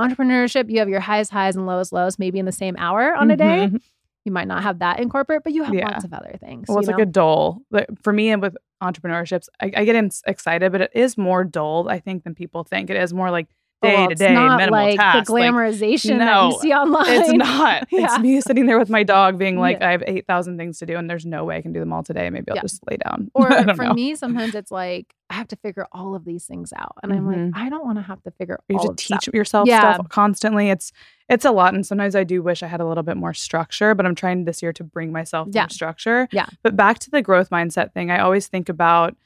entrepreneurship 0.00 0.70
you 0.70 0.78
have 0.78 0.88
your 0.88 1.00
highest 1.00 1.30
highs 1.32 1.56
and 1.56 1.66
lowest 1.66 1.92
lows 1.92 2.18
maybe 2.18 2.38
in 2.38 2.44
the 2.46 2.52
same 2.52 2.76
hour 2.78 3.14
on 3.14 3.30
a 3.30 3.36
day 3.36 3.68
Mhm. 3.68 3.82
you 4.24 4.32
might 4.32 4.48
not 4.48 4.62
have 4.62 4.78
that 4.80 5.00
in 5.00 5.08
corporate 5.08 5.42
but 5.44 5.52
you 5.52 5.62
have 5.62 5.74
Yeah. 5.74 5.88
lots 5.88 6.04
of 6.04 6.12
other 6.12 6.36
things 6.38 6.68
Well, 6.68 6.78
it's 6.78 6.88
you 6.88 6.94
like 6.94 7.02
a 7.02 7.06
dull. 7.06 7.62
Like, 7.70 7.86
for 8.02 8.12
me 8.12 8.30
and 8.30 8.42
with 8.42 8.56
entrepreneurships, 8.82 9.48
I, 9.60 9.72
I 9.76 9.84
get 9.84 10.20
excited, 10.26 10.70
but 10.72 10.80
it 10.82 10.90
is 10.94 11.16
more 11.16 11.44
dull, 11.44 11.88
I 11.88 11.98
think, 12.00 12.24
than 12.24 12.34
people 12.34 12.62
think. 12.64 12.90
It 12.90 12.96
is 12.96 13.14
more 13.14 13.30
like 13.30 13.46
day 13.82 14.06
to 14.06 14.12
it's 14.12 14.18
day, 14.20 14.32
not 14.34 14.56
minimal 14.56 14.80
like 14.80 14.98
tasks. 14.98 15.28
the 15.28 15.32
like, 15.34 15.50
glamorization 15.52 16.18
that 16.18 16.24
no, 16.24 16.50
you 16.50 16.58
see 16.60 16.72
online 16.72 17.20
it's 17.20 17.32
not. 17.32 17.86
Yeah. 17.92 18.04
It's 18.06 18.18
me 18.20 18.40
sitting 18.40 18.66
there 18.66 18.78
with 18.78 18.88
my 18.90 19.02
dog 19.02 19.38
being 19.38 19.58
like, 19.58 19.78
Yeah. 19.80 19.88
I 19.88 19.90
have 19.92 20.02
8,000 20.06 20.56
things 20.58 20.78
to 20.78 20.86
do 20.86 20.96
and 20.96 21.08
there's 21.10 21.26
no 21.26 21.44
way 21.44 21.56
I 21.58 21.62
can 21.62 21.72
do 21.72 21.80
them 21.80 21.92
all 21.92 22.02
today. 22.02 22.28
Maybe 22.30 22.50
I'll 22.50 22.56
Yeah. 22.56 22.62
just 22.62 22.80
lay 22.90 22.96
down. 22.96 23.30
or 23.34 23.50
for 23.74 23.84
know. 23.84 23.92
me 23.94 24.14
sometimes 24.14 24.54
it's 24.54 24.70
like 24.70 25.14
i 25.28 25.34
have 25.34 25.48
to 25.48 25.56
figure 25.56 25.88
all 25.90 26.14
of 26.14 26.24
these 26.24 26.44
things 26.44 26.72
out 26.76 26.94
and 27.02 27.12
i'm 27.12 27.24
Mhm. 27.26 27.52
like 27.52 27.60
i 27.60 27.68
don't 27.68 27.84
want 27.84 27.98
to 27.98 28.02
have 28.02 28.22
to 28.22 28.30
figure 28.30 28.60
you 28.68 28.76
all 28.78 28.86
have 28.90 28.96
to 28.96 29.04
teach 29.08 29.28
yourself 29.34 29.66
Yeah. 29.66 29.94
stuff 29.94 30.08
constantly. 30.08 30.70
It's 30.70 30.92
it's 31.28 31.44
a 31.44 31.50
lot, 31.50 31.74
and 31.74 31.84
sometimes 31.84 32.14
I 32.14 32.22
do 32.22 32.40
wish 32.40 32.62
I 32.62 32.68
had 32.68 32.80
a 32.80 32.86
little 32.86 33.02
bit 33.02 33.16
more 33.16 33.34
structure. 33.34 33.96
But 33.96 34.06
I'm 34.06 34.14
trying 34.14 34.44
this 34.44 34.62
year 34.62 34.72
to 34.74 34.84
bring 34.84 35.10
myself 35.10 35.48
Yeah. 35.50 35.66
structure. 35.66 36.28
Yeah. 36.30 36.46
But 36.62 36.76
back 36.76 37.00
to 37.00 37.10
the 37.10 37.20
growth 37.20 37.50
mindset 37.50 37.92
thing, 37.92 38.12
I 38.12 38.20
always 38.20 38.46
think 38.46 38.68
about 38.68 39.16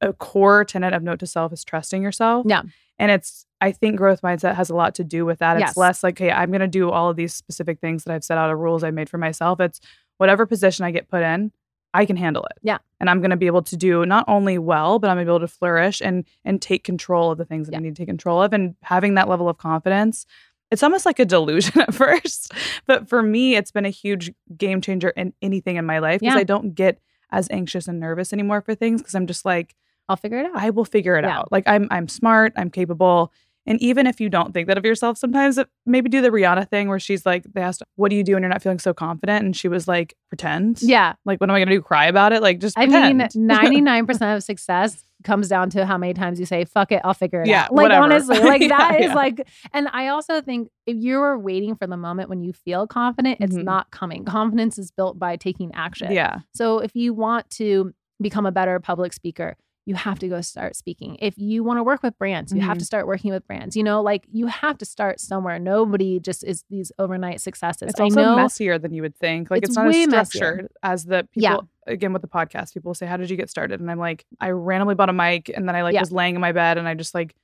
a 0.00 0.14
core 0.14 0.64
tenet 0.64 0.94
of 0.94 1.02
Note 1.02 1.18
to 1.18 1.26
Self 1.26 1.52
is 1.52 1.62
trusting 1.62 2.02
yourself. 2.02 2.46
Yeah. 2.48 2.62
And 2.98 3.10
it's 3.10 3.44
I 3.60 3.72
think 3.72 3.96
growth 3.96 4.22
mindset 4.22 4.54
has 4.54 4.70
a 4.70 4.74
lot 4.74 4.94
to 4.96 5.04
do 5.04 5.24
with 5.26 5.38
that. 5.40 5.56
It's 5.56 5.60
Yes. 5.70 5.76
less 5.76 6.02
like, 6.02 6.18
hey, 6.18 6.30
I'm 6.30 6.50
going 6.50 6.60
to 6.60 6.66
do 6.68 6.90
all 6.90 7.10
of 7.10 7.16
these 7.16 7.34
specific 7.34 7.78
things 7.80 8.04
that 8.04 8.14
I've 8.14 8.24
set 8.24 8.38
out 8.38 8.50
of 8.50 8.58
rules 8.58 8.82
I 8.82 8.90
made 8.90 9.10
for 9.10 9.18
myself. 9.18 9.60
It's 9.60 9.80
whatever 10.18 10.46
position 10.46 10.84
I 10.84 10.90
get 10.90 11.08
put 11.08 11.22
in, 11.22 11.52
I 11.92 12.06
can 12.06 12.16
handle 12.16 12.44
it. 12.44 12.58
Yeah. 12.62 12.78
And 13.00 13.10
I'm 13.10 13.20
going 13.20 13.30
to 13.32 13.36
be 13.36 13.46
able 13.46 13.62
to 13.62 13.76
do 13.76 14.06
not 14.06 14.24
only 14.28 14.56
well, 14.58 14.98
but 14.98 15.10
I'm 15.10 15.16
going 15.16 15.26
to 15.26 15.30
be 15.30 15.34
able 15.36 15.46
to 15.46 15.52
flourish 15.52 16.00
and 16.00 16.24
and 16.44 16.62
take 16.62 16.84
control 16.84 17.30
of 17.32 17.38
the 17.38 17.44
things 17.44 17.68
that 17.68 17.76
I 17.76 17.80
need 17.80 17.96
to 17.96 18.00
take 18.00 18.08
control 18.08 18.40
of. 18.42 18.52
And 18.52 18.76
having 18.82 19.14
that 19.14 19.28
level 19.28 19.48
of 19.48 19.58
confidence, 19.58 20.24
it's 20.70 20.82
almost 20.84 21.04
like 21.04 21.18
a 21.18 21.24
delusion 21.24 21.80
at 21.86 21.92
first. 21.92 22.52
But 22.86 23.08
for 23.08 23.22
me, 23.22 23.56
it's 23.56 23.72
been 23.72 23.84
a 23.86 23.90
huge 23.90 24.32
game 24.56 24.80
changer 24.80 25.08
in 25.10 25.32
anything 25.42 25.76
in 25.76 25.84
my 25.84 25.98
life 25.98 26.20
because 26.20 26.34
Yeah. 26.34 26.40
I 26.40 26.44
don't 26.44 26.74
get 26.74 27.00
as 27.32 27.48
anxious 27.50 27.88
and 27.88 27.98
nervous 28.00 28.32
anymore 28.32 28.60
for 28.60 28.74
things 28.74 29.00
because 29.02 29.14
I'm 29.14 29.26
just 29.26 29.44
like, 29.44 29.74
i'll 30.08 30.16
figure 30.16 30.38
it 30.38 30.46
out 30.46 30.56
I 30.56 30.70
will 30.70 30.84
figure 30.84 31.16
it 31.16 31.24
Yeah. 31.24 31.38
out. 31.40 31.52
Like 31.52 31.64
I'm 31.66 31.86
I'm 31.90 32.08
smart, 32.08 32.52
I'm 32.56 32.70
capable. 32.70 33.32
And 33.70 33.80
even 33.80 34.08
if 34.08 34.20
you 34.20 34.28
don't 34.28 34.52
think 34.52 34.66
that 34.66 34.76
of 34.76 34.84
yourself, 34.84 35.16
sometimes 35.16 35.56
maybe 35.86 36.08
do 36.08 36.20
the 36.20 36.30
Rihanna 36.30 36.68
thing 36.68 36.88
where 36.88 36.98
she's 36.98 37.24
like, 37.24 37.44
they 37.54 37.60
asked, 37.60 37.82
"What 37.94 38.10
do 38.10 38.16
you 38.16 38.24
do 38.24 38.34
when 38.34 38.42
you're 38.42 38.50
not 38.50 38.62
feeling 38.62 38.80
so 38.80 38.92
confident?" 38.92 39.44
And 39.44 39.56
she 39.56 39.68
was 39.68 39.86
like, 39.86 40.14
"Pretend." 40.28 40.82
yeah 40.82 41.14
Like, 41.24 41.40
what 41.40 41.48
am 41.48 41.54
I 41.54 41.60
gonna 41.60 41.70
do? 41.70 41.80
Cry 41.80 42.06
about 42.06 42.32
it? 42.32 42.42
Like, 42.42 42.58
just 42.58 42.76
i 42.76 42.86
pretend. 42.86 43.18
mean 43.18 43.28
99% 43.48 44.36
of 44.36 44.42
success 44.42 45.04
comes 45.22 45.46
down 45.48 45.70
to 45.70 45.86
how 45.86 45.96
many 45.96 46.14
times 46.14 46.40
you 46.40 46.46
say 46.46 46.64
fuck 46.64 46.90
it 46.90 47.00
i'll 47.04 47.12
figure 47.14 47.42
it 47.42 47.46
Yeah, 47.48 47.64
out 47.66 47.74
like 47.74 47.84
whatever. 47.84 48.04
honestly 48.04 48.40
like 48.40 48.60
Yeah, 48.68 48.68
that 48.68 49.00
is 49.00 49.06
yeah. 49.08 49.14
like 49.14 49.46
and 49.74 49.86
i 49.92 50.08
also 50.08 50.40
think 50.40 50.70
if 50.86 50.96
you're 50.96 51.38
waiting 51.38 51.74
for 51.76 51.86
the 51.86 51.96
moment 51.98 52.30
when 52.30 52.40
you 52.42 52.52
feel 52.54 52.86
confident 52.86 53.36
it's 53.40 53.54
Mhm. 53.56 53.64
not 53.64 53.90
coming 53.90 54.24
confidence 54.24 54.78
is 54.78 54.90
built 54.90 55.18
by 55.18 55.36
taking 55.36 55.70
action 55.74 56.10
yeah, 56.10 56.38
So 56.54 56.78
if 56.78 56.96
you 56.96 57.12
want 57.14 57.48
to 57.60 57.92
become 58.20 58.46
a 58.46 58.52
better 58.52 58.80
public 58.80 59.12
speaker, 59.12 59.56
you 59.90 59.96
have 59.96 60.18
to 60.20 60.28
go 60.28 60.40
start 60.40 60.76
speaking. 60.76 61.16
If 61.20 61.34
you 61.36 61.64
want 61.64 61.78
to 61.78 61.82
work 61.82 62.02
with 62.02 62.16
brands, 62.16 62.52
you 62.52 62.60
have 62.60 62.76
Mhm. 62.76 62.80
to 62.80 62.84
start 62.84 63.06
working 63.08 63.32
with 63.32 63.44
brands. 63.48 63.74
You 63.76 63.82
know, 63.82 64.00
like 64.00 64.24
you 64.30 64.46
have 64.46 64.78
to 64.78 64.84
start 64.84 65.18
somewhere. 65.18 65.58
Nobody 65.58 66.20
just 66.20 66.44
is 66.44 66.64
these 66.70 66.92
overnight 66.98 67.40
successes. 67.40 67.90
it's 67.90 67.98
I 68.00 68.04
also 68.04 68.22
know 68.22 68.36
messier 68.36 68.78
than 68.78 68.92
you 68.92 69.02
would 69.02 69.16
think. 69.16 69.50
Like, 69.50 69.62
It's 69.62 69.70
it's, 69.70 69.76
not 69.76 69.88
as 69.88 70.06
messier. 70.06 70.24
structured 70.38 70.68
as 70.84 71.04
the 71.06 71.26
Yeah. 71.34 71.56
people. 71.56 71.68
Again, 71.88 72.12
with 72.12 72.22
the 72.22 72.28
podcast, 72.28 72.72
people 72.72 72.94
say, 72.94 73.06
"How 73.06 73.16
did 73.16 73.30
you 73.30 73.36
get 73.36 73.50
started?" 73.50 73.80
And 73.80 73.90
I'm 73.90 73.98
like, 73.98 74.24
I 74.40 74.50
randomly 74.50 74.94
bought 74.94 75.08
a 75.08 75.12
mic, 75.12 75.48
and 75.54 75.68
then 75.68 75.74
I 75.74 75.82
like 75.82 75.94
Yeah. 75.94 76.00
was 76.00 76.12
laying 76.12 76.36
in 76.36 76.40
my 76.40 76.52
bed, 76.52 76.78
and 76.78 76.86
I 76.86 76.94
just 76.94 77.14
like 77.14 77.34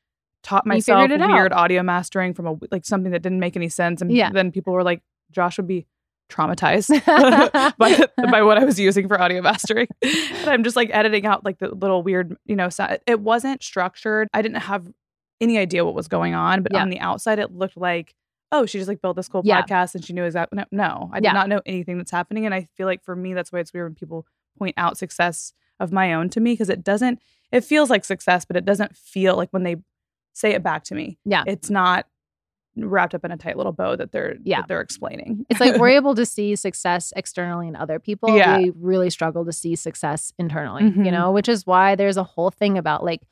taught 0.44 0.64
myself 0.66 1.10
it 1.10 1.20
out. 1.20 1.30
weird 1.32 1.52
audio 1.52 1.82
mastering 1.82 2.32
from 2.32 2.46
a 2.46 2.54
like 2.70 2.84
something 2.84 3.10
that 3.10 3.22
didn't 3.22 3.40
make 3.40 3.56
any 3.56 3.68
sense, 3.68 4.00
and 4.00 4.12
Yeah. 4.12 4.30
then 4.30 4.52
people 4.52 4.72
were 4.72 4.84
like, 4.84 5.02
"Josh 5.32 5.56
would 5.56 5.66
be 5.66 5.86
traumatized." 6.28 6.88
by 7.78 8.06
by 8.30 8.42
what 8.42 8.58
I 8.58 8.64
was 8.64 8.78
using 8.78 9.08
for 9.08 9.20
audio 9.20 9.42
mastering. 9.42 9.88
and 10.02 10.48
I'm 10.50 10.64
just 10.64 10.76
like 10.76 10.90
editing 10.92 11.26
out 11.26 11.44
like 11.44 11.58
the 11.58 11.68
little 11.68 12.02
weird, 12.02 12.36
you 12.44 12.56
know, 12.56 12.68
it 13.06 13.20
wasn't 13.20 13.62
structured. 13.62 14.28
I 14.34 14.42
didn't 14.42 14.62
have 14.62 14.86
any 15.40 15.58
idea 15.58 15.84
what 15.84 15.94
was 15.94 16.08
going 16.08 16.34
on, 16.34 16.62
but 16.62 16.72
Yeah. 16.72 16.82
on 16.82 16.88
the 16.90 16.98
outside 17.00 17.38
it 17.38 17.52
looked 17.52 17.76
like, 17.76 18.14
oh, 18.52 18.64
she 18.66 18.78
just 18.78 18.88
like 18.88 19.02
built 19.02 19.16
this 19.16 19.28
cool 19.28 19.42
Yeah. 19.44 19.62
podcast 19.62 19.94
and 19.94 20.04
she 20.04 20.12
knew 20.12 20.24
exactly. 20.24 20.56
No, 20.56 20.64
no 20.70 21.10
I 21.12 21.16
did 21.20 21.24
Yeah. 21.24 21.32
not 21.32 21.48
know 21.48 21.60
anything 21.66 21.98
that's 21.98 22.10
happening, 22.10 22.46
and 22.46 22.54
I 22.54 22.68
feel 22.76 22.86
like 22.86 23.02
for 23.04 23.14
me 23.16 23.34
that's 23.34 23.52
why 23.52 23.58
it's 23.60 23.72
weird 23.72 23.86
when 23.86 23.94
people 23.94 24.26
point 24.58 24.74
out 24.78 24.96
success 24.96 25.52
of 25.78 25.92
my 25.92 26.14
own 26.14 26.30
to 26.30 26.40
me 26.40 26.52
because 26.54 26.70
it 26.70 26.82
doesn't. 26.82 27.20
It 27.52 27.62
feels 27.62 27.90
like 27.90 28.04
success, 28.04 28.44
but 28.44 28.56
it 28.56 28.64
doesn't 28.64 28.96
feel 28.96 29.36
like 29.36 29.50
when 29.50 29.62
they 29.62 29.76
say 30.32 30.52
it 30.52 30.62
back 30.62 30.84
to 30.84 30.94
me. 30.94 31.18
Yeah. 31.24 31.44
it's 31.46 31.70
not 31.70 32.06
wrapped 32.76 33.14
up 33.14 33.24
in 33.24 33.30
a 33.32 33.36
tight 33.36 33.56
little 33.56 33.72
bow 33.72 33.96
that 33.96 34.12
they're 34.12 34.36
Yeah. 34.44 34.60
that 34.60 34.68
they're 34.68 34.80
explaining. 34.80 35.46
It's 35.48 35.60
like 35.60 35.76
we're 35.76 35.88
able 36.00 36.14
to 36.14 36.26
see 36.26 36.54
success 36.56 37.12
externally 37.16 37.68
in 37.68 37.76
other 37.76 37.98
people. 37.98 38.36
Yeah. 38.36 38.58
We 38.58 38.72
really 38.78 39.10
struggle 39.10 39.44
to 39.46 39.52
see 39.52 39.76
success 39.76 40.32
internally, 40.38 40.84
you 40.84 40.90
Mhm. 40.90 41.12
know, 41.12 41.32
which 41.32 41.48
is 41.48 41.66
why 41.66 41.94
there's 41.94 42.16
a 42.16 42.22
whole 42.24 42.50
thing 42.50 42.76
about 42.78 43.02
like 43.04 43.22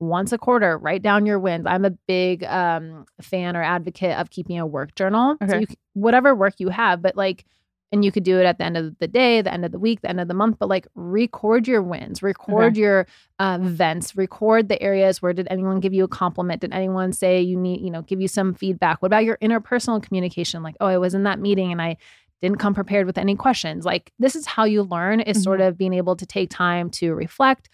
once 0.00 0.32
a 0.32 0.38
quarter, 0.38 0.76
write 0.78 1.02
down 1.02 1.26
your 1.26 1.38
wins. 1.38 1.64
I'm 1.66 1.84
a 1.84 1.90
big 1.90 2.42
um, 2.44 3.04
fan 3.20 3.56
or 3.56 3.62
advocate 3.62 4.18
of 4.18 4.30
keeping 4.30 4.58
a 4.58 4.66
work 4.66 4.94
journal. 4.96 5.36
So 5.40 5.46
Okay. 5.56 5.60
you, 5.60 5.66
whatever 5.94 6.34
work 6.34 6.54
you 6.58 6.68
have, 6.70 7.00
but 7.02 7.16
like, 7.16 7.44
and 7.92 8.04
you 8.04 8.10
could 8.10 8.24
do 8.24 8.40
it 8.40 8.44
at 8.44 8.56
the 8.56 8.64
end 8.64 8.76
of 8.78 8.98
the 8.98 9.06
day, 9.06 9.42
the 9.42 9.52
end 9.52 9.66
of 9.66 9.70
the 9.70 9.78
week, 9.78 10.00
the 10.00 10.08
end 10.08 10.18
of 10.18 10.26
the 10.26 10.34
month, 10.34 10.56
but 10.58 10.68
like 10.68 10.88
record 10.94 11.68
your 11.68 11.82
wins, 11.82 12.22
record 12.22 12.76
your 12.76 13.06
uh, 13.38 13.58
events, 13.60 14.16
record 14.16 14.68
the 14.68 14.80
areas 14.82 15.20
where 15.20 15.34
did 15.34 15.46
anyone 15.50 15.78
give 15.78 15.92
you 15.92 16.04
a 16.04 16.08
compliment? 16.08 16.62
Did 16.62 16.72
anyone 16.72 17.12
say 17.12 17.42
you 17.42 17.56
need, 17.56 17.82
you 17.82 17.90
know, 17.90 18.00
give 18.00 18.20
you 18.20 18.28
some 18.28 18.54
feedback? 18.54 19.02
What 19.02 19.08
about 19.08 19.24
your 19.24 19.36
interpersonal 19.38 20.02
communication? 20.02 20.62
Like, 20.62 20.76
oh, 20.80 20.86
I 20.86 20.96
was 20.96 21.12
in 21.12 21.24
that 21.24 21.38
meeting 21.38 21.70
and 21.70 21.82
I 21.82 21.98
didn't 22.40 22.58
come 22.58 22.74
prepared 22.74 23.06
with 23.06 23.18
any 23.18 23.36
questions. 23.36 23.84
Like, 23.84 24.10
this 24.18 24.34
is 24.34 24.46
how 24.46 24.64
you 24.64 24.82
learn 24.82 25.20
is 25.20 25.42
sort 25.42 25.60
of 25.60 25.76
being 25.76 25.92
able 25.92 26.16
to 26.16 26.26
take 26.26 26.50
time 26.50 26.90
to 26.90 27.14
reflect 27.14 27.68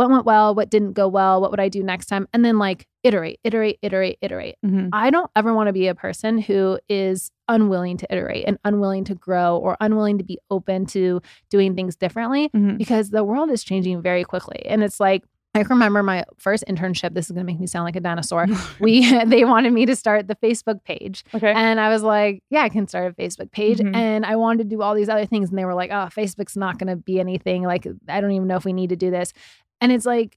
what 0.00 0.10
went 0.10 0.24
well, 0.24 0.54
what 0.54 0.70
didn't 0.70 0.94
go 0.94 1.06
well, 1.06 1.40
what 1.42 1.50
would 1.50 1.60
I 1.60 1.68
do 1.68 1.82
next 1.82 2.06
time? 2.06 2.26
And 2.32 2.42
then 2.44 2.58
like 2.58 2.86
iterate, 3.02 3.38
iterate, 3.44 3.78
iterate, 3.82 4.16
iterate. 4.22 4.56
Mhm. 4.64 4.88
I 4.92 5.10
don't 5.10 5.30
ever 5.36 5.52
want 5.52 5.66
to 5.68 5.72
be 5.74 5.88
a 5.88 5.94
person 5.94 6.38
who 6.38 6.78
is 6.88 7.30
unwilling 7.48 7.98
to 7.98 8.06
iterate 8.10 8.44
and 8.46 8.58
unwilling 8.64 9.04
to 9.04 9.14
grow 9.14 9.58
or 9.58 9.76
unwilling 9.80 10.16
to 10.18 10.24
be 10.24 10.38
open 10.50 10.86
to 10.86 11.20
doing 11.50 11.74
things 11.74 11.96
differently 11.96 12.48
Mhm. 12.48 12.78
because 12.78 13.10
the 13.10 13.22
world 13.24 13.50
is 13.50 13.62
changing 13.62 14.00
very 14.00 14.24
quickly. 14.24 14.62
And 14.66 14.82
it's 14.82 15.00
like, 15.00 15.22
I 15.52 15.62
remember 15.62 16.00
my 16.04 16.24
first 16.38 16.62
internship. 16.68 17.12
This 17.12 17.26
is 17.26 17.32
going 17.32 17.44
to 17.44 17.52
make 17.52 17.58
me 17.58 17.66
sound 17.66 17.84
like 17.84 17.96
a 17.96 18.00
dinosaur. 18.00 18.46
We 18.80 19.00
they 19.26 19.44
wanted 19.44 19.72
me 19.72 19.84
to 19.86 19.96
start 19.96 20.28
the 20.28 20.36
Facebook 20.36 20.84
page, 20.84 21.24
Okay. 21.34 21.52
and 21.52 21.80
I 21.80 21.88
was 21.88 22.04
like, 22.04 22.44
"Yeah, 22.50 22.62
I 22.62 22.68
can 22.68 22.86
start 22.86 23.12
a 23.12 23.14
Facebook 23.20 23.50
page." 23.50 23.78
Mhm. 23.78 23.96
And 23.96 24.24
I 24.24 24.36
wanted 24.36 24.70
to 24.70 24.76
do 24.76 24.80
all 24.80 24.94
these 24.94 25.08
other 25.08 25.26
things, 25.26 25.48
and 25.50 25.58
they 25.58 25.64
were 25.64 25.74
like, 25.74 25.90
"Oh, 25.90 26.06
Facebook's 26.16 26.56
not 26.56 26.78
going 26.78 26.86
to 26.86 26.94
be 26.94 27.18
anything. 27.18 27.64
Like, 27.64 27.84
I 28.08 28.20
don't 28.20 28.30
even 28.30 28.46
know 28.46 28.54
if 28.56 28.64
we 28.64 28.72
need 28.72 28.90
to 28.90 28.96
do 28.96 29.10
this." 29.10 29.32
And 29.80 29.92
it's 29.92 30.06
like, 30.06 30.36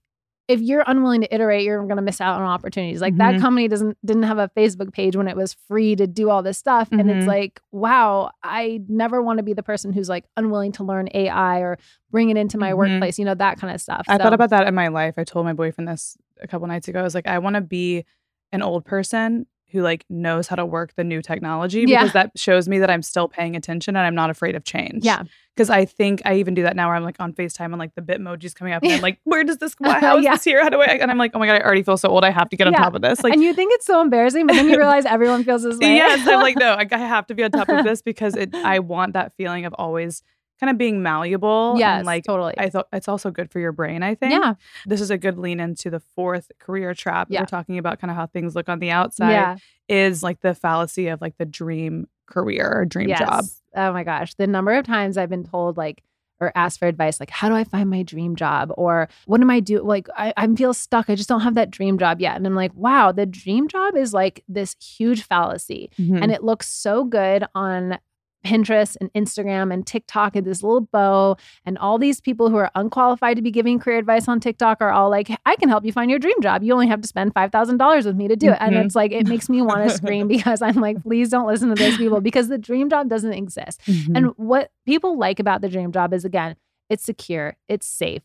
if 0.50 0.60
you're 0.60 0.84
unwilling 0.86 1.22
to 1.22 1.34
iterate, 1.34 1.64
you're 1.64 1.82
going 1.86 1.96
to 1.96 2.02
miss 2.02 2.20
out 2.20 2.38
on 2.42 2.46
opportunities. 2.46 3.00
Like 3.00 3.16
that 3.16 3.36
Mhm. 3.36 3.40
company 3.42 3.68
doesn't 3.70 3.98
didn't 4.06 4.24
have 4.24 4.40
a 4.40 4.50
Facebook 4.58 4.92
page 4.92 5.16
when 5.16 5.30
it 5.30 5.38
was 5.38 5.54
free 5.54 5.96
to 5.96 6.06
do 6.06 6.30
all 6.30 6.44
this 6.44 6.58
stuff, 6.58 6.90
and 6.92 7.10
it's 7.10 7.24
Mhm. 7.24 7.28
like, 7.28 7.62
wow, 7.72 8.30
I 8.44 8.82
never 8.90 9.22
want 9.22 9.38
to 9.38 9.44
be 9.44 9.54
the 9.54 9.64
person 9.64 9.94
who's 9.94 10.10
like 10.10 10.26
unwilling 10.36 10.74
to 10.74 10.84
learn 10.84 11.08
AI 11.14 11.60
or 11.60 11.78
bring 12.12 12.30
it 12.30 12.36
into 12.36 12.58
my 12.58 12.72
Mhm. 12.74 12.78
workplace. 12.78 13.18
You 13.18 13.24
know 13.24 13.36
that 13.36 13.58
kind 13.58 13.74
of 13.74 13.80
stuff. 13.80 14.04
I 14.10 14.18
So- 14.18 14.24
thought 14.24 14.34
about 14.34 14.50
that 14.50 14.68
in 14.68 14.76
my 14.76 14.90
life. 14.90 15.14
I 15.18 15.24
told 15.24 15.46
my 15.46 15.54
boyfriend 15.54 15.88
this 15.88 16.18
a 16.42 16.48
couple 16.48 16.68
nights 16.68 16.90
ago. 16.90 17.00
I 17.00 17.04
was 17.04 17.16
like, 17.16 17.26
I 17.28 17.40
want 17.40 17.56
to 17.56 17.62
be 17.62 18.04
an 18.52 18.62
old 18.62 18.84
person 18.84 19.46
who 19.74 19.82
like 19.82 20.06
knows 20.10 20.48
how 20.48 20.56
to 20.56 20.66
work 20.66 20.94
the 20.96 21.04
new 21.04 21.22
technology 21.22 21.84
Yeah. 21.88 22.00
because 22.04 22.14
that 22.14 22.32
shows 22.38 22.70
me 22.70 22.80
that 22.80 22.90
I'm 22.90 23.02
still 23.02 23.28
paying 23.28 23.56
attention 23.58 23.96
and 23.98 24.06
I'm 24.06 24.16
not 24.16 24.30
afraid 24.30 24.56
of 24.56 24.64
change. 24.64 25.04
Yeah. 25.04 25.24
Because 25.56 25.70
I 25.70 25.86
think 25.86 26.22
I 26.26 26.36
even 26.36 26.54
do 26.54 26.64
that 26.64 26.76
now 26.76 26.88
where 26.88 26.96
I'm 26.96 27.04
like 27.04 27.18
on 27.20 27.34
FaceTime 27.34 27.66
and 27.66 27.78
like 27.78 27.94
the 27.96 28.02
Bitmoji's 28.02 28.54
coming 28.54 28.74
up 28.74 28.82
and 28.84 28.92
I'm 28.94 29.02
like, 29.10 29.20
where 29.24 29.44
does 29.44 29.58
this 29.58 29.76
why, 29.80 29.98
uh, 29.98 30.00
how 30.00 30.18
is 30.18 30.24
Yeah. 30.24 30.32
this 30.36 30.44
here? 30.44 30.64
How 30.64 30.70
do 30.70 30.80
I 30.82 30.86
and 30.86 31.12
I'm 31.12 31.18
like, 31.18 31.32
oh 31.34 31.40
my 31.40 31.46
God, 31.48 31.56
I 31.56 31.60
already 31.66 31.84
feel 31.84 31.98
so 31.98 32.10
old. 32.10 32.24
I 32.24 32.30
have 32.32 32.50
to 32.50 32.56
get 32.58 32.68
on 32.68 32.74
Yeah. 32.74 32.80
top 32.80 32.96
of 32.96 33.02
this. 33.02 33.24
Like 33.24 33.34
and 33.34 33.42
you 33.44 33.54
think 33.54 33.72
it's 33.74 33.86
so 33.86 34.00
embarrassing, 34.02 34.48
but 34.48 34.54
then 34.54 34.70
you 34.70 34.78
realize 34.78 35.06
everyone 35.06 35.44
feels 35.44 35.64
this 35.64 35.78
way. 35.78 35.96
yes, 35.96 36.28
I'm 36.28 36.40
like, 36.42 36.56
no, 36.58 36.72
I, 36.80 36.88
I 36.92 36.98
have 36.98 37.28
to 37.28 37.34
be 37.36 37.44
on 37.44 37.52
top 37.52 37.70
of 37.70 37.84
this 37.84 38.02
because 38.02 38.36
it 38.36 38.54
I 38.56 38.80
want 38.80 39.14
that 39.14 39.34
feeling 39.38 39.66
of 39.66 39.74
always 39.78 40.22
kind 40.60 40.70
of 40.70 40.78
being 40.78 41.02
malleable. 41.04 41.76
yes, 41.78 41.98
And 42.00 42.06
like 42.06 42.24
totally. 42.24 42.54
I 42.58 42.70
thought 42.70 42.88
it's 42.94 43.08
also 43.08 43.32
good 43.32 43.52
for 43.52 43.60
your 43.60 43.72
brain, 43.72 44.04
I 44.04 44.16
think. 44.16 44.32
yeah, 44.32 44.54
This 44.86 45.02
is 45.02 45.10
a 45.12 45.18
good 45.18 45.38
lean 45.38 45.60
into 45.60 45.90
the 45.90 46.00
fourth 46.00 46.52
career 46.60 46.94
trap. 46.94 47.28
Yeah. 47.30 47.42
We're 47.42 47.46
talking 47.48 47.78
about 47.78 48.00
kind 48.00 48.12
of 48.12 48.18
how 48.18 48.28
things 48.28 48.56
look 48.56 48.70
on 48.70 48.80
the 48.80 48.92
outside 48.92 49.32
yeah, 49.32 49.56
is 49.90 50.24
like 50.24 50.40
the 50.42 50.54
fallacy 50.54 51.08
of 51.08 51.22
like 51.22 51.38
the 51.38 51.46
dream 51.46 52.08
career 52.28 52.72
or 52.72 52.86
dream 52.86 53.10
yes. 53.10 53.20
job. 53.20 53.46
Oh 53.76 53.92
my 53.92 54.04
gosh, 54.04 54.36
the 54.36 54.48
number 54.48 54.74
of 54.74 54.86
times 54.86 55.18
I've 55.18 55.30
been 55.30 55.44
told 55.44 55.76
like 55.78 56.04
or 56.40 56.52
asked 56.56 56.80
for 56.80 56.88
advice 56.88 57.20
like 57.20 57.30
how 57.30 57.48
do 57.48 57.56
i 57.56 57.64
find 57.64 57.90
my 57.90 58.02
dream 58.02 58.36
job 58.36 58.72
or 58.76 59.08
what 59.28 59.40
am 59.40 59.50
i 59.52 59.60
do 59.62 59.82
like 59.82 60.08
I, 60.18 60.34
I 60.36 60.48
feel 60.56 60.74
stuck 60.74 61.10
i 61.10 61.16
just 61.16 61.30
don't 61.30 61.42
have 61.42 61.54
that 61.54 61.70
dream 61.70 61.98
job 61.98 62.20
yet 62.20 62.36
and 62.36 62.46
i'm 62.46 62.56
like 62.56 62.74
wow 62.74 63.12
the 63.14 63.26
dream 63.28 63.68
job 63.68 63.96
is 63.96 64.14
like 64.16 64.44
this 64.50 64.76
huge 64.82 65.24
fallacy 65.24 65.90
Hmm. 65.96 66.18
and 66.22 66.32
it 66.32 66.44
looks 66.44 66.68
so 66.68 67.06
good 67.06 67.46
on 67.54 68.00
Pinterest 68.44 68.98
and 69.00 69.12
Instagram 69.14 69.74
and 69.74 69.86
TikTok 69.88 70.36
and 70.36 70.46
this 70.46 70.62
little 70.64 70.82
bow 70.82 71.38
and 71.66 71.78
all 71.78 71.98
these 71.98 72.20
people 72.20 72.50
who 72.50 72.58
are 72.58 72.70
unqualified 72.76 73.36
to 73.38 73.42
be 73.42 73.52
giving 73.52 73.80
career 73.80 73.98
advice 73.98 74.28
on 74.28 74.40
TikTok 74.40 74.80
are 74.82 74.92
all 74.92 75.10
like, 75.10 75.30
I 75.46 75.56
can 75.56 75.70
help 75.70 75.86
you 75.86 75.92
find 75.94 76.10
your 76.10 76.20
dream 76.20 76.40
job. 76.42 76.62
You 76.64 76.74
only 76.74 76.88
have 76.88 77.02
to 77.02 77.08
spend 77.08 77.34
five 77.34 77.52
thousand 77.52 77.78
dollars 77.78 78.06
with 78.06 78.16
me 78.16 78.28
to 78.28 78.36
do 78.36 78.52
it. 78.52 78.58
And 78.60 78.76
Mhm. 78.76 78.86
it's 78.86 78.96
like 78.96 79.12
it 79.12 79.28
makes 79.28 79.50
me 79.50 79.62
want 79.62 79.88
to 79.90 79.96
scream 79.98 80.28
because 80.28 80.62
I'm 80.62 80.76
like, 80.76 81.02
please 81.04 81.30
don't 81.30 81.48
listen 81.48 81.70
to 81.70 81.76
those 81.76 81.98
people 81.98 82.20
because 82.22 82.48
the 82.50 82.58
dream 82.58 82.90
job 82.90 83.10
doesn't 83.10 83.34
exist. 83.34 83.82
Mhm. 83.88 84.18
And 84.18 84.26
what 84.38 84.72
people 84.86 85.18
like 85.18 85.40
about 85.40 85.62
the 85.62 85.70
dream 85.70 85.92
job 85.92 86.14
is 86.14 86.26
again, 86.26 86.56
it's 86.90 87.04
secure, 87.04 87.56
it's 87.70 87.88
safe, 87.88 88.22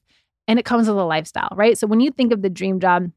and 0.49 0.59
it 0.59 0.65
comes 0.65 0.89
with 0.89 0.99
a 0.99 1.05
lifestyle, 1.05 1.49
right? 1.55 1.79
So 1.79 1.87
when 1.87 2.01
you 2.01 2.11
think 2.11 2.33
of 2.33 2.43
the 2.43 2.51
dream 2.51 2.81
job, 2.81 3.11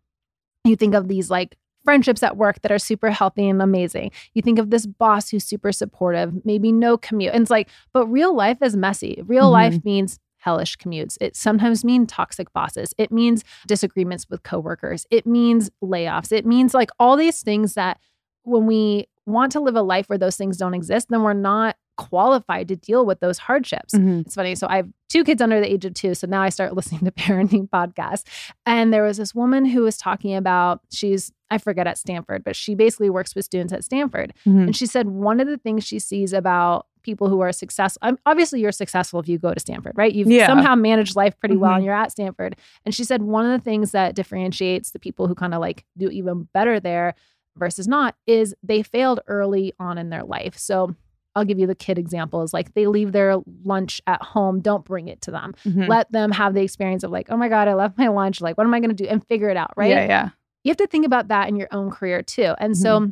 you 0.63 0.75
think 0.75 0.93
of 0.93 1.07
these 1.07 1.29
like 1.31 1.57
friendships 1.83 2.23
at 2.23 2.37
work 2.37 2.61
that 2.61 2.71
are 2.71 2.79
super 2.79 3.09
healthy 3.11 3.47
and 3.49 3.61
amazing. 3.61 4.11
You 4.33 4.41
think 4.41 4.59
of 4.59 4.69
this 4.69 4.85
boss 4.85 5.29
who's 5.29 5.43
super 5.43 5.71
supportive, 5.71 6.33
maybe 6.45 6.71
no 6.71 6.97
commute. 6.97 7.33
And 7.33 7.41
it's 7.41 7.51
like, 7.51 7.69
but 7.93 8.05
real 8.07 8.35
life 8.35 8.61
is 8.61 8.75
messy. 8.75 9.21
Real 9.25 9.47
Mhm. 9.49 9.51
life 9.51 9.85
means 9.85 10.19
hellish 10.37 10.77
commutes. 10.77 11.17
It 11.21 11.35
sometimes 11.35 11.83
means 11.85 12.11
toxic 12.11 12.51
bosses. 12.53 12.93
It 12.97 13.11
means 13.11 13.43
disagreements 13.67 14.27
with 14.29 14.41
coworkers. 14.43 15.05
It 15.11 15.25
means 15.27 15.69
layoffs. 15.83 16.31
It 16.31 16.45
means 16.45 16.73
like 16.73 16.89
all 16.99 17.15
these 17.15 17.43
things 17.43 17.75
that 17.75 17.99
when 18.43 18.65
we 18.65 19.05
want 19.27 19.51
to 19.51 19.59
live 19.59 19.75
a 19.75 19.83
life 19.83 20.07
where 20.09 20.17
those 20.17 20.35
things 20.35 20.57
don't 20.57 20.73
exist, 20.73 21.09
then 21.09 21.21
we're 21.21 21.33
not 21.33 21.75
qualified 21.97 22.67
to 22.69 22.75
deal 22.75 23.05
with 23.05 23.19
those 23.19 23.37
hardships. 23.37 23.93
Mhm. 23.93 24.21
It's 24.25 24.35
funny. 24.35 24.55
So 24.55 24.67
I 24.69 24.77
have 24.77 24.89
two 25.09 25.23
kids 25.23 25.41
under 25.41 25.59
the 25.59 25.71
age 25.71 25.85
of 25.85 25.93
two. 25.93 26.15
So 26.15 26.25
now 26.27 26.41
I 26.41 26.49
start 26.49 26.73
listening 26.75 27.01
to 27.05 27.11
parenting 27.11 27.69
podcasts. 27.69 28.23
And 28.65 28.93
there 28.93 29.03
was 29.03 29.17
this 29.17 29.35
woman 29.35 29.65
who 29.65 29.81
was 29.83 29.97
talking 29.97 30.35
about, 30.35 30.81
she's, 30.91 31.31
I 31.49 31.57
forget 31.57 31.85
at 31.87 31.97
Stanford, 31.97 32.43
but 32.43 32.55
she 32.55 32.75
basically 32.75 33.09
works 33.09 33.35
with 33.35 33.45
students 33.45 33.73
at 33.73 33.83
Stanford. 33.83 34.33
Mhm. 34.45 34.63
And 34.67 34.75
she 34.75 34.85
said 34.85 35.07
one 35.09 35.39
of 35.39 35.47
the 35.47 35.57
things 35.57 35.83
she 35.85 35.99
sees 35.99 36.33
about 36.33 36.87
people 37.03 37.29
who 37.29 37.39
are 37.41 37.51
successful, 37.51 37.99
um, 38.07 38.17
obviously 38.25 38.61
you're 38.61 38.71
successful 38.71 39.19
if 39.19 39.27
you 39.27 39.37
go 39.39 39.53
to 39.53 39.59
Stanford, 39.59 39.93
right? 39.97 40.13
You've 40.13 40.29
Yeah. 40.29 40.45
somehow 40.47 40.75
managed 40.75 41.15
life 41.15 41.37
pretty 41.39 41.57
well 41.57 41.71
Mhm. 41.73 41.75
and 41.77 41.85
you're 41.85 41.95
at 41.95 42.11
Stanford. 42.11 42.55
And 42.85 42.93
she 42.95 43.03
said 43.03 43.21
one 43.23 43.45
of 43.45 43.51
the 43.51 43.63
things 43.63 43.91
that 43.91 44.15
differentiates 44.15 44.91
the 44.91 44.99
people 44.99 45.27
who 45.27 45.35
kind 45.35 45.53
of 45.53 45.59
like 45.61 45.85
do 45.97 46.09
even 46.09 46.47
better 46.53 46.79
there 46.79 47.15
versus 47.57 47.87
not 47.87 48.15
is 48.27 48.55
they 48.63 48.81
failed 48.83 49.19
early 49.27 49.73
on 49.79 49.97
in 49.97 50.09
their 50.09 50.23
life. 50.23 50.57
So 50.57 50.95
I'll 51.35 51.45
give 51.45 51.59
you 51.59 51.67
the 51.67 51.75
kid 51.75 51.97
examples. 51.97 52.53
Like 52.53 52.73
they 52.73 52.87
leave 52.87 53.11
their 53.13 53.37
lunch 53.63 54.01
at 54.07 54.21
home, 54.21 54.59
don't 54.59 54.83
bring 54.83 55.07
it 55.07 55.21
to 55.21 55.31
them. 55.31 55.53
Mhm. 55.65 55.87
Let 55.87 56.11
them 56.11 56.31
have 56.31 56.53
the 56.53 56.61
experience 56.61 57.03
of 57.03 57.11
like, 57.11 57.27
oh 57.29 57.37
my 57.37 57.47
God, 57.49 57.67
I 57.67 57.73
left 57.73 57.97
my 57.97 58.07
lunch. 58.09 58.41
Like, 58.41 58.57
what 58.57 58.65
am 58.67 58.73
I 58.73 58.79
going 58.79 58.95
to 58.95 59.03
do? 59.03 59.05
And 59.09 59.25
figure 59.27 59.49
it 59.49 59.57
out, 59.57 59.71
right? 59.77 59.89
Yeah, 59.91 60.05
yeah. 60.05 60.29
you 60.63 60.69
have 60.69 60.77
to 60.77 60.87
think 60.87 61.05
about 61.05 61.29
that 61.29 61.47
in 61.49 61.55
your 61.55 61.69
own 61.71 61.89
career 61.89 62.21
too. 62.21 62.53
And 62.59 62.77
so 62.77 63.11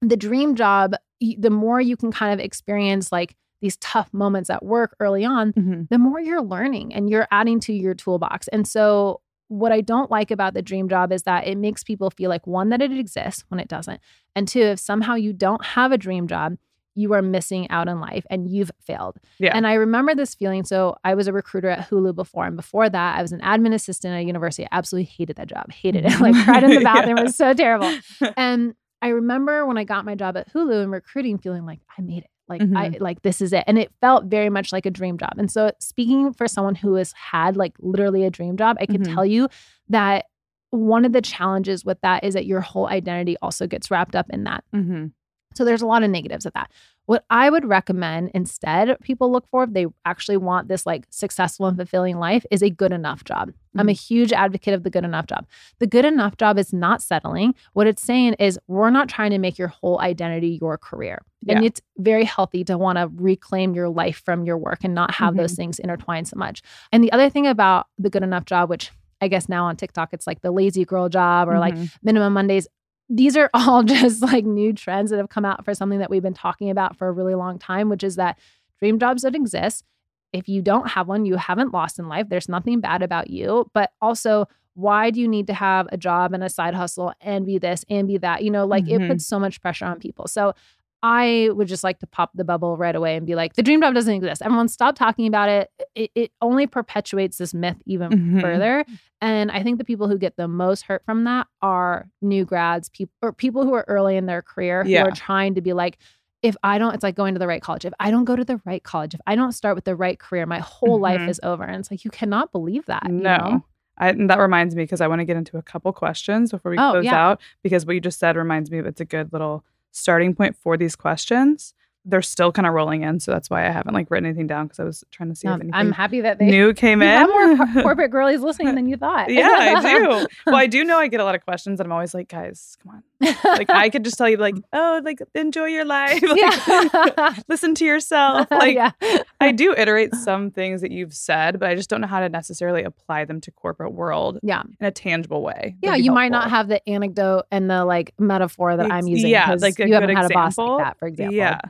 the 0.00 0.16
dream 0.16 0.54
job, 0.54 0.94
the 1.20 1.50
more 1.50 1.78
you 1.80 1.96
can 1.96 2.10
kind 2.10 2.32
of 2.32 2.42
experience 2.44 3.12
like 3.12 3.34
these 3.60 3.76
tough 3.78 4.08
moments 4.14 4.48
at 4.48 4.64
work 4.64 4.96
early 5.00 5.22
on, 5.24 5.52
Mhm. 5.52 5.88
the 5.90 5.98
more 5.98 6.18
you're 6.20 6.40
learning 6.40 6.94
and 6.94 7.10
you're 7.10 7.28
adding 7.30 7.60
to 7.60 7.74
your 7.74 7.92
toolbox. 7.94 8.48
And 8.48 8.66
so 8.66 9.20
what 9.48 9.72
I 9.72 9.82
don't 9.82 10.10
like 10.10 10.30
about 10.30 10.54
the 10.54 10.62
dream 10.62 10.88
job 10.88 11.12
is 11.12 11.24
that 11.24 11.46
it 11.46 11.58
makes 11.58 11.84
people 11.84 12.08
feel 12.08 12.30
like 12.30 12.46
one 12.46 12.70
that 12.70 12.80
it 12.80 12.92
exists 12.92 13.44
when 13.48 13.60
it 13.60 13.68
doesn't. 13.68 14.00
And 14.34 14.48
two, 14.48 14.60
if 14.62 14.78
somehow 14.78 15.16
you 15.16 15.32
don't 15.34 15.62
have 15.62 15.92
a 15.92 15.98
dream 15.98 16.26
job, 16.28 16.56
you 17.00 17.12
are 17.14 17.22
missing 17.22 17.68
out 17.70 17.88
in 17.88 18.00
life 18.00 18.24
and 18.30 18.48
you've 18.50 18.70
failed. 18.80 19.16
Yeah. 19.38 19.52
And 19.56 19.66
I 19.66 19.74
remember 19.74 20.14
this 20.14 20.34
feeling. 20.34 20.64
So 20.64 20.96
I 21.04 21.14
was 21.14 21.26
a 21.28 21.32
recruiter 21.32 21.68
at 21.70 21.88
Hulu 21.88 22.14
before. 22.14 22.44
And 22.46 22.56
before 22.56 22.88
that, 22.90 23.18
I 23.18 23.22
was 23.22 23.32
an 23.32 23.40
admin 23.40 23.74
assistant 23.74 24.14
at 24.14 24.18
a 24.18 24.22
university. 24.24 24.64
I 24.64 24.68
absolutely 24.72 25.12
hated 25.16 25.36
that 25.36 25.48
job. 25.48 25.70
Hated 25.72 26.04
it. 26.06 26.20
Like 26.20 26.34
cried 26.44 26.62
in 26.64 26.70
the 26.70 26.80
bathroom. 26.84 27.18
It 27.18 27.22
was 27.24 27.36
so 27.36 27.52
terrible. 27.54 27.92
And 28.36 28.74
I 29.02 29.08
remember 29.08 29.66
when 29.66 29.78
I 29.78 29.84
got 29.84 30.04
my 30.04 30.14
job 30.14 30.36
at 30.36 30.52
Hulu 30.52 30.82
and 30.82 30.90
recruiting, 30.92 31.38
feeling 31.38 31.64
like 31.64 31.80
I 31.96 32.02
made 32.02 32.24
it. 32.24 32.30
Like 32.48 32.62
I 32.76 32.96
like 32.98 33.22
this 33.22 33.40
is 33.40 33.52
it. 33.52 33.62
And 33.68 33.78
it 33.78 33.92
felt 34.00 34.24
very 34.24 34.50
much 34.50 34.72
like 34.72 34.84
a 34.84 34.90
dream 34.90 35.16
job. 35.16 35.34
And 35.38 35.50
so 35.50 35.70
speaking 35.78 36.32
for 36.34 36.48
someone 36.48 36.74
who 36.74 36.94
has 36.96 37.12
had 37.12 37.56
like 37.56 37.74
literally 37.78 38.24
a 38.24 38.30
dream 38.30 38.56
job, 38.56 38.76
I 38.80 38.86
can 38.86 39.02
Mhm. 39.04 39.14
tell 39.14 39.24
you 39.24 39.48
that 39.88 40.26
one 40.70 41.04
of 41.04 41.12
the 41.12 41.22
challenges 41.22 41.84
with 41.84 42.00
that 42.02 42.24
is 42.24 42.34
that 42.34 42.46
your 42.46 42.60
whole 42.60 42.88
identity 42.88 43.36
also 43.40 43.66
gets 43.68 43.90
wrapped 43.90 44.16
up 44.16 44.26
in 44.30 44.44
that. 44.44 44.64
Mhm. 44.74 45.12
So 45.54 45.64
there's 45.64 45.82
a 45.82 45.86
lot 45.86 46.02
of 46.02 46.10
negatives 46.10 46.46
of 46.46 46.52
that. 46.52 46.70
What 47.06 47.24
I 47.28 47.50
would 47.50 47.64
recommend 47.64 48.30
instead 48.34 48.96
people 49.00 49.32
look 49.32 49.48
for 49.48 49.64
if 49.64 49.72
they 49.72 49.86
actually 50.04 50.36
want 50.36 50.68
this 50.68 50.86
like 50.86 51.06
successful 51.10 51.66
and 51.66 51.76
fulfilling 51.76 52.18
life 52.18 52.46
is 52.52 52.62
a 52.62 52.70
good 52.70 52.92
enough 52.92 53.24
job. 53.24 53.52
I'm 53.76 53.88
a 53.88 53.92
huge 53.92 54.32
advocate 54.32 54.74
of 54.74 54.84
the 54.84 54.90
good 54.90 55.04
enough 55.04 55.26
job. 55.26 55.46
The 55.80 55.86
good 55.88 56.04
enough 56.04 56.36
job 56.36 56.56
is 56.58 56.72
not 56.72 57.02
settling. 57.02 57.54
What 57.72 57.88
it's 57.88 58.02
saying 58.02 58.34
is 58.34 58.58
we're 58.68 58.90
not 58.90 59.08
trying 59.08 59.30
to 59.30 59.38
make 59.38 59.58
your 59.58 59.68
whole 59.68 60.00
identity 60.00 60.58
your 60.60 60.78
career. 60.78 61.22
And 61.48 61.64
it's 61.66 61.80
very 61.98 62.24
healthy 62.24 62.62
to 62.64 62.78
want 62.78 62.98
to 62.98 63.10
reclaim 63.12 63.74
your 63.74 63.88
life 63.88 64.22
from 64.24 64.44
your 64.44 64.58
work 64.58 64.84
and 64.84 64.94
not 64.94 65.12
have 65.14 65.36
those 65.36 65.54
things 65.54 65.78
intertwined 65.80 66.28
so 66.28 66.36
much. 66.36 66.62
And 66.92 67.02
the 67.02 67.10
other 67.12 67.28
thing 67.30 67.46
about 67.46 67.86
the 67.98 68.10
good 68.10 68.22
enough 68.22 68.44
job, 68.44 68.70
which 68.70 68.90
I 69.20 69.28
guess 69.28 69.48
now 69.48 69.64
on 69.66 69.76
TikTok 69.76 70.10
it's 70.12 70.26
like 70.26 70.42
the 70.42 70.50
lazy 70.50 70.84
girl 70.84 71.08
job 71.08 71.48
or 71.48 71.58
like 71.58 71.74
Mhm. 71.74 71.90
minimum 72.02 72.32
Mondays. 72.34 72.68
These 73.10 73.36
are 73.36 73.50
all 73.54 73.82
just 73.82 74.22
like 74.22 74.44
new 74.44 74.72
trends 74.72 75.10
that 75.10 75.18
have 75.18 75.28
come 75.28 75.44
out 75.44 75.64
for 75.64 75.74
something 75.74 75.98
that 75.98 76.08
we've 76.10 76.22
been 76.22 76.32
talking 76.32 76.70
about 76.70 76.96
for 76.96 77.08
a 77.08 77.12
really 77.12 77.34
long 77.34 77.58
time, 77.58 77.88
which 77.90 78.04
is 78.04 78.16
that 78.16 78.38
dream 78.78 78.98
jobs 78.98 79.22
that 79.22 79.34
exist. 79.34 79.84
If 80.32 80.48
you 80.48 80.62
don't 80.62 80.88
have 80.90 81.08
one, 81.08 81.24
you 81.26 81.36
haven't 81.36 81.74
lost 81.74 81.98
in 81.98 82.08
life. 82.08 82.28
There's 82.28 82.48
nothing 82.48 82.80
bad 82.80 83.02
about 83.02 83.28
you. 83.30 83.68
But 83.74 83.90
also, 84.00 84.46
why 84.74 85.10
do 85.10 85.20
you 85.20 85.26
need 85.26 85.48
to 85.48 85.54
have 85.54 85.88
a 85.90 85.96
job 85.96 86.32
and 86.32 86.44
a 86.44 86.48
side 86.48 86.74
hustle 86.74 87.12
and 87.20 87.44
be 87.44 87.58
this 87.58 87.84
and 87.90 88.06
be 88.06 88.16
that? 88.18 88.44
You 88.44 88.50
know, 88.52 88.64
like 88.64 88.84
Mhm. 88.84 89.00
it 89.04 89.08
puts 89.08 89.26
so 89.26 89.40
much 89.40 89.60
pressure 89.60 89.86
on 89.86 89.98
people. 89.98 90.28
So 90.28 90.54
I 91.02 91.48
would 91.52 91.66
just 91.68 91.82
like 91.82 91.98
to 92.00 92.06
pop 92.06 92.30
the 92.34 92.44
bubble 92.44 92.76
right 92.76 92.94
away 92.94 93.16
and 93.16 93.26
be 93.26 93.34
like, 93.34 93.54
the 93.54 93.62
dream 93.62 93.80
job 93.80 93.94
doesn't 93.94 94.12
exist. 94.12 94.42
Everyone 94.42 94.68
stop 94.68 94.96
talking 94.96 95.26
about 95.26 95.48
it. 95.48 95.70
It, 95.94 96.10
it 96.14 96.32
only 96.42 96.66
perpetuates 96.66 97.38
this 97.38 97.54
myth 97.54 97.78
even 97.86 98.10
Mhm. 98.10 98.40
further. 98.42 98.84
And 99.22 99.50
I 99.50 99.62
think 99.62 99.78
the 99.78 99.84
people 99.84 100.08
who 100.08 100.18
get 100.18 100.36
the 100.36 100.46
most 100.48 100.82
hurt 100.82 101.02
from 101.04 101.24
that 101.24 101.46
are 101.62 102.08
new 102.20 102.44
grads, 102.44 102.88
people 102.90 103.12
or 103.22 103.32
people 103.32 103.64
who 103.64 103.72
are 103.74 103.84
early 103.88 104.16
in 104.16 104.26
their 104.26 104.42
career 104.42 104.84
who 104.84 104.90
Yeah. 104.90 105.04
are 105.04 105.10
trying 105.10 105.54
to 105.54 105.60
be 105.62 105.72
like, 105.72 105.96
if 106.42 106.56
I 106.62 106.78
don't, 106.78 106.94
it's 106.94 107.02
like 107.02 107.16
going 107.16 107.34
to 107.34 107.38
the 107.38 107.46
right 107.46 107.60
college. 107.62 107.84
If 107.84 107.92
I 108.00 108.10
don't 108.10 108.24
go 108.24 108.34
to 108.36 108.44
the 108.44 108.60
right 108.64 108.82
college, 108.82 109.14
if 109.14 109.20
I 109.26 109.36
don't 109.36 109.52
start 109.52 109.74
with 109.74 109.84
the 109.84 109.96
right 109.96 110.18
career, 110.18 110.46
my 110.46 110.58
whole 110.60 110.98
life 110.98 111.20
Mhm. 111.20 111.28
is 111.28 111.40
over. 111.42 111.64
And 111.64 111.76
it's 111.76 111.90
like 111.90 112.04
you 112.04 112.10
cannot 112.10 112.50
believe 112.52 112.86
that. 112.86 113.02
you 113.06 113.12
No. 113.12 113.36
know? 113.36 113.64
I, 113.98 114.08
and 114.10 114.30
that 114.30 114.38
reminds 114.38 114.74
me 114.74 114.84
because 114.84 115.02
I 115.02 115.06
want 115.08 115.18
to 115.20 115.26
get 115.26 115.36
into 115.36 115.58
a 115.58 115.62
couple 115.62 115.92
questions 115.92 116.50
before 116.50 116.70
we 116.70 116.78
Oh, 116.78 116.92
close 116.92 117.04
yeah. 117.04 117.22
out 117.30 117.40
because 117.62 117.84
what 117.84 117.92
you 117.94 118.00
just 118.00 118.18
said 118.18 118.36
reminds 118.36 118.70
me 118.70 118.78
of 118.78 118.86
it's 118.86 119.00
a 119.02 119.04
good 119.04 119.30
little 119.32 119.62
starting 119.92 120.34
point 120.34 120.56
for 120.56 120.76
these 120.76 120.96
questions. 120.96 121.74
They're 122.06 122.22
still 122.22 122.50
kind 122.50 122.66
of 122.66 122.72
rolling 122.72 123.02
in, 123.02 123.20
so 123.20 123.30
that's 123.30 123.50
why 123.50 123.66
I 123.66 123.70
haven't 123.70 123.92
like 123.92 124.10
written 124.10 124.24
anything 124.26 124.46
down 124.46 124.66
because 124.66 124.80
I 124.80 124.84
was 124.84 125.04
trying 125.10 125.28
to 125.28 125.34
see 125.34 125.46
No, 125.46 125.54
if 125.54 125.60
anything 125.60 125.74
I'm 125.74 125.92
happy 125.92 126.22
that 126.22 126.38
they 126.38 126.46
new 126.46 126.72
came 126.72 127.02
in. 127.02 127.08
have 127.08 127.28
more 127.28 127.56
cor- 127.66 127.82
corporate 127.82 128.10
girlies 128.10 128.40
listening 128.40 128.74
than 128.74 128.88
you 128.88 128.96
thought. 129.04 129.30
yeah, 129.30 129.74
I 129.76 129.98
do. 129.98 130.26
Well, 130.46 130.56
I 130.56 130.66
do 130.66 130.82
know 130.84 130.98
I 130.98 131.08
get 131.08 131.20
a 131.20 131.24
lot 131.24 131.34
of 131.34 131.44
questions, 131.44 131.78
and 131.78 131.86
I'm 131.86 131.92
always 131.92 132.14
like, 132.14 132.28
guys, 132.28 132.76
come 132.82 132.92
on. 132.94 133.02
Like 133.44 133.68
I 133.68 133.90
could 133.90 134.02
just 134.04 134.16
tell 134.16 134.28
you, 134.30 134.38
like, 134.38 134.54
oh, 134.72 135.02
like 135.04 135.20
enjoy 135.34 135.66
your 135.66 135.84
life, 135.84 136.22
like, 136.22 137.36
listen 137.48 137.74
to 137.74 137.84
yourself. 137.84 138.50
Like 138.50 138.74
yeah. 138.74 138.92
I 139.40 139.52
do 139.52 139.74
iterate 139.76 140.14
some 140.14 140.50
things 140.50 140.80
that 140.80 140.90
you've 140.90 141.12
said, 141.14 141.58
but 141.60 141.68
I 141.68 141.74
just 141.74 141.90
don't 141.90 142.00
know 142.00 142.06
how 142.06 142.20
to 142.20 142.28
necessarily 142.30 142.82
apply 142.82 143.26
them 143.26 143.40
to 143.42 143.50
corporate 143.50 143.92
world 143.92 144.38
Yeah. 144.42 144.62
in 144.80 144.86
a 144.86 144.90
tangible 144.90 145.42
way. 145.42 145.76
Yeah, 145.82 145.96
you 145.96 146.12
might 146.12 146.30
not 146.30 146.48
have 146.50 146.68
the 146.68 146.86
anecdote 146.88 147.44
and 147.50 147.70
the 147.70 147.84
like 147.84 148.14
metaphor 148.18 148.74
that 148.76 148.90
I'm 148.90 149.06
using. 149.06 149.30
yeah, 149.30 149.54
like 149.58 149.78
a 149.78 149.82
you 149.82 149.88
good 149.88 150.00
haven't 150.00 150.16
had 150.16 150.30
a 150.30 150.34
boss 150.34 150.56
like 150.56 150.78
that, 150.78 150.98
for 150.98 151.06
example. 151.06 151.36
Yeah. 151.36 151.60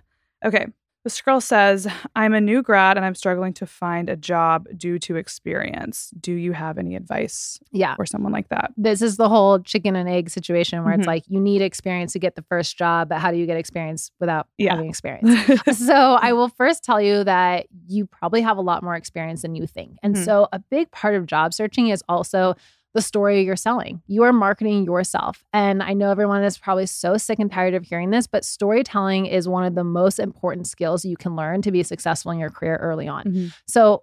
Okay. 0.45 0.66
This 1.03 1.18
girl 1.22 1.41
says, 1.41 1.88
I'm 2.14 2.34
a 2.34 2.43
new 2.43 2.62
grad 2.62 2.99
and 2.99 3.07
I'm 3.07 3.14
struggling 3.14 3.55
to 3.55 3.66
find 3.66 4.11
a 4.11 4.16
job 4.16 4.66
due 4.76 4.99
to 4.99 5.16
experience. 5.16 6.12
Do 6.20 6.32
you 6.32 6.53
have 6.53 6.76
any 6.76 6.95
advice 6.95 7.59
Yeah. 7.72 7.95
for 7.95 8.05
someone 8.05 8.32
like 8.32 8.51
that? 8.51 8.72
This 8.76 9.01
is 9.01 9.16
the 9.16 9.26
whole 9.30 9.61
chicken 9.61 9.97
and 9.97 10.07
egg 10.11 10.28
situation 10.28 10.84
where 10.84 10.93
Mhm. 10.95 10.99
it's 10.99 11.07
like 11.07 11.22
you 11.26 11.41
need 11.41 11.62
experience 11.62 12.12
to 12.12 12.18
get 12.18 12.34
the 12.34 12.43
first 12.43 12.76
job, 12.76 13.09
but 13.09 13.18
how 13.18 13.30
do 13.30 13.38
you 13.38 13.47
get 13.47 13.57
experience 13.57 14.11
without 14.20 14.47
Yeah. 14.59 14.72
having 14.72 14.91
experience? 14.91 15.30
so 15.78 15.95
I 16.20 16.34
will 16.34 16.49
first 16.51 16.84
tell 16.84 17.01
you 17.01 17.24
that 17.24 17.66
you 17.88 18.05
probably 18.05 18.43
have 18.43 18.59
a 18.59 18.62
lot 18.62 18.82
more 18.82 18.95
experience 18.95 19.41
than 19.41 19.55
you 19.55 19.66
think. 19.66 19.97
And 20.03 20.16
Mhm. 20.16 20.24
so 20.26 20.49
a 20.53 20.59
big 20.59 20.91
part 20.91 21.14
of 21.14 21.24
job 21.24 21.55
searching 21.55 21.88
is 21.88 22.05
also 22.11 22.57
the 22.95 23.01
story 23.03 23.43
you're 23.43 23.57
selling. 23.57 24.03
You 24.09 24.24
are 24.24 24.32
marketing 24.32 24.84
yourself. 24.84 25.45
And 25.53 25.82
I 25.82 25.93
know 25.93 26.11
everyone 26.11 26.43
is 26.43 26.59
probably 26.59 26.86
so 26.86 27.16
sick 27.16 27.38
and 27.38 27.51
tired 27.51 27.74
of 27.74 27.84
hearing 27.84 28.11
this, 28.11 28.26
but 28.26 28.45
storytelling 28.45 29.26
is 29.26 29.49
one 29.49 29.64
of 29.64 29.74
the 29.74 29.84
most 29.84 30.18
important 30.18 30.66
skills 30.66 31.05
you 31.05 31.16
can 31.16 31.36
learn 31.36 31.62
to 31.62 31.70
be 31.70 31.82
successful 31.84 32.32
in 32.32 32.38
your 32.38 32.51
career 32.51 32.76
early 32.76 33.07
on. 33.07 33.24
Mhm. 33.24 33.53
So 33.68 34.03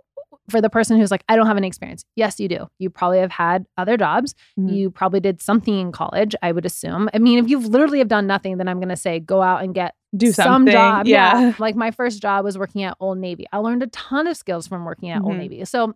for 0.49 0.61
the 0.61 0.69
person 0.69 0.97
who's 0.97 1.11
like, 1.11 1.23
I 1.27 1.35
don't 1.35 1.47
have 1.47 1.57
any 1.57 1.67
experience. 1.67 2.05
Yes, 2.15 2.39
you 2.39 2.47
do. 2.47 2.67
You 2.79 2.89
probably 2.89 3.19
have 3.19 3.31
had 3.31 3.65
other 3.77 3.97
jobs. 3.97 4.33
Mhm. 4.57 4.73
You 4.73 4.89
probably 4.89 5.19
did 5.19 5.41
something 5.41 5.77
in 5.77 5.91
college, 5.91 6.33
I 6.41 6.53
would 6.53 6.65
assume. 6.65 7.09
I 7.13 7.17
mean, 7.19 7.37
if 7.43 7.49
you've 7.49 7.65
literally 7.65 7.99
have 7.99 8.07
done 8.07 8.27
nothing, 8.27 8.57
then 8.57 8.69
I'm 8.69 8.77
going 8.79 8.87
to 8.87 8.95
say 8.95 9.19
go 9.19 9.41
out 9.41 9.61
and 9.63 9.75
get 9.75 9.93
Do 10.15 10.31
some 10.31 10.65
job. 10.65 11.05
Yeah. 11.05 11.53
Like 11.59 11.75
my 11.75 11.91
first 11.91 12.21
job 12.21 12.45
was 12.45 12.57
working 12.57 12.83
at 12.83 12.95
Old 13.01 13.17
Navy. 13.17 13.45
I 13.51 13.57
learned 13.57 13.83
a 13.83 13.87
ton 13.87 14.25
of 14.27 14.37
skills 14.37 14.65
from 14.67 14.85
working 14.85 15.09
at 15.09 15.21
Old 15.21 15.33
Mhm. 15.33 15.37
Navy. 15.39 15.65
So 15.65 15.95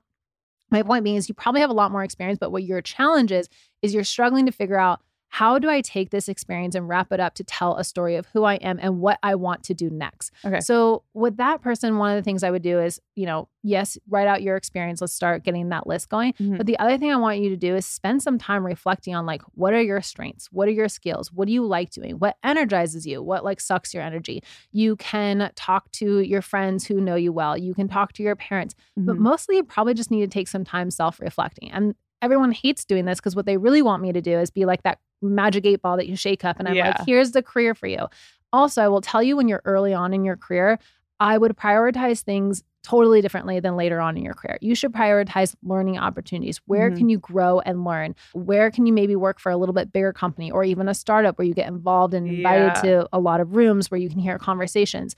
my 0.71 0.83
point 0.83 1.03
being 1.03 1.17
is 1.17 1.27
you 1.29 1.35
probably 1.35 1.61
have 1.61 1.69
a 1.69 1.73
lot 1.73 1.91
more 1.91 2.03
experience, 2.03 2.39
but 2.39 2.51
what 2.51 2.63
your 2.63 2.81
challenge 2.81 3.31
is, 3.31 3.49
is 3.81 3.93
you're 3.93 4.03
struggling 4.03 4.45
to 4.45 4.51
figure 4.51 4.79
out 4.79 5.01
how 5.33 5.57
do 5.57 5.69
I 5.69 5.79
take 5.79 6.09
this 6.09 6.27
experience 6.27 6.75
and 6.75 6.89
wrap 6.89 7.11
it 7.13 7.21
up 7.21 7.35
to 7.35 7.43
tell 7.45 7.77
a 7.77 7.85
story 7.85 8.17
of 8.17 8.27
who 8.33 8.43
I 8.43 8.55
am 8.55 8.77
and 8.81 8.99
what 8.99 9.17
I 9.23 9.35
want 9.35 9.63
to 9.63 9.73
do 9.73 9.89
next. 9.89 10.31
Okay. 10.43 10.59
So 10.59 11.03
with 11.13 11.37
that 11.37 11.61
person, 11.61 11.97
one 11.97 12.11
of 12.11 12.17
the 12.17 12.21
things 12.21 12.43
I 12.43 12.51
would 12.51 12.61
do 12.61 12.81
is, 12.81 12.99
you 13.15 13.25
know, 13.25 13.47
yes, 13.63 13.97
write 14.09 14.27
out 14.27 14.41
your 14.41 14.57
experience. 14.57 14.99
Let's 14.99 15.13
start 15.13 15.45
getting 15.45 15.69
that 15.69 15.87
list 15.87 16.09
going. 16.09 16.33
Mhm. 16.33 16.57
But 16.57 16.65
the 16.65 16.77
other 16.79 16.97
thing 16.97 17.13
I 17.13 17.15
want 17.15 17.39
you 17.39 17.49
to 17.49 17.55
do 17.55 17.75
is 17.77 17.85
spend 17.85 18.21
some 18.21 18.37
time 18.37 18.65
reflecting 18.65 19.15
on 19.15 19.25
like 19.25 19.41
what 19.53 19.73
are 19.73 19.81
your 19.81 20.01
strengths? 20.01 20.47
What 20.51 20.67
are 20.67 20.71
your 20.71 20.89
skills? 20.89 21.31
What 21.31 21.45
do 21.47 21.53
you 21.53 21.65
like 21.65 21.91
doing? 21.91 22.15
What 22.19 22.35
energizes 22.43 23.07
you? 23.07 23.23
What 23.23 23.45
like 23.45 23.61
sucks 23.61 23.93
your 23.93 24.03
energy? 24.03 24.43
You 24.73 24.97
can 24.97 25.49
talk 25.55 25.89
to 25.93 26.19
your 26.19 26.41
friends 26.41 26.85
who 26.87 26.99
know 26.99 27.15
you 27.15 27.31
well. 27.31 27.57
You 27.57 27.73
can 27.73 27.87
talk 27.87 28.11
to 28.13 28.23
your 28.23 28.35
parents. 28.35 28.75
But 28.97 29.15
Mhm. 29.15 29.19
mostly 29.19 29.55
you 29.55 29.63
probably 29.63 29.93
just 29.93 30.11
need 30.11 30.21
to 30.21 30.27
take 30.27 30.49
some 30.49 30.65
time 30.65 30.91
self-reflecting. 30.91 31.71
And 31.71 31.95
everyone 32.21 32.51
hates 32.51 32.83
doing 32.83 33.05
this 33.05 33.19
because 33.19 33.35
what 33.35 33.45
they 33.45 33.55
really 33.57 33.81
want 33.81 34.01
me 34.03 34.11
to 34.11 34.21
do 34.21 34.37
is 34.37 34.51
be 34.51 34.65
like 34.65 34.83
that 34.83 34.99
magic 35.21 35.65
eight 35.65 35.81
ball 35.81 35.97
that 35.97 36.07
you 36.07 36.15
shake 36.15 36.43
up 36.45 36.59
and 36.59 36.67
I'm 36.67 36.75
Yeah. 36.75 36.87
like, 36.97 37.05
here's 37.05 37.31
the 37.31 37.43
career 37.43 37.73
for 37.75 37.87
you. 37.87 38.07
Also, 38.53 38.81
I 38.81 38.87
will 38.87 39.01
tell 39.01 39.23
you 39.23 39.35
when 39.37 39.47
you're 39.47 39.61
early 39.65 39.93
on 39.93 40.13
in 40.13 40.23
your 40.25 40.35
career, 40.37 40.79
I 41.19 41.37
would 41.37 41.55
prioritize 41.55 42.21
things 42.21 42.63
totally 42.83 43.21
differently 43.21 43.59
than 43.59 43.75
later 43.77 44.01
on 44.01 44.17
in 44.17 44.23
your 44.23 44.33
career. 44.33 44.57
You 44.59 44.73
should 44.73 44.91
prioritize 44.91 45.55
learning 45.61 45.99
opportunities. 45.99 46.59
Where 46.65 46.89
Mhm. 46.89 46.97
can 46.97 47.09
you 47.09 47.19
grow 47.19 47.59
and 47.59 47.85
learn? 47.85 48.15
Where 48.33 48.71
can 48.71 48.87
you 48.87 48.91
maybe 48.93 49.15
work 49.15 49.39
for 49.39 49.51
a 49.51 49.57
little 49.57 49.73
bit 49.73 49.93
bigger 49.93 50.11
company 50.11 50.49
or 50.49 50.63
even 50.63 50.89
a 50.89 50.95
startup 50.95 51.37
where 51.37 51.45
you 51.47 51.53
get 51.53 51.67
involved 51.67 52.15
and 52.15 52.27
invited 52.27 52.71
Yeah. 52.77 52.81
to 52.81 53.09
a 53.13 53.19
lot 53.19 53.39
of 53.39 53.55
rooms 53.55 53.91
where 53.91 53.99
you 53.99 54.09
can 54.09 54.19
hear 54.19 54.39
conversations? 54.39 55.15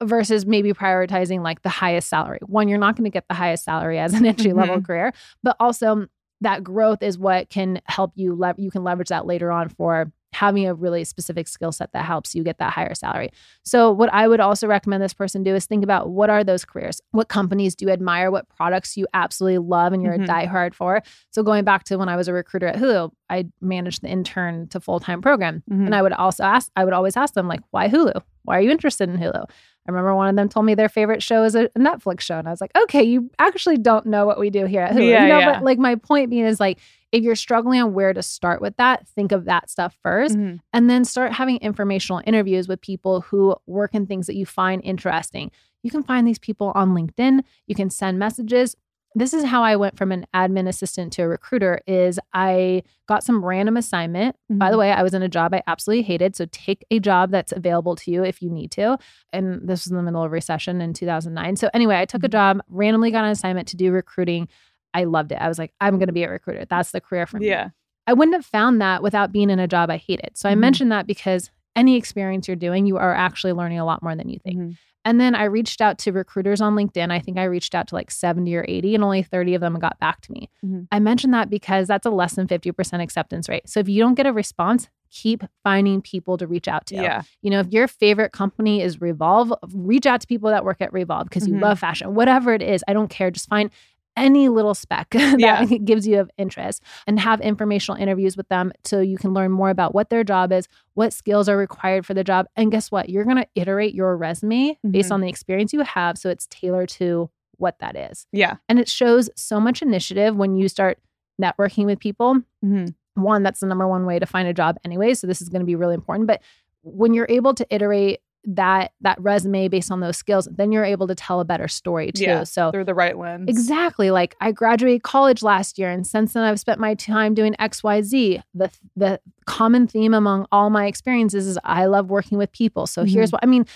Versus 0.00 0.46
maybe 0.46 0.72
prioritizing 0.74 1.42
like 1.42 1.62
the 1.62 1.68
highest 1.70 2.08
salary. 2.08 2.38
One, 2.46 2.68
you're 2.68 2.78
not 2.78 2.94
going 2.94 3.04
to 3.04 3.10
get 3.10 3.26
the 3.26 3.34
highest 3.34 3.64
salary 3.64 3.98
as 3.98 4.12
an 4.14 4.24
entry 4.26 4.52
level 4.52 4.76
Mhm. 4.76 4.84
career, 4.86 5.12
but 5.42 5.56
also 5.58 6.06
that 6.40 6.62
growth 6.64 7.02
is 7.02 7.18
what 7.18 7.48
can 7.50 7.80
help 7.86 8.12
you. 8.14 8.34
Le- 8.34 8.54
you 8.58 8.70
can 8.70 8.84
leverage 8.84 9.08
that 9.08 9.26
later 9.26 9.50
on 9.50 9.68
for 9.68 10.12
having 10.34 10.66
a 10.66 10.74
really 10.74 11.04
specific 11.04 11.48
skill 11.48 11.72
set 11.72 11.90
that 11.94 12.04
helps 12.04 12.34
you 12.34 12.44
get 12.44 12.58
that 12.58 12.70
higher 12.74 12.94
salary. 12.94 13.30
So, 13.64 13.90
what 13.90 14.12
I 14.12 14.28
would 14.28 14.40
also 14.40 14.66
recommend 14.66 15.02
this 15.02 15.14
person 15.14 15.42
do 15.42 15.54
is 15.54 15.64
think 15.64 15.82
about 15.82 16.10
what 16.10 16.28
are 16.28 16.44
those 16.44 16.66
careers? 16.66 17.00
What 17.12 17.28
companies 17.28 17.74
do 17.74 17.86
you 17.86 17.90
admire? 17.90 18.30
What 18.30 18.46
products 18.50 18.94
you 18.96 19.06
absolutely 19.14 19.58
love 19.58 19.94
and 19.94 20.02
you're 20.02 20.18
Mhm. 20.18 20.24
a 20.24 20.28
diehard 20.28 20.74
for? 20.74 21.02
So, 21.30 21.42
going 21.42 21.64
back 21.64 21.84
to 21.84 21.96
when 21.96 22.10
I 22.10 22.16
was 22.16 22.28
a 22.28 22.34
recruiter 22.34 22.66
at 22.66 22.76
Hulu, 22.76 23.10
I 23.30 23.46
managed 23.62 24.02
the 24.02 24.08
intern 24.08 24.68
to 24.68 24.80
full 24.80 25.00
time 25.00 25.22
program. 25.22 25.62
Mhm. 25.70 25.86
And 25.86 25.94
I 25.94 26.02
would 26.02 26.12
also 26.12 26.44
ask, 26.44 26.70
I 26.76 26.84
would 26.84 26.94
always 26.94 27.16
ask 27.16 27.32
them, 27.34 27.48
like, 27.48 27.60
why 27.70 27.88
Hulu? 27.88 28.20
Why 28.44 28.58
are 28.58 28.62
you 28.62 28.70
interested 28.70 29.08
in 29.08 29.18
Hulu? 29.18 29.48
I 29.88 29.90
remember 29.90 30.14
one 30.14 30.28
of 30.28 30.36
them 30.36 30.50
told 30.50 30.66
me 30.66 30.74
their 30.74 30.90
favorite 30.90 31.22
show 31.22 31.44
is 31.44 31.54
a 31.54 31.70
Netflix 31.70 32.20
show. 32.20 32.38
And 32.38 32.46
I 32.46 32.50
was 32.50 32.60
like, 32.60 32.76
okay, 32.76 33.02
you 33.02 33.30
actually 33.38 33.78
don't 33.78 34.04
know 34.04 34.26
what 34.26 34.38
we 34.38 34.50
do 34.50 34.66
here 34.66 34.82
at 34.82 34.92
Hulu. 34.92 35.08
Yeah, 35.08 35.22
you 35.22 35.28
know, 35.28 35.38
yeah. 35.38 35.52
but 35.54 35.64
like 35.64 35.78
my 35.78 35.94
point 35.94 36.28
being 36.28 36.44
is 36.44 36.60
like, 36.60 36.78
if 37.10 37.24
you're 37.24 37.34
struggling 37.34 37.80
on 37.80 37.94
where 37.94 38.12
to 38.12 38.22
start 38.22 38.60
with 38.60 38.76
that, 38.76 39.08
think 39.08 39.32
of 39.32 39.46
that 39.46 39.70
stuff 39.70 39.96
1st 40.04 40.36
Mhm. 40.36 40.60
and 40.74 40.90
then 40.90 41.06
start 41.06 41.32
having 41.32 41.56
informational 41.58 42.20
interviews 42.26 42.68
with 42.68 42.82
people 42.82 43.22
who 43.22 43.56
work 43.66 43.94
in 43.94 44.04
things 44.06 44.26
that 44.26 44.36
you 44.36 44.44
find 44.44 44.82
interesting. 44.84 45.50
You 45.82 45.90
can 45.90 46.02
find 46.02 46.28
these 46.28 46.38
people 46.38 46.70
on 46.74 46.90
LinkedIn. 46.94 47.40
You 47.66 47.74
can 47.74 47.88
send 47.88 48.18
messages. 48.18 48.76
This 49.18 49.34
is 49.34 49.42
how 49.44 49.64
I 49.64 49.74
went 49.74 49.98
from 49.98 50.12
an 50.12 50.26
admin 50.32 50.68
assistant 50.68 51.12
to 51.14 51.22
a 51.22 51.28
recruiter 51.28 51.80
is 51.88 52.20
I 52.32 52.84
got 53.08 53.24
some 53.24 53.44
random 53.44 53.76
assignment. 53.76 54.36
By 54.48 54.70
the 54.70 54.76
Mhm. 54.76 54.80
way, 54.80 54.92
I 54.92 55.02
was 55.02 55.12
in 55.12 55.22
a 55.22 55.28
job 55.28 55.52
I 55.52 55.62
absolutely 55.66 56.02
hated, 56.04 56.36
so 56.36 56.46
take 56.52 56.84
a 56.92 57.00
job 57.00 57.32
that's 57.32 57.50
available 57.50 57.96
to 57.96 58.12
you 58.12 58.22
if 58.22 58.40
you 58.40 58.48
need 58.48 58.70
to. 58.72 58.96
And 59.32 59.68
this 59.68 59.84
was 59.84 59.90
in 59.90 59.96
the 59.96 60.04
middle 60.04 60.22
of 60.22 60.30
recession 60.30 60.80
in 60.80 60.92
2009. 60.92 61.56
So 61.56 61.68
anyway, 61.74 61.98
I 61.98 62.04
took 62.04 62.22
a 62.22 62.28
Mhm. 62.28 62.32
job, 62.32 62.60
randomly 62.68 63.10
got 63.10 63.24
an 63.24 63.30
assignment 63.32 63.66
to 63.68 63.76
do 63.76 63.90
recruiting. 63.90 64.46
I 64.94 65.02
loved 65.02 65.32
it. 65.32 65.38
I 65.40 65.48
was 65.48 65.58
like, 65.58 65.72
I'm 65.80 65.98
going 65.98 66.06
to 66.06 66.12
be 66.12 66.22
a 66.22 66.30
recruiter. 66.30 66.64
That's 66.66 66.92
the 66.92 67.00
career 67.00 67.26
for 67.26 67.38
me. 67.40 67.48
Yeah. 67.48 67.70
I 68.06 68.12
wouldn't 68.12 68.36
have 68.36 68.46
found 68.46 68.80
that 68.80 69.02
without 69.02 69.32
being 69.32 69.50
in 69.50 69.58
a 69.58 69.66
job 69.66 69.90
I 69.90 69.96
hated. 69.96 70.30
So 70.38 70.48
I 70.48 70.54
Mhm. 70.54 70.58
mentioned 70.60 70.92
that 70.92 71.08
because 71.08 71.50
any 71.74 71.96
experience 71.96 72.46
you're 72.46 72.56
doing, 72.56 72.86
you 72.86 72.96
are 72.96 73.14
actually 73.14 73.52
learning 73.52 73.80
a 73.80 73.84
lot 73.84 74.00
more 74.02 74.14
than 74.14 74.28
you 74.28 74.38
think. 74.38 74.76
And 75.04 75.20
then 75.20 75.34
I 75.34 75.44
reached 75.44 75.80
out 75.80 75.98
to 76.00 76.12
recruiters 76.12 76.60
on 76.60 76.74
LinkedIn. 76.74 77.10
I 77.10 77.18
think 77.20 77.38
I 77.38 77.44
reached 77.44 77.74
out 77.74 77.88
to 77.88 77.94
like 77.94 78.10
70 78.10 78.54
or 78.56 78.64
80, 78.68 78.94
and 78.94 79.04
only 79.04 79.22
30 79.22 79.54
of 79.54 79.60
them 79.60 79.78
got 79.78 79.98
back 79.98 80.20
to 80.22 80.32
me. 80.32 80.50
Mhm. 80.64 80.86
I 80.92 80.98
mentioned 80.98 81.32
that 81.34 81.48
because 81.48 81.88
that's 81.88 82.04
a 82.06 82.10
less 82.10 82.34
than 82.34 82.46
50% 82.46 83.02
acceptance 83.02 83.48
rate. 83.48 83.68
So 83.68 83.80
if 83.80 83.88
you 83.88 84.02
don't 84.02 84.14
get 84.14 84.26
a 84.26 84.32
response, 84.32 84.88
keep 85.10 85.42
finding 85.64 86.02
people 86.02 86.36
to 86.36 86.46
reach 86.46 86.68
out 86.68 86.84
to. 86.86 86.96
Yeah. 86.96 87.22
You 87.40 87.50
know, 87.50 87.60
if 87.60 87.72
your 87.72 87.88
favorite 87.88 88.32
company 88.32 88.82
is 88.82 89.00
Revolve, 89.00 89.52
reach 89.72 90.04
out 90.04 90.20
to 90.20 90.26
people 90.26 90.50
that 90.50 90.64
work 90.64 90.82
at 90.82 90.92
Revolve 90.92 91.24
because 91.28 91.48
you 91.48 91.54
Mhm. 91.54 91.62
love 91.62 91.78
fashion, 91.78 92.14
whatever 92.14 92.52
it 92.52 92.60
is. 92.60 92.84
I 92.86 92.92
don't 92.92 93.08
care. 93.08 93.30
Just 93.30 93.48
find 93.48 93.70
any 94.18 94.48
little 94.48 94.74
speck 94.74 95.10
that 95.12 95.38
Yeah. 95.38 95.64
gives 95.84 96.06
you 96.06 96.20
of 96.20 96.30
interest 96.36 96.82
and 97.06 97.18
have 97.20 97.40
informational 97.40 98.00
interviews 98.00 98.36
with 98.36 98.48
them 98.48 98.72
so 98.84 99.00
you 99.00 99.16
can 99.16 99.32
learn 99.32 99.50
more 99.50 99.70
about 99.70 99.94
what 99.94 100.10
their 100.10 100.24
job 100.24 100.52
is, 100.52 100.68
what 100.94 101.12
skills 101.12 101.48
are 101.48 101.56
required 101.56 102.04
for 102.04 102.14
the 102.14 102.24
job. 102.24 102.46
And 102.56 102.70
guess 102.70 102.90
what? 102.90 103.08
You're 103.08 103.24
going 103.24 103.36
to 103.36 103.46
iterate 103.54 103.94
your 103.94 104.16
resume 104.16 104.78
based 104.90 105.10
Mhm. 105.10 105.14
on 105.14 105.20
the 105.22 105.28
experience 105.28 105.72
you 105.72 105.80
have. 105.82 106.18
So 106.18 106.28
it's 106.28 106.46
tailored 106.48 106.88
to 106.90 107.30
what 107.56 107.78
that 107.80 107.96
is. 107.96 108.26
Yeah. 108.32 108.56
And 108.68 108.78
it 108.78 108.88
shows 108.88 109.30
so 109.36 109.58
much 109.60 109.82
initiative 109.82 110.36
when 110.36 110.56
you 110.56 110.68
start 110.68 110.98
networking 111.40 111.86
with 111.86 111.98
people 111.98 112.42
Mhm. 112.64 112.94
one, 113.14 113.42
that's 113.42 113.60
the 113.60 113.66
number 113.66 113.86
one 113.88 114.06
way 114.06 114.18
to 114.18 114.26
find 114.26 114.46
a 114.48 114.52
job 114.54 114.76
anyway. 114.84 115.14
So 115.14 115.26
this 115.26 115.40
is 115.42 115.48
going 115.48 115.60
to 115.60 115.66
be 115.66 115.74
really 115.74 115.94
important. 115.94 116.26
But 116.28 116.40
when 116.82 117.12
you're 117.14 117.26
able 117.28 117.52
to 117.54 117.66
iterate 117.74 118.20
that 118.44 118.92
that 119.00 119.20
resume 119.20 119.68
based 119.68 119.90
on 119.90 120.00
those 120.00 120.16
skills, 120.16 120.48
then 120.50 120.72
you're 120.72 120.84
able 120.84 121.06
to 121.06 121.14
tell 121.14 121.40
a 121.40 121.44
better 121.44 121.68
story 121.68 122.12
too. 122.12 122.24
Yeah, 122.24 122.44
so 122.44 122.70
through 122.70 122.84
the 122.84 122.94
right 122.94 123.18
lens. 123.18 123.48
Exactly. 123.48 124.10
Like 124.10 124.36
I 124.40 124.52
graduated 124.52 125.02
college 125.02 125.42
last 125.42 125.78
year 125.78 125.90
and 125.90 126.06
since 126.06 126.32
then 126.32 126.44
I've 126.44 126.60
spent 126.60 126.80
my 126.80 126.94
time 126.94 127.34
doing 127.34 127.54
XYZ. 127.60 128.42
The 128.54 128.70
the 128.96 129.20
common 129.46 129.86
theme 129.86 130.14
among 130.14 130.46
all 130.52 130.70
my 130.70 130.86
experiences 130.86 131.46
is 131.46 131.58
I 131.64 131.86
love 131.86 132.10
working 132.10 132.38
with 132.38 132.52
people. 132.52 132.86
So 132.86 133.02
Mm-hmm. 133.02 133.12
here's 133.12 133.32
what 133.32 133.42
I 133.42 133.46
mean 133.46 133.66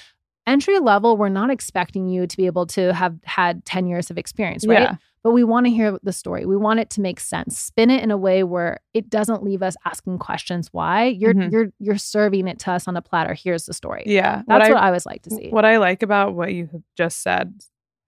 entry 0.47 0.79
level 0.79 1.17
we're 1.17 1.29
not 1.29 1.51
expecting 1.51 2.09
you 2.09 2.27
to 2.27 2.37
be 2.37 2.47
able 2.47 2.67
to 2.67 2.93
have 2.93 3.17
had 3.25 3.65
10 3.65 3.87
years 3.87 4.11
of 4.11 4.19
experience, 4.19 4.67
right? 4.67 4.81
Yeah. 4.81 4.97
But 5.25 5.31
we 5.33 5.45
want 5.45 5.67
to 5.67 5.71
hear 5.71 5.97
the 6.03 6.13
story. 6.13 6.47
We 6.47 6.57
want 6.57 6.81
it 6.81 6.91
to 6.91 7.01
make 7.01 7.21
sense. 7.21 7.57
Spin 7.57 7.91
it 7.91 8.03
in 8.03 8.11
a 8.11 8.17
way 8.17 8.43
where 8.43 8.81
it 8.93 9.09
doesn't 9.09 9.43
leave 9.45 9.63
us 9.63 9.77
asking 9.85 10.19
questions 10.19 10.69
why. 10.73 11.05
You're 11.05 11.33
Mhm. 11.35 11.53
you're 11.53 11.69
you're 11.79 11.97
serving 11.99 12.49
it 12.49 12.59
to 12.61 12.73
us 12.73 12.89
on 12.89 12.97
a 12.97 13.03
platter. 13.03 13.33
Here's 13.35 13.67
the 13.67 13.73
story. 13.75 14.03
Yeah. 14.07 14.43
That's 14.49 14.69
what 14.69 14.79
I, 14.79 14.83
I 14.83 14.87
always 14.87 15.07
like 15.07 15.23
to 15.23 15.31
see. 15.31 15.49
What 15.51 15.65
I 15.65 15.79
like 15.79 16.03
about 16.03 16.35
what 16.35 16.53
you 16.53 16.69
have 16.73 16.83
just 16.97 17.23
said, 17.23 17.55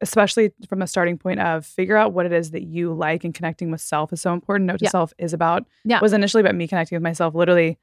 especially 0.01 0.53
from 0.69 0.83
a 0.83 0.87
starting 0.87 1.17
point 1.17 1.39
of 1.41 1.65
figure 1.65 1.97
out 1.97 2.13
what 2.13 2.27
it 2.27 2.33
is 2.33 2.51
that 2.51 2.65
you 2.65 2.93
like 2.93 3.23
and 3.25 3.33
connecting 3.33 3.71
with 3.71 3.81
self 3.81 4.13
is 4.13 4.21
so 4.21 4.33
important. 4.33 4.67
Note 4.67 4.81
to 4.81 4.85
Yeah. 4.87 4.91
self 4.91 5.13
is 5.19 5.33
about 5.33 5.65
Yeah. 5.85 6.01
was 6.01 6.13
initially 6.13 6.41
about 6.41 6.57
me 6.57 6.67
connecting 6.67 6.97
with 6.97 7.03
myself 7.03 7.35
literally 7.35 7.79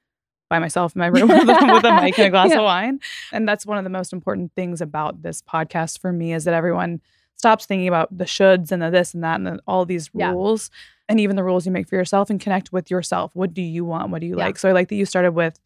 by 0.49 0.59
myself 0.59 0.93
in 0.93 0.99
my 0.99 1.07
room 1.15 1.29
with, 1.29 1.47
a- 1.47 1.73
with 1.73 1.85
a 1.85 2.01
mic 2.01 2.19
and 2.19 2.27
a 2.27 2.29
glass 2.29 2.49
Yeah. 2.49 2.57
of 2.57 2.63
wine. 2.65 2.99
And 3.31 3.47
that's 3.47 3.65
one 3.65 3.77
of 3.77 3.85
the 3.85 3.89
most 3.89 4.11
important 4.11 4.51
things 4.57 4.81
about 4.81 5.21
this 5.21 5.41
podcast 5.41 5.99
for 5.99 6.11
me 6.11 6.33
is 6.33 6.43
that 6.43 6.53
everyone 6.53 6.99
stops 7.41 7.65
thinking 7.65 7.87
about 7.87 8.15
the 8.15 8.25
shoulds 8.25 8.71
and 8.71 8.81
the 8.83 8.91
this 8.91 9.15
and 9.15 9.23
that 9.23 9.35
and 9.35 9.47
the, 9.47 9.59
all 9.67 9.83
these 9.83 10.11
Yeah. 10.13 10.29
rules 10.31 10.69
and 11.09 11.19
even 11.19 11.35
the 11.35 11.43
rules 11.43 11.65
you 11.65 11.71
make 11.71 11.89
for 11.89 11.95
yourself 11.95 12.29
and 12.29 12.39
connect 12.39 12.71
with 12.71 12.91
yourself. 12.91 13.31
What 13.35 13.51
do 13.53 13.63
you 13.63 13.83
want? 13.83 14.11
What 14.11 14.21
do 14.21 14.27
you 14.27 14.37
Yeah. 14.37 14.45
like? 14.45 14.57
So 14.59 14.69
I 14.69 14.73
like 14.73 14.89
that 14.89 14.95
you 14.95 15.05
started 15.07 15.31
with 15.31 15.59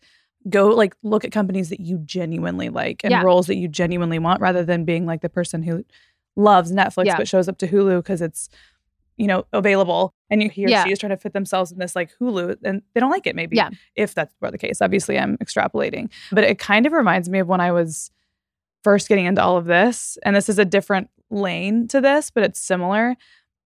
go 0.49 0.67
like 0.69 0.95
look 1.03 1.25
at 1.25 1.31
companies 1.33 1.67
that 1.69 1.81
you 1.81 1.97
genuinely 2.05 2.69
like 2.69 3.01
and 3.03 3.11
Yeah. 3.11 3.23
roles 3.23 3.47
that 3.47 3.57
you 3.57 3.67
genuinely 3.67 4.19
want 4.19 4.39
rather 4.41 4.63
than 4.63 4.85
being 4.85 5.05
like 5.05 5.19
the 5.21 5.27
person 5.29 5.63
who 5.63 5.83
loves 6.37 6.71
Netflix 6.71 7.05
Yeah. 7.07 7.17
but 7.17 7.27
shows 7.27 7.49
up 7.49 7.57
to 7.57 7.67
Hulu 7.67 7.97
because 7.99 8.21
it's 8.21 8.49
you 9.17 9.27
know 9.27 9.45
available 9.53 10.13
and 10.29 10.41
you 10.43 10.49
hear 10.49 10.69
Yeah. 10.69 10.83
she 10.85 10.91
is 10.91 10.99
trying 10.99 11.11
to 11.11 11.17
fit 11.17 11.33
themselves 11.33 11.71
in 11.71 11.79
this 11.79 11.95
like 11.95 12.09
Hulu 12.21 12.57
and 12.63 12.81
they 12.93 12.99
don't 13.01 13.09
like 13.11 13.27
it 13.27 13.35
maybe 13.35 13.55
Yeah. 13.57 13.69
if 13.95 14.13
that's 14.13 14.33
were 14.41 14.51
the 14.51 14.57
case 14.57 14.81
obviously 14.81 15.17
I'm 15.19 15.37
extrapolating 15.39 16.09
but 16.31 16.43
it 16.45 16.57
kind 16.59 16.85
of 16.85 16.93
reminds 16.93 17.27
me 17.29 17.39
of 17.39 17.47
when 17.47 17.59
I 17.61 17.71
was 17.71 18.11
first 18.85 19.09
getting 19.09 19.25
into 19.25 19.41
all 19.41 19.57
of 19.57 19.65
this 19.65 20.17
and 20.23 20.35
this 20.35 20.47
is 20.47 20.59
a 20.59 20.65
different 20.65 21.09
lane 21.31 21.87
to 21.87 21.99
this 21.99 22.29
but 22.29 22.43
it's 22.43 22.59
similar 22.59 23.15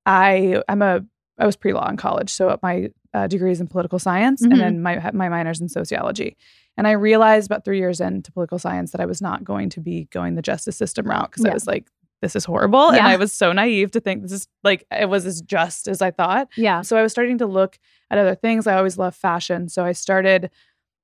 I 0.06 0.62
I'm 0.70 0.82
a 0.82 1.02
I 1.38 1.46
was 1.46 1.56
pre-law 1.56 1.88
in 1.90 1.98
college 1.98 2.30
so 2.30 2.58
my 2.64 2.90
uh, 3.14 3.28
degree 3.28 3.52
is 3.52 3.60
in 3.62 3.68
political 3.68 4.00
science 4.00 4.42
Mhm. 4.42 4.52
and 4.52 4.60
then 4.62 4.82
my 4.82 5.12
my 5.14 5.30
minor's 5.30 5.62
in 5.62 5.70
sociology 5.70 6.38
and 6.78 6.88
I 6.88 6.92
realized 6.92 7.50
about 7.52 7.66
three 7.66 7.80
years 7.80 8.00
into 8.02 8.32
political 8.32 8.60
science 8.60 8.92
that 8.92 9.02
I 9.02 9.06
was 9.06 9.22
not 9.22 9.44
going 9.44 9.70
to 9.72 9.82
be 9.82 10.08
going 10.12 10.36
the 10.36 10.42
justice 10.42 10.78
system 10.78 11.06
route 11.08 11.30
because 11.30 11.44
I 11.44 11.54
was 11.54 11.68
like, 11.68 11.88
this 12.22 12.36
is 12.38 12.46
horrible. 12.46 12.90
And 12.92 13.06
I 13.06 13.18
was 13.18 13.34
so 13.34 13.52
naive 13.52 13.92
to 13.92 14.00
think 14.00 14.22
this 14.22 14.32
is 14.32 14.48
like, 14.64 14.86
it 14.92 15.10
was 15.10 15.26
as 15.26 15.42
just 15.42 15.90
as 15.90 16.02
I 16.02 16.12
thought. 16.12 16.48
yeah. 16.56 16.82
So 16.82 16.96
I 16.96 17.02
was 17.02 17.12
starting 17.12 17.38
to 17.40 17.46
look 17.46 17.78
at 18.10 18.18
other 18.18 18.34
things. 18.36 18.66
I 18.68 18.76
always 18.78 18.98
love 18.98 19.14
fashion. 19.16 19.68
So 19.68 19.84
I 19.84 19.92
started 19.92 20.50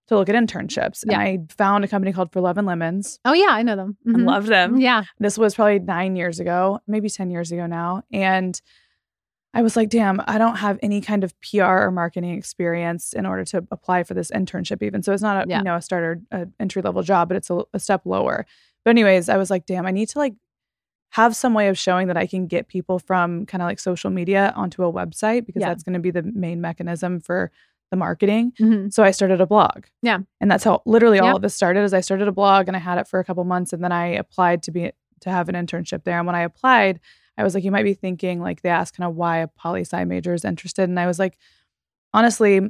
to 0.08 0.16
look 0.18 0.30
at 0.30 0.36
internships 0.36 1.04
Yeah. 1.08 1.20
and 1.20 1.22
I 1.50 1.54
found 1.56 1.84
a 1.84 1.88
company 1.88 2.14
called 2.14 2.32
For 2.32 2.42
Love 2.42 2.58
and 2.58 2.68
Lemons 2.68 3.20
Oh 3.26 3.34
yeah, 3.34 3.48
I 3.50 3.64
know 3.64 3.76
them. 3.76 3.98
and 4.06 4.18
Mhm. 4.18 4.26
loved 4.28 4.48
them. 4.48 4.78
Yeah. 4.78 5.04
This 5.20 5.38
was 5.38 5.56
probably 5.56 5.80
nine 5.80 6.16
years 6.16 6.40
ago, 6.40 6.80
maybe 6.88 7.10
10 7.10 7.32
years 7.32 7.52
ago 7.52 7.66
now. 7.66 8.04
And 8.12 8.60
I 9.54 9.62
was 9.62 9.76
like, 9.78 9.90
damn, 9.90 10.22
I 10.28 10.38
don't 10.38 10.58
have 10.58 10.78
any 10.84 11.00
kind 11.02 11.24
of 11.24 11.34
PR 11.42 11.64
or 11.86 11.92
marketing 11.92 12.32
experience 12.38 13.14
in 13.14 13.26
order 13.26 13.46
to 13.46 13.66
apply 13.72 14.04
for 14.04 14.14
this 14.14 14.30
internship, 14.32 14.84
even. 14.84 15.02
So 15.02 15.14
it's 15.14 15.24
not 15.24 15.46
a, 15.46 15.50
Yeah. 15.50 15.60
you 15.60 15.64
know, 15.64 15.76
a 15.78 15.82
starter, 15.82 16.20
a 16.32 16.48
entry 16.60 16.82
level 16.82 17.02
job, 17.04 17.30
but 17.30 17.38
it's 17.38 17.50
a, 17.50 17.64
a 17.74 17.80
step 17.80 18.02
lower. 18.06 18.46
But, 18.84 18.90
anyways, 18.92 19.30
I 19.30 19.38
was 19.38 19.50
like, 19.50 19.66
damn, 19.66 19.86
I 19.86 19.92
need 19.92 20.10
to 20.10 20.20
like 20.20 20.36
have 21.12 21.36
some 21.36 21.54
way 21.54 21.70
of 21.70 21.78
showing 21.78 22.08
that 22.08 22.18
I 22.18 22.28
can 22.28 22.46
get 22.48 22.68
people 22.68 23.00
from 23.00 23.46
kind 23.46 23.62
of 23.62 23.68
like 23.68 23.80
social 23.80 24.10
media 24.10 24.52
onto 24.58 24.84
a 24.84 24.92
website 24.92 25.46
because 25.46 25.62
Yeah. 25.62 25.70
that's 25.70 25.84
going 25.84 25.94
to 25.94 26.00
be 26.00 26.12
the 26.12 26.24
main 26.24 26.60
mechanism 26.60 27.22
for 27.22 27.50
the 27.92 27.98
marketing. 27.98 28.52
Mhm. 28.60 28.92
So 28.94 29.04
I 29.04 29.12
started 29.12 29.42
a 29.42 29.46
blog. 29.46 29.86
Yeah. 30.02 30.20
And 30.42 30.50
that's 30.50 30.64
how 30.64 30.82
literally 30.86 31.20
all 31.20 31.28
Yep. 31.28 31.36
of 31.38 31.42
this 31.44 31.56
started 31.56 31.84
is 31.84 31.94
I 31.94 32.02
started 32.02 32.28
a 32.28 32.32
blog 32.32 32.68
and 32.68 32.76
I 32.76 32.80
had 32.80 32.98
it 32.98 33.08
for 33.08 33.20
a 33.20 33.24
couple 33.24 33.44
months 33.44 33.74
and 33.74 33.84
then 33.84 33.92
I 33.92 34.08
applied 34.08 34.64
to 34.64 34.72
be 34.72 34.92
to 35.22 35.30
have 35.30 35.50
an 35.50 35.56
internship 35.56 36.04
there. 36.04 36.18
And 36.18 36.26
when 36.28 36.36
I 36.36 36.42
applied, 36.42 37.00
I 37.38 37.44
was 37.44 37.54
like, 37.54 37.64
you 37.64 37.72
might 37.72 37.84
be 37.84 37.94
thinking 37.94 38.42
like 38.42 38.62
they 38.62 38.70
asked 38.70 38.98
kind 38.98 39.08
of 39.10 39.16
why 39.16 39.38
a 39.38 39.48
poli 39.48 39.82
sci 39.82 40.04
major 40.06 40.34
is 40.34 40.44
interested. 40.46 40.90
And 40.90 41.00
I 41.00 41.06
was 41.08 41.20
like, 41.20 41.38
honestly, 42.14 42.62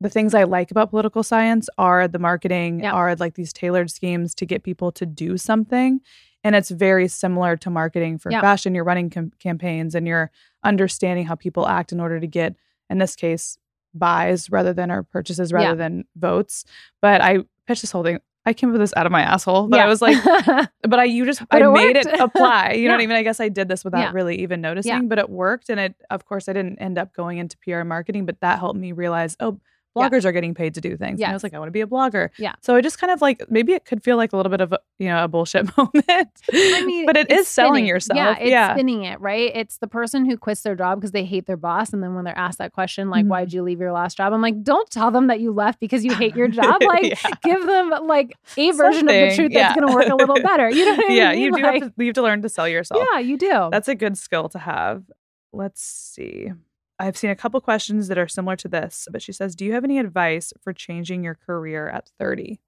the 0.00 0.08
things 0.08 0.34
I 0.34 0.44
like 0.44 0.70
about 0.70 0.90
political 0.90 1.22
science 1.22 1.68
are 1.76 2.06
the 2.06 2.18
marketing, 2.18 2.80
Yeah. 2.84 2.92
are 2.92 3.16
like 3.16 3.34
these 3.34 3.52
tailored 3.52 3.90
schemes 3.90 4.34
to 4.36 4.46
get 4.46 4.62
people 4.62 4.92
to 4.92 5.04
do 5.06 5.36
something. 5.36 6.00
And 6.44 6.54
it's 6.54 6.70
very 6.70 7.08
similar 7.08 7.56
to 7.56 7.70
marketing 7.70 8.18
for 8.18 8.30
Yeah. 8.30 8.40
fashion. 8.40 8.74
You're 8.74 8.84
running 8.84 9.10
com- 9.10 9.32
campaigns 9.40 9.94
and 9.96 10.06
you're 10.06 10.30
understanding 10.62 11.26
how 11.26 11.34
people 11.34 11.66
act 11.66 11.92
in 11.92 11.98
order 11.98 12.20
to 12.20 12.26
get, 12.28 12.54
in 12.88 12.98
this 12.98 13.16
case, 13.16 13.58
buys 13.94 14.50
rather 14.50 14.72
than 14.72 14.90
or 14.90 15.02
purchases 15.02 15.52
rather 15.52 15.68
Yeah. 15.70 15.74
than 15.74 16.04
votes. 16.16 16.64
But 17.02 17.20
I 17.20 17.38
pitched 17.66 17.82
this 17.82 17.90
whole 17.92 18.02
thing. 18.04 18.18
I 18.46 18.54
came 18.54 18.70
up 18.70 18.72
with 18.72 18.80
this 18.80 18.94
out 18.96 19.04
of 19.04 19.12
my 19.12 19.20
asshole, 19.20 19.68
but 19.68 19.78
I 19.78 19.86
was 19.86 20.00
like, 20.00 20.16
but 20.82 20.98
I 20.98 21.04
you 21.04 21.26
just 21.26 21.42
I 21.50 21.58
it 21.58 21.70
made 21.70 21.96
worked. 21.96 22.06
it 22.08 22.20
apply. 22.20 22.72
You 22.78 22.88
know 22.88 22.94
what 22.94 23.02
I 23.02 23.06
mean? 23.06 23.16
I 23.16 23.22
guess 23.22 23.40
I 23.40 23.50
did 23.50 23.68
this 23.68 23.84
without 23.84 24.00
Yeah. 24.00 24.10
really 24.12 24.40
even 24.40 24.60
noticing, 24.62 25.08
but 25.08 25.18
it 25.18 25.28
worked. 25.28 25.68
And 25.68 25.78
it 25.78 25.94
of 26.08 26.24
course 26.24 26.48
I 26.48 26.54
didn't 26.54 26.78
end 26.78 26.96
up 26.98 27.12
going 27.12 27.36
into 27.38 27.58
PR 27.58 27.84
marketing, 27.84 28.24
but 28.24 28.40
that 28.40 28.58
helped 28.58 28.78
me 28.78 28.92
realize, 28.92 29.36
oh, 29.40 29.60
Yeah. 29.96 30.08
bloggers 30.08 30.24
are 30.24 30.32
getting 30.32 30.54
paid 30.54 30.74
to 30.74 30.80
do 30.80 30.96
things. 30.96 31.20
And 31.20 31.30
I 31.30 31.32
was 31.32 31.42
like, 31.42 31.54
I 31.54 31.58
want 31.58 31.68
to 31.68 31.72
be 31.72 31.80
a 31.80 31.86
blogger. 31.86 32.28
Yeah. 32.38 32.54
So 32.60 32.76
I 32.76 32.80
just 32.80 32.98
kind 33.00 33.10
of 33.12 33.20
like 33.20 33.42
maybe 33.50 33.72
it 33.72 33.84
could 33.84 34.02
feel 34.02 34.16
like 34.16 34.32
a 34.32 34.36
little 34.36 34.50
bit 34.50 34.60
of 34.60 34.72
a 34.72 34.78
you 34.98 35.08
know 35.08 35.24
a 35.24 35.28
bullshit 35.28 35.64
moment. 35.76 36.30
I 36.52 36.84
mean, 36.84 37.06
but 37.06 37.16
it's 37.16 37.32
is 37.32 37.48
selling 37.48 37.72
spinning. 37.74 37.86
yourself. 37.86 38.16
Yeah, 38.16 38.36
it's 38.38 38.50
yeah. 38.50 38.74
spinning 38.74 39.04
it, 39.04 39.20
right? 39.20 39.50
It's 39.54 39.78
the 39.78 39.86
person 39.88 40.24
who 40.24 40.36
quits 40.36 40.62
their 40.62 40.74
job 40.76 40.98
because 41.00 41.12
they 41.12 41.24
hate 41.24 41.46
their 41.46 41.56
boss. 41.56 41.92
And 41.92 42.02
then 42.02 42.14
when 42.14 42.24
they're 42.24 42.38
asked 42.38 42.58
that 42.58 42.72
question, 42.72 43.10
like, 43.10 43.24
Mhm. 43.24 43.28
why'd 43.28 43.52
you 43.52 43.62
leave 43.62 43.80
your 43.80 43.92
last 43.92 44.16
job? 44.16 44.32
I'm 44.32 44.42
like, 44.42 44.62
don't 44.62 44.88
tell 44.90 45.10
them 45.10 45.26
that 45.28 45.40
you 45.40 45.52
left 45.52 45.80
because 45.80 46.04
you 46.04 46.14
hate 46.14 46.36
your 46.36 46.48
job. 46.60 46.82
Like, 46.82 47.04
Yeah. 47.24 47.30
give 47.42 47.66
them 47.66 47.90
like 48.06 48.34
a 48.56 48.70
version 48.72 49.08
of 49.08 49.14
the 49.14 49.32
truth 49.34 49.50
yeah. 49.52 49.68
that's 49.68 49.80
going 49.80 49.88
to 49.88 49.94
work 49.94 50.08
a 50.08 50.14
little 50.16 50.40
better. 50.42 50.70
You 50.70 50.84
know 50.84 50.96
what 50.96 51.10
I 51.10 51.14
yeah, 51.14 51.30
mean? 51.32 51.40
you 51.42 51.52
do 51.56 51.62
Like, 51.62 51.82
have 51.82 51.94
to 51.96 52.02
you 52.04 52.06
have 52.06 52.14
to 52.14 52.22
learn 52.22 52.42
to 52.42 52.48
sell 52.48 52.68
yourself. 52.68 53.04
Yeah, 53.12 53.18
you 53.20 53.36
do. 53.38 53.68
That's 53.72 53.88
a 53.88 53.94
good 53.94 54.16
skill 54.18 54.48
to 54.50 54.58
have. 54.58 55.04
Let's 55.52 55.82
see. 55.82 56.52
I've 56.98 57.16
seen 57.16 57.30
a 57.30 57.36
couple 57.36 57.60
questions 57.60 58.08
that 58.08 58.18
are 58.18 58.28
similar 58.28 58.56
to 58.56 58.68
this, 58.68 59.06
but 59.12 59.22
she 59.22 59.32
says, 59.32 59.54
Do 59.54 59.64
you 59.64 59.72
have 59.74 59.84
any 59.84 59.98
advice 59.98 60.52
for 60.60 60.72
changing 60.72 61.22
your 61.24 61.34
career 61.34 61.88
at 61.88 62.10
30? 62.18 62.60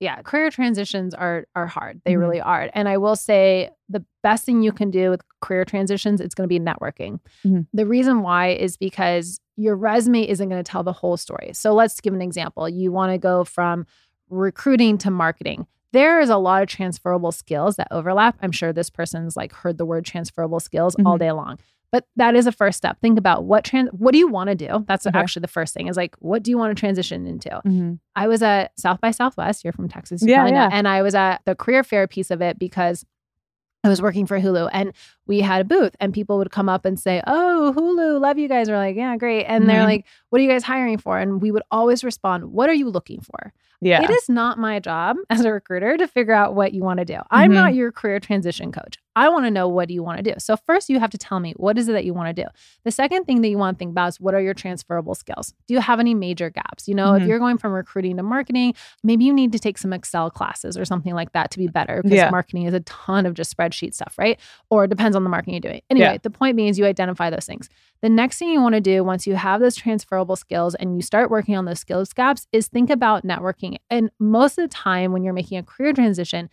yeah 0.00 0.22
career 0.22 0.48
transitions 0.48 1.12
are 1.12 1.48
are 1.56 1.66
hard 1.66 2.00
they 2.04 2.12
Mhm. 2.12 2.20
really 2.20 2.40
are 2.40 2.70
and 2.72 2.88
i 2.88 2.96
will 2.96 3.16
say 3.16 3.68
the 3.88 4.04
best 4.22 4.44
thing 4.44 4.62
you 4.62 4.70
can 4.70 4.92
do 4.92 5.10
with 5.10 5.20
career 5.40 5.64
transitions 5.64 6.20
it's 6.20 6.36
going 6.36 6.44
to 6.48 6.48
be 6.48 6.60
networking 6.60 7.18
Mhm. 7.44 7.66
the 7.72 7.84
reason 7.84 8.22
why 8.22 8.50
is 8.50 8.76
because 8.76 9.40
your 9.56 9.74
resume 9.74 10.22
isn't 10.28 10.48
going 10.48 10.62
to 10.62 10.70
tell 10.70 10.84
the 10.84 10.92
whole 10.92 11.16
story 11.16 11.50
so 11.52 11.74
let's 11.74 12.00
give 12.00 12.14
an 12.14 12.22
example 12.22 12.68
you 12.68 12.92
want 12.92 13.10
to 13.10 13.18
go 13.18 13.42
from 13.42 13.86
recruiting 14.30 14.98
to 14.98 15.10
marketing 15.10 15.66
there 15.92 16.20
is 16.20 16.30
a 16.30 16.36
lot 16.36 16.62
of 16.62 16.68
transferable 16.68 17.32
skills 17.32 17.74
that 17.74 17.88
overlap 17.90 18.36
i'm 18.40 18.52
sure 18.52 18.72
this 18.72 18.90
person's 18.90 19.36
like 19.36 19.52
heard 19.52 19.78
the 19.78 19.84
word 19.86 20.04
transferable 20.04 20.60
skills 20.60 20.94
all 21.04 21.16
Mhm. 21.16 21.18
day 21.18 21.32
long 21.32 21.58
but 21.92 22.04
that 22.16 22.34
is 22.36 22.46
a 22.46 22.52
first 22.52 22.76
step 22.78 22.98
think 23.00 23.18
about 23.18 23.44
what 23.44 23.64
trans 23.64 23.88
what 23.92 24.12
do 24.12 24.18
you 24.18 24.28
want 24.28 24.48
to 24.48 24.54
do 24.54 24.84
that's 24.86 25.06
Okay. 25.06 25.18
actually 25.18 25.40
the 25.40 25.48
first 25.48 25.72
thing 25.74 25.86
is 25.88 25.96
like 25.96 26.14
what 26.18 26.42
do 26.42 26.50
you 26.50 26.58
want 26.58 26.76
to 26.76 26.78
transition 26.80 27.26
into 27.26 27.48
Mm-hmm. 27.48 27.94
I 28.16 28.26
was 28.28 28.42
at 28.42 28.72
South 28.78 29.00
by 29.00 29.10
Southwest. 29.12 29.62
You're 29.64 29.72
from 29.72 29.88
Texas. 29.88 30.22
you 30.22 30.28
Yeah, 30.30 30.44
know. 30.44 30.50
yeah. 30.50 30.68
And 30.72 30.88
I 30.88 31.02
was 31.02 31.14
at 31.14 31.40
the 31.44 31.54
career 31.54 31.84
fair 31.84 32.06
piece 32.08 32.30
of 32.32 32.42
it 32.42 32.58
because 32.58 33.04
I 33.84 33.88
was 33.88 34.02
working 34.02 34.26
for 34.26 34.40
Hulu 34.40 34.68
and 34.72 34.92
we 35.28 35.40
had 35.40 35.60
a 35.60 35.64
booth 35.64 35.94
and 36.00 36.12
people 36.12 36.38
would 36.38 36.50
come 36.50 36.68
up 36.68 36.84
and 36.84 36.98
say, 36.98 37.22
Oh, 37.26 37.72
Hulu, 37.76 38.20
love 38.20 38.38
you 38.38 38.48
guys. 38.48 38.68
We're 38.68 38.76
like, 38.76 38.96
Yeah, 38.96 39.16
great. 39.16 39.44
And 39.44 39.68
they're 39.68 39.82
Mhm. 39.82 39.86
like, 39.86 40.06
What 40.30 40.40
are 40.40 40.42
you 40.42 40.50
guys 40.50 40.64
hiring 40.64 40.98
for? 40.98 41.18
And 41.18 41.40
we 41.40 41.50
would 41.52 41.62
always 41.70 42.02
respond, 42.02 42.46
What 42.52 42.68
are 42.68 42.74
you 42.74 42.88
looking 42.90 43.20
for? 43.20 43.52
Yeah. 43.80 44.02
It 44.02 44.10
is 44.10 44.28
not 44.28 44.58
my 44.58 44.80
job 44.80 45.16
as 45.30 45.44
a 45.44 45.52
recruiter 45.52 45.96
to 45.96 46.08
figure 46.08 46.34
out 46.34 46.54
what 46.56 46.72
you 46.74 46.82
want 46.82 46.98
to 46.98 47.04
do. 47.04 47.18
I'm 47.30 47.52
Mhm. 47.52 47.54
not 47.54 47.74
your 47.74 47.92
career 47.92 48.18
transition 48.18 48.72
coach. 48.72 48.96
I 49.14 49.28
want 49.28 49.46
to 49.46 49.50
know 49.50 49.66
what 49.66 49.88
do 49.88 49.94
you 49.94 50.02
want 50.02 50.18
to 50.18 50.22
do. 50.22 50.34
So 50.38 50.56
first 50.56 50.88
you 50.88 51.00
have 51.00 51.10
to 51.10 51.18
tell 51.18 51.40
me 51.40 51.52
what 51.56 51.76
is 51.76 51.88
it 51.88 51.92
that 51.92 52.04
you 52.04 52.14
want 52.14 52.34
to 52.34 52.42
do. 52.44 52.48
The 52.84 52.92
second 52.92 53.24
thing 53.24 53.40
that 53.42 53.48
you 53.48 53.58
want 53.58 53.76
to 53.76 53.78
think 53.78 53.90
about 53.90 54.08
is 54.10 54.20
what 54.20 54.32
are 54.34 54.40
your 54.40 54.54
transferable 54.54 55.14
skills? 55.16 55.54
Do 55.66 55.74
you 55.74 55.80
have 55.80 55.98
any 55.98 56.14
major 56.14 56.50
gaps? 56.50 56.86
You 56.86 56.94
know, 56.94 57.14
if 57.14 57.22
Mhm. 57.24 57.26
you're 57.28 57.38
going 57.40 57.58
from 57.58 57.72
recruiting 57.72 58.16
to 58.16 58.22
marketing, 58.22 58.74
maybe 59.02 59.24
you 59.24 59.32
need 59.32 59.50
to 59.52 59.58
take 59.58 59.76
some 59.78 59.92
Excel 59.92 60.30
classes 60.30 60.78
or 60.78 60.84
something 60.84 61.14
like 61.14 61.32
that 61.32 61.50
to 61.52 61.58
be 61.58 61.66
better 61.66 62.00
because 62.02 62.16
Yeah. 62.16 62.30
marketing 62.30 62.64
is 62.66 62.74
a 62.74 62.80
ton 62.80 63.26
of 63.26 63.34
just 63.34 63.56
spreadsheet 63.56 63.92
stuff, 63.94 64.14
right? 64.18 64.38
Or 64.70 64.84
it 64.84 64.88
depends 64.90 65.16
on 65.18 65.24
the 65.24 65.30
marketing 65.30 65.54
you're 65.54 65.60
doing. 65.60 65.82
Anyway, 65.90 66.06
Yeah. 66.12 66.18
the 66.22 66.30
point 66.30 66.56
being 66.56 66.68
is 66.68 66.78
you 66.78 66.86
identify 66.86 67.28
those 67.28 67.44
things. 67.44 67.68
The 68.00 68.08
next 68.08 68.38
thing 68.38 68.48
you 68.50 68.62
want 68.62 68.74
to 68.74 68.80
do 68.80 69.04
once 69.04 69.26
you 69.26 69.34
have 69.34 69.60
those 69.60 69.76
transferable 69.76 70.36
skills 70.36 70.74
and 70.74 70.96
you 70.96 71.02
start 71.02 71.30
working 71.30 71.56
on 71.56 71.64
those 71.66 71.80
skills 71.80 72.12
gaps 72.12 72.46
is 72.52 72.68
think 72.68 72.88
about 72.90 73.24
networking. 73.26 73.76
And 73.90 74.10
most 74.18 74.56
of 74.58 74.62
the 74.64 74.74
time 74.74 75.12
when 75.12 75.22
you're 75.24 75.34
making 75.34 75.58
a 75.58 75.62
career 75.62 75.92
transition, 75.92 76.48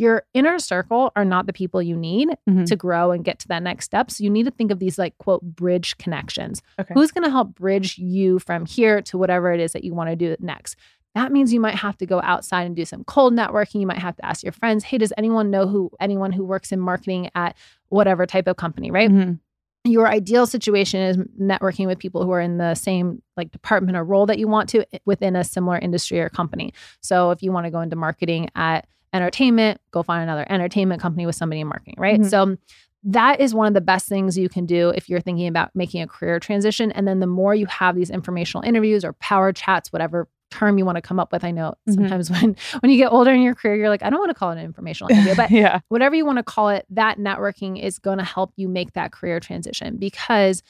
your 0.00 0.22
inner 0.32 0.60
circle 0.60 1.10
are 1.16 1.24
not 1.24 1.46
the 1.46 1.52
people 1.52 1.82
you 1.82 1.96
need 1.96 2.28
Mhm. 2.48 2.66
to 2.66 2.76
grow 2.76 3.10
and 3.10 3.24
get 3.24 3.40
to 3.40 3.48
that 3.48 3.64
next 3.64 3.84
step. 3.86 4.12
So 4.12 4.22
you 4.22 4.30
need 4.30 4.44
to 4.44 4.52
think 4.52 4.70
of 4.70 4.78
these 4.78 4.96
like 4.96 5.18
quote 5.18 5.42
bridge 5.42 5.98
connections. 5.98 6.62
Okay. 6.80 6.94
Who's 6.94 7.10
going 7.10 7.24
to 7.24 7.30
help 7.30 7.56
bridge 7.56 7.98
you 7.98 8.38
from 8.38 8.64
here 8.64 9.02
to 9.02 9.18
whatever 9.18 9.52
it 9.52 9.58
is 9.58 9.72
that 9.72 9.82
you 9.82 9.94
want 9.94 10.10
to 10.10 10.14
do 10.16 10.36
next? 10.38 10.76
That 11.18 11.32
means 11.32 11.52
you 11.52 11.58
might 11.58 11.74
have 11.74 11.96
to 11.98 12.06
go 12.06 12.20
outside 12.22 12.62
and 12.62 12.76
do 12.76 12.84
some 12.84 13.02
cold 13.02 13.34
networking. 13.34 13.80
You 13.80 13.88
might 13.88 13.98
have 13.98 14.14
to 14.16 14.24
ask 14.24 14.44
your 14.44 14.52
friends, 14.52 14.84
"Hey, 14.84 14.98
does 14.98 15.12
anyone 15.18 15.50
know 15.50 15.66
who 15.66 15.90
anyone 15.98 16.30
who 16.30 16.44
works 16.44 16.70
in 16.70 16.78
marketing 16.78 17.28
at 17.34 17.56
whatever 17.88 18.24
type 18.24 18.46
of 18.46 18.56
company?" 18.56 18.90
Right? 18.90 19.10
Mhm. 19.10 19.40
your 19.84 20.08
ideal 20.08 20.44
situation 20.44 21.00
is 21.00 21.16
networking 21.40 21.86
with 21.86 21.98
people 21.98 22.22
who 22.22 22.30
are 22.30 22.40
in 22.40 22.58
the 22.58 22.74
same 22.74 23.22
like 23.38 23.50
department 23.52 23.96
or 23.96 24.04
role 24.04 24.26
that 24.26 24.38
you 24.38 24.46
want 24.46 24.68
to 24.68 24.84
within 25.06 25.34
a 25.34 25.42
similar 25.42 25.78
industry 25.78 26.20
or 26.20 26.28
company. 26.28 26.74
So 27.00 27.30
if 27.30 27.42
you 27.42 27.52
want 27.52 27.64
to 27.64 27.70
go 27.70 27.80
into 27.80 27.96
marketing 27.96 28.50
at 28.54 28.86
entertainment, 29.14 29.80
go 29.90 30.02
find 30.02 30.22
another 30.22 30.44
entertainment 30.50 31.00
company 31.00 31.24
with 31.24 31.36
somebody 31.36 31.60
in 31.60 31.68
marketing, 31.68 31.94
right? 31.96 32.20
Mhm. 32.20 32.28
So 32.28 32.56
that 33.04 33.40
is 33.40 33.54
one 33.54 33.66
of 33.68 33.72
the 33.72 33.80
best 33.80 34.08
things 34.08 34.36
you 34.36 34.48
can 34.50 34.66
do 34.66 34.90
if 34.90 35.08
you're 35.08 35.20
thinking 35.20 35.46
about 35.46 35.70
making 35.74 36.02
a 36.02 36.06
career 36.06 36.38
transition. 36.38 36.92
And 36.92 37.06
then 37.08 37.20
the 37.20 37.26
more 37.26 37.54
you 37.54 37.66
have 37.66 37.94
these 37.94 38.10
informational 38.10 38.68
interviews 38.68 39.04
or 39.04 39.14
power 39.14 39.52
chats, 39.52 39.90
whatever 39.92 40.28
term 40.50 40.78
you 40.78 40.84
want 40.84 40.96
to 40.96 41.02
come 41.02 41.20
up 41.20 41.32
with. 41.32 41.44
I 41.44 41.50
know 41.50 41.74
Mhm. 41.88 41.94
sometimes 41.94 42.30
when 42.30 42.56
when 42.80 42.90
you 42.90 42.96
get 42.98 43.12
older 43.12 43.30
in 43.32 43.42
your 43.42 43.54
career, 43.54 43.76
you're 43.76 43.88
like, 43.88 44.02
I 44.02 44.10
don't 44.10 44.18
want 44.20 44.30
to 44.30 44.34
call 44.34 44.50
it 44.50 44.58
an 44.58 44.64
informational 44.64 45.10
interview, 45.12 45.34
but 45.36 45.50
yeah. 45.52 45.80
whatever 45.88 46.14
you 46.14 46.24
want 46.24 46.38
to 46.38 46.42
call 46.42 46.68
it, 46.70 46.86
that 46.90 47.18
networking 47.18 47.82
is 47.82 47.98
going 47.98 48.18
to 48.18 48.24
help 48.24 48.52
you 48.56 48.68
make 48.68 48.92
that 48.94 49.12
career 49.12 49.40
transition 49.40 49.96
because 49.96 50.62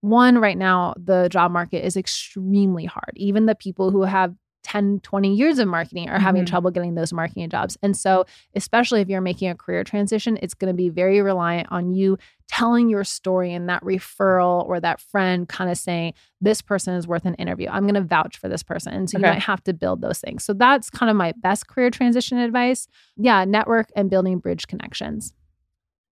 one 0.00 0.38
right 0.38 0.58
now 0.58 0.94
the 1.02 1.28
job 1.30 1.50
market 1.50 1.84
is 1.84 1.96
extremely 1.96 2.84
hard. 2.84 3.12
Even 3.16 3.46
the 3.46 3.54
people 3.54 3.90
who 3.90 4.02
have 4.02 4.34
10, 4.64 5.00
20 5.00 5.34
years 5.34 5.58
of 5.60 5.68
marketing 5.68 6.08
are 6.10 6.18
having 6.18 6.42
Mhm. 6.42 6.48
trouble 6.48 6.70
getting 6.72 6.94
those 6.96 7.12
marketing 7.12 7.48
jobs. 7.50 7.76
And 7.82 7.96
so, 7.96 8.24
especially 8.56 9.00
if 9.00 9.08
you're 9.08 9.20
making 9.20 9.48
a 9.50 9.54
career 9.54 9.84
transition, 9.84 10.38
it's 10.42 10.54
going 10.54 10.72
to 10.72 10.76
be 10.76 10.88
very 10.88 11.20
reliant 11.22 11.68
on 11.70 11.92
you 11.92 12.18
telling 12.48 12.88
your 12.90 13.04
story 13.04 13.52
and 13.54 13.68
that 13.68 13.82
referral 13.82 14.66
or 14.66 14.80
that 14.80 15.00
friend 15.00 15.48
kind 15.48 15.70
of 15.70 15.78
saying, 15.78 16.14
This 16.40 16.60
person 16.60 16.94
is 16.94 17.06
worth 17.06 17.24
an 17.24 17.34
interview. 17.34 17.68
I'm 17.70 17.84
going 17.84 17.94
to 17.94 18.00
vouch 18.02 18.36
for 18.38 18.48
this 18.48 18.62
person. 18.62 18.92
And 18.92 19.08
so, 19.08 19.18
you 19.18 19.22
might 19.22 19.42
have 19.42 19.62
to 19.64 19.72
build 19.72 20.00
those 20.00 20.18
things. 20.20 20.44
So, 20.44 20.52
that's 20.52 20.90
kind 20.90 21.08
of 21.10 21.16
my 21.16 21.32
best 21.36 21.68
career 21.68 21.90
transition 21.90 22.38
advice. 22.38 22.88
Yeah, 23.16 23.44
network 23.44 23.90
and 23.94 24.10
building 24.10 24.38
bridge 24.38 24.66
connections. 24.66 25.32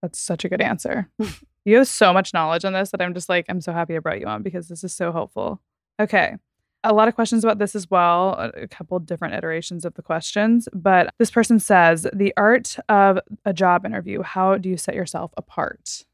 That's 0.02 0.18
such 0.18 0.44
a 0.44 0.48
good 0.48 0.60
answer. 0.60 1.08
you 1.64 1.76
have 1.78 1.88
so 1.88 2.12
much 2.12 2.34
knowledge 2.34 2.64
on 2.64 2.72
this 2.72 2.90
that 2.90 3.00
I'm 3.00 3.14
just 3.14 3.28
like, 3.28 3.46
I'm 3.48 3.60
so 3.60 3.72
happy 3.72 3.94
I 3.96 3.98
brought 4.00 4.20
you 4.20 4.26
on 4.26 4.42
because 4.42 4.68
this 4.68 4.82
is 4.84 4.92
so 4.92 5.12
helpful. 5.12 5.60
Okay. 6.00 6.36
A 6.84 6.92
lot 6.92 7.06
of 7.08 7.14
questions 7.14 7.44
about 7.44 7.58
this 7.58 7.76
as 7.76 7.88
well, 7.90 8.30
a 8.54 8.66
couple 8.66 8.98
different 8.98 9.34
iterations 9.34 9.84
of 9.84 9.94
the 9.94 10.02
questions. 10.02 10.68
But 10.74 11.14
this 11.18 11.30
person 11.30 11.60
says, 11.60 12.06
the 12.12 12.34
art 12.36 12.76
of 12.88 13.18
a 13.44 13.52
job 13.52 13.86
interview, 13.86 14.22
how 14.22 14.56
do 14.58 14.68
you 14.68 14.76
set 14.76 14.94
yourself 14.96 15.32
apart? 15.36 16.04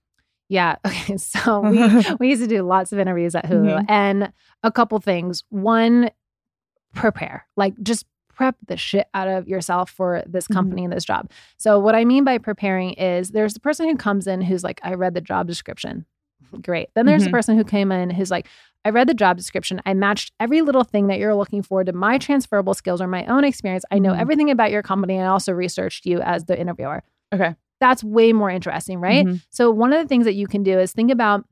Yeah. 0.50 0.76
Okay. 0.86 1.16
So 1.16 1.60
we 1.70 2.04
we 2.20 2.28
used 2.28 2.42
to 2.42 2.48
do 2.48 2.62
lots 2.62 2.92
of 2.92 2.98
interviews 2.98 3.34
at 3.34 3.46
Hulu 3.46 3.78
Mhm. 3.80 3.84
and 3.88 4.32
a 4.62 4.70
couple 4.72 4.98
things. 5.00 5.42
One, 5.48 6.10
prepare. 6.94 7.46
Like 7.56 7.74
just 7.82 8.06
prep 8.34 8.56
the 8.66 8.76
shit 8.76 9.08
out 9.14 9.26
of 9.28 9.48
yourself 9.48 9.90
for 9.90 10.22
this 10.26 10.46
Mhm. 10.48 10.54
company 10.54 10.84
and 10.84 10.92
this 10.92 11.04
job. 11.04 11.30
So 11.56 11.78
what 11.78 11.94
I 11.94 12.04
mean 12.04 12.24
by 12.24 12.38
preparing 12.38 12.92
is 12.92 13.30
there's 13.30 13.54
the 13.54 13.60
person 13.60 13.88
who 13.88 13.96
comes 13.96 14.26
in 14.26 14.40
who's 14.42 14.62
like, 14.64 14.80
I 14.82 14.94
read 14.94 15.14
the 15.14 15.20
job 15.20 15.46
description. 15.46 16.06
Great. 16.62 16.88
Then 16.94 17.04
there's 17.04 17.22
Mhm. 17.22 17.26
the 17.26 17.30
person 17.32 17.56
who 17.58 17.64
came 17.64 17.90
in 17.92 18.10
who's 18.10 18.30
like, 18.30 18.46
I 18.84 18.90
read 18.90 19.08
the 19.08 19.14
job 19.14 19.36
description. 19.36 19.80
I 19.84 19.94
matched 19.94 20.32
every 20.40 20.62
little 20.62 20.84
thing 20.84 21.08
that 21.08 21.18
you're 21.18 21.34
looking 21.34 21.62
for 21.62 21.84
to 21.84 21.92
my 21.92 22.16
transferable 22.18 22.74
skills 22.74 23.00
or 23.00 23.06
my 23.08 23.26
own 23.26 23.44
experience. 23.44 23.84
I 23.90 23.98
know 23.98 24.12
Mhm. 24.12 24.20
everything 24.20 24.50
about 24.50 24.70
your 24.70 24.82
company 24.82 25.16
and 25.16 25.24
I 25.26 25.28
also 25.30 25.52
researched 25.52 26.06
you 26.06 26.20
as 26.20 26.44
the 26.44 26.58
interviewer. 26.58 27.02
Okay. 27.34 27.54
That's 27.80 28.02
way 28.02 28.32
more 28.32 28.50
interesting, 28.50 29.00
right? 29.00 29.26
Mhm. 29.26 29.42
So 29.50 29.70
one 29.70 29.92
of 29.92 30.00
the 30.02 30.08
things 30.08 30.24
that 30.24 30.34
you 30.34 30.46
can 30.46 30.62
do 30.62 30.78
is 30.78 30.92
think 30.92 31.10
about 31.10 31.44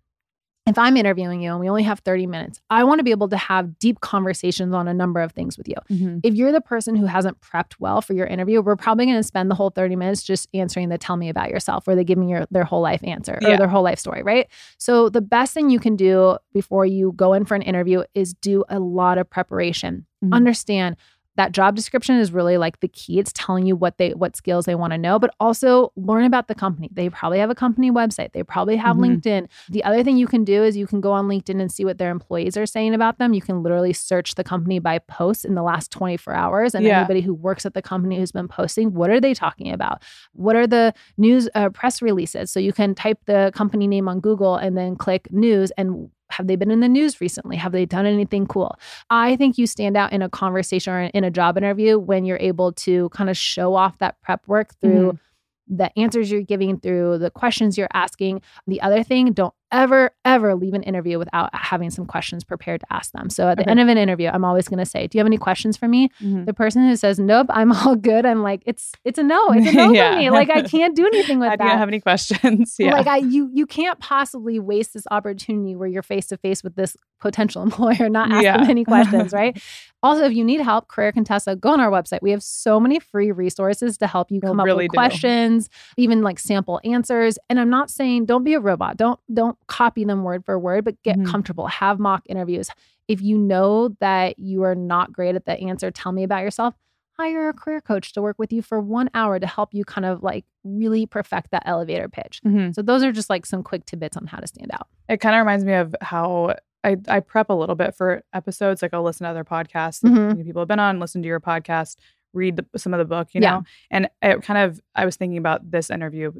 if 0.66 0.76
I'm 0.76 0.96
interviewing 0.96 1.40
you 1.42 1.52
and 1.52 1.60
we 1.60 1.68
only 1.68 1.84
have 1.84 2.00
30 2.00 2.26
minutes, 2.26 2.60
I 2.70 2.82
want 2.82 2.98
to 2.98 3.04
be 3.04 3.12
able 3.12 3.28
to 3.28 3.36
have 3.36 3.78
deep 3.78 4.00
conversations 4.00 4.74
on 4.74 4.88
a 4.88 4.94
number 4.94 5.20
of 5.20 5.30
things 5.32 5.56
with 5.56 5.68
you. 5.68 5.76
Mhm. 5.88 6.20
If 6.24 6.34
you're 6.34 6.50
the 6.50 6.60
person 6.60 6.96
who 6.96 7.06
hasn't 7.06 7.40
prepped 7.40 7.74
well 7.78 8.00
for 8.02 8.14
your 8.14 8.26
interview, 8.26 8.60
we're 8.60 8.74
probably 8.74 9.06
going 9.06 9.16
to 9.16 9.22
spend 9.22 9.48
the 9.48 9.54
whole 9.54 9.70
30 9.70 9.94
minutes 9.94 10.24
just 10.24 10.48
answering 10.52 10.88
the 10.88 10.98
tell 10.98 11.16
me 11.16 11.28
about 11.28 11.50
yourself 11.50 11.86
or 11.86 11.94
they 11.94 12.02
give 12.04 12.18
me 12.18 12.28
your 12.30 12.46
their 12.50 12.64
whole 12.64 12.80
life 12.80 13.00
answer 13.04 13.38
or 13.40 13.48
Yeah. 13.48 13.56
their 13.56 13.68
whole 13.68 13.82
life 13.84 14.00
story, 14.00 14.22
right? 14.24 14.48
So 14.78 15.08
the 15.08 15.20
best 15.22 15.54
thing 15.54 15.70
you 15.70 15.78
can 15.78 15.94
do 15.94 16.36
before 16.52 16.84
you 16.84 17.12
go 17.14 17.32
in 17.32 17.44
for 17.44 17.54
an 17.54 17.62
interview 17.62 18.02
is 18.14 18.34
do 18.34 18.64
a 18.68 18.80
lot 18.80 19.18
of 19.18 19.30
preparation. 19.30 20.04
Mhm. 20.24 20.32
Understand 20.32 20.96
that 21.36 21.52
job 21.52 21.74
description 21.76 22.16
is 22.18 22.32
really 22.32 22.56
like 22.58 22.80
the 22.80 22.88
key. 22.88 23.18
It's 23.18 23.32
telling 23.34 23.66
you 23.66 23.76
what 23.76 23.98
they 23.98 24.10
what 24.14 24.36
skills 24.36 24.64
they 24.64 24.74
want 24.74 24.92
to 24.92 24.98
know, 24.98 25.18
but 25.18 25.34
also 25.38 25.92
learn 25.96 26.24
about 26.24 26.48
the 26.48 26.54
company. 26.54 26.88
They 26.92 27.08
probably 27.10 27.38
have 27.38 27.50
a 27.50 27.54
company 27.54 27.90
website. 27.90 28.32
They 28.32 28.42
probably 28.42 28.76
have 28.76 28.96
Mhm. 28.96 29.20
LinkedIn. 29.22 29.46
The 29.68 29.84
other 29.84 30.02
thing 30.02 30.16
you 30.16 30.26
can 30.26 30.44
do 30.44 30.62
is 30.64 30.76
you 30.76 30.86
can 30.86 31.00
go 31.00 31.12
on 31.12 31.28
LinkedIn 31.28 31.60
and 31.60 31.70
see 31.70 31.84
what 31.84 31.98
their 31.98 32.10
employees 32.10 32.56
are 32.56 32.66
saying 32.66 32.94
about 32.94 33.18
them. 33.18 33.34
You 33.34 33.42
can 33.42 33.62
literally 33.62 33.92
search 33.92 34.34
the 34.34 34.44
company 34.44 34.78
by 34.78 34.98
posts 34.98 35.44
in 35.44 35.54
the 35.54 35.62
last 35.62 35.90
24 35.90 36.34
hours 36.34 36.74
and 36.74 36.84
Yeah. 36.84 36.98
anybody 37.00 37.20
who 37.20 37.34
works 37.34 37.66
at 37.66 37.74
the 37.74 37.82
company 37.82 38.18
who's 38.18 38.32
been 38.32 38.48
posting, 38.48 38.94
what 38.94 39.10
are 39.10 39.20
they 39.20 39.34
talking 39.34 39.70
about? 39.72 40.02
What 40.32 40.56
are 40.56 40.66
the 40.66 40.94
news 41.18 41.48
uh, 41.54 41.68
press 41.70 42.00
releases? 42.02 42.50
So 42.50 42.60
you 42.60 42.72
can 42.72 42.94
type 42.94 43.18
the 43.26 43.50
company 43.54 43.86
name 43.86 44.08
on 44.08 44.20
Google 44.20 44.56
and 44.56 44.76
then 44.76 44.96
click 44.96 45.28
news 45.30 45.70
and 45.76 46.08
have 46.36 46.46
they 46.48 46.56
been 46.56 46.70
in 46.70 46.80
the 46.80 46.88
news 46.88 47.20
recently? 47.20 47.56
Have 47.56 47.72
they 47.72 47.86
done 47.86 48.04
anything 48.04 48.46
cool? 48.46 48.76
I 49.08 49.36
think 49.36 49.56
you 49.56 49.66
stand 49.66 49.96
out 49.96 50.12
in 50.12 50.20
a 50.20 50.28
conversation 50.28 50.92
or 50.92 51.00
in 51.00 51.24
a 51.24 51.30
job 51.30 51.56
interview 51.56 51.98
when 51.98 52.26
you're 52.26 52.36
able 52.40 52.72
to 52.72 53.08
kind 53.08 53.30
of 53.30 53.38
show 53.38 53.74
off 53.74 53.96
that 53.98 54.20
prep 54.20 54.46
work 54.46 54.74
through 54.82 55.12
mm-hmm. 55.12 55.76
the 55.76 55.98
answers 55.98 56.30
you're 56.30 56.42
giving, 56.42 56.78
through 56.78 57.18
the 57.18 57.30
questions 57.30 57.78
you're 57.78 57.88
asking. 57.94 58.42
The 58.66 58.82
other 58.82 59.02
thing, 59.02 59.32
don't 59.32 59.54
ever, 59.82 60.10
ever 60.24 60.54
leave 60.54 60.74
an 60.74 60.82
interview 60.82 61.18
without 61.18 61.50
having 61.54 61.90
some 61.90 62.06
questions 62.06 62.44
prepared 62.44 62.80
to 62.80 62.86
ask 62.92 63.12
them. 63.12 63.30
So 63.30 63.48
at 63.48 63.56
the 63.58 63.62
Okay. 63.62 63.70
end 63.70 63.80
of 63.80 63.88
an 63.88 63.98
interview, 63.98 64.28
I'm 64.32 64.44
always 64.44 64.68
going 64.68 64.78
to 64.78 64.86
say, 64.86 65.06
"Do 65.06 65.18
you 65.18 65.20
have 65.20 65.26
any 65.26 65.38
questions 65.38 65.76
for 65.76 65.86
me?" 65.88 66.10
Mhm. 66.22 66.46
The 66.46 66.54
person 66.54 66.86
who 66.88 66.96
says, 66.96 67.18
"Nope, 67.18 67.46
I'm 67.50 67.72
all 67.72 67.94
good," 67.96 68.24
I'm 68.26 68.42
like, 68.42 68.62
"It's 68.66 68.92
it's 69.04 69.18
a 69.18 69.22
no, 69.22 69.50
it's 69.52 69.66
a 69.68 69.72
no 69.72 69.92
Yeah. 69.94 70.12
for 70.12 70.18
me. 70.18 70.30
Like 70.30 70.50
I 70.50 70.62
can't 70.62 70.96
do 70.96 71.06
anything 71.06 71.38
with 71.40 71.50
I 71.50 71.56
that." 71.56 71.64
don't 71.68 71.78
have 71.78 71.88
any 71.88 72.00
questions. 72.00 72.76
yeah. 72.78 72.92
Like 72.92 73.06
I 73.06 73.18
you 73.18 73.50
you 73.52 73.66
can't 73.66 73.98
possibly 73.98 74.58
waste 74.58 74.94
this 74.94 75.04
opportunity 75.10 75.76
where 75.76 75.88
you're 75.88 76.02
face 76.02 76.26
to 76.28 76.36
face 76.36 76.62
with 76.64 76.74
this 76.76 76.96
potential 77.20 77.62
employer, 77.62 78.08
not 78.08 78.30
ask 78.32 78.42
Yeah. 78.42 78.58
them 78.58 78.70
any 78.70 78.84
questions, 78.84 79.32
right? 79.32 79.60
also, 80.02 80.24
if 80.24 80.32
you 80.34 80.44
need 80.44 80.60
help, 80.60 80.86
Career 80.86 81.10
Contessa, 81.10 81.56
go 81.56 81.70
on 81.70 81.80
our 81.80 81.90
website. 81.90 82.20
We 82.22 82.30
have 82.30 82.42
so 82.42 82.78
many 82.78 83.00
free 83.00 83.32
resources 83.32 83.98
to 83.98 84.06
help 84.06 84.30
you 84.30 84.40
come 84.40 84.60
up 84.60 84.66
with 84.66 84.78
do. 84.78 84.88
questions, 84.88 85.68
even 85.96 86.22
like 86.22 86.38
sample 86.38 86.80
answers. 86.84 87.38
And 87.50 87.58
I'm 87.58 87.70
not 87.70 87.90
saying 87.90 88.26
don't 88.26 88.44
be 88.44 88.54
a 88.54 88.60
robot. 88.60 88.96
Don't 88.96 89.18
don't 89.34 89.56
copy 89.68 90.04
them 90.04 90.22
word 90.24 90.44
for 90.44 90.58
word, 90.58 90.84
but 90.84 91.02
get 91.02 91.16
Mhm. 91.18 91.26
comfortable. 91.26 91.66
Have 91.66 91.98
mock 91.98 92.22
interviews. 92.26 92.68
If 93.08 93.20
you 93.20 93.38
know 93.38 93.88
that 94.00 94.38
you 94.38 94.62
are 94.62 94.74
not 94.74 95.12
great 95.12 95.34
at 95.34 95.44
the 95.44 95.58
answer, 95.60 95.90
tell 95.90 96.12
me 96.12 96.22
about 96.22 96.42
yourself 96.42 96.74
hire 97.18 97.48
a 97.48 97.52
career 97.54 97.80
coach 97.80 98.12
to 98.12 98.20
work 98.20 98.36
with 98.38 98.52
you 98.52 98.60
for 98.60 98.78
one 98.78 99.08
hour 99.14 99.38
to 99.38 99.46
help 99.46 99.72
you 99.72 99.86
kind 99.86 100.04
of 100.04 100.22
like 100.22 100.44
really 100.64 101.06
perfect 101.06 101.50
that 101.50 101.62
elevator 101.64 102.10
pitch. 102.10 102.42
Mhm. 102.44 102.74
So 102.74 102.82
those 102.82 103.02
are 103.02 103.10
just 103.10 103.30
like 103.30 103.46
some 103.46 103.62
quick 103.62 103.86
tidbits 103.86 104.18
on 104.18 104.26
how 104.26 104.36
to 104.38 104.46
stand 104.46 104.70
out. 104.70 104.86
It 105.08 105.16
kind 105.18 105.34
of 105.34 105.38
reminds 105.38 105.64
me 105.64 105.72
of 105.72 105.96
how 106.02 106.56
I, 106.84 106.98
I 107.08 107.20
prep 107.20 107.48
a 107.48 107.54
little 107.54 107.74
bit 107.74 107.94
for 107.94 108.22
episodes. 108.34 108.82
Like 108.82 108.92
I'll 108.92 109.02
listen 109.02 109.24
to 109.24 109.30
other 109.30 109.44
podcasts 109.44 110.00
that 110.02 110.12
Mhm. 110.12 110.36
you 110.38 110.44
people 110.44 110.60
have 110.60 110.68
been 110.68 110.78
on, 110.78 111.00
listen 111.00 111.22
to 111.22 111.26
your 111.26 111.40
podcast, 111.40 111.96
read 112.34 112.56
the, 112.56 112.66
some 112.78 112.92
of 112.92 112.98
the 112.98 113.06
book, 113.06 113.28
you 113.32 113.40
Yeah. 113.40 113.50
know? 113.56 113.62
And 113.90 114.10
it 114.20 114.42
kind 114.42 114.58
of, 114.58 114.78
I 114.94 115.06
was 115.06 115.16
thinking 115.16 115.38
about 115.38 115.70
this 115.70 115.88
interview 115.88 116.32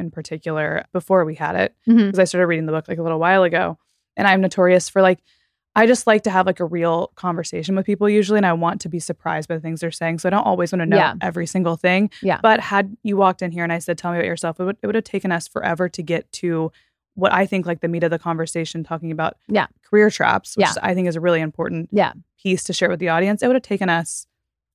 in 0.00 0.10
particular 0.10 0.84
before 0.92 1.24
we 1.24 1.34
had 1.36 1.54
it, 1.54 1.74
mm-hmm. 1.88 2.06
because 2.06 2.18
I 2.18 2.24
started 2.24 2.46
reading 2.46 2.66
the 2.66 2.72
book 2.72 2.88
like 2.88 2.98
a 2.98 3.02
little 3.02 3.20
while 3.20 3.42
ago. 3.44 3.78
And 4.16 4.26
I'm 4.26 4.40
notorious 4.40 4.88
for 4.88 5.00
like, 5.02 5.20
I 5.76 5.86
just 5.86 6.06
like 6.06 6.24
to 6.24 6.30
have 6.30 6.46
like 6.46 6.58
a 6.58 6.64
real 6.64 7.12
conversation 7.14 7.76
with 7.76 7.86
people 7.86 8.08
usually, 8.08 8.38
and 8.38 8.46
I 8.46 8.52
want 8.54 8.80
to 8.80 8.88
be 8.88 8.98
surprised 8.98 9.48
by 9.48 9.54
the 9.54 9.60
things 9.60 9.80
they're 9.80 9.92
saying. 9.92 10.18
So 10.18 10.28
I 10.28 10.30
don't 10.30 10.42
always 10.44 10.72
want 10.72 10.80
to 10.80 10.86
know 10.86 10.96
Yeah. 10.96 11.14
every 11.20 11.46
single 11.46 11.76
thing. 11.76 12.10
Yeah. 12.22 12.40
But 12.42 12.58
had 12.58 12.96
you 13.04 13.16
walked 13.16 13.40
in 13.40 13.52
here 13.52 13.62
and 13.62 13.72
I 13.72 13.78
said, 13.78 13.96
"Tell 13.96 14.10
me 14.10 14.18
about 14.18 14.26
yourself," 14.26 14.58
it 14.58 14.64
would 14.64 14.78
it 14.82 14.86
would 14.86 14.96
have 14.96 15.04
taken 15.04 15.30
us 15.30 15.46
forever 15.46 15.88
to 15.88 16.02
get 16.02 16.30
to 16.32 16.72
what 17.14 17.32
I 17.32 17.46
think 17.46 17.66
like 17.66 17.80
the 17.80 17.88
meat 17.88 18.02
of 18.02 18.10
the 18.10 18.18
conversation, 18.18 18.82
talking 18.82 19.12
about 19.12 19.36
Yeah. 19.46 19.66
career 19.88 20.10
traps, 20.10 20.56
which 20.56 20.66
Yeah. 20.66 20.74
I 20.82 20.92
think 20.94 21.06
is 21.06 21.16
a 21.16 21.20
really 21.20 21.40
important 21.40 21.88
Yeah. 21.92 22.12
piece 22.42 22.64
to 22.64 22.72
share 22.72 22.88
with 22.88 22.98
the 22.98 23.08
audience. 23.10 23.42
It 23.42 23.46
would 23.46 23.56
have 23.56 23.62
taken 23.62 23.88
us, 23.88 24.26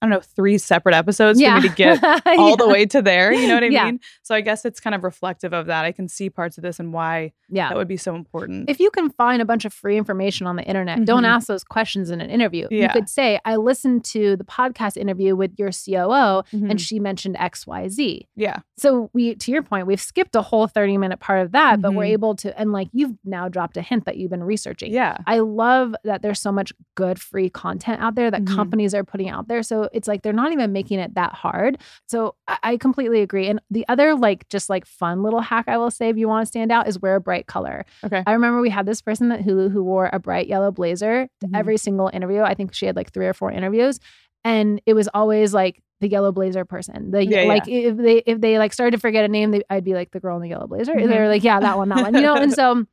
I 0.01 0.07
don't 0.07 0.11
know, 0.11 0.19
three 0.19 0.57
separate 0.57 0.93
episodes 0.93 1.39
yeah. 1.39 1.55
for 1.55 1.61
me 1.63 1.69
to 1.69 1.75
get 1.75 2.03
all 2.37 2.57
the 2.57 2.67
way 2.67 2.85
to 2.87 3.01
there. 3.01 3.31
You 3.33 3.47
know 3.47 3.55
what 3.55 3.63
I 3.63 3.67
Yeah. 3.67 3.85
mean? 3.85 3.99
So 4.23 4.35
I 4.35 4.41
guess 4.41 4.65
it's 4.65 4.79
kind 4.79 4.93
of 4.93 5.03
reflective 5.03 5.53
of 5.53 5.67
that. 5.67 5.85
I 5.85 5.91
can 5.93 6.07
see 6.09 6.29
parts 6.29 6.57
of 6.57 6.63
this 6.63 6.79
and 6.79 6.93
why 6.93 7.31
Yeah. 7.49 7.69
that 7.69 7.77
would 7.77 7.87
be 7.87 7.97
so 7.97 8.13
important. 8.13 8.69
If 8.69 8.79
you 8.79 8.91
can 8.91 9.09
find 9.09 9.41
a 9.41 9.45
bunch 9.45 9.63
of 9.65 9.73
free 9.73 9.97
information 9.97 10.47
on 10.47 10.57
the 10.57 10.63
internet, 10.63 11.05
don't 11.05 11.23
Mhm. 11.23 11.27
ask 11.29 11.47
those 11.47 11.63
questions 11.63 12.09
in 12.11 12.19
an 12.21 12.29
interview. 12.29 12.67
You 12.69 12.89
could 12.89 13.07
say, 13.09 13.39
I 13.45 13.55
listened 13.55 14.03
to 14.05 14.35
the 14.35 14.43
podcast 14.43 14.97
interview 14.97 15.35
with 15.35 15.57
your 15.57 15.71
COO 15.71 16.43
Mhm. 16.53 16.71
and 16.71 16.81
she 16.81 16.99
mentioned 16.99 17.37
XYZ. 17.39 18.27
yeah. 18.35 18.57
So 18.77 19.09
we 19.13 19.35
to 19.35 19.51
your 19.51 19.63
point, 19.63 19.87
we've 19.87 20.01
skipped 20.01 20.35
a 20.35 20.41
whole 20.41 20.67
30 20.67 20.97
minute 20.97 21.19
part 21.21 21.41
of 21.41 21.53
that, 21.53 21.81
but 21.81 21.93
we're 21.93 22.03
Mhm. 22.03 22.09
able 22.11 22.35
to 22.35 22.59
and 22.59 22.71
like 22.73 22.89
you've 22.91 23.13
now 23.23 23.47
dropped 23.47 23.77
a 23.77 23.81
hint 23.81 24.05
that 24.05 24.17
you've 24.17 24.29
been 24.31 24.43
researching. 24.43 24.91
Yeah. 24.91 25.17
I 25.25 25.39
love 25.39 25.95
that 26.03 26.21
there's 26.21 26.39
so 26.41 26.51
much 26.51 26.73
good 26.95 27.19
free 27.19 27.49
content 27.49 28.01
out 28.01 28.15
there 28.15 28.29
that 28.29 28.43
Mhm. 28.43 28.55
companies 28.55 28.93
are 28.93 29.03
putting 29.05 29.29
out 29.29 29.47
there. 29.47 29.63
So 29.63 29.84
So 29.85 29.89
it's 29.93 30.07
like 30.07 30.21
they're 30.23 30.33
not 30.33 30.51
even 30.51 30.71
making 30.73 30.99
it 30.99 31.13
that 31.15 31.33
hard. 31.33 31.77
So 32.07 32.35
I, 32.47 32.57
I 32.63 32.77
completely 32.77 33.21
agree. 33.21 33.47
And 33.47 33.61
the 33.69 33.85
other 33.87 34.15
like 34.15 34.47
just 34.49 34.69
like 34.69 34.85
fun 34.85 35.21
little 35.23 35.41
hack 35.41 35.65
I 35.67 35.77
will 35.77 35.91
say 35.91 36.09
if 36.09 36.17
you 36.17 36.27
want 36.27 36.43
to 36.43 36.47
stand 36.47 36.71
out 36.71 36.87
is 36.87 36.99
wear 36.99 37.15
a 37.15 37.21
bright 37.21 37.45
color. 37.47 37.85
Okay. 38.03 38.23
I 38.25 38.33
remember 38.33 38.61
we 38.61 38.69
had 38.69 38.85
this 38.85 39.01
person 39.01 39.31
at 39.31 39.41
Hulu 39.41 39.71
who 39.71 39.83
wore 39.83 40.09
a 40.11 40.19
bright 40.19 40.47
yellow 40.47 40.71
blazer 40.71 41.27
to 41.41 41.47
Mhm. 41.47 41.57
every 41.57 41.77
single 41.77 42.09
interview. 42.13 42.41
I 42.41 42.53
think 42.55 42.73
she 42.73 42.85
had 42.85 42.95
like 42.95 43.11
three 43.13 43.27
or 43.27 43.33
four 43.33 43.51
interviews. 43.51 43.99
And 44.43 44.81
it 44.85 44.93
was 44.93 45.07
always 45.13 45.53
like 45.53 45.81
the 46.01 46.07
yellow 46.07 46.31
blazer 46.31 46.65
person. 46.65 47.11
The 47.11 47.25
Yeah, 47.25 47.43
like 47.43 47.67
if 47.67 47.97
they 47.97 48.17
if 48.25 48.41
they 48.41 48.57
like 48.59 48.73
started 48.73 48.91
to 48.91 48.99
forget 48.99 49.23
a 49.25 49.27
name, 49.27 49.51
they, 49.51 49.61
I'd 49.69 49.83
be 49.83 49.93
like 49.93 50.11
the 50.11 50.19
girl 50.19 50.35
in 50.35 50.41
the 50.43 50.49
yellow 50.49 50.67
blazer. 50.67 50.93
Mhm. 50.93 51.07
They 51.07 51.17
were 51.19 51.27
like, 51.29 51.43
yeah, 51.43 51.59
that 51.59 51.77
one, 51.77 51.89
that 51.89 52.01
one. 52.01 52.13
You 52.15 52.21
know. 52.21 52.35
And 52.41 52.53
so 52.53 52.85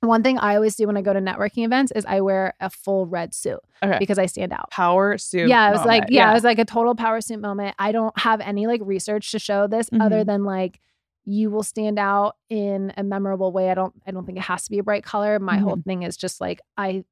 one 0.00 0.22
thing 0.22 0.38
I 0.38 0.54
always 0.56 0.76
do 0.76 0.86
when 0.86 0.96
I 0.96 1.02
go 1.02 1.12
to 1.12 1.20
networking 1.20 1.64
events 1.64 1.92
is 1.94 2.04
I 2.04 2.20
wear 2.20 2.54
a 2.60 2.70
full 2.70 3.06
red 3.06 3.34
suit 3.34 3.60
Okay. 3.82 3.98
because 3.98 4.18
I 4.18 4.26
stand 4.26 4.52
out. 4.52 4.70
Power 4.70 5.18
suit. 5.18 5.48
Yeah, 5.48 5.68
it 5.68 5.72
was 5.72 5.84
like 5.84 6.02
moment. 6.02 6.12
yeah, 6.12 6.30
it 6.30 6.34
was 6.34 6.44
like 6.44 6.58
a 6.58 6.64
total 6.64 6.94
power 6.94 7.20
suit 7.20 7.40
moment. 7.40 7.74
I 7.78 7.92
don't 7.92 8.16
have 8.18 8.40
any 8.40 8.66
like 8.66 8.80
research 8.84 9.30
to 9.32 9.38
show 9.38 9.66
this 9.66 9.88
other 10.00 10.22
Mhm. 10.22 10.26
than 10.26 10.44
like 10.44 10.80
you 11.26 11.50
will 11.50 11.62
stand 11.62 11.98
out 11.98 12.36
in 12.50 12.92
a 12.96 13.02
memorable 13.02 13.50
way. 13.50 13.70
I 13.70 13.74
don't 13.74 13.94
I 14.06 14.10
don't 14.10 14.26
think 14.26 14.38
it 14.38 14.44
has 14.44 14.64
to 14.64 14.70
be 14.70 14.78
a 14.78 14.82
bright 14.82 15.04
color. 15.04 15.38
My 15.38 15.56
whole 15.56 15.78
thing 15.84 16.02
is 16.02 16.16
just 16.16 16.40
like 16.40 16.60
I 16.76 17.04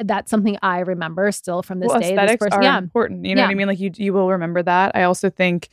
that's 0.00 0.30
something 0.30 0.56
I 0.62 0.78
remember 0.80 1.30
still 1.32 1.62
from 1.62 1.80
this 1.80 1.88
well, 1.88 1.98
day. 1.98 2.10
This 2.10 2.12
aesthetics 2.12 2.44
person, 2.44 2.60
are 2.60 2.62
yeah. 2.62 2.78
important. 2.78 3.24
You 3.24 3.34
know 3.34 3.42
what 3.42 3.50
I 3.50 3.54
mean? 3.54 3.66
Like 3.66 3.80
you, 3.80 3.90
you 3.96 4.12
will 4.12 4.30
remember 4.30 4.62
that. 4.62 4.92
I 4.94 5.02
also 5.02 5.28
think 5.28 5.68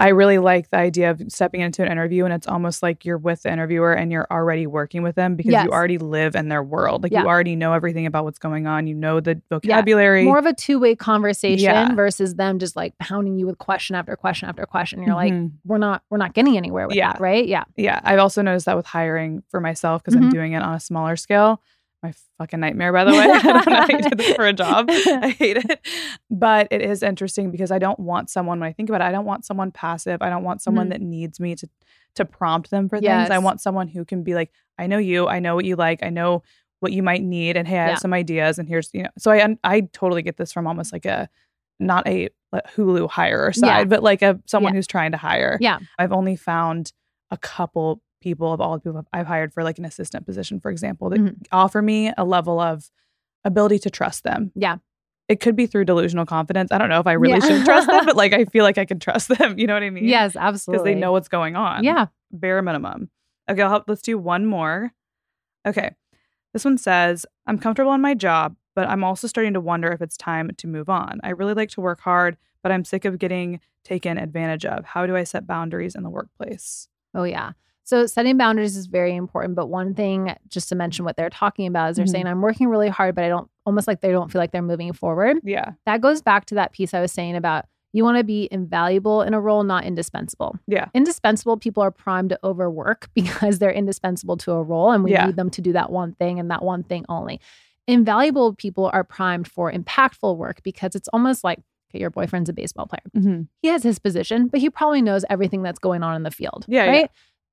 I 0.00 0.08
really 0.08 0.38
like 0.38 0.70
the 0.70 0.76
idea 0.76 1.10
of 1.10 1.20
stepping 1.28 1.60
into 1.60 1.82
an 1.84 1.90
interview 1.90 2.24
and 2.24 2.32
it's 2.32 2.46
almost 2.46 2.82
like 2.84 3.04
you're 3.04 3.18
with 3.18 3.42
the 3.42 3.52
interviewer 3.52 3.92
and 3.92 4.12
you're 4.12 4.28
already 4.30 4.66
working 4.66 5.02
with 5.02 5.16
them 5.16 5.34
because 5.34 5.50
Yes. 5.52 5.64
you 5.64 5.70
already 5.72 5.98
live 5.98 6.36
in 6.36 6.48
their 6.48 6.62
world. 6.62 7.02
Like 7.02 7.10
Yeah. 7.10 7.22
you 7.22 7.26
already 7.28 7.56
know 7.56 7.72
everything 7.72 8.06
about 8.06 8.22
what's 8.24 8.38
going 8.38 8.66
on. 8.68 8.86
You 8.86 8.94
know 8.94 9.18
the 9.18 9.42
vocabulary. 9.50 10.24
More 10.24 10.38
of 10.38 10.46
a 10.46 10.54
two-way 10.54 10.94
conversation 10.94 11.64
Yeah. 11.64 11.94
versus 11.94 12.36
them 12.36 12.58
just 12.60 12.76
like 12.76 12.96
pounding 12.98 13.38
you 13.38 13.46
with 13.46 13.58
question 13.58 13.96
after 13.96 14.14
question 14.14 14.48
after 14.48 14.64
question. 14.66 15.02
You're 15.02 15.16
like, 15.16 15.32
Mhm. 15.32 15.52
we're 15.64 15.78
not 15.78 16.02
we're 16.10 16.18
not 16.18 16.32
getting 16.32 16.56
anywhere 16.56 16.86
with 16.86 16.96
Yeah. 16.96 17.12
that, 17.14 17.20
right? 17.20 17.46
Yeah. 17.46 17.64
yeah. 17.76 18.00
I've 18.04 18.20
also 18.20 18.40
noticed 18.40 18.66
that 18.66 18.76
with 18.76 18.86
hiring 18.86 19.42
for 19.50 19.60
myself 19.60 20.02
because 20.04 20.14
I'm 20.14 20.28
Mhm. 20.28 20.32
doing 20.32 20.52
it 20.52 20.62
on 20.62 20.74
a 20.74 20.80
smaller 20.80 21.16
scale. 21.16 21.60
My 22.02 22.12
fucking 22.38 22.60
nightmare, 22.60 22.92
by 22.92 23.04
the 23.04 23.10
way. 23.10 23.18
I 23.32 23.42
don't 23.42 23.66
know 23.66 23.74
how 23.74 23.86
you 23.88 23.98
did 23.98 24.18
this 24.18 24.34
for 24.36 24.46
a 24.46 24.52
job. 24.52 24.86
I 24.90 25.34
hate 25.36 25.56
it. 25.56 25.80
But 26.30 26.68
it 26.70 26.80
is 26.80 27.02
interesting 27.02 27.50
because 27.50 27.72
I 27.72 27.78
don't 27.78 27.98
want 27.98 28.30
someone, 28.30 28.60
when 28.60 28.68
I 28.68 28.72
think 28.72 28.88
about 28.88 29.00
it, 29.00 29.04
I 29.04 29.12
don't 29.12 29.24
want 29.24 29.44
someone 29.44 29.72
passive. 29.72 30.22
I 30.22 30.30
don't 30.30 30.44
want 30.44 30.62
someone 30.62 30.86
Mhm. 30.86 30.90
that 30.90 31.00
needs 31.00 31.40
me 31.40 31.54
to 31.56 31.68
to 32.14 32.24
prompt 32.24 32.70
them 32.70 32.88
for 32.88 32.98
things. 32.98 33.30
I 33.30 33.38
want 33.38 33.60
someone 33.60 33.86
who 33.86 34.04
can 34.04 34.24
be 34.24 34.34
like, 34.34 34.50
I 34.76 34.88
know 34.88 34.98
you, 34.98 35.28
I 35.28 35.38
know 35.38 35.54
what 35.54 35.64
you 35.64 35.76
like, 35.76 36.02
I 36.02 36.08
know 36.10 36.42
what 36.80 36.90
you 36.92 37.00
might 37.02 37.22
need, 37.22 37.56
and 37.56 37.68
hey, 37.68 37.78
I 37.78 37.84
Yeah. 37.84 37.88
have 37.90 37.98
some 38.00 38.12
ideas, 38.12 38.58
and 38.58 38.68
here's 38.68 38.90
you 38.92 39.02
know. 39.04 39.10
So 39.18 39.30
I 39.30 39.56
I 39.62 39.80
totally 39.92 40.22
get 40.22 40.36
this 40.36 40.52
from 40.52 40.66
almost 40.66 40.92
like 40.92 41.04
a 41.06 41.28
not 41.80 42.06
a 42.08 42.28
Hulu 42.76 43.08
hirer 43.10 43.54
side, 43.54 43.78
Yeah. 43.78 43.84
but 43.84 44.02
like 44.02 44.22
a 44.22 44.40
someone 44.46 44.72
Yeah. 44.72 44.78
who's 44.78 44.86
trying 44.88 45.12
to 45.12 45.18
hire. 45.18 45.58
Yeah. 45.60 45.78
I've 45.98 46.12
only 46.12 46.34
found 46.36 46.92
a 47.30 47.36
couple 47.36 48.00
people 48.20 48.52
of 48.52 48.60
all 48.60 48.74
the 48.74 48.80
people 48.80 49.06
I've 49.12 49.26
hired 49.26 49.52
for 49.52 49.62
like 49.62 49.78
an 49.78 49.84
assistant 49.84 50.26
position, 50.26 50.60
for 50.60 50.70
example, 50.70 51.10
that 51.10 51.20
Mhm. 51.20 51.46
offer 51.52 51.80
me 51.82 52.12
a 52.16 52.24
level 52.24 52.58
of 52.60 52.90
ability 53.44 53.78
to 53.80 53.90
trust 53.90 54.24
them. 54.24 54.50
Yeah. 54.54 54.78
It 55.28 55.40
could 55.40 55.54
be 55.56 55.66
through 55.66 55.84
delusional 55.84 56.24
confidence. 56.26 56.72
I 56.72 56.78
don't 56.78 56.88
know 56.88 57.00
if 57.00 57.06
I 57.06 57.12
really 57.12 57.34
Yeah. 57.34 57.46
should 57.58 57.64
trust 57.64 57.86
them, 57.88 58.06
but 58.06 58.16
like 58.16 58.32
I 58.32 58.44
feel 58.52 58.64
like 58.64 58.78
I 58.78 58.84
can 58.84 58.98
trust 58.98 59.28
them. 59.28 59.58
You 59.58 59.66
know 59.66 59.74
what 59.74 59.82
I 59.82 59.90
mean? 59.90 60.04
Yes, 60.04 60.36
absolutely. 60.36 60.78
Because 60.78 60.84
they 60.84 61.00
know 61.00 61.12
what's 61.12 61.28
going 61.28 61.54
on. 61.54 61.84
Yeah. 61.84 62.06
Bare 62.32 62.62
minimum. 62.62 63.10
Okay, 63.48 63.62
I'll 63.62 63.70
help. 63.70 63.84
Let's 63.88 64.02
do 64.02 64.18
one 64.18 64.46
more. 64.46 64.92
Okay. 65.66 65.90
This 66.52 66.64
one 66.64 66.78
says, 66.78 67.26
I'm 67.46 67.58
comfortable 67.58 67.92
in 67.92 68.00
my 68.00 68.14
job, 68.14 68.56
but 68.74 68.88
I'm 68.88 69.04
also 69.04 69.26
starting 69.28 69.52
to 69.54 69.60
wonder 69.60 69.92
if 69.92 70.00
it's 70.00 70.16
time 70.16 70.50
to 70.56 70.66
move 70.66 70.88
on. 70.88 71.20
I 71.22 71.30
really 71.30 71.54
like 71.54 71.68
to 71.70 71.80
work 71.80 72.00
hard, 72.00 72.36
but 72.62 72.72
I'm 72.72 72.84
sick 72.84 73.04
of 73.04 73.18
getting 73.18 73.60
taken 73.84 74.18
advantage 74.18 74.64
of. 74.64 74.84
How 74.84 75.06
do 75.06 75.14
I 75.14 75.24
set 75.24 75.46
boundaries 75.46 75.94
in 75.94 76.02
the 76.02 76.10
workplace? 76.10 76.88
Oh, 77.14 77.24
yeah. 77.24 77.52
So 77.88 78.04
setting 78.04 78.36
boundaries 78.36 78.76
is 78.76 78.84
very 78.84 79.16
important. 79.16 79.54
But 79.54 79.68
one 79.70 79.94
thing, 79.94 80.34
just 80.48 80.68
to 80.68 80.74
mention 80.74 81.06
what 81.06 81.16
they're 81.16 81.30
talking 81.30 81.66
about, 81.66 81.88
is 81.88 81.96
they're 81.96 82.04
Mhm. 82.04 82.10
saying, 82.10 82.26
I'm 82.26 82.42
working 82.42 82.68
really 82.68 82.90
hard, 82.90 83.14
but 83.14 83.24
I 83.24 83.28
don't 83.30 83.48
almost 83.64 83.88
like 83.88 84.02
they 84.02 84.10
don't 84.12 84.30
feel 84.30 84.40
like 84.40 84.50
they're 84.52 84.60
moving 84.60 84.92
forward. 84.92 85.38
Yeah. 85.42 85.72
That 85.86 86.02
goes 86.02 86.20
back 86.20 86.44
to 86.46 86.54
that 86.56 86.72
piece 86.72 86.92
I 86.92 87.00
was 87.00 87.12
saying 87.12 87.34
about 87.34 87.64
you 87.94 88.04
want 88.04 88.18
to 88.18 88.24
be 88.24 88.46
invaluable 88.52 89.22
in 89.22 89.32
a 89.32 89.40
role, 89.40 89.62
not 89.64 89.84
indispensable. 89.84 90.58
Yeah. 90.66 90.88
Indispensable 90.92 91.56
people 91.56 91.82
are 91.82 91.90
primed 91.90 92.28
to 92.28 92.38
overwork 92.44 93.08
because 93.14 93.58
they're 93.58 93.72
indispensable 93.72 94.36
to 94.36 94.52
a 94.52 94.62
role 94.62 94.90
and 94.92 95.02
we 95.02 95.12
Yeah. 95.12 95.24
need 95.24 95.36
them 95.36 95.48
to 95.48 95.62
do 95.62 95.72
that 95.72 95.90
one 95.90 96.12
thing 96.12 96.38
and 96.38 96.50
that 96.50 96.62
one 96.62 96.82
thing 96.82 97.06
only. 97.08 97.40
Invaluable 97.86 98.52
people 98.54 98.90
are 98.92 99.02
primed 99.02 99.48
for 99.48 99.72
impactful 99.72 100.36
work 100.36 100.62
because 100.62 100.94
it's 100.94 101.08
almost 101.08 101.42
like 101.42 101.60
okay, 101.90 102.00
your 102.00 102.10
boyfriend's 102.10 102.50
a 102.50 102.52
baseball 102.52 102.84
player. 102.84 103.00
Mm-hmm. 103.16 103.42
He 103.62 103.68
has 103.68 103.82
his 103.82 103.98
position, 103.98 104.48
but 104.48 104.60
he 104.60 104.68
probably 104.68 105.00
knows 105.00 105.24
everything 105.30 105.62
that's 105.62 105.78
going 105.78 106.02
on 106.02 106.14
in 106.16 106.22
the 106.22 106.30
field. 106.30 106.66
Yeah, 106.68 106.84
yeah. 106.92 107.06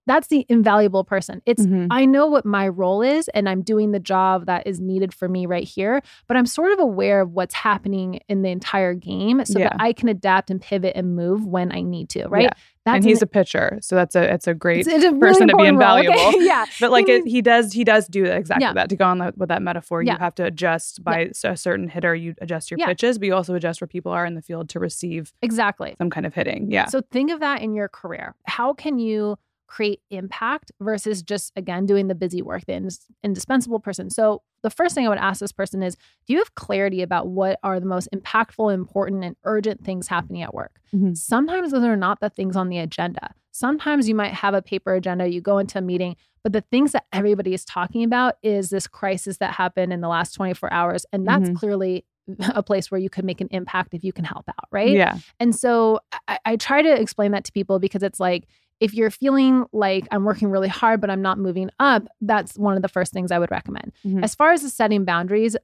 That's 0.07 0.27
the 0.27 0.45
invaluable 0.49 1.03
person. 1.03 1.41
It's 1.45 1.65
Mhm. 1.65 1.87
I 1.89 2.05
know 2.05 2.27
what 2.27 2.45
my 2.45 2.67
role 2.67 3.01
is 3.01 3.27
and 3.29 3.49
I'm 3.49 3.61
doing 3.61 3.91
the 3.91 3.99
job 3.99 4.45
that 4.45 4.67
is 4.67 4.79
needed 4.79 5.13
for 5.13 5.27
me 5.27 5.45
right 5.45 5.63
here, 5.63 6.01
but 6.27 6.37
I'm 6.37 6.45
sort 6.45 6.71
of 6.71 6.79
aware 6.79 7.21
of 7.21 7.31
what's 7.33 7.53
happening 7.55 8.19
in 8.29 8.41
the 8.43 8.49
entire 8.49 8.93
game 8.93 9.43
so 9.45 9.59
Yeah. 9.59 9.69
that 9.69 9.77
I 9.79 9.93
can 9.93 10.09
adapt 10.09 10.49
and 10.51 10.61
pivot 10.61 10.93
and 10.95 11.15
move 11.15 11.45
when 11.45 11.71
I 11.71 11.81
need 11.81 12.09
to, 12.09 12.27
right? 12.27 12.43
Yeah. 12.43 12.49
That's 12.85 12.97
and 12.97 13.03
he's 13.05 13.23
a 13.23 13.25
pitcher, 13.27 13.79
so 13.81 13.95
that's 13.95 14.13
a 14.15 14.31
it's 14.31 14.45
a 14.45 14.53
great 14.53 14.81
it's, 14.81 14.87
it's 14.87 15.03
a 15.03 15.07
really 15.09 15.19
person 15.19 15.47
to 15.47 15.55
be 15.57 15.65
important 15.65 15.79
role, 15.79 15.97
okay? 15.97 16.05
invaluable. 16.07 16.41
yeah. 16.45 16.65
But 16.79 16.91
like 16.91 17.07
He 17.07 17.13
it, 17.13 17.27
he 17.27 17.41
does, 17.41 17.73
he 17.73 17.83
does 17.83 18.07
do 18.07 18.25
exactly 18.25 18.63
Yeah. 18.63 18.73
that. 18.73 18.89
To 18.89 18.95
go 18.95 19.05
on 19.05 19.17
the, 19.17 19.33
with 19.35 19.49
that 19.49 19.63
metaphor, 19.63 20.03
you 20.03 20.11
have 20.15 20.35
to 20.35 20.43
adjust 20.45 21.03
by 21.03 21.31
a 21.43 21.57
certain 21.57 21.87
hitter. 21.87 22.13
You 22.13 22.35
adjust 22.41 22.69
your 22.69 22.77
pitches, 22.77 23.17
but 23.17 23.25
you 23.25 23.33
also 23.33 23.55
adjust 23.55 23.81
where 23.81 23.87
people 23.87 24.11
are 24.11 24.23
in 24.23 24.35
the 24.35 24.41
field 24.43 24.69
to 24.69 24.79
receive 24.79 25.33
Exactly. 25.41 25.95
some 25.97 26.11
kind 26.11 26.27
of 26.27 26.35
hitting. 26.35 26.69
Yeah, 26.69 26.85
So 26.85 27.01
think 27.11 27.31
of 27.31 27.39
that 27.39 27.63
in 27.63 27.73
your 27.73 27.87
career. 27.87 28.35
How 28.45 28.73
can 28.73 28.99
you 28.99 29.37
create 29.67 30.01
impact 30.09 30.71
versus 30.79 31.21
just 31.23 31.51
again 31.55 31.85
doing 31.85 32.07
the 32.07 32.15
busy 32.15 32.41
work, 32.41 32.65
the 32.65 32.73
indis- 32.73 33.05
indispensable 33.23 33.79
person? 33.79 34.09
So 34.09 34.41
the 34.61 34.69
first 34.69 34.95
thing 34.95 35.05
I 35.05 35.09
would 35.09 35.17
ask 35.17 35.39
this 35.39 35.51
person 35.51 35.83
is, 35.83 35.95
do 36.25 36.33
you 36.33 36.39
have 36.39 36.55
clarity 36.55 37.01
about 37.01 37.27
what 37.27 37.59
are 37.63 37.79
the 37.79 37.85
most 37.85 38.09
impactful, 38.13 38.73
important, 38.73 39.23
and 39.23 39.35
urgent 39.43 39.83
things 39.83 40.07
happening 40.07 40.41
at 40.41 40.53
work? 40.53 40.79
Mhm. 40.93 41.15
Sometimes 41.15 41.71
those 41.71 41.83
are 41.83 41.95
not 41.95 42.19
the 42.19 42.29
things 42.29 42.55
on 42.55 42.69
the 42.69 42.79
agenda. 42.79 43.33
Sometimes 43.51 44.09
you 44.09 44.15
might 44.15 44.33
have 44.33 44.53
a 44.53 44.61
paper 44.61 44.93
agenda, 44.95 45.27
you 45.27 45.39
go 45.41 45.59
into 45.59 45.77
a 45.77 45.81
meeting, 45.81 46.15
but 46.43 46.51
the 46.51 46.61
things 46.61 46.91
that 46.91 47.05
everybody 47.13 47.53
is 47.53 47.63
talking 47.63 48.03
about 48.03 48.35
is 48.43 48.69
this 48.69 48.87
crisis 48.87 49.37
that 49.37 49.53
happened 49.53 49.93
in 49.93 50.01
the 50.01 50.07
last 50.09 50.33
24 50.33 50.71
hours. 50.73 51.05
And 51.13 51.27
that's 51.27 51.49
Mhm. 51.49 51.55
clearly 51.55 52.05
a 52.49 52.63
place 52.63 52.89
where 52.89 52.99
you 52.99 53.09
could 53.09 53.23
make 53.23 53.39
an 53.39 53.47
impact 53.51 53.93
if 53.93 54.03
you 54.03 54.11
can 54.11 54.25
help 54.25 54.49
out, 54.49 54.67
right? 54.71 54.89
yeah, 54.89 55.19
And 55.39 55.55
so 55.55 55.99
I, 56.27 56.39
I 56.43 56.55
try 56.55 56.81
to 56.81 56.99
explain 56.99 57.31
that 57.33 57.43
to 57.45 57.51
people 57.51 57.77
because 57.79 58.01
it's 58.01 58.19
like, 58.19 58.47
if 58.79 58.93
you're 58.93 59.09
feeling 59.11 59.65
like 59.73 60.07
I'm 60.11 60.25
working 60.25 60.49
really 60.49 60.67
hard, 60.67 61.01
but 61.01 61.09
I'm 61.09 61.21
not 61.21 61.37
moving 61.39 61.69
up, 61.79 62.03
that's 62.21 62.57
one 62.57 62.75
of 62.75 62.81
the 62.81 62.89
first 62.89 63.13
things 63.13 63.31
I 63.31 63.39
would 63.39 63.51
recommend. 63.51 63.91
Mhm. 64.05 64.23
As 64.23 64.35
far 64.35 64.51
as 64.51 64.61
the 64.61 64.69
setting 64.69 65.05
boundaries, 65.05 65.55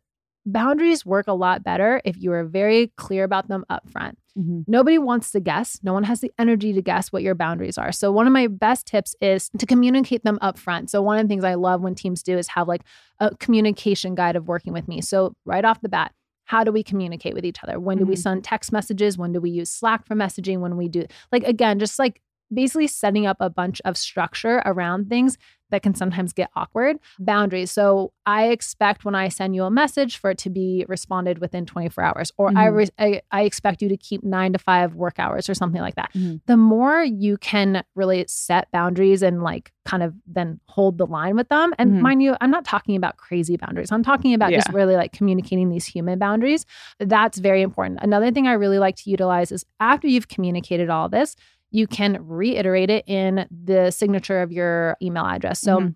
boundaries 0.45 1.05
work 1.05 1.27
a 1.27 1.33
lot 1.33 1.63
better 1.63 2.01
if 2.03 2.17
you 2.21 2.31
are 2.31 2.43
very 2.43 2.91
clear 2.97 3.23
about 3.23 3.47
them 3.47 3.63
up 3.69 3.87
front. 3.89 4.17
Mhm. 4.37 4.63
Nobody 4.67 4.97
wants 4.97 5.29
to 5.31 5.39
guess. 5.39 5.79
No 5.83 5.93
one 5.93 6.03
has 6.05 6.21
the 6.21 6.31
energy 6.39 6.73
to 6.73 6.81
guess 6.81 7.11
what 7.11 7.21
your 7.21 7.35
boundaries 7.35 7.77
are. 7.77 7.91
So, 7.91 8.11
one 8.11 8.25
of 8.27 8.33
my 8.33 8.47
best 8.47 8.87
tips 8.87 9.13
is 9.21 9.49
to 9.57 9.65
communicate 9.65 10.23
them 10.23 10.39
up 10.41 10.57
front. 10.57 10.89
So, 10.89 11.01
one 11.01 11.17
of 11.19 11.23
the 11.25 11.27
things 11.27 11.43
I 11.43 11.55
love 11.55 11.81
when 11.81 11.95
teams 11.95 12.23
do 12.23 12.37
is 12.37 12.47
have 12.49 12.67
like 12.67 12.81
a 13.19 13.35
communication 13.35 14.15
guide 14.15 14.35
of 14.37 14.47
working 14.47 14.73
with 14.73 14.87
me. 14.87 15.01
So, 15.01 15.35
right 15.45 15.65
off 15.65 15.81
the 15.81 15.89
bat, 15.89 16.13
how 16.45 16.63
do 16.63 16.71
we 16.71 16.81
communicate 16.81 17.33
with 17.35 17.45
each 17.45 17.61
other? 17.63 17.79
When 17.79 17.97
do 17.97 18.05
we 18.05 18.15
Mhm. 18.15 18.19
send 18.19 18.43
text 18.43 18.71
messages? 18.71 19.17
When 19.17 19.31
do 19.33 19.41
we 19.41 19.49
use 19.51 19.69
Slack 19.69 20.05
for 20.07 20.15
messaging? 20.15 20.59
When 20.59 20.75
we 20.75 20.87
do, 20.87 21.05
like, 21.31 21.43
again, 21.43 21.77
just 21.77 21.99
like 21.99 22.21
basically 22.53 22.87
setting 22.87 23.25
up 23.25 23.37
a 23.39 23.49
bunch 23.49 23.81
of 23.85 23.97
structure 23.97 24.61
around 24.65 25.09
things 25.09 25.37
that 25.69 25.81
can 25.83 25.95
sometimes 25.95 26.33
get 26.33 26.49
awkward. 26.53 26.97
Boundaries. 27.17 27.71
So 27.71 28.11
I 28.25 28.47
expect 28.49 29.05
when 29.05 29.15
I 29.15 29.29
send 29.29 29.55
you 29.55 29.63
a 29.63 29.71
message 29.71 30.17
for 30.17 30.31
it 30.31 30.37
to 30.39 30.49
be 30.49 30.83
responded 30.89 31.39
within 31.39 31.65
24 31.65 32.03
hours, 32.03 32.29
or 32.37 32.49
I, 32.49 32.67
Mhm. 32.67 32.75
re- 32.75 32.89
I 32.99 33.21
I 33.31 33.41
expect 33.43 33.81
you 33.81 33.87
to 33.87 33.95
keep 33.95 34.21
nine 34.21 34.51
to 34.51 34.59
five 34.59 34.95
work 34.95 35.17
hours 35.17 35.47
or 35.49 35.53
something 35.53 35.79
like 35.81 35.95
that. 35.95 36.11
Mhm. 36.13 36.41
The 36.45 36.57
more 36.57 37.01
you 37.03 37.37
can 37.37 37.83
really 37.95 38.25
set 38.27 38.69
boundaries 38.71 39.23
and 39.23 39.41
like 39.43 39.71
kind 39.85 40.03
of 40.03 40.13
then 40.27 40.59
hold 40.67 40.97
the 40.97 41.07
line 41.07 41.37
with 41.37 41.47
them. 41.47 41.73
And 41.79 41.93
Mhm. 41.93 42.01
mind 42.01 42.21
you, 42.23 42.35
I'm 42.41 42.51
not 42.51 42.65
talking 42.65 42.97
about 42.97 43.15
crazy 43.15 43.55
boundaries. 43.55 43.93
I'm 43.93 44.03
talking 44.03 44.33
about 44.33 44.51
just 44.51 44.73
really 44.73 44.97
like 44.97 45.13
communicating 45.13 45.69
these 45.69 45.85
human 45.85 46.19
boundaries. 46.19 46.65
That's 46.99 47.37
very 47.37 47.61
important. 47.61 47.99
Another 48.01 48.29
thing 48.29 48.45
I 48.45 48.53
really 48.53 48.77
like 48.79 48.97
to 48.97 49.09
utilize 49.09 49.53
is 49.53 49.65
after 49.79 50.07
you've 50.09 50.27
communicated 50.27 50.89
all 50.89 51.07
this, 51.07 51.37
you 51.71 51.87
can 51.87 52.17
reiterate 52.27 52.89
it 52.89 53.03
in 53.07 53.47
the 53.49 53.91
signature 53.91 54.41
of 54.41 54.51
your 54.51 54.97
email 55.01 55.25
address. 55.25 55.59
So 55.59 55.79
Mhm. 55.79 55.95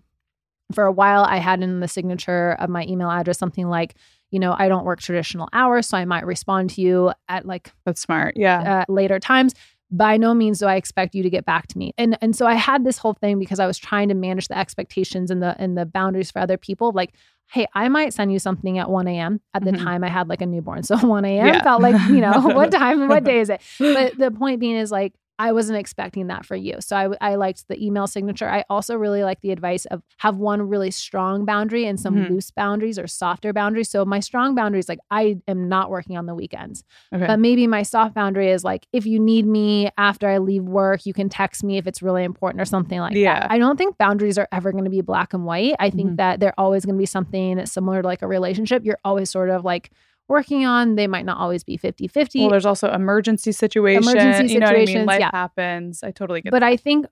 for 0.72 0.84
a 0.84 0.92
while, 0.92 1.22
I 1.24 1.36
had 1.36 1.62
in 1.62 1.80
the 1.80 1.88
signature 1.88 2.52
of 2.58 2.68
my 2.70 2.84
email 2.86 3.10
address 3.10 3.38
something 3.38 3.68
like, 3.68 3.94
you 4.30 4.40
know, 4.40 4.54
I 4.58 4.68
don't 4.68 4.84
work 4.84 5.00
traditional 5.00 5.48
hours, 5.52 5.86
so 5.86 5.96
I 5.96 6.04
might 6.04 6.26
respond 6.26 6.70
to 6.70 6.80
you 6.80 7.12
at 7.28 7.46
like 7.46 7.72
that's 7.84 8.00
smart. 8.00 8.34
Yeah, 8.36 8.80
uh, 8.80 8.84
later 8.92 9.18
times. 9.20 9.54
By 9.88 10.16
no 10.16 10.34
means 10.34 10.58
do 10.58 10.66
I 10.66 10.74
expect 10.74 11.14
you 11.14 11.22
to 11.22 11.30
get 11.30 11.44
back 11.44 11.68
to 11.68 11.78
me. 11.78 11.92
And 11.96 12.18
and 12.20 12.34
so 12.34 12.44
I 12.46 12.54
had 12.54 12.82
this 12.84 12.98
whole 12.98 13.12
thing 13.14 13.38
because 13.38 13.60
I 13.60 13.66
was 13.68 13.78
trying 13.78 14.08
to 14.08 14.14
manage 14.16 14.48
the 14.48 14.58
expectations 14.58 15.30
and 15.30 15.40
the 15.40 15.54
and 15.58 15.78
the 15.78 15.86
boundaries 15.86 16.30
for 16.32 16.40
other 16.40 16.56
people. 16.56 16.90
Like 16.92 17.12
hey, 17.52 17.64
I 17.74 17.88
might 17.88 18.12
send 18.12 18.32
you 18.32 18.40
something 18.40 18.76
at 18.78 18.90
1 18.90 19.06
a.m. 19.06 19.40
At 19.54 19.62
the 19.64 19.70
Mhm. 19.70 19.84
time, 19.84 20.02
I 20.02 20.08
had 20.08 20.26
like 20.28 20.40
a 20.42 20.46
newborn. 20.46 20.82
So 20.82 20.96
1 20.96 21.24
a.m. 21.24 21.46
Yeah. 21.46 21.62
felt 21.62 21.80
like, 21.80 21.94
you 22.10 22.20
know, 22.20 22.40
what 22.42 22.72
time 22.72 23.00
and 23.02 23.08
what 23.08 23.22
day 23.22 23.38
is 23.38 23.48
it? 23.50 23.60
But 23.78 24.18
the 24.18 24.32
point 24.32 24.58
being 24.58 24.74
is 24.74 24.90
like, 24.90 25.14
I 25.38 25.52
wasn't 25.52 25.78
expecting 25.78 26.28
that 26.28 26.46
for 26.46 26.56
you. 26.56 26.76
So 26.80 26.96
I, 27.20 27.32
I 27.32 27.34
liked 27.34 27.68
the 27.68 27.82
email 27.84 28.06
signature. 28.06 28.48
I 28.48 28.64
also 28.70 28.96
really 28.96 29.22
like 29.22 29.40
the 29.42 29.50
advice 29.50 29.84
of 29.86 30.02
have 30.18 30.36
one 30.38 30.62
really 30.62 30.90
strong 30.90 31.44
boundary 31.44 31.84
and 31.86 32.00
some 32.00 32.14
Mhm. 32.16 32.30
loose 32.30 32.50
boundaries 32.50 32.98
or 32.98 33.06
softer 33.06 33.52
boundaries. 33.52 33.90
So 33.90 34.04
my 34.04 34.20
strong 34.20 34.54
boundary 34.54 34.80
is 34.80 34.88
like, 34.88 34.98
I 35.10 35.36
am 35.46 35.68
not 35.68 35.90
working 35.90 36.16
on 36.16 36.24
the 36.26 36.34
weekends. 36.34 36.84
Okay. 37.12 37.26
But 37.26 37.38
maybe 37.38 37.66
my 37.66 37.82
soft 37.82 38.14
boundary 38.14 38.50
is 38.50 38.64
like, 38.64 38.86
if 38.92 39.04
you 39.04 39.20
need 39.20 39.46
me 39.46 39.90
after 39.98 40.26
I 40.28 40.38
leave 40.38 40.62
work, 40.64 41.04
you 41.04 41.12
can 41.12 41.28
text 41.28 41.62
me 41.62 41.76
if 41.76 41.86
it's 41.86 42.00
really 42.02 42.24
important 42.24 42.60
or 42.62 42.64
something 42.64 42.98
like 42.98 43.14
Yeah. 43.14 43.40
that. 43.40 43.50
I 43.50 43.58
don't 43.58 43.76
think 43.76 43.98
boundaries 43.98 44.38
are 44.38 44.48
ever 44.52 44.72
going 44.72 44.84
to 44.84 44.90
be 44.90 45.02
black 45.02 45.34
and 45.34 45.44
white. 45.44 45.74
I 45.78 45.90
think 45.90 46.12
Mhm. 46.12 46.16
that 46.16 46.40
they're 46.40 46.58
always 46.58 46.84
going 46.86 46.94
to 46.96 46.98
be 46.98 47.06
something 47.06 47.64
similar 47.66 48.00
to 48.00 48.08
like 48.08 48.22
a 48.22 48.26
relationship. 48.28 48.84
You're 48.84 48.98
always 49.04 49.28
sort 49.30 49.50
of 49.50 49.64
like 49.64 49.90
working 50.28 50.66
on. 50.66 50.96
They 50.96 51.06
might 51.06 51.24
not 51.24 51.38
always 51.38 51.64
be 51.64 51.76
50 51.76 52.08
50. 52.08 52.40
well, 52.40 52.50
there's 52.50 52.66
also 52.66 52.90
emergency 52.92 53.52
situations. 53.52 54.06
Emergency 54.06 54.54
you 54.54 54.60
know 54.60 54.66
what 54.66 54.74
I 54.74 54.78
mean? 54.78 54.86
situations, 54.86 55.06
Life 55.06 55.20
yeah. 55.20 55.30
happens. 55.32 56.02
I 56.02 56.10
totally 56.10 56.42
get 56.42 56.50
but 56.50 56.60
that. 56.60 56.66
I 56.66 56.76
think 56.76 57.06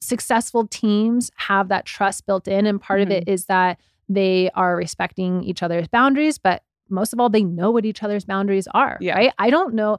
successful 0.00 0.66
teams 0.66 1.30
have 1.36 1.68
that 1.68 1.84
trust 1.84 2.26
built 2.26 2.48
in. 2.48 2.66
And 2.66 2.80
part 2.80 3.00
of 3.00 3.10
it 3.10 3.24
mm-hmm. 3.24 3.32
is 3.32 3.46
that 3.46 3.78
they 4.08 4.50
are 4.54 4.76
respecting 4.76 5.42
each 5.42 5.62
other's 5.62 5.88
boundaries, 5.88 6.38
but 6.38 6.62
most 6.88 7.12
of 7.12 7.20
all, 7.20 7.28
they 7.28 7.42
know 7.42 7.70
what 7.70 7.84
each 7.84 8.02
other's 8.02 8.24
boundaries 8.24 8.66
are. 8.72 8.96
Yeah. 9.00 9.14
Right. 9.14 9.32
I 9.38 9.50
don't 9.50 9.74
know. 9.74 9.98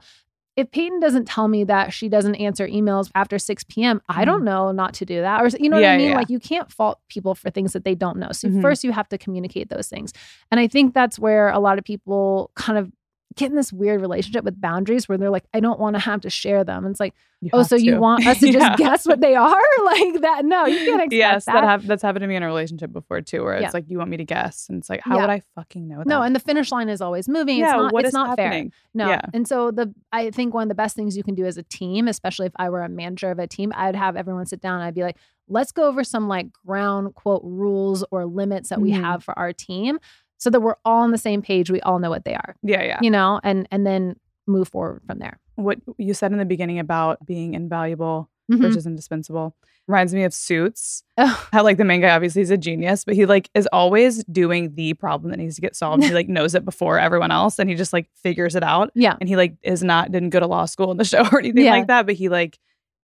If 0.60 0.72
Payton 0.72 1.00
doesn't 1.00 1.26
tell 1.26 1.48
me 1.48 1.64
that 1.64 1.94
she 1.94 2.10
doesn't 2.10 2.36
answer 2.36 2.68
emails 2.68 3.10
after 3.16 3.40
6 3.40 3.64
p.m., 3.66 4.02
I 4.10 4.26
don't 4.26 4.44
know 4.44 4.72
not 4.72 4.94
to 4.96 5.06
do 5.06 5.22
that. 5.22 5.42
Or, 5.42 5.48
you 5.58 5.70
know 5.70 5.78
what 5.78 5.84
Mm-hmm. 5.84 5.94
I 5.94 5.98
mean? 5.98 6.10
yeah. 6.10 6.16
Like, 6.16 6.30
you 6.30 6.40
can't 6.40 6.72
fault 6.72 7.00
people 7.08 7.34
for 7.36 7.50
things 7.50 7.74
that 7.74 7.84
they 7.86 7.96
don't 7.96 8.18
know. 8.18 8.32
So, 8.32 8.48
Mhm. 8.50 8.62
first, 8.62 8.84
you 8.84 8.92
have 8.92 9.08
to 9.10 9.18
communicate 9.18 9.70
those 9.70 9.88
things. 9.88 10.12
And 10.52 10.60
I 10.60 10.68
think 10.68 10.94
that's 10.94 11.18
where 11.18 11.50
a 11.50 11.60
lot 11.60 11.78
of 11.78 11.84
people 11.86 12.52
kind 12.56 12.78
of 12.78 12.92
get 13.36 13.50
in 13.52 13.56
this 13.56 13.72
weird 13.72 14.02
relationship 14.02 14.44
with 14.44 14.60
boundaries 14.60 15.08
where 15.08 15.18
they're 15.18 15.30
like, 15.30 15.46
I 15.54 15.60
don't 15.60 15.80
want 15.80 15.96
to 15.96 16.00
have 16.00 16.22
to 16.22 16.30
share 16.30 16.64
them. 16.64 16.84
And 16.84 16.92
it's 16.94 17.00
like, 17.00 17.14
You 17.42 17.52
oh, 17.54 17.62
so 17.64 17.76
you 17.76 17.98
want 18.00 18.26
us 18.26 18.40
to 18.40 18.48
just 18.52 18.58
Yeah. 18.58 18.76
guess 18.76 19.06
what 19.06 19.22
they 19.22 19.36
are? 19.36 19.50
like 19.86 20.22
that? 20.22 20.46
No, 20.46 20.66
you 20.66 20.78
can't 20.80 20.96
expect 21.04 21.14
Yes, 21.14 21.46
that. 21.46 21.62
that 21.62 21.88
that's 21.88 22.02
happened 22.02 22.24
to 22.24 22.28
me 22.28 22.36
in 22.36 22.44
a 22.44 22.48
relationship 22.48 22.92
before 22.92 23.22
too, 23.22 23.44
where 23.44 23.54
it's 23.54 23.62
Yeah. 23.66 23.70
like 23.74 23.86
you 23.88 24.00
want 24.00 24.10
me 24.10 24.18
to 24.18 24.26
guess, 24.26 24.68
and 24.68 24.80
it's 24.80 24.90
like, 24.90 25.02
how 25.04 25.16
Yeah. 25.16 25.22
would 25.22 25.30
I 25.30 25.42
fucking 25.56 25.88
know 25.88 26.00
that? 26.00 26.08
no, 26.08 26.22
and 26.24 26.36
the 26.36 26.40
finish 26.40 26.72
line 26.72 26.90
is 26.90 27.02
always 27.02 27.30
moving. 27.30 27.60
yeah, 27.60 27.66
it's 27.76 27.78
not, 27.78 27.94
what 27.94 28.00
it's 28.06 28.10
is 28.10 28.14
not 28.16 28.36
fair. 28.36 28.48
happening? 28.48 28.72
No. 28.96 29.08
Yeah. 29.10 29.22
And 29.34 29.48
so 29.48 29.72
the 29.72 29.94
I 30.12 30.32
think 30.32 30.54
one 30.56 30.64
of 30.64 30.70
the 30.70 30.76
best 30.76 30.96
things 30.96 31.16
you 31.16 31.24
can 31.24 31.36
do 31.36 31.46
as 31.46 31.58
a 31.58 31.64
team, 31.64 32.08
especially 32.08 32.48
if 32.48 32.54
I 32.58 32.70
were 32.70 32.82
a 32.82 32.90
manager 32.90 33.30
of 33.30 33.38
a 33.40 33.46
team, 33.48 33.72
I'd 33.76 33.96
have 33.96 34.16
everyone 34.16 34.48
sit 34.48 34.60
down 34.60 34.76
and 34.76 34.84
I'd 34.84 34.96
be 34.96 35.04
like, 35.04 35.18
let's 35.48 35.72
go 35.72 35.84
over 35.88 36.04
some 36.04 36.28
like 36.28 36.48
ground 36.66 37.14
quote 37.16 37.42
rules 37.44 38.04
or 38.12 38.26
limits 38.26 38.70
that 38.70 38.82
we 38.82 38.92
Mhm. 38.92 39.02
have 39.02 39.24
for 39.24 39.38
our 39.38 39.54
team 39.54 40.00
so 40.40 40.50
that 40.50 40.62
we're 40.62 40.76
all 40.84 41.04
on 41.04 41.12
the 41.12 41.18
same 41.20 41.42
page. 41.44 41.70
We 41.70 41.80
all 41.82 42.00
know 42.00 42.10
what 42.10 42.26
they 42.26 42.34
are. 42.34 42.56
Yeah, 42.64 42.82
yeah. 42.84 43.00
You 43.02 43.12
know, 43.12 43.40
and 43.44 43.68
and 43.72 43.86
then 43.86 44.16
move 44.48 44.68
forward 44.70 45.02
from 45.06 45.20
there. 45.20 45.38
What 45.56 45.78
you 46.00 46.14
said 46.16 46.32
in 46.32 46.40
the 46.40 46.46
beginning 46.46 46.80
about 46.80 47.24
being 47.26 47.54
invaluable 47.54 48.30
Mhm. 48.52 48.62
versus 48.62 48.88
indispensable 48.88 49.56
reminds 49.88 50.14
me 50.14 50.24
of 50.24 50.34
Suits. 50.34 51.04
Oh, 51.18 51.48
How 51.52 51.64
like 51.64 51.78
the 51.78 51.86
main 51.86 52.02
guy 52.02 52.10
obviously 52.16 52.42
is 52.42 52.50
a 52.52 52.58
genius, 52.58 53.06
but 53.06 53.14
he 53.16 53.26
like 53.28 53.50
is 53.54 53.68
always 53.72 54.24
doing 54.26 54.74
the 54.76 54.94
problem 54.96 55.30
that 55.32 55.38
needs 55.38 55.56
to 55.56 55.62
get 55.62 55.76
solved. 55.76 56.04
he 56.04 56.14
like 56.14 56.28
knows 56.30 56.56
it 56.56 56.66
before 56.66 56.98
everyone 57.00 57.30
else, 57.32 57.60
and 57.60 57.70
he 57.70 57.76
just 57.76 57.94
like 57.94 58.08
figures 58.16 58.56
it 58.56 58.64
out. 58.64 58.92
yeah. 58.96 59.16
And 59.20 59.30
he 59.30 59.36
like 59.36 59.56
is 59.62 59.84
not 59.84 60.12
didn't 60.12 60.30
go 60.32 60.40
to 60.40 60.48
law 60.48 60.66
school 60.66 60.90
in 60.92 60.98
the 60.98 61.04
show 61.06 61.24
or 61.32 61.40
anything 61.40 61.66
Yeah. 61.66 61.72
like 61.74 61.88
that, 61.88 62.06
but 62.08 62.16
he 62.16 62.30
like 62.30 62.58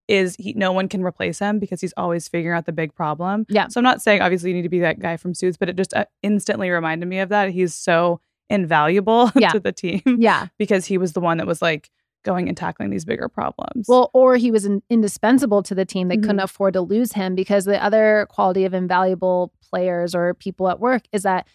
is 0.08 0.36
he 0.38 0.52
no 0.54 0.70
one 0.72 0.88
can 0.88 1.02
replace 1.02 1.38
him 1.38 1.58
because 1.58 1.80
he's 1.80 1.94
always 1.96 2.28
figuring 2.28 2.56
out 2.56 2.66
the 2.66 2.72
big 2.72 2.94
problem. 2.94 3.46
Yeah. 3.48 3.68
So 3.68 3.78
I'm 3.80 3.84
not 3.84 4.02
saying 4.02 4.20
obviously 4.20 4.50
you 4.50 4.56
need 4.56 4.62
to 4.62 4.68
be 4.68 4.80
that 4.80 4.98
guy 5.00 5.16
from 5.16 5.34
Suits, 5.34 5.56
but 5.56 5.68
it 5.68 5.76
just 5.76 5.94
uh, 5.94 6.04
instantly 6.22 6.70
reminded 6.70 7.06
me 7.08 7.18
of 7.20 7.30
that. 7.30 7.50
He's 7.50 7.74
so 7.74 8.20
invaluable 8.50 9.30
Yeah. 9.36 9.50
to 9.50 9.60
the 9.60 9.72
team 9.72 10.02
Yeah. 10.18 10.48
because 10.58 10.84
he 10.86 10.98
was 10.98 11.12
the 11.14 11.20
one 11.20 11.38
that 11.38 11.46
was 11.46 11.62
like 11.62 11.90
going 12.24 12.48
and 12.48 12.56
tackling 12.56 12.90
these 12.90 13.04
bigger 13.04 13.28
problems. 13.28 13.86
Well, 13.88 14.10
or 14.14 14.36
he 14.36 14.50
was 14.50 14.64
in, 14.64 14.82
indispensable 14.88 15.62
to 15.64 15.74
the 15.74 15.84
team. 15.84 16.08
They 16.08 16.16
couldn't 16.16 16.38
Mhm. 16.38 16.44
afford 16.44 16.72
to 16.74 16.80
lose 16.80 17.12
him 17.12 17.34
because 17.34 17.64
the 17.66 17.82
other 17.82 18.26
quality 18.30 18.64
of 18.64 18.72
invaluable 18.74 19.52
players 19.70 20.14
or 20.14 20.32
people 20.34 20.68
at 20.70 20.80
work 20.80 21.02
is 21.12 21.22
that 21.24 21.46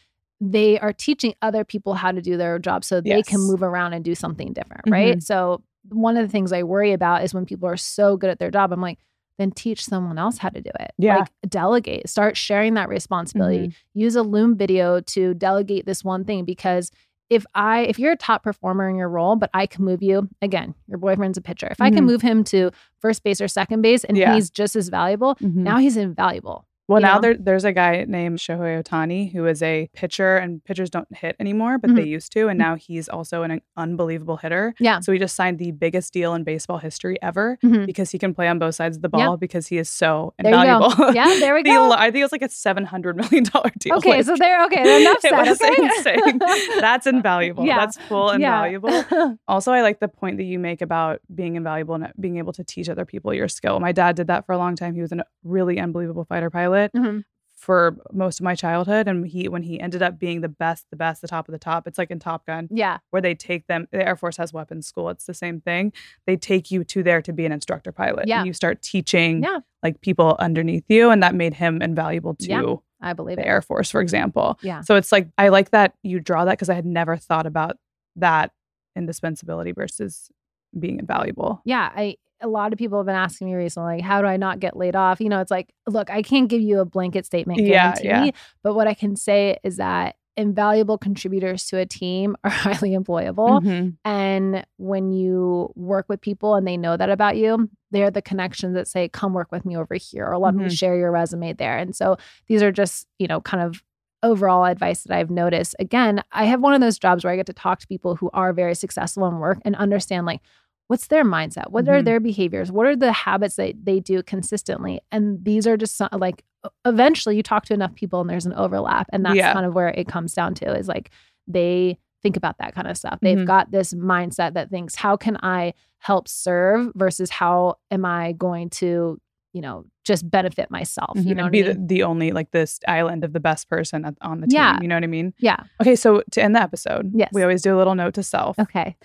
they 0.41 0.79
are 0.79 0.93
teaching 0.93 1.33
other 1.41 1.63
people 1.65 1.95
how 1.95 2.11
to 2.11 2.21
do 2.21 2.37
their 2.37 2.59
job 2.59 2.83
so 2.85 3.01
they 3.01 3.21
can 3.23 3.41
move 3.41 3.61
around 3.61 3.93
and 3.93 4.05
do 4.05 4.15
something 4.15 4.53
different, 4.53 4.83
right? 4.87 5.17
Mhm. 5.17 5.23
So, 5.23 5.61
one 5.91 6.17
of 6.17 6.23
the 6.25 6.31
things 6.31 6.51
I 6.53 6.63
worry 6.63 6.93
about 6.93 7.23
is 7.23 7.33
when 7.33 7.45
people 7.45 7.67
are 7.69 7.77
so 7.77 8.17
good 8.17 8.29
at 8.29 8.39
their 8.39 8.51
job, 8.51 8.71
I'm 8.71 8.81
like, 8.81 8.99
then 9.37 9.51
teach 9.51 9.85
someone 9.85 10.17
else 10.17 10.37
how 10.37 10.49
to 10.49 10.61
do 10.61 10.71
it. 10.79 10.91
Yeah. 10.97 11.19
Like 11.19 11.29
delegate, 11.47 12.09
start 12.09 12.35
sharing 12.35 12.73
that 12.73 12.89
responsibility. 12.89 13.69
Mhm. 13.69 13.73
Use 13.93 14.15
a 14.15 14.23
Loom 14.23 14.57
video 14.57 14.99
to 15.01 15.33
delegate 15.33 15.85
this 15.85 16.03
one 16.03 16.25
thing 16.25 16.43
because 16.45 16.91
if 17.29 17.45
I 17.55 17.81
if 17.81 17.99
you're 17.99 18.13
a 18.13 18.17
top 18.17 18.43
performer 18.43 18.89
in 18.89 18.95
your 18.95 19.07
role, 19.07 19.35
but 19.35 19.49
I 19.53 19.65
can 19.67 19.85
move 19.85 20.01
you 20.01 20.27
again, 20.41 20.73
your 20.87 20.97
boyfriend's 20.97 21.37
a 21.37 21.41
pitcher. 21.41 21.67
If 21.67 21.79
I 21.79 21.89
can 21.91 22.03
Mhm. 22.03 22.07
move 22.07 22.21
him 22.21 22.43
to 22.45 22.71
first 23.01 23.23
base 23.23 23.39
or 23.39 23.47
second 23.47 23.81
base 23.81 24.03
and 24.03 24.17
Yeah. 24.17 24.33
he's 24.33 24.49
just 24.49 24.75
as 24.75 24.89
valuable, 24.89 25.35
Mhm. 25.35 25.53
now 25.55 25.77
he's 25.77 25.95
invaluable. 25.95 26.65
Well, 26.89 26.99
you 26.99 27.05
now 27.05 27.19
there, 27.19 27.35
there's 27.37 27.63
a 27.65 27.71
guy 27.71 28.03
named 28.07 28.39
Shohei 28.39 28.83
Ohtani 28.83 29.31
who 29.31 29.45
is 29.45 29.61
a 29.63 29.89
pitcher, 29.93 30.37
and 30.37 30.63
pitchers 30.65 30.89
don't 30.89 31.07
hit 31.15 31.35
anymore, 31.39 31.77
but 31.77 31.95
they 31.95 32.03
used 32.03 32.31
to. 32.33 32.47
And 32.49 32.57
now 32.57 32.75
he's 32.75 33.07
also 33.07 33.43
an 33.43 33.61
unbelievable 33.77 34.37
hitter. 34.37 34.73
Mm-hmm. 34.75 34.83
Yeah. 34.83 34.99
So 34.99 35.11
he 35.11 35.19
just 35.19 35.35
signed 35.35 35.59
the 35.59 35.71
biggest 35.71 36.11
deal 36.13 36.33
in 36.33 36.43
baseball 36.43 36.79
history 36.79 37.17
ever 37.21 37.57
Mhm. 37.63 37.85
because 37.85 38.09
he 38.11 38.17
can 38.17 38.33
play 38.33 38.47
on 38.47 38.57
both 38.59 38.75
sides 38.75 38.97
of 38.97 39.03
the 39.03 39.09
Yeah. 39.13 39.25
ball 39.27 39.37
because 39.37 39.67
he 39.67 39.77
is 39.77 39.87
so 39.89 40.33
There 40.39 40.51
invaluable. 40.51 40.89
go. 40.95 41.09
Yeah, 41.13 41.25
there 41.39 41.53
we 41.53 41.63
The 41.63 41.69
go. 41.69 41.91
I 41.91 42.05
think 42.11 42.17
it 42.17 42.23
was 42.23 42.31
like 42.31 42.41
a 42.41 42.49
seven 42.49 42.85
hundred 42.85 43.15
million 43.17 43.43
dollar 43.43 43.71
deal. 43.77 43.95
Okay, 43.97 44.09
Like, 44.17 44.25
so 44.25 44.35
there. 44.35 44.65
Okay, 44.65 45.01
enough 45.01 45.17
it 45.23 45.31
was 45.33 45.61
okay? 45.61 45.75
insane. 45.83 46.39
That's 46.81 47.05
invaluable. 47.15 47.65
Yeah. 47.65 47.77
That's 47.79 47.97
full 47.97 48.29
Yeah. 48.39 48.65
invaluable. 48.65 49.37
Also, 49.47 49.71
I 49.71 49.81
like 49.83 49.99
the 49.99 50.07
point 50.07 50.37
that 50.37 50.43
you 50.45 50.57
make 50.57 50.81
about 50.81 51.19
being 51.33 51.55
invaluable 51.55 51.95
and 51.95 52.11
being 52.19 52.37
able 52.37 52.53
to 52.53 52.63
teach 52.63 52.89
other 52.89 53.05
people 53.05 53.31
your 53.33 53.47
skill. 53.47 53.79
My 53.79 53.91
dad 53.91 54.15
did 54.15 54.27
that 54.27 54.45
for 54.47 54.53
a 54.53 54.57
long 54.57 54.75
time. 54.75 54.95
He 54.95 55.01
was 55.01 55.11
a 55.11 55.23
really 55.43 55.79
unbelievable 55.79 56.25
fighter 56.25 56.49
pilot 56.49 56.78
Mhm. 56.95 57.23
for 57.55 57.97
most 58.13 58.39
of 58.39 58.43
my 58.45 58.55
childhood. 58.55 59.07
And 59.07 59.27
he, 59.27 59.49
when 59.49 59.63
he 59.63 59.79
ended 59.81 60.01
up 60.01 60.17
being 60.17 60.39
the 60.39 60.47
best, 60.47 60.85
the 60.91 60.95
best, 60.95 61.21
the 61.21 61.27
top 61.27 61.49
of 61.49 61.51
the 61.51 61.59
top, 61.59 61.87
it's 61.87 61.97
like 61.97 62.09
in 62.09 62.17
Top 62.17 62.45
Gun, 62.45 62.69
Yeah, 62.71 62.99
where 63.09 63.21
they 63.21 63.35
take 63.35 63.67
them. 63.67 63.85
The 63.91 64.07
Air 64.07 64.15
Force 64.15 64.37
has 64.37 64.53
weapons 64.53 64.87
school. 64.87 65.09
It's 65.09 65.25
the 65.25 65.33
same 65.33 65.59
thing. 65.59 65.91
They 66.25 66.37
take 66.37 66.71
you 66.71 66.85
to 66.85 67.03
there 67.03 67.21
to 67.21 67.33
be 67.33 67.45
an 67.45 67.51
instructor 67.51 67.91
pilot. 67.91 68.27
Yeah. 68.29 68.37
And 68.39 68.47
you 68.47 68.53
start 68.53 68.81
teaching 68.81 69.43
Yeah. 69.43 69.59
like 69.83 69.99
people 69.99 70.37
underneath 70.39 70.85
you, 70.87 71.09
and 71.09 71.21
that 71.21 71.35
made 71.35 71.53
him 71.55 71.81
invaluable 71.81 72.35
to 72.35 72.47
Yeah. 72.47 72.75
I 73.01 73.11
believe 73.13 73.35
the 73.37 73.43
it. 73.43 73.47
Air 73.47 73.61
Force, 73.61 73.91
for 73.91 73.99
example. 74.01 74.57
Yeah. 74.61 74.79
So 74.81 74.95
it's 74.95 75.11
like 75.11 75.27
I 75.37 75.49
like 75.49 75.71
that 75.71 75.95
you 76.01 76.19
draw 76.21 76.45
that 76.45 76.53
because 76.53 76.69
I 76.69 76.75
had 76.75 76.85
never 76.85 77.17
thought 77.17 77.45
about 77.45 77.77
that 78.15 78.51
indispensability 78.95 79.71
versus 79.73 80.31
being 80.77 80.99
invaluable. 80.99 81.61
yeah 81.65 81.91
i 81.95 82.15
a 82.41 82.47
lot 82.47 82.71
of 82.73 82.79
people 82.79 82.97
have 82.99 83.05
been 83.05 83.15
asking 83.15 83.47
me 83.47 83.53
recently 83.55 83.95
like 83.97 84.03
how 84.03 84.21
do 84.21 84.27
i 84.27 84.37
not 84.37 84.59
get 84.59 84.75
laid 84.77 84.95
off 84.95 85.19
you 85.19 85.29
know 85.29 85.39
it's 85.41 85.51
like 85.51 85.73
look 85.87 86.09
i 86.09 86.21
can't 86.21 86.49
give 86.49 86.61
you 86.61 86.79
a 86.79 86.85
blanket 86.85 87.25
statement 87.25 87.59
Yeah, 87.61 87.93
yeah. 88.01 88.31
but 88.63 88.73
what 88.75 88.87
i 88.87 88.93
can 88.93 89.15
say 89.15 89.57
is 89.63 89.77
that 89.77 90.15
invaluable 90.37 90.97
contributors 90.97 91.65
to 91.67 91.77
a 91.77 91.85
team 91.85 92.35
are 92.45 92.49
highly 92.49 92.91
employable 92.91 93.61
Mhm. 93.61 93.97
and 94.05 94.65
when 94.77 95.11
you 95.11 95.71
work 95.75 96.05
with 96.07 96.21
people 96.21 96.55
and 96.55 96.65
they 96.65 96.77
know 96.77 96.95
that 96.95 97.09
about 97.09 97.35
you 97.35 97.69
they're 97.91 98.11
the 98.11 98.21
connections 98.21 98.73
that 98.75 98.87
say 98.87 99.09
come 99.09 99.33
work 99.33 99.51
with 99.51 99.65
me 99.65 99.75
over 99.75 99.95
here 99.95 100.25
or 100.25 100.37
let 100.37 100.55
me 100.55 100.65
Mhm. 100.65 100.71
share 100.77 100.95
your 100.97 101.11
resume 101.11 101.51
there 101.53 101.77
and 101.77 101.93
so 101.95 102.15
these 102.47 102.63
are 102.63 102.71
just 102.71 103.05
you 103.17 103.27
know 103.27 103.41
kind 103.41 103.63
of 103.63 103.83
overall 104.21 104.65
advice 104.65 105.03
that 105.03 105.15
I've 105.17 105.29
noticed. 105.29 105.77
Again, 105.79 106.21
I 106.33 106.43
have 106.43 106.59
one 106.59 106.73
of 106.73 106.81
those 106.81 106.99
jobs 106.99 107.23
where 107.23 107.31
I 107.31 107.37
get 107.37 107.45
to 107.45 107.53
talk 107.53 107.79
to 107.79 107.87
people 107.87 108.17
who 108.17 108.29
are 108.33 108.51
very 108.51 108.75
successful 108.75 109.25
in 109.29 109.39
work 109.39 109.59
and 109.63 109.77
understand 109.77 110.25
like 110.25 110.41
what's 110.89 111.07
their 111.07 111.23
mindset? 111.23 111.69
What 111.69 111.87
are 111.87 112.01
Mhm. 112.01 112.05
their 112.05 112.19
behaviors? 112.19 112.71
What 112.71 112.87
are 112.87 112.95
the 112.95 113.11
habits 113.11 113.55
that 113.57 113.75
they 113.85 113.99
do 113.99 114.23
consistently? 114.23 114.99
And 115.11 115.45
these 115.45 115.67
are 115.67 115.77
just 115.77 115.95
some, 115.95 116.09
like 116.11 116.43
eventually 116.83 117.35
you 117.37 117.43
talk 117.43 117.63
to 117.65 117.75
enough 117.75 117.93
people 117.93 118.19
and 118.21 118.29
there's 118.29 118.47
an 118.47 118.53
overlap 118.53 119.07
and 119.13 119.23
that's 119.23 119.35
Yeah. 119.35 119.53
kind 119.53 119.67
of 119.67 119.75
where 119.75 119.89
it 119.89 120.07
comes 120.07 120.33
down 120.33 120.55
to 120.55 120.65
is 120.75 120.87
like 120.87 121.11
they 121.47 121.99
think 122.23 122.35
about 122.35 122.57
that 122.57 122.73
kind 122.73 122.87
of 122.87 122.97
stuff. 122.97 123.19
They've 123.21 123.37
Mhm. 123.37 123.45
got 123.45 123.69
this 123.71 123.93
mindset 123.93 124.53
that 124.55 124.71
thinks 124.71 124.95
how 124.95 125.15
can 125.15 125.37
I 125.43 125.73
help 125.99 126.27
serve 126.27 126.91
versus 126.95 127.29
how 127.29 127.75
am 127.91 128.03
I 128.03 128.31
going 128.31 128.71
to, 128.71 129.21
you 129.53 129.61
know, 129.61 129.85
just 130.03 130.29
benefit 130.29 130.71
myself, 130.71 131.11
you 131.17 131.35
Mhm. 131.35 131.37
know, 131.37 131.49
be 131.49 131.63
I 131.63 131.67
the, 131.67 131.73
mean? 131.75 131.87
the 131.87 132.03
only 132.03 132.31
like 132.31 132.49
this 132.49 132.79
island 132.87 133.23
of 133.23 133.33
the 133.33 133.39
best 133.39 133.69
person 133.69 134.05
at, 134.05 134.15
on 134.21 134.41
the 134.41 134.47
team. 134.47 134.55
Yeah. 134.55 134.79
You 134.81 134.87
know 134.87 134.95
what 134.95 135.03
I 135.03 135.07
mean? 135.07 135.33
yeah. 135.37 135.57
Okay, 135.79 135.95
so 135.95 136.23
to 136.31 136.41
end 136.43 136.55
the 136.55 136.61
episode, 136.61 137.11
Yes. 137.13 137.29
we 137.31 137.43
always 137.43 137.61
do 137.61 137.75
a 137.75 137.77
little 137.77 137.93
note 137.95 138.15
to 138.15 138.23
self. 138.23 138.57
Okay. 138.57 138.97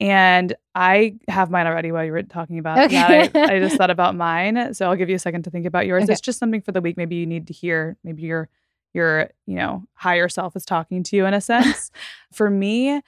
And 0.00 0.54
I 0.74 1.16
have 1.26 1.50
mine 1.50 1.66
already 1.66 1.90
while 1.90 2.04
you 2.04 2.12
were 2.12 2.22
talking 2.22 2.58
about 2.58 2.78
Okay. 2.78 3.28
that. 3.28 3.50
I, 3.50 3.56
I 3.56 3.58
just 3.58 3.76
thought 3.78 3.90
about 3.90 4.14
mine. 4.14 4.72
So 4.74 4.88
I'll 4.88 4.96
give 4.96 5.08
you 5.08 5.16
a 5.16 5.18
second 5.18 5.42
to 5.44 5.50
think 5.50 5.66
about 5.66 5.86
yours. 5.86 6.04
Okay. 6.04 6.12
It's 6.12 6.20
just 6.20 6.38
something 6.38 6.60
for 6.60 6.70
the 6.72 6.80
week. 6.80 6.96
Maybe 6.96 7.16
you 7.16 7.26
need 7.26 7.46
to 7.48 7.52
hear. 7.52 7.96
Maybe 8.04 8.22
your 8.22 8.48
your, 8.94 9.30
you 9.46 9.56
know, 9.56 9.84
higher 9.94 10.28
self 10.28 10.56
is 10.56 10.64
talking 10.64 11.02
to 11.02 11.16
you 11.16 11.26
in 11.26 11.34
a 11.34 11.40
sense. 11.52 11.90
for 12.32 12.48
me, 12.48 13.02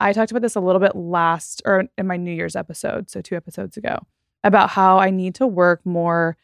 I 0.00 0.12
talked 0.12 0.30
about 0.30 0.42
this 0.42 0.56
a 0.56 0.60
little 0.60 0.80
bit 0.80 0.94
last 0.96 1.62
or 1.64 1.84
in 1.96 2.06
my 2.06 2.16
New 2.16 2.32
Year's 2.32 2.56
episode, 2.56 3.08
so 3.08 3.20
two 3.20 3.36
episodes 3.36 3.76
ago, 3.76 4.00
about 4.44 4.70
how 4.70 4.98
I 4.98 5.10
need 5.10 5.34
to 5.36 5.46
work 5.46 5.80
more 5.86 6.36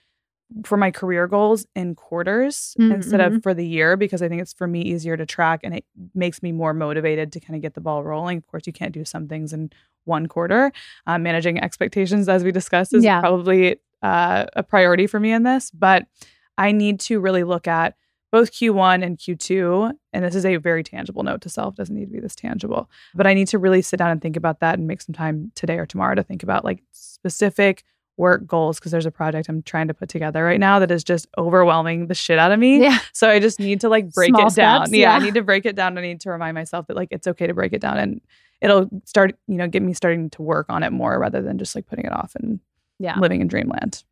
for 0.64 0.76
my 0.78 0.90
career 0.90 1.26
goals 1.26 1.66
in 1.76 1.94
quarters 1.94 2.74
Mm, 2.78 2.94
instead 2.94 3.20
of 3.20 3.42
for 3.42 3.52
the 3.54 3.66
year 3.66 3.96
because 3.96 4.22
I 4.22 4.28
think 4.28 4.40
it's 4.42 4.52
for 4.54 4.66
me 4.66 4.80
easier 4.82 5.16
to 5.16 5.26
track 5.26 5.60
and 5.62 5.74
it 5.74 5.84
makes 6.14 6.42
me 6.42 6.52
more 6.52 6.72
motivated 6.72 7.32
to 7.32 7.40
kind 7.40 7.54
of 7.56 7.62
get 7.62 7.74
the 7.74 7.80
ball 7.80 8.02
rolling. 8.02 8.38
Of 8.38 8.46
course, 8.46 8.62
you 8.66 8.72
can't 8.72 8.92
do 8.92 9.04
some 9.04 9.28
things 9.28 9.52
in 9.52 9.70
one 10.04 10.26
quarter. 10.26 10.72
Um, 11.06 11.22
managing 11.22 11.60
expectations, 11.60 12.28
as 12.28 12.44
we 12.44 12.50
discussed, 12.52 12.94
is 12.94 13.04
Yeah. 13.04 13.20
probably 13.20 13.76
uh, 14.02 14.46
a 14.54 14.62
priority 14.62 15.06
for 15.06 15.20
me 15.20 15.32
in 15.32 15.42
this, 15.42 15.70
but 15.70 16.06
I 16.56 16.72
need 16.72 16.98
to 17.00 17.20
really 17.20 17.44
look 17.44 17.68
at 17.68 17.94
both 18.30 18.52
Q1 18.52 19.02
and 19.04 19.16
Q2. 19.18 19.92
And 20.12 20.24
this 20.24 20.34
is 20.34 20.44
a 20.46 20.56
very 20.56 20.82
tangible 20.84 21.22
note 21.22 21.40
to 21.42 21.48
self, 21.48 21.74
doesn't 21.76 21.94
need 21.94 22.06
to 22.06 22.12
be 22.12 22.20
this 22.20 22.34
tangible. 22.36 22.90
But 23.14 23.26
I 23.26 23.34
need 23.34 23.48
to 23.48 23.58
really 23.58 23.82
sit 23.82 23.96
down 23.98 24.10
and 24.10 24.20
think 24.22 24.36
about 24.36 24.60
that 24.60 24.78
and 24.78 24.86
make 24.86 25.00
some 25.02 25.14
time 25.14 25.50
today 25.54 25.78
or 25.78 25.86
tomorrow 25.86 26.14
to 26.14 26.22
think 26.22 26.42
about 26.42 26.64
like 26.64 26.82
specific 26.92 27.84
work 28.18 28.46
goals 28.46 28.78
because 28.78 28.92
there's 28.92 29.06
a 29.06 29.10
project 29.10 29.48
I'm 29.48 29.62
trying 29.62 29.88
to 29.88 29.94
put 29.94 30.08
together 30.08 30.44
right 30.44 30.60
now 30.60 30.78
that 30.80 30.90
is 30.90 31.02
just 31.04 31.26
overwhelming 31.38 32.08
the 32.08 32.14
shit 32.14 32.38
out 32.38 32.52
of 32.52 32.58
me. 32.58 32.82
Yeah. 32.82 32.98
So 33.12 33.30
I 33.30 33.38
just 33.38 33.58
need 33.60 33.80
to 33.82 33.88
like 33.88 34.12
break 34.12 34.28
Small 34.30 34.48
it 34.48 34.54
down. 34.54 34.86
steps, 34.86 34.96
yeah, 34.96 35.14
I 35.14 35.20
need 35.20 35.34
to 35.34 35.42
break 35.42 35.64
it 35.64 35.76
down. 35.76 35.96
I 35.96 36.02
need 36.02 36.20
to 36.22 36.30
remind 36.30 36.54
myself 36.54 36.88
that 36.88 36.96
like 36.96 37.08
it's 37.12 37.26
okay 37.28 37.46
to 37.46 37.54
break 37.54 37.72
it 37.72 37.80
down 37.80 37.96
and 37.98 38.20
it'll 38.60 38.90
start, 39.04 39.36
you 39.46 39.54
know, 39.56 39.68
get 39.68 39.82
me 39.82 39.94
starting 39.94 40.30
to 40.30 40.42
work 40.42 40.66
on 40.68 40.82
it 40.82 40.90
more 40.90 41.18
rather 41.18 41.40
than 41.40 41.58
just 41.58 41.74
like 41.74 41.86
putting 41.86 42.04
it 42.04 42.12
off 42.12 42.34
and 42.34 42.60
Yeah. 42.98 43.18
living 43.18 43.40
in 43.40 43.46
dreamland. 43.48 44.02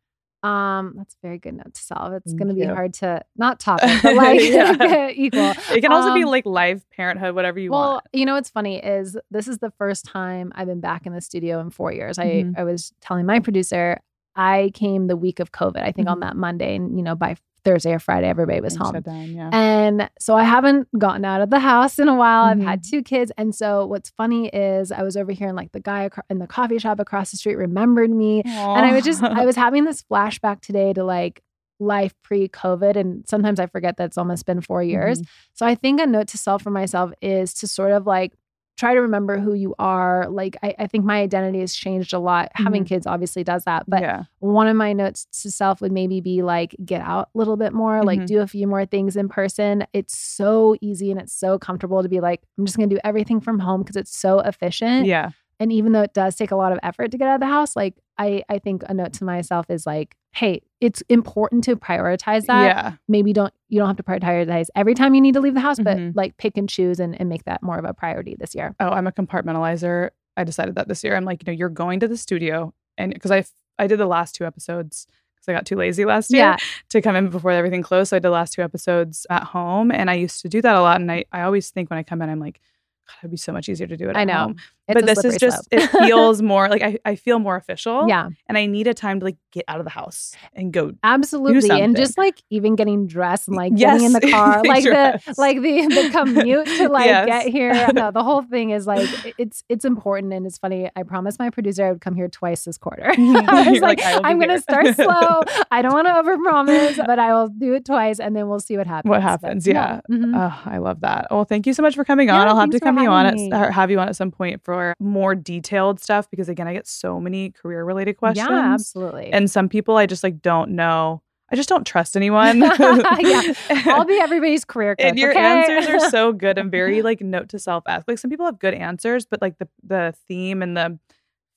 Um, 0.43 0.93
that's 0.97 1.15
a 1.15 1.17
very 1.23 1.39
good 1.39 1.55
note 1.55 1.73
to 1.73 1.81
solve. 1.81 2.13
It's 2.13 2.33
going 2.33 2.47
to 2.49 2.53
be 2.53 2.63
hard 2.65 2.93
to 2.95 3.21
not 3.35 3.59
it, 3.67 4.03
but 4.03 4.15
like 4.15 4.39
Yeah. 4.43 5.09
equal. 5.13 5.53
It 5.75 5.81
can 5.81 5.91
also 5.91 6.13
be 6.13 6.23
Um, 6.23 6.29
like 6.29 6.45
live 6.45 6.87
parenthood, 6.91 7.33
whatever 7.35 7.59
you 7.59 7.71
well, 7.71 7.79
want. 7.79 7.91
Well, 7.93 8.01
you 8.19 8.25
know 8.25 8.35
what's 8.35 8.49
funny 8.49 8.77
is 8.77 9.17
this 9.31 9.47
is 9.47 9.57
the 9.57 9.71
first 9.71 10.05
time 10.05 10.51
I've 10.55 10.67
been 10.67 10.79
back 10.79 11.05
in 11.05 11.13
the 11.13 11.21
studio 11.21 11.59
in 11.59 11.69
four 11.71 11.91
years. 11.91 12.17
Mhm. 12.17 12.53
I 12.57 12.61
I 12.61 12.63
was 12.63 12.93
telling 13.01 13.25
my 13.25 13.39
producer 13.39 13.99
I 14.35 14.69
came 14.75 15.07
the 15.07 15.17
week 15.17 15.39
of 15.39 15.51
COVID. 15.51 15.81
I 15.81 15.91
think 15.91 16.07
on 16.07 16.17
Mhm. 16.17 16.21
that 16.21 16.35
Monday, 16.37 16.75
and 16.75 16.95
you 16.95 17.03
know 17.03 17.15
by 17.15 17.35
Thursday 17.67 17.93
or 17.93 17.99
Friday, 17.99 18.27
everybody 18.27 18.61
was 18.61 18.75
home. 18.75 18.99
down, 19.01 19.29
yeah. 19.31 19.49
And 19.51 20.09
so 20.19 20.35
I 20.35 20.43
haven't 20.43 20.87
gotten 20.97 21.25
out 21.25 21.41
of 21.41 21.49
the 21.49 21.59
house 21.59 21.99
in 21.99 22.07
a 22.07 22.15
while. 22.15 22.43
I've 22.45 22.59
had 22.61 22.81
Mm-hmm. 22.81 22.89
two 22.97 23.03
kids. 23.03 23.31
And 23.37 23.53
so 23.53 23.85
what's 23.85 24.09
funny 24.11 24.47
is 24.47 24.91
I 24.91 25.03
was 25.03 25.17
over 25.17 25.31
here 25.31 25.47
and 25.49 25.57
like 25.57 25.71
the 25.71 25.79
guy 25.79 26.09
in 26.29 26.39
the 26.39 26.47
coffee 26.47 26.79
shop 26.79 26.99
across 26.99 27.31
the 27.31 27.37
street 27.37 27.55
remembered 27.55 28.09
me. 28.11 28.41
And 28.45 28.85
I 28.85 28.93
was 28.93 29.03
just, 29.03 29.21
I 29.23 29.45
was 29.45 29.55
having 29.55 29.85
this 29.85 30.03
flashback 30.03 30.61
today 30.61 30.93
to 30.93 31.03
like 31.03 31.41
life 31.79 32.13
pre 32.23 32.47
COVID. 32.47 32.95
And 32.95 33.27
sometimes 33.27 33.59
I 33.59 33.67
forget 33.67 33.97
that 33.97 34.05
it's 34.05 34.17
almost 34.17 34.45
been 34.45 34.61
four 34.61 34.81
years. 34.81 35.19
Mm-hmm. 35.19 35.29
So 35.53 35.65
I 35.65 35.75
think 35.75 35.99
a 36.01 36.05
note 36.05 36.27
to 36.29 36.37
self 36.37 36.61
for 36.63 36.71
myself 36.71 37.11
is 37.21 37.53
to 37.55 37.67
sort 37.67 37.91
of 37.91 38.07
like 38.07 38.33
try 38.77 38.93
to 38.93 39.01
remember 39.01 39.39
who 39.39 39.53
you 39.53 39.73
are. 39.79 40.29
Like, 40.29 40.55
I, 40.63 40.75
I 40.79 40.87
think 40.87 41.03
my 41.03 41.19
identity 41.19 41.59
has 41.61 41.73
changed 41.73 42.13
a 42.13 42.19
lot. 42.19 42.51
Having 42.53 42.83
Mhm. 42.85 42.87
kids 42.87 43.07
obviously 43.07 43.43
does 43.43 43.63
that. 43.65 43.83
But 43.89 44.01
yeah. 44.01 44.23
one 44.39 44.67
of 44.67 44.75
my 44.75 44.93
notes 44.93 45.25
to 45.41 45.51
self 45.51 45.81
would 45.81 45.91
maybe 45.91 46.21
be 46.21 46.43
like 46.43 46.75
get 46.85 47.01
out 47.01 47.29
a 47.33 47.37
little 47.37 47.57
bit 47.57 47.73
more 47.73 48.03
like 48.03 48.19
Mhm. 48.21 48.27
do 48.27 48.39
a 48.41 48.47
few 48.47 48.67
more 48.67 48.85
things 48.85 49.15
in 49.17 49.27
person 49.29 49.85
it's 49.93 50.15
so 50.17 50.75
easy 50.79 51.09
and 51.11 51.19
it's 51.19 51.33
so 51.33 51.57
comfortable 51.57 52.03
to 52.03 52.09
be 52.09 52.19
like 52.19 52.41
i'm 52.57 52.65
just 52.65 52.77
going 52.77 52.87
to 52.89 52.95
do 52.95 52.99
everything 53.03 53.39
from 53.39 53.59
home 53.59 53.81
because 53.81 53.95
it's 53.95 54.15
so 54.15 54.39
efficient 54.39 55.05
Yeah. 55.07 55.31
And 55.59 55.71
even 55.71 55.91
though 55.91 56.01
it 56.03 56.13
does 56.13 56.35
take 56.35 56.51
a 56.51 56.55
lot 56.55 56.71
of 56.71 56.79
effort 56.83 57.11
to 57.11 57.17
get 57.17 57.27
out 57.27 57.35
of 57.35 57.39
the 57.41 57.47
house 57.47 57.75
like 57.75 57.95
i 58.17 58.43
i 58.49 58.57
think 58.59 58.83
a 58.87 58.93
note 58.93 59.13
to 59.13 59.23
myself 59.23 59.65
is 59.69 59.85
like 59.85 60.15
hey 60.33 60.61
it's 60.81 61.01
important 61.09 61.63
to 61.63 61.75
prioritize 61.75 62.45
that 62.45 62.65
Yeah. 62.75 62.91
maybe 63.07 63.33
don't 63.33 63.53
you 63.69 63.79
don't 63.79 63.87
have 63.87 63.97
to 63.97 64.03
prioritize 64.03 64.67
every 64.75 64.93
time 64.93 65.15
you 65.15 65.21
need 65.21 65.33
to 65.33 65.41
leave 65.41 65.53
the 65.55 65.59
house 65.59 65.79
but 65.79 65.97
Mhm. 65.97 66.11
like 66.15 66.37
pick 66.37 66.57
and 66.57 66.69
choose 66.69 66.99
and, 66.99 67.19
and 67.19 67.27
make 67.29 67.43
that 67.45 67.63
more 67.63 67.77
of 67.79 67.85
a 67.85 67.93
priority 67.93 68.35
this 68.39 68.53
year 68.55 68.75
Oh, 68.79 68.89
I'm 68.89 69.07
a 69.07 69.11
compartmentalizer. 69.11 70.09
I 70.35 70.43
decided 70.43 70.75
that 70.75 70.87
this 70.87 71.03
year. 71.03 71.15
I'm 71.15 71.25
like, 71.25 71.41
you 71.41 71.51
know, 71.51 71.57
you're 71.57 71.69
going 71.69 71.99
to 72.01 72.07
the 72.07 72.15
studio, 72.17 72.71
and 72.97 73.11
because 73.11 73.31
I 73.31 73.43
I 73.79 73.87
did 73.87 73.97
the 73.97 74.05
last 74.05 74.35
two 74.35 74.45
episodes 74.45 75.07
because 75.35 75.47
I 75.49 75.53
got 75.53 75.65
too 75.65 75.75
lazy 75.75 76.05
last 76.05 76.31
year 76.31 76.41
yeah 76.41 76.57
to 76.89 77.01
come 77.01 77.15
in 77.15 77.29
before 77.29 77.49
everything 77.51 77.81
closed. 77.81 78.09
So 78.11 78.17
I 78.17 78.19
did 78.19 78.25
the 78.27 78.29
last 78.31 78.53
two 78.53 78.61
episodes 78.61 79.25
at 79.31 79.41
home, 79.43 79.89
and 79.91 80.11
I 80.11 80.13
used 80.13 80.41
to 80.43 80.49
do 80.49 80.61
that 80.61 80.75
a 80.75 80.81
lot. 80.81 81.01
And 81.01 81.11
I 81.11 81.25
I 81.31 81.41
always 81.41 81.71
think 81.71 81.89
when 81.89 81.97
I 81.97 82.03
come 82.03 82.21
in, 82.21 82.29
I'm 82.29 82.39
like, 82.39 82.61
God, 83.07 83.15
it'd 83.21 83.31
be 83.31 83.37
so 83.37 83.51
much 83.51 83.67
easier 83.67 83.87
to 83.87 83.97
do 83.97 84.09
it. 84.11 84.15
i 84.15 84.23
know 84.25 84.33
home. 84.33 84.55
It's 84.87 84.93
but 84.93 85.05
this 85.05 85.23
is 85.25 85.37
just 85.37 85.67
it 85.71 85.85
feels 86.07 86.41
more 86.41 86.69
like 86.69 86.81
I 86.81 86.97
I 87.05 87.15
feel 87.15 87.39
more 87.39 87.55
official. 87.55 88.07
yeah 88.07 88.29
and 88.47 88.57
I 88.57 88.65
need 88.67 88.87
a 88.87 88.93
time 88.93 89.19
to 89.19 89.25
like 89.25 89.37
get 89.51 89.65
out 89.67 89.79
of 89.79 89.83
the 89.85 89.89
house 89.91 90.33
and 90.53 90.71
go. 90.71 90.91
Absolutely. 91.03 91.69
And 91.71 91.95
just 91.95 92.17
like 92.17 92.41
even 92.49 92.75
getting 92.75 93.07
dressed 93.07 93.47
and 93.47 93.57
like 93.57 93.73
Yes. 93.75 93.93
getting 94.01 94.05
in 94.05 94.13
the 94.13 94.31
car, 94.31 94.61
like 94.63 94.83
the 94.83 95.19
like 95.37 95.61
the 95.61 95.87
the 95.87 96.09
commute 96.11 96.67
to 96.67 96.89
like 96.99 97.05
Yes. 97.07 97.25
get 97.25 97.47
here. 97.47 97.87
No, 97.93 98.11
the 98.11 98.23
whole 98.23 98.41
thing 98.43 98.69
is 98.69 98.87
like 98.87 99.09
it's 99.37 99.63
it's 99.69 99.83
important 99.85 100.33
and 100.33 100.45
it's 100.45 100.57
funny. 100.57 100.89
I 100.95 101.03
promised 101.03 101.39
my 101.39 101.49
producer 101.49 101.85
I 101.87 101.91
would 101.91 102.01
come 102.01 102.15
here 102.15 102.27
twice 102.29 102.63
this 102.65 102.77
quarter. 102.77 103.11
I 103.17 103.69
was 103.71 103.81
like, 103.81 103.99
like, 103.99 104.01
"I 104.03 104.13
will 104.15 104.21
be 104.21 104.25
I'm 104.29 104.39
gonna 104.39 104.53
here." 104.53 104.61
start 104.61 104.95
slow. 104.95 105.41
I 105.71 105.81
don't 105.81 105.93
want 105.93 106.07
to 106.07 106.13
overpromise, 106.13 107.05
but 107.05 107.19
I 107.19 107.33
will 107.33 107.47
do 107.49 107.73
it 107.73 107.85
twice 107.85 108.19
and 108.19 108.35
then 108.35 108.47
we'll 108.47 108.59
see 108.59 108.77
what 108.77 108.87
happens. 108.87 109.09
What 109.09 109.17
But, 109.17 109.23
happens? 109.23 109.67
Yeah. 109.67 110.01
Mhm. 110.09 110.33
Oh, 110.35 110.61
I 110.65 110.77
love 110.77 111.01
that. 111.01 111.27
Well, 111.31 111.43
thank 111.45 111.65
you 111.67 111.73
so 111.73 111.81
much 111.81 111.95
for 111.95 112.03
coming 112.05 112.29
on. 112.29 112.45
Yeah, 112.45 112.51
I'll 112.53 112.59
have 112.59 112.69
to 112.71 112.79
come 112.79 112.97
you 112.99 113.09
on 113.09 113.25
at 113.53 113.73
have 113.73 113.91
you 113.91 113.99
on 113.99 114.07
at 114.09 114.15
some 114.15 114.31
point 114.31 114.63
for 114.63 114.76
more 114.99 115.35
detailed 115.35 115.99
stuff 115.99 116.29
because 116.29 116.49
again, 116.49 116.67
I 116.67 116.73
get 116.73 116.87
so 116.87 117.19
many 117.19 117.51
career 117.51 117.83
related 117.83 118.17
questions. 118.17 118.47
Yeah, 118.49 118.73
absolutely. 118.73 119.31
And 119.31 119.49
some 119.49 119.69
people 119.69 119.97
I 119.97 120.05
just 120.05 120.23
like 120.23 120.41
don't 120.41 120.71
know. 120.71 121.21
I 121.49 121.55
just 121.55 121.69
don't 121.69 121.85
trust 121.87 122.15
anyone. 122.17 122.59
Yeah. 122.59 123.53
I'll 123.85 124.05
be 124.05 124.19
everybody's 124.21 124.65
career 124.65 124.95
coach. 124.95 125.05
and 125.05 125.17
your 125.19 125.31
okay? 125.31 125.39
answers 125.39 125.87
are 126.03 126.09
so 126.09 126.33
good 126.33 126.57
and 126.57 126.69
very 126.71 127.01
like 127.01 127.21
note 127.21 127.49
to 127.49 127.59
self 127.59 127.83
ask. 127.87 128.07
Like 128.07 128.17
some 128.19 128.29
people 128.29 128.45
have 128.45 128.59
good 128.59 128.73
answers, 128.73 129.25
but 129.25 129.41
like 129.41 129.57
the 129.57 129.67
the 129.83 130.13
theme 130.27 130.61
and 130.61 130.75
the 130.75 130.99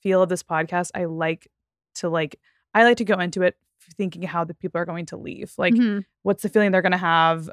feel 0.01 0.21
of 0.21 0.29
this 0.29 0.43
podcast, 0.43 0.91
I 0.95 1.05
like 1.05 1.47
to 1.95 2.09
like 2.09 2.39
I 2.73 2.83
like 2.83 2.97
to 2.97 3.05
go 3.05 3.19
into 3.19 3.41
it 3.41 3.57
thinking 3.97 4.21
how 4.21 4.43
the 4.45 4.53
people 4.53 4.79
are 4.79 4.85
going 4.85 5.07
to 5.07 5.17
leave. 5.17 5.53
Like 5.57 5.73
Mhm. 5.73 6.05
what's 6.23 6.43
the 6.43 6.49
feeling 6.49 6.71
they're 6.71 6.81
going 6.81 6.91
to 6.93 6.97
have? 6.97 7.49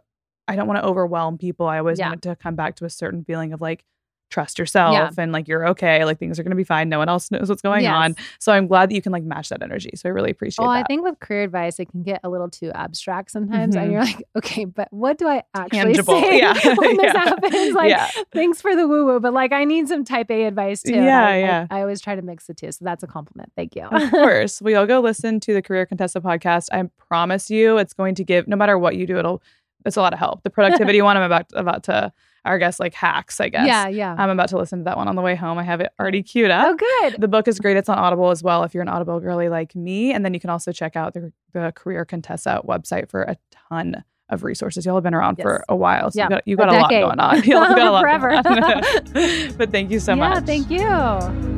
I 0.47 0.55
don't 0.57 0.69
want 0.69 0.79
to 0.81 0.87
overwhelm 0.87 1.39
people. 1.39 1.67
I 1.67 1.79
always 1.79 1.99
Yeah. 1.99 2.11
want 2.11 2.23
to 2.23 2.37
come 2.37 2.55
back 2.55 2.77
to 2.77 2.85
a 2.85 2.91
certain 2.91 3.25
feeling 3.25 3.53
of 3.53 3.61
like 3.61 3.85
trust 4.31 4.59
yourself 4.59 5.19
and 5.19 5.33
like 5.33 5.49
you're 5.49 5.67
okay. 5.69 6.05
Like 6.05 6.19
things 6.19 6.39
are 6.39 6.43
going 6.43 6.51
to 6.51 6.57
be 6.57 6.63
fine. 6.65 6.89
No 6.91 6.99
one 6.99 7.09
else 7.09 7.31
knows 7.33 7.49
what's 7.49 7.63
going 7.63 7.87
on. 7.87 8.15
So 8.39 8.53
I'm 8.53 8.67
glad 8.67 8.91
that 8.91 8.95
you 8.95 9.01
can 9.01 9.11
like 9.11 9.23
match 9.23 9.49
that 9.49 9.63
energy. 9.63 9.91
So 9.95 10.09
I 10.09 10.13
really 10.13 10.31
appreciate 10.31 10.63
Well, 10.65 10.73
that. 10.75 10.81
I 10.81 10.85
think 10.85 11.03
with 11.03 11.19
career 11.21 11.45
advice, 11.45 11.81
it 11.81 11.87
can 11.91 12.03
get 12.03 12.21
a 12.25 12.29
little 12.29 12.51
too 12.51 12.71
abstract 12.73 13.31
sometimes, 13.31 13.75
and 13.75 13.89
Mhm. 13.89 13.93
you're 13.93 14.05
like, 14.05 14.23
okay, 14.37 14.65
but 14.67 14.89
what 14.93 15.17
do 15.17 15.27
I 15.29 15.45
actually 15.55 15.95
Tangible. 15.95 16.21
say 16.21 16.39
Yeah. 16.39 16.53
when 16.77 16.97
this 16.99 17.05
Yeah. 17.15 17.25
happens? 17.25 17.75
Like, 17.75 17.91
yeah. 17.91 18.09
thanks 18.33 18.61
for 18.61 18.77
the 18.77 18.87
woo 18.87 19.07
woo, 19.07 19.19
but 19.21 19.33
like, 19.33 19.53
I 19.53 19.65
need 19.65 19.89
some 19.89 20.05
Type 20.05 20.31
A 20.31 20.45
advice 20.45 20.83
too. 20.83 20.93
and 20.95 21.05
Yeah, 21.05 21.27
I, 21.27 21.31
I- 21.33 21.39
yeah. 21.39 21.67
I, 21.71 21.81
always 21.81 22.01
try 22.01 22.15
to 22.15 22.23
mix 22.23 22.47
the 22.47 22.55
two, 22.55 22.71
so 22.71 22.85
that's 22.85 23.03
a 23.03 23.07
compliment. 23.07 23.51
Thank 23.57 23.77
you. 23.77 23.85
of 23.85 24.11
course. 24.11 24.61
We 24.61 24.75
all 24.75 24.87
go 24.87 25.01
listen 25.01 25.41
to 25.41 25.55
the 25.55 25.63
Career 25.63 25.87
Contessa 25.87 26.21
podcast. 26.21 26.69
I 26.71 26.89
promise 27.09 27.51
you 27.51 27.79
it's 27.79 27.95
going 27.95 28.15
to 28.17 28.25
give 28.25 28.47
no 28.47 28.57
matter 28.57 28.79
what 28.79 28.97
you 28.97 29.07
do, 29.07 29.19
it'll 29.19 29.43
it's 29.87 29.97
a 29.97 30.01
lot 30.03 30.13
of 30.13 30.19
help. 30.19 30.43
The 30.43 30.51
productivity 30.51 31.01
one 31.01 31.17
I'm 31.17 31.23
about 31.23 31.47
about 31.55 31.85
to 31.85 32.13
our 32.45 32.59
guess 32.59 32.81
like 32.81 32.95
hacks, 32.95 33.41
I 33.41 33.49
guess. 33.49 33.67
yeah, 33.67 33.89
yeah. 33.89 34.15
I'm 34.19 34.31
about 34.31 34.49
to 34.51 34.59
listen 34.59 34.81
to 34.81 34.85
that 34.85 34.97
one 34.97 35.09
on 35.09 35.17
the 35.17 35.23
way 35.23 35.35
home. 35.35 35.59
I 35.59 35.63
have 35.65 35.81
it 35.81 35.91
already 36.01 36.23
queued 36.23 36.51
up. 36.51 36.67
oh, 36.69 36.77
good. 37.11 37.21
The 37.21 37.29
book 37.29 37.49
is 37.49 37.59
great. 37.59 37.77
It's 37.77 37.89
on 37.89 37.99
Audible 37.99 38.31
as 38.31 38.43
well 38.43 38.63
if 38.65 38.75
you're 38.75 38.83
an 38.83 38.89
Audible 38.89 39.21
girly 39.21 39.49
like 39.49 39.75
me. 39.75 40.13
And 40.13 40.25
then 40.25 40.35
you 40.35 40.41
can 40.41 40.51
also 40.51 40.73
check 40.73 40.97
out 40.97 41.15
the, 41.15 41.33
the 41.53 41.73
Career 41.75 42.05
Contessa 42.05 42.61
website 42.67 43.11
for 43.11 43.23
a 43.23 43.37
ton 43.51 44.05
of 44.31 44.45
resources. 44.45 44.85
Y'all 44.85 44.95
have 44.95 45.05
been 45.05 45.15
around 45.15 45.37
for 45.37 45.65
a 45.69 45.77
while. 45.77 46.11
So 46.11 46.21
Yeah, 46.21 46.25
you 46.25 46.31
got, 46.31 46.43
you 46.47 46.55
a 46.55 46.57
got 46.59 46.69
a, 46.69 46.79
lot 46.81 46.91
going 46.91 47.21
on. 47.21 47.43
Y'all 47.45 47.61
got 47.75 47.79
a 47.79 47.91
lot 47.91 48.03
Forever. 48.03 48.43
going 48.43 48.63
on. 48.63 49.57
but 49.57 49.71
thank 49.71 49.91
you 49.91 50.01
so 50.01 50.13
yeah, 50.13 50.29
much. 50.29 50.45
thank 50.45 50.71
you. 50.71 51.58